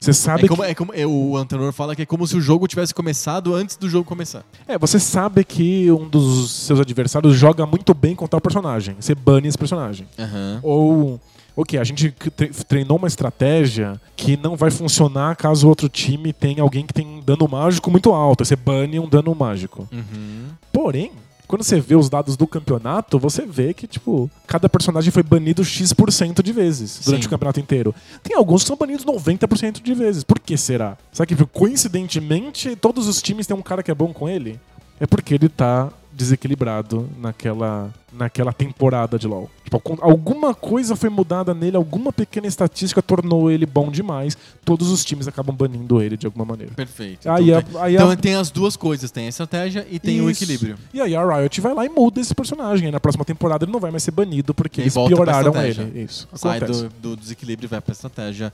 você 0.00 0.12
sabe 0.12 0.44
É 0.44 0.48
como, 0.48 0.62
que, 0.62 0.68
é 0.70 0.74
como 0.74 0.92
é, 0.94 1.06
o 1.06 1.36
Antenor 1.36 1.72
fala 1.72 1.94
que 1.96 2.02
é 2.02 2.06
como 2.06 2.26
se 2.26 2.36
o 2.36 2.40
jogo 2.40 2.66
tivesse 2.66 2.92
começado 2.94 3.54
antes 3.54 3.76
do 3.76 3.88
jogo 3.88 4.04
começar. 4.04 4.44
é, 4.68 4.76
você 4.78 4.98
sabe 5.00 5.44
que 5.44 5.90
um 5.90 6.08
dos 6.08 6.50
seus 6.50 6.80
adversários 6.80 7.34
joga 7.36 7.64
muito 7.66 7.94
bem 7.94 8.14
com 8.14 8.26
tal 8.26 8.40
personagem. 8.40 8.96
Você 9.00 9.14
bane 9.14 9.48
esse 9.48 9.56
personagem. 9.58 10.06
Aham. 10.18 10.60
Ou, 10.62 11.20
ok, 11.56 11.78
a 11.78 11.84
gente 11.84 12.10
tre- 12.36 12.48
treinou 12.68 12.98
uma 12.98 13.06
estratégia 13.08 14.00
que 14.14 14.36
não 14.36 14.56
vai 14.56 14.70
funcionar 14.70 15.34
caso 15.36 15.66
o 15.66 15.68
outro 15.70 15.88
time 15.88 16.32
tenha 16.32 16.62
alguém 16.62 16.84
que 16.84 16.92
tem 16.92 17.06
um 17.06 17.20
dano 17.20 17.48
mágico 17.48 17.90
muito 17.90 18.12
alto. 18.12 18.44
Você 18.44 18.56
bane 18.56 18.98
um 19.00 19.08
dano 19.08 19.34
mágico. 19.34 19.88
Uhum. 19.92 20.48
Porém, 20.72 21.12
quando 21.46 21.62
você 21.62 21.80
vê 21.80 21.94
os 21.94 22.08
dados 22.08 22.36
do 22.36 22.46
campeonato, 22.46 23.18
você 23.18 23.46
vê 23.46 23.72
que, 23.72 23.86
tipo, 23.86 24.30
cada 24.46 24.68
personagem 24.68 25.10
foi 25.10 25.22
banido 25.22 25.64
X% 25.64 26.42
de 26.42 26.52
vezes 26.52 27.00
durante 27.04 27.22
Sim. 27.22 27.26
o 27.26 27.30
campeonato 27.30 27.60
inteiro. 27.60 27.94
Tem 28.22 28.36
alguns 28.36 28.62
que 28.62 28.68
são 28.68 28.76
banidos 28.76 29.04
90% 29.04 29.82
de 29.82 29.94
vezes. 29.94 30.24
Por 30.24 30.38
que 30.38 30.56
será? 30.56 30.96
Será 31.12 31.26
que, 31.26 31.34
tipo, 31.34 31.46
coincidentemente, 31.48 32.76
todos 32.76 33.06
os 33.06 33.22
times 33.22 33.46
têm 33.46 33.56
um 33.56 33.62
cara 33.62 33.82
que 33.82 33.90
é 33.90 33.94
bom 33.94 34.12
com 34.12 34.28
ele? 34.28 34.58
É 34.98 35.06
porque 35.06 35.34
ele 35.34 35.48
tá 35.48 35.90
desequilibrado 36.12 37.08
naquela, 37.18 37.92
naquela 38.16 38.52
temporada 38.52 39.18
de 39.18 39.26
LoL. 39.26 39.50
Tipo, 39.64 39.82
alguma 40.00 40.54
coisa 40.54 40.94
foi 40.94 41.10
mudada 41.10 41.52
nele, 41.52 41.76
alguma 41.76 42.12
pequena 42.12 42.46
estatística 42.46 43.02
tornou 43.02 43.50
ele 43.50 43.66
bom 43.66 43.90
demais. 43.90 44.36
Todos 44.64 44.90
os 44.90 45.04
times 45.04 45.26
acabam 45.26 45.54
banindo 45.54 46.00
ele 46.00 46.16
de 46.16 46.24
alguma 46.26 46.44
maneira. 46.44 46.72
Perfeito. 46.74 47.28
Aí 47.28 47.48
então 47.50 47.58
a- 47.58 47.62
tem, 47.62 47.80
aí 47.82 47.96
a- 47.96 48.02
então 48.02 48.16
tem 48.16 48.34
as 48.36 48.50
duas 48.50 48.76
coisas, 48.76 49.10
tem 49.10 49.26
a 49.26 49.28
estratégia 49.28 49.86
e 49.90 49.98
tem 49.98 50.20
o 50.20 50.30
Isso. 50.30 50.44
equilíbrio. 50.44 50.76
E 50.94 51.00
aí 51.00 51.16
a 51.16 51.36
Riot 51.38 51.60
vai 51.60 51.74
lá 51.74 51.84
e 51.84 51.88
muda 51.88 52.20
esse 52.20 52.34
personagem. 52.34 52.86
Aí 52.86 52.92
na 52.92 53.00
próxima 53.00 53.24
temporada 53.24 53.64
ele 53.64 53.72
não 53.72 53.80
vai 53.80 53.90
mais 53.90 54.02
ser 54.04 54.12
banido 54.12 54.54
porque 54.54 54.80
E 54.80 54.84
eles 54.84 54.94
pra 54.94 55.06
pioraram 55.06 55.52
ele. 55.62 56.02
Isso. 56.04 56.28
Sai 56.34 56.60
do, 56.60 56.88
do 56.88 57.16
desequilíbrio 57.16 57.66
e 57.66 57.68
vai 57.68 57.80
pra 57.80 57.92
estratégia. 57.92 58.52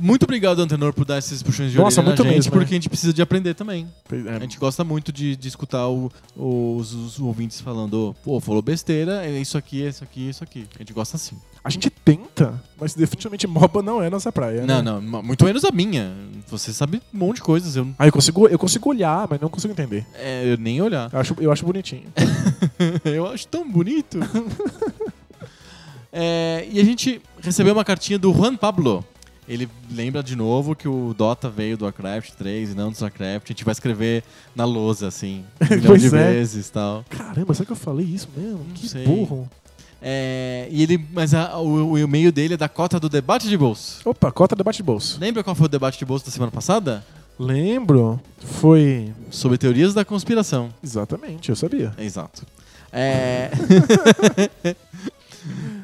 Muito 0.00 0.22
obrigado, 0.22 0.60
Antenor, 0.62 0.94
por 0.94 1.04
dar 1.04 1.18
esses 1.18 1.42
puxões 1.42 1.70
de 1.70 1.76
Nossa, 1.76 2.00
muito 2.00 2.22
na 2.24 2.30
gente, 2.30 2.36
mesmo, 2.36 2.50
né? 2.52 2.58
porque 2.58 2.72
a 2.74 2.76
gente 2.76 2.88
precisa 2.88 3.12
de 3.12 3.20
aprender 3.20 3.52
também. 3.54 3.86
É, 4.26 4.36
A 4.36 4.38
gente 4.40 4.58
gosta 4.58 4.82
muito 4.82 5.12
de, 5.12 5.36
de 5.36 5.46
escutar 5.46 5.86
o- 5.88 6.10
os, 6.34 6.94
os 6.94 7.20
ouvintes 7.20 7.60
falando, 7.60 8.16
pô, 8.24 8.40
falou 8.40 8.62
besteira, 8.62 8.93
é 8.94 9.38
isso 9.38 9.56
aqui, 9.58 9.84
é 9.84 9.88
isso 9.88 10.04
aqui, 10.04 10.26
é 10.26 10.30
isso 10.30 10.44
aqui. 10.44 10.66
A 10.74 10.78
gente 10.78 10.92
gosta 10.92 11.16
assim. 11.16 11.36
A 11.62 11.70
gente 11.70 11.88
tenta, 11.88 12.62
mas 12.78 12.94
definitivamente 12.94 13.46
MOBA 13.46 13.82
não 13.82 14.02
é 14.02 14.10
nossa 14.10 14.30
praia. 14.30 14.66
Não, 14.66 14.82
né? 14.82 15.00
não, 15.00 15.22
muito 15.22 15.44
menos 15.44 15.64
a 15.64 15.70
minha. 15.70 16.14
Você 16.48 16.72
sabe 16.72 17.00
um 17.12 17.18
monte 17.18 17.36
de 17.36 17.42
coisas, 17.42 17.74
eu, 17.74 17.88
Ah, 17.98 18.06
eu 18.06 18.12
consigo, 18.12 18.46
eu 18.46 18.58
consigo 18.58 18.90
olhar, 18.90 19.26
mas 19.30 19.40
não 19.40 19.48
consigo 19.48 19.72
entender. 19.72 20.06
é, 20.14 20.52
eu 20.52 20.58
nem 20.58 20.82
olhar. 20.82 21.10
Eu 21.12 21.18
acho, 21.18 21.34
eu 21.40 21.50
acho 21.50 21.64
bonitinho. 21.64 22.04
eu 23.04 23.26
acho 23.26 23.48
tão 23.48 23.68
bonito. 23.68 24.18
É, 26.16 26.68
e 26.70 26.80
a 26.80 26.84
gente 26.84 27.20
recebeu 27.42 27.72
uma 27.72 27.84
cartinha 27.84 28.16
do 28.16 28.32
Juan 28.32 28.54
Pablo. 28.54 29.04
Ele 29.48 29.68
lembra 29.90 30.22
de 30.22 30.34
novo 30.34 30.74
que 30.74 30.88
o 30.88 31.14
Dota 31.16 31.50
veio 31.50 31.76
do 31.76 31.84
Warcraft 31.84 32.30
3 32.32 32.70
e 32.72 32.74
não 32.74 32.88
do 32.90 32.94
StarCraft. 32.94 33.44
A 33.44 33.52
gente 33.52 33.64
vai 33.64 33.72
escrever 33.72 34.24
na 34.56 34.64
lousa, 34.64 35.06
assim, 35.08 35.44
um 35.60 35.68
milhão 35.76 35.96
de 35.96 36.06
é. 36.06 36.08
vezes 36.08 36.68
e 36.68 36.72
tal. 36.72 37.04
Caramba, 37.10 37.52
será 37.52 37.66
que 37.66 37.72
eu 37.72 37.76
falei 37.76 38.06
isso 38.06 38.28
mesmo? 38.34 38.64
Não 38.66 38.74
que 38.74 38.88
sei. 38.88 39.04
burro. 39.04 39.48
É, 40.00 40.68
e 40.70 40.82
ele, 40.82 41.02
mas 41.12 41.32
a- 41.32 41.58
o, 41.58 41.92
o 41.92 41.98
e-mail 41.98 42.30
dele 42.30 42.54
é 42.54 42.56
da 42.56 42.68
cota 42.68 43.00
do 43.00 43.08
debate 43.08 43.48
de 43.48 43.56
bolso. 43.56 44.00
Opa, 44.04 44.30
cota 44.30 44.54
debate 44.54 44.76
de 44.76 44.82
bolso. 44.82 45.18
Lembra 45.20 45.42
qual 45.42 45.54
foi 45.56 45.66
o 45.66 45.68
debate 45.68 45.98
de 45.98 46.04
bolso 46.04 46.24
da 46.26 46.30
semana 46.30 46.52
passada? 46.52 47.04
Lembro. 47.38 48.20
Foi. 48.38 49.12
Sobre 49.30 49.58
teorias 49.58 49.92
da 49.94 50.04
conspiração. 50.04 50.68
Exatamente, 50.82 51.48
eu 51.50 51.56
sabia. 51.56 51.92
Exato. 51.98 52.46
É... 52.92 53.50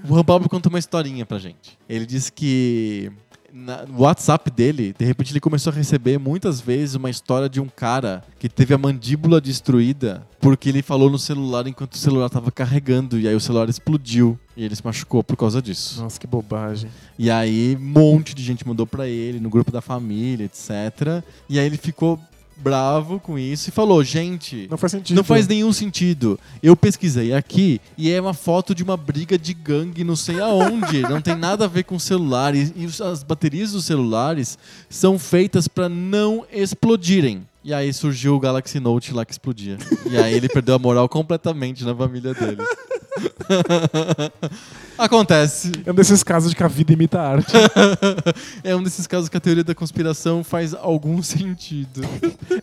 o 0.08 0.24
Pablo 0.24 0.48
contou 0.48 0.70
uma 0.70 0.78
historinha 0.78 1.26
pra 1.26 1.38
gente. 1.38 1.78
Ele 1.88 2.06
disse 2.06 2.30
que 2.30 3.10
na- 3.52 3.84
no 3.86 4.00
WhatsApp 4.00 4.50
dele, 4.50 4.94
de 4.98 5.04
repente 5.04 5.32
ele 5.32 5.40
começou 5.40 5.72
a 5.72 5.76
receber 5.76 6.18
muitas 6.18 6.60
vezes 6.60 6.94
uma 6.94 7.10
história 7.10 7.48
de 7.48 7.60
um 7.60 7.66
cara 7.68 8.22
que 8.38 8.48
teve 8.48 8.72
a 8.74 8.78
mandíbula 8.78 9.40
destruída 9.40 10.26
porque 10.40 10.68
ele 10.68 10.82
falou 10.82 11.10
no 11.10 11.18
celular 11.18 11.66
enquanto 11.66 11.92
o 11.94 11.98
celular 11.98 12.26
estava 12.26 12.50
carregando 12.50 13.18
e 13.18 13.28
aí 13.28 13.34
o 13.34 13.40
celular 13.40 13.68
explodiu 13.68 14.38
e 14.56 14.64
ele 14.64 14.74
se 14.74 14.84
machucou 14.84 15.22
por 15.22 15.36
causa 15.36 15.60
disso. 15.60 16.02
Nossa, 16.02 16.18
que 16.18 16.26
bobagem. 16.26 16.90
E 17.18 17.30
aí 17.30 17.76
um 17.76 17.84
monte 17.84 18.34
de 18.34 18.42
gente 18.42 18.66
mandou 18.66 18.86
pra 18.86 19.06
ele 19.06 19.40
no 19.40 19.50
grupo 19.50 19.70
da 19.70 19.80
família, 19.80 20.44
etc. 20.44 21.22
E 21.48 21.58
aí 21.58 21.66
ele 21.66 21.76
ficou 21.76 22.18
bravo 22.62 23.18
com 23.18 23.38
isso 23.38 23.68
e 23.68 23.72
falou: 23.72 24.02
"Gente, 24.04 24.66
Não 24.70 24.76
faz 24.78 24.92
sentido. 24.92 25.16
não 25.16 25.24
faz 25.24 25.46
nenhum 25.48 25.72
sentido. 25.72 26.38
Eu 26.62 26.76
pesquisei 26.76 27.32
aqui 27.32 27.80
e 27.96 28.10
é 28.10 28.20
uma 28.20 28.34
foto 28.34 28.74
de 28.74 28.82
uma 28.82 28.96
briga 28.96 29.38
de 29.38 29.54
gangue 29.54 30.04
não 30.04 30.16
sei 30.16 30.40
aonde. 30.40 31.02
não 31.08 31.20
tem 31.20 31.34
nada 31.34 31.64
a 31.64 31.68
ver 31.68 31.84
com 31.84 31.98
celular. 31.98 32.54
E, 32.54 32.72
e 32.76 33.02
as 33.02 33.22
baterias 33.22 33.72
dos 33.72 33.84
celulares 33.84 34.58
são 34.88 35.18
feitas 35.18 35.66
para 35.66 35.88
não 35.88 36.44
explodirem. 36.52 37.46
E 37.62 37.74
aí 37.74 37.92
surgiu 37.92 38.34
o 38.34 38.40
Galaxy 38.40 38.80
Note 38.80 39.12
lá 39.12 39.24
que 39.24 39.32
explodia. 39.32 39.76
E 40.10 40.16
aí 40.16 40.32
ele 40.34 40.48
perdeu 40.48 40.74
a 40.74 40.78
moral 40.78 41.08
completamente 41.08 41.84
na 41.84 41.94
família 41.94 42.32
dele. 42.32 42.58
Acontece. 44.98 45.72
É 45.86 45.90
um 45.90 45.94
desses 45.94 46.22
casos 46.22 46.50
de 46.50 46.56
que 46.56 46.62
a 46.62 46.68
vida 46.68 46.92
imita 46.92 47.20
a 47.20 47.28
arte. 47.28 47.52
É 48.62 48.76
um 48.76 48.82
desses 48.82 49.06
casos 49.06 49.28
que 49.28 49.36
a 49.36 49.40
teoria 49.40 49.64
da 49.64 49.74
conspiração 49.74 50.44
faz 50.44 50.74
algum 50.74 51.22
sentido. 51.22 52.02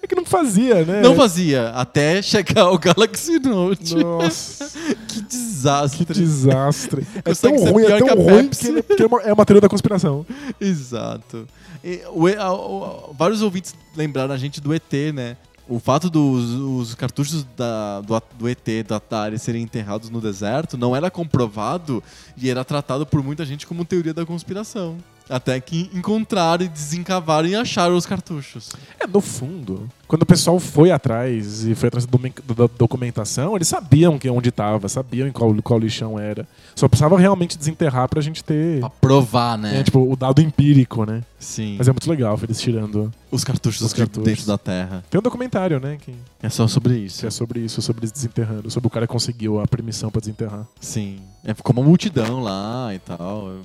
é 0.01 0.07
que 0.07 0.15
não 0.15 0.25
fazia, 0.25 0.85
né? 0.85 1.01
Não 1.01 1.15
fazia, 1.15 1.69
até 1.69 2.21
chegar 2.21 2.69
o 2.71 2.77
Galaxy 2.77 3.39
Note. 3.39 3.95
Nossa, 3.95 4.69
Que 5.07 5.21
desastre. 5.21 6.05
que 6.05 6.13
desastre. 6.13 7.07
É 7.25 7.33
tão 7.33 7.55
ruim, 7.55 7.83
é 7.85 7.97
tão 7.97 8.07
ruim 8.15 8.49
que, 8.49 9.03
é 9.03 9.05
uma- 9.07 9.21
é 9.23 9.33
uma 9.33 9.45
teoria 9.45 9.61
da 9.61 9.69
conspiração. 9.69 10.25
Exato. 10.61 11.47
E 11.83 12.01
o 12.13 12.27
a- 12.27 12.53
o- 12.53 13.13
vários 13.17 13.41
ouvintes 13.41 13.73
lembraram 13.95 14.33
a 14.33 14.37
gente 14.37 14.61
do 14.61 14.73
ET, 14.73 15.11
né? 15.13 15.37
O 15.69 15.79
fato 15.79 16.09
dos 16.09 16.53
os 16.53 16.95
cartuchos 16.95 17.45
da- 17.57 17.99
do, 18.01 18.21
do 18.39 18.47
ET, 18.47 18.65
do 18.87 18.95
Atari, 18.95 19.37
serem 19.37 19.63
enterrados 19.63 20.09
no 20.09 20.21
deserto 20.21 20.77
não 20.77 20.95
era 20.95 21.11
comprovado 21.11 22.01
e 22.37 22.49
era 22.49 22.63
tratado 22.63 23.05
por 23.05 23.21
muita 23.21 23.45
gente 23.45 23.67
como 23.67 23.83
teoria 23.83 24.13
da 24.13 24.25
conspiração. 24.25 24.97
Até 25.29 25.59
que 25.59 25.89
encontraram 25.93 26.63
e 26.65 26.69
desencavaram 26.69 27.47
e 27.47 27.55
acharam 27.55 27.95
os 27.95 28.05
cartuchos. 28.05 28.69
É, 28.99 29.05
no 29.05 29.19
fundo, 29.19 29.89
quando 30.07 30.21
o 30.23 30.25
pessoal 30.25 30.57
foi 30.59 30.89
atrás 30.91 31.65
e 31.65 31.75
foi 31.75 31.87
atrás 31.87 32.05
da 32.05 32.67
documentação, 32.77 33.55
eles 33.55 33.67
sabiam 33.67 34.17
que 34.17 34.29
onde 34.29 34.49
estava, 34.49 34.87
sabiam 34.87 35.27
em 35.27 35.31
qual, 35.31 35.53
qual 35.61 35.79
lixão 35.79 36.17
era. 36.17 36.47
Só 36.75 36.87
precisava 36.87 37.17
realmente 37.19 37.57
desenterrar 37.57 38.07
pra 38.07 38.21
gente 38.21 38.43
ter 38.43 38.79
Pra 38.79 38.89
provar, 38.89 39.57
né? 39.57 39.79
é, 39.79 39.83
tipo, 39.83 39.99
o 40.11 40.15
dado 40.15 40.41
empírico, 40.41 41.05
né? 41.05 41.23
Sim. 41.39 41.75
Mas 41.77 41.87
é 41.87 41.91
muito 41.91 42.09
legal 42.09 42.39
eles 42.41 42.59
tirando. 42.59 43.11
Os 43.29 43.43
cartuchos, 43.43 43.81
Os 43.81 43.93
cartuchos. 43.93 44.23
dentro 44.23 44.45
da 44.45 44.57
Terra. 44.57 45.03
Tem 45.09 45.19
um 45.19 45.21
documentário, 45.21 45.79
né? 45.79 45.97
Que, 46.03 46.13
É 46.41 46.49
só 46.49 46.67
sobre 46.67 46.97
isso. 46.97 47.19
que 47.19 47.27
é 47.27 47.29
sobre 47.29 47.59
isso, 47.59 47.81
sobre 47.81 47.99
eles 48.01 48.11
desenterrando, 48.11 48.71
sobre 48.71 48.87
o 48.87 48.89
cara 48.89 49.05
que 49.05 49.11
conseguiu 49.13 49.59
a 49.59 49.67
permissão 49.67 50.09
pra 50.09 50.19
desenterrar. 50.21 50.65
Sim. 50.79 51.19
É, 51.43 51.53
ficou 51.53 51.73
uma 51.75 51.83
multidão 51.83 52.41
lá 52.41 52.93
e 52.93 52.99
tal. 52.99 53.57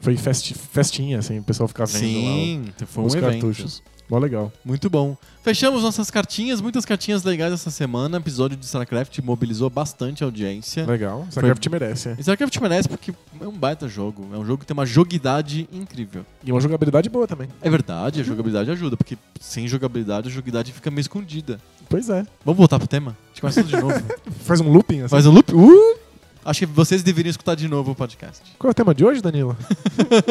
Foi 0.00 0.16
festi- 0.16 0.54
festinha, 0.54 1.18
assim, 1.18 1.38
o 1.38 1.42
pessoal 1.42 1.68
ficar 1.68 1.84
vendo 1.84 1.98
Sim, 2.00 2.64
foi 2.86 3.02
lá 3.02 3.04
um 3.04 3.06
os 3.06 3.14
evento. 3.14 3.30
cartuchos. 3.32 3.82
Mó 4.08 4.18
legal. 4.18 4.52
Muito 4.64 4.90
bom. 4.90 5.16
Fechamos 5.40 5.84
nossas 5.84 6.10
cartinhas, 6.10 6.60
muitas 6.60 6.84
cartinhas 6.84 7.22
legais 7.22 7.52
essa 7.52 7.70
semana. 7.70 8.18
O 8.18 8.20
episódio 8.20 8.56
de 8.56 8.64
StarCraft 8.66 9.16
mobilizou 9.20 9.70
bastante 9.70 10.24
a 10.24 10.26
audiência. 10.26 10.84
Legal. 10.84 11.24
StarCraft 11.28 11.64
merece. 11.68 12.08
é. 12.08 12.16
E 12.18 12.20
StarCraft 12.20 12.56
merece 12.60 12.88
porque 12.88 13.14
é 13.40 13.46
um 13.46 13.52
baita 13.52 13.86
jogo. 13.88 14.26
É 14.34 14.36
um 14.36 14.44
jogo 14.44 14.58
que 14.58 14.66
tem 14.66 14.74
uma 14.74 14.84
joguidade 14.84 15.68
incrível. 15.72 16.26
E 16.44 16.50
uma 16.50 16.60
jogabilidade 16.60 17.08
boa 17.08 17.28
também. 17.28 17.48
É 17.62 17.70
verdade, 17.70 18.20
a 18.20 18.24
jogabilidade 18.24 18.68
ajuda, 18.72 18.96
porque 18.96 19.16
sem 19.40 19.68
jogabilidade 19.68 20.26
a 20.26 20.30
jogabilidade 20.30 20.72
fica 20.72 20.90
meio 20.90 21.02
escondida. 21.02 21.60
Pois 21.88 22.10
é. 22.10 22.26
Vamos 22.44 22.58
voltar 22.58 22.80
pro 22.80 22.88
tema? 22.88 23.12
A 23.12 23.28
gente 23.28 23.40
começa 23.42 23.62
tudo 23.62 23.76
de 23.76 23.80
novo. 23.80 24.02
Faz 24.44 24.60
um 24.60 24.72
looping, 24.72 25.00
assim. 25.02 25.08
Faz 25.08 25.24
um 25.24 25.30
loop? 25.30 25.54
Uh! 25.54 26.00
Acho 26.44 26.60
que 26.60 26.66
vocês 26.66 27.02
deveriam 27.02 27.30
escutar 27.30 27.54
de 27.54 27.68
novo 27.68 27.92
o 27.92 27.94
podcast. 27.94 28.40
Qual 28.58 28.68
é 28.68 28.72
o 28.72 28.74
tema 28.74 28.94
de 28.94 29.04
hoje, 29.04 29.20
Danilo? 29.20 29.56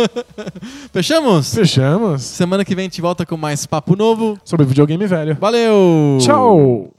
Fechamos? 0.91 1.53
Fechamos. 1.53 2.23
Semana 2.23 2.65
que 2.65 2.73
vem 2.73 2.83
a 2.83 2.87
gente 2.87 3.01
volta 3.01 3.25
com 3.25 3.37
mais 3.37 3.65
papo 3.65 3.95
novo. 3.95 4.37
Sobre 4.43 4.65
videogame 4.65 5.05
velho. 5.05 5.37
Valeu! 5.39 6.17
Tchau! 6.21 6.93